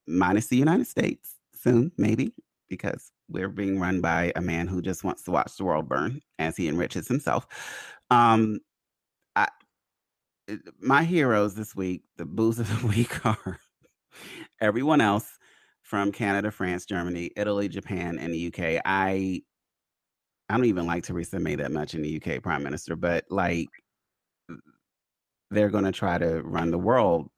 minus 0.07 0.49
the 0.49 0.57
United 0.57 0.87
States 0.87 1.37
soon, 1.55 1.93
maybe, 1.97 2.35
because 2.69 3.11
we're 3.29 3.49
being 3.49 3.81
run 3.81 4.01
by 4.01 4.33
a 4.37 4.41
man 4.43 4.67
who 4.67 4.83
just 4.83 5.05
wants 5.05 5.23
to 5.25 5.31
watch 5.31 5.57
the 5.57 5.65
world 5.65 5.89
burn 5.89 6.21
as 6.39 6.57
he 6.57 6.69
enriches 6.69 7.09
himself. 7.09 7.47
Um 8.11 8.61
I 9.37 9.49
my 10.81 11.05
heroes 11.05 11.55
this 11.55 11.75
week, 11.75 12.03
the 12.17 12.27
boos 12.27 12.59
of 12.59 12.69
the 12.81 12.87
week 12.97 13.25
are 13.25 13.59
everyone 14.61 15.01
else 15.01 15.39
from 15.93 16.11
Canada, 16.11 16.51
France, 16.51 16.87
Germany, 16.87 17.31
Italy, 17.37 17.69
Japan, 17.69 18.19
and 18.19 18.33
the 18.33 18.47
UK. 18.47 18.81
I 18.83 19.43
I 20.49 20.57
don't 20.57 20.65
even 20.65 20.87
like 20.87 21.05
Theresa 21.05 21.39
May 21.39 21.55
that 21.57 21.71
much 21.71 21.95
in 21.95 22.01
the 22.01 22.17
UK 22.17 22.43
prime 22.43 22.63
minister, 22.63 22.97
but 22.97 23.27
like 23.29 23.69
they're 25.51 25.69
going 25.69 25.85
to 25.85 25.93
try 25.93 26.17
to 26.17 26.41
run 26.45 26.71
the 26.71 26.79
world 26.79 27.29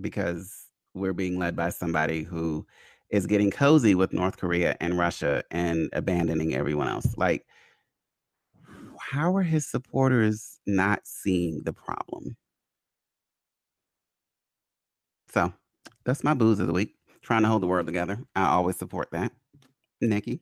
because 0.00 0.64
we're 0.94 1.12
being 1.12 1.38
led 1.38 1.54
by 1.54 1.70
somebody 1.70 2.24
who 2.24 2.66
is 3.10 3.28
getting 3.28 3.52
cozy 3.52 3.94
with 3.94 4.12
North 4.12 4.38
Korea 4.38 4.76
and 4.80 4.98
Russia 4.98 5.44
and 5.52 5.88
abandoning 5.92 6.52
everyone 6.56 6.88
else. 6.88 7.16
Like, 7.16 7.46
how 8.98 9.36
are 9.36 9.44
his 9.44 9.68
supporters 9.68 10.58
not 10.66 11.02
seeing 11.04 11.62
the 11.62 11.72
problem? 11.72 12.36
So 15.32 15.52
that's 16.04 16.24
my 16.24 16.34
booze 16.34 16.58
of 16.58 16.66
the 16.66 16.72
week 16.72 16.95
trying 17.26 17.42
to 17.42 17.48
hold 17.48 17.60
the 17.60 17.66
world 17.66 17.86
together. 17.86 18.20
I 18.36 18.46
always 18.46 18.76
support 18.76 19.10
that. 19.10 19.32
Nikki. 20.00 20.40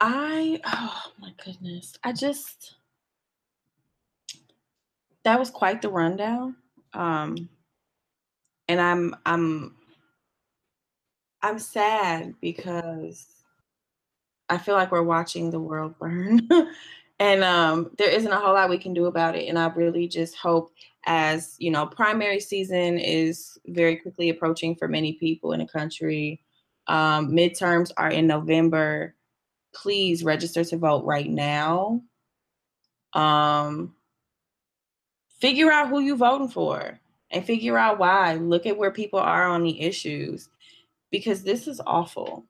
I 0.00 0.60
oh 0.64 1.02
my 1.18 1.32
goodness. 1.44 1.94
I 2.04 2.12
just 2.12 2.76
that 5.24 5.40
was 5.40 5.50
quite 5.50 5.82
the 5.82 5.88
rundown. 5.88 6.54
Um 6.92 7.48
and 8.68 8.80
I'm 8.80 9.16
I'm 9.26 9.74
I'm 11.42 11.58
sad 11.58 12.34
because 12.40 13.26
I 14.48 14.58
feel 14.58 14.76
like 14.76 14.92
we're 14.92 15.02
watching 15.02 15.50
the 15.50 15.58
world 15.58 15.98
burn. 15.98 16.48
and 17.18 17.42
um, 17.42 17.90
there 17.96 18.10
isn't 18.10 18.30
a 18.30 18.38
whole 18.38 18.54
lot 18.54 18.68
we 18.68 18.78
can 18.78 18.92
do 18.92 19.06
about 19.06 19.36
it. 19.36 19.48
And 19.48 19.58
I 19.58 19.68
really 19.68 20.06
just 20.06 20.36
hope, 20.36 20.72
as 21.06 21.56
you 21.58 21.70
know, 21.70 21.86
primary 21.86 22.40
season 22.40 22.98
is 22.98 23.58
very 23.66 23.96
quickly 23.96 24.28
approaching 24.28 24.76
for 24.76 24.86
many 24.86 25.14
people 25.14 25.52
in 25.52 25.60
the 25.60 25.66
country. 25.66 26.42
Um, 26.88 27.32
midterms 27.32 27.90
are 27.96 28.10
in 28.10 28.26
November. 28.26 29.14
Please 29.74 30.24
register 30.24 30.62
to 30.64 30.76
vote 30.76 31.04
right 31.04 31.28
now. 31.28 32.02
Um, 33.14 33.94
figure 35.40 35.72
out 35.72 35.88
who 35.88 36.00
you're 36.00 36.16
voting 36.16 36.48
for 36.48 37.00
and 37.30 37.44
figure 37.44 37.78
out 37.78 37.98
why. 37.98 38.34
Look 38.34 38.66
at 38.66 38.76
where 38.76 38.90
people 38.90 39.18
are 39.18 39.46
on 39.46 39.62
the 39.62 39.80
issues 39.80 40.50
because 41.10 41.42
this 41.42 41.66
is 41.66 41.80
awful 41.86 42.44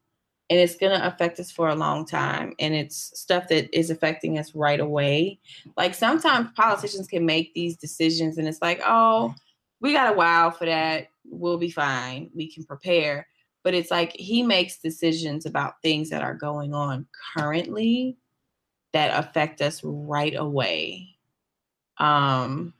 and 0.48 0.60
it's 0.60 0.76
going 0.76 0.96
to 0.96 1.06
affect 1.06 1.40
us 1.40 1.50
for 1.50 1.68
a 1.68 1.74
long 1.74 2.06
time 2.06 2.54
and 2.58 2.74
it's 2.74 3.18
stuff 3.18 3.48
that 3.48 3.68
is 3.76 3.90
affecting 3.90 4.38
us 4.38 4.54
right 4.54 4.80
away 4.80 5.38
like 5.76 5.94
sometimes 5.94 6.48
politicians 6.54 7.08
can 7.08 7.26
make 7.26 7.52
these 7.54 7.76
decisions 7.76 8.38
and 8.38 8.46
it's 8.46 8.62
like 8.62 8.80
oh 8.84 9.34
we 9.80 9.92
got 9.92 10.12
a 10.12 10.16
while 10.16 10.50
for 10.50 10.66
that. 10.66 11.08
We'll 11.24 11.58
be 11.58 11.70
fine. 11.70 12.30
We 12.34 12.50
can 12.50 12.64
prepare. 12.64 13.26
But 13.62 13.74
it's 13.74 13.90
like 13.90 14.12
he 14.12 14.42
makes 14.42 14.78
decisions 14.78 15.44
about 15.44 15.82
things 15.82 16.10
that 16.10 16.22
are 16.22 16.34
going 16.34 16.72
on 16.72 17.06
currently 17.36 18.16
that 18.92 19.18
affect 19.18 19.60
us 19.60 19.80
right 19.82 20.34
away. 20.34 21.16
Um, 21.98 22.72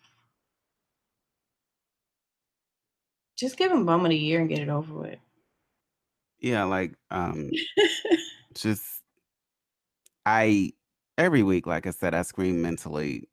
just 3.37 3.57
give 3.57 3.73
him 3.73 3.85
bum 3.85 4.05
of 4.05 4.11
the 4.11 4.17
year 4.17 4.41
and 4.41 4.49
get 4.49 4.61
it 4.61 4.69
over 4.69 4.95
with. 4.95 5.19
Yeah, 6.41 6.65
like 6.65 6.95
um 7.11 7.51
just 8.55 8.85
I 10.25 10.73
every 11.19 11.43
week, 11.43 11.67
like 11.67 11.87
I 11.87 11.91
said, 11.91 12.15
I 12.15 12.23
scream 12.23 12.61
mentally 12.63 13.29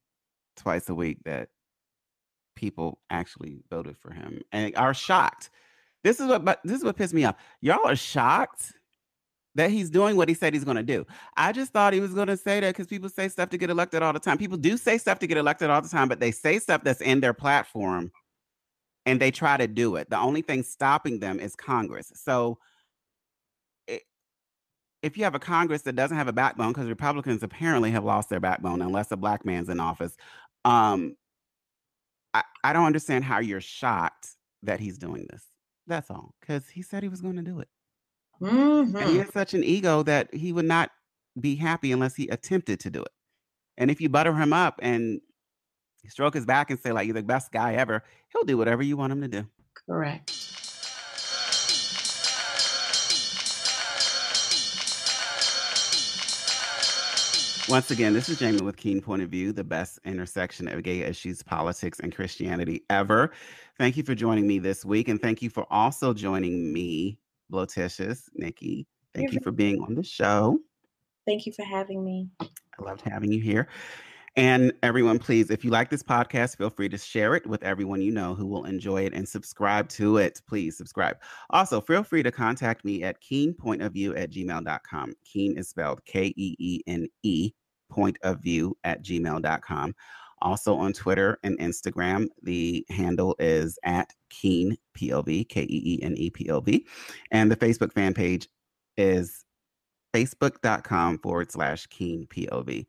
twice 0.55 0.89
a 0.89 0.95
week 0.95 1.17
that 1.25 1.49
people 2.55 2.99
actually 3.09 3.63
voted 3.69 3.97
for 3.97 4.13
him 4.13 4.41
and 4.51 4.75
are 4.77 4.93
shocked. 4.93 5.49
This 6.03 6.19
is 6.19 6.27
what 6.27 6.45
but 6.45 6.59
this 6.63 6.77
is 6.77 6.83
what 6.83 6.95
pissed 6.95 7.13
me 7.13 7.25
off. 7.25 7.35
Y'all 7.61 7.85
are 7.87 7.95
shocked 7.95 8.73
that 9.55 9.69
he's 9.69 9.89
doing 9.89 10.15
what 10.15 10.27
he 10.27 10.33
said 10.33 10.53
he's 10.53 10.63
going 10.63 10.77
to 10.77 10.83
do. 10.83 11.05
I 11.37 11.51
just 11.51 11.71
thought 11.71 11.93
he 11.93 11.99
was 11.99 12.13
going 12.13 12.27
to 12.27 12.37
say 12.37 12.59
that 12.59 12.69
because 12.69 12.87
people 12.87 13.09
say 13.09 13.27
stuff 13.29 13.49
to 13.49 13.57
get 13.57 13.69
elected 13.69 14.01
all 14.01 14.13
the 14.13 14.19
time. 14.19 14.37
People 14.37 14.57
do 14.57 14.77
say 14.77 14.97
stuff 14.97 15.19
to 15.19 15.27
get 15.27 15.37
elected 15.37 15.69
all 15.69 15.81
the 15.81 15.89
time, 15.89 16.07
but 16.07 16.19
they 16.19 16.31
say 16.31 16.59
stuff 16.59 16.83
that's 16.83 17.01
in 17.01 17.19
their 17.19 17.33
platform 17.33 18.11
and 19.05 19.19
they 19.19 19.31
try 19.31 19.57
to 19.57 19.67
do 19.67 19.95
it. 19.95 20.09
The 20.09 20.17
only 20.17 20.41
thing 20.41 20.63
stopping 20.63 21.19
them 21.19 21.39
is 21.39 21.55
Congress. 21.55 22.11
So 22.15 22.57
if 25.03 25.17
you 25.17 25.25
have 25.25 25.35
a 25.35 25.39
Congress 25.39 25.83
that 25.83 25.95
doesn't 25.95 26.17
have 26.17 26.29
a 26.29 26.33
backbone, 26.33 26.71
because 26.71 26.87
Republicans 26.87 27.43
apparently 27.43 27.91
have 27.91 28.05
lost 28.05 28.29
their 28.29 28.39
backbone 28.39 28.81
unless 28.81 29.11
a 29.11 29.17
black 29.17 29.45
man's 29.45 29.69
in 29.69 29.79
office, 29.79 30.15
um, 30.65 31.15
I, 32.33 32.43
I 32.63 32.73
don't 32.73 32.85
understand 32.85 33.25
how 33.25 33.39
you're 33.39 33.61
shocked 33.61 34.29
that 34.63 34.79
he's 34.79 34.97
doing 34.97 35.27
this. 35.29 35.43
That's 35.85 36.09
all, 36.09 36.33
because 36.39 36.69
he 36.69 36.81
said 36.81 37.03
he 37.03 37.09
was 37.09 37.19
going 37.19 37.35
to 37.35 37.41
do 37.41 37.59
it. 37.59 37.67
Mm-hmm. 38.41 38.95
And 38.95 39.09
he 39.09 39.17
has 39.17 39.31
such 39.33 39.53
an 39.53 39.63
ego 39.63 40.01
that 40.03 40.33
he 40.33 40.53
would 40.53 40.65
not 40.65 40.89
be 41.39 41.55
happy 41.55 41.91
unless 41.91 42.15
he 42.15 42.29
attempted 42.29 42.79
to 42.79 42.89
do 42.89 43.01
it. 43.01 43.11
And 43.77 43.91
if 43.91 43.99
you 43.99 44.07
butter 44.07 44.33
him 44.33 44.53
up 44.53 44.79
and 44.81 45.19
stroke 46.07 46.33
his 46.33 46.45
back 46.45 46.69
and 46.69 46.79
say, 46.79 46.93
like, 46.93 47.07
you're 47.07 47.13
the 47.13 47.23
best 47.23 47.51
guy 47.51 47.73
ever, 47.73 48.03
he'll 48.31 48.45
do 48.45 48.57
whatever 48.57 48.81
you 48.81 48.95
want 48.95 49.11
him 49.11 49.21
to 49.21 49.27
do. 49.27 49.45
Correct. 49.85 50.31
Once 57.69 57.91
again, 57.91 58.13
this 58.13 58.27
is 58.27 58.37
Jamie 58.37 58.61
with 58.61 58.75
Keene 58.75 58.99
Point 58.99 59.21
of 59.21 59.29
View, 59.29 59.53
the 59.53 59.63
best 59.63 59.97
intersection 60.03 60.67
of 60.67 60.83
gay 60.83 60.99
issues, 60.99 61.41
politics, 61.41 62.01
and 62.01 62.13
Christianity 62.13 62.83
ever. 62.89 63.31
Thank 63.77 63.95
you 63.95 64.03
for 64.03 64.13
joining 64.13 64.45
me 64.45 64.59
this 64.59 64.83
week. 64.83 65.07
And 65.07 65.21
thank 65.21 65.41
you 65.41 65.49
for 65.49 65.65
also 65.71 66.13
joining 66.13 66.73
me, 66.73 67.17
Blowticious, 67.51 68.23
Nikki. 68.35 68.85
Thank 69.15 69.31
You're 69.31 69.39
you 69.39 69.43
for 69.43 69.51
being 69.51 69.81
on 69.81 69.95
the 69.95 70.03
show. 70.03 70.59
Thank 71.25 71.45
you 71.45 71.53
for 71.53 71.63
having 71.63 72.03
me. 72.03 72.27
I 72.41 72.83
loved 72.83 73.01
having 73.01 73.31
you 73.31 73.41
here. 73.41 73.69
And 74.35 74.73
everyone, 74.81 75.19
please, 75.19 75.51
if 75.51 75.63
you 75.63 75.69
like 75.69 75.91
this 75.91 76.01
podcast, 76.01 76.57
feel 76.57 76.71
free 76.71 76.89
to 76.89 76.97
share 76.97 77.35
it 77.35 77.45
with 77.45 77.61
everyone 77.61 78.01
you 78.01 78.11
know 78.11 78.33
who 78.33 78.47
will 78.47 78.65
enjoy 78.65 79.05
it 79.05 79.13
and 79.13 79.29
subscribe 79.29 79.89
to 79.89 80.17
it. 80.17 80.41
Please 80.47 80.75
subscribe. 80.75 81.17
Also, 81.51 81.79
feel 81.79 82.01
free 82.01 82.23
to 82.23 82.31
contact 82.31 82.83
me 82.83 83.03
at 83.03 83.21
keenepointofview 83.21 84.19
at 84.19 84.31
gmail.com. 84.31 85.13
Keene 85.23 85.57
is 85.57 85.69
spelled 85.69 86.03
K 86.05 86.33
E 86.35 86.55
E 86.57 86.81
N 86.87 87.07
E, 87.21 87.51
point 87.91 88.17
of 88.23 88.41
view 88.41 88.75
at 88.83 89.03
gmail.com. 89.03 89.93
Also 90.41 90.75
on 90.75 90.93
Twitter 90.93 91.37
and 91.43 91.57
Instagram, 91.59 92.27
the 92.41 92.85
handle 92.89 93.35
is 93.37 93.77
at 93.83 94.11
Keene 94.29 94.75
POV, 94.97 95.47
K 95.47 95.61
E 95.61 95.67
E 95.69 95.99
N 96.01 96.17
E 96.17 96.31
P 96.31 96.49
O 96.49 96.59
V. 96.59 96.85
And 97.29 97.51
the 97.51 97.55
Facebook 97.55 97.93
fan 97.93 98.15
page 98.15 98.49
is 98.97 99.45
facebook.com 100.13 101.19
forward 101.19 101.51
slash 101.51 101.85
Keene 101.87 102.25
POV. 102.27 102.87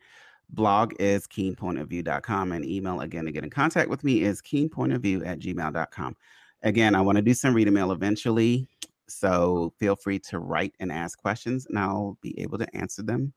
Blog 0.54 0.94
is 0.98 1.26
keenepointofview.com 1.26 2.52
and 2.52 2.64
email 2.64 3.00
again 3.00 3.24
to 3.24 3.32
get 3.32 3.44
in 3.44 3.50
contact 3.50 3.90
with 3.90 4.04
me 4.04 4.22
is 4.22 4.40
keenepointofview 4.40 5.26
at 5.26 5.40
gmail.com. 5.40 6.16
Again, 6.62 6.94
I 6.94 7.00
want 7.00 7.16
to 7.16 7.22
do 7.22 7.34
some 7.34 7.54
read 7.54 7.70
mail 7.72 7.92
eventually. 7.92 8.68
So 9.08 9.72
feel 9.78 9.96
free 9.96 10.18
to 10.20 10.38
write 10.38 10.74
and 10.80 10.90
ask 10.90 11.18
questions 11.18 11.66
and 11.66 11.78
I'll 11.78 12.16
be 12.22 12.38
able 12.40 12.58
to 12.58 12.76
answer 12.76 13.02
them 13.02 13.32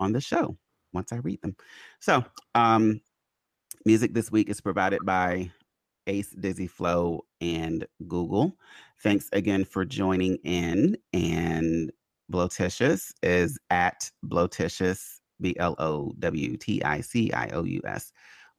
on 0.00 0.12
the 0.12 0.20
show 0.20 0.56
once 0.92 1.12
I 1.12 1.16
read 1.16 1.40
them. 1.42 1.56
So, 2.00 2.24
um, 2.54 3.00
music 3.84 4.14
this 4.14 4.30
week 4.30 4.48
is 4.48 4.60
provided 4.60 5.04
by 5.04 5.50
Ace 6.06 6.30
Dizzy 6.30 6.66
Flow 6.66 7.24
and 7.40 7.86
Google. 8.08 8.56
Thanks 9.02 9.28
again 9.32 9.64
for 9.64 9.84
joining 9.84 10.36
in. 10.44 10.96
And 11.12 11.92
Blowticious 12.32 13.12
is 13.22 13.58
at 13.70 14.10
Blowticious 14.26 15.20
B 15.44 15.54
L 15.58 15.76
O 15.78 16.12
W 16.18 16.56
T 16.56 16.82
I 16.82 17.00
C 17.02 17.30
I 17.32 17.48
O 17.50 17.62
U 17.62 17.80
S 17.84 18.10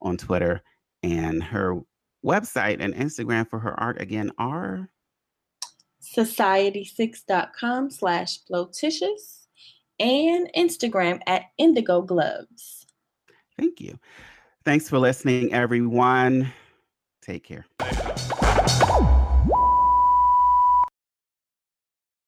on 0.02 0.16
Twitter. 0.16 0.62
And 1.04 1.44
her 1.44 1.82
website 2.24 2.78
and 2.80 2.94
Instagram 2.94 3.50
for 3.50 3.60
her 3.60 3.78
art 3.80 4.00
again 4.00 4.32
are 4.38 4.90
society6.com 6.16 7.90
slash 7.90 8.38
blowticious 8.50 9.46
and 10.00 10.50
Instagram 10.56 11.20
at 11.28 11.44
indigo 11.58 12.02
gloves. 12.02 12.86
Thank 13.58 13.82
you. 13.82 14.00
Thanks 14.64 14.88
for 14.88 15.00
listening, 15.00 15.54
everyone. 15.54 16.52
Take 17.22 17.44
care. 17.44 17.66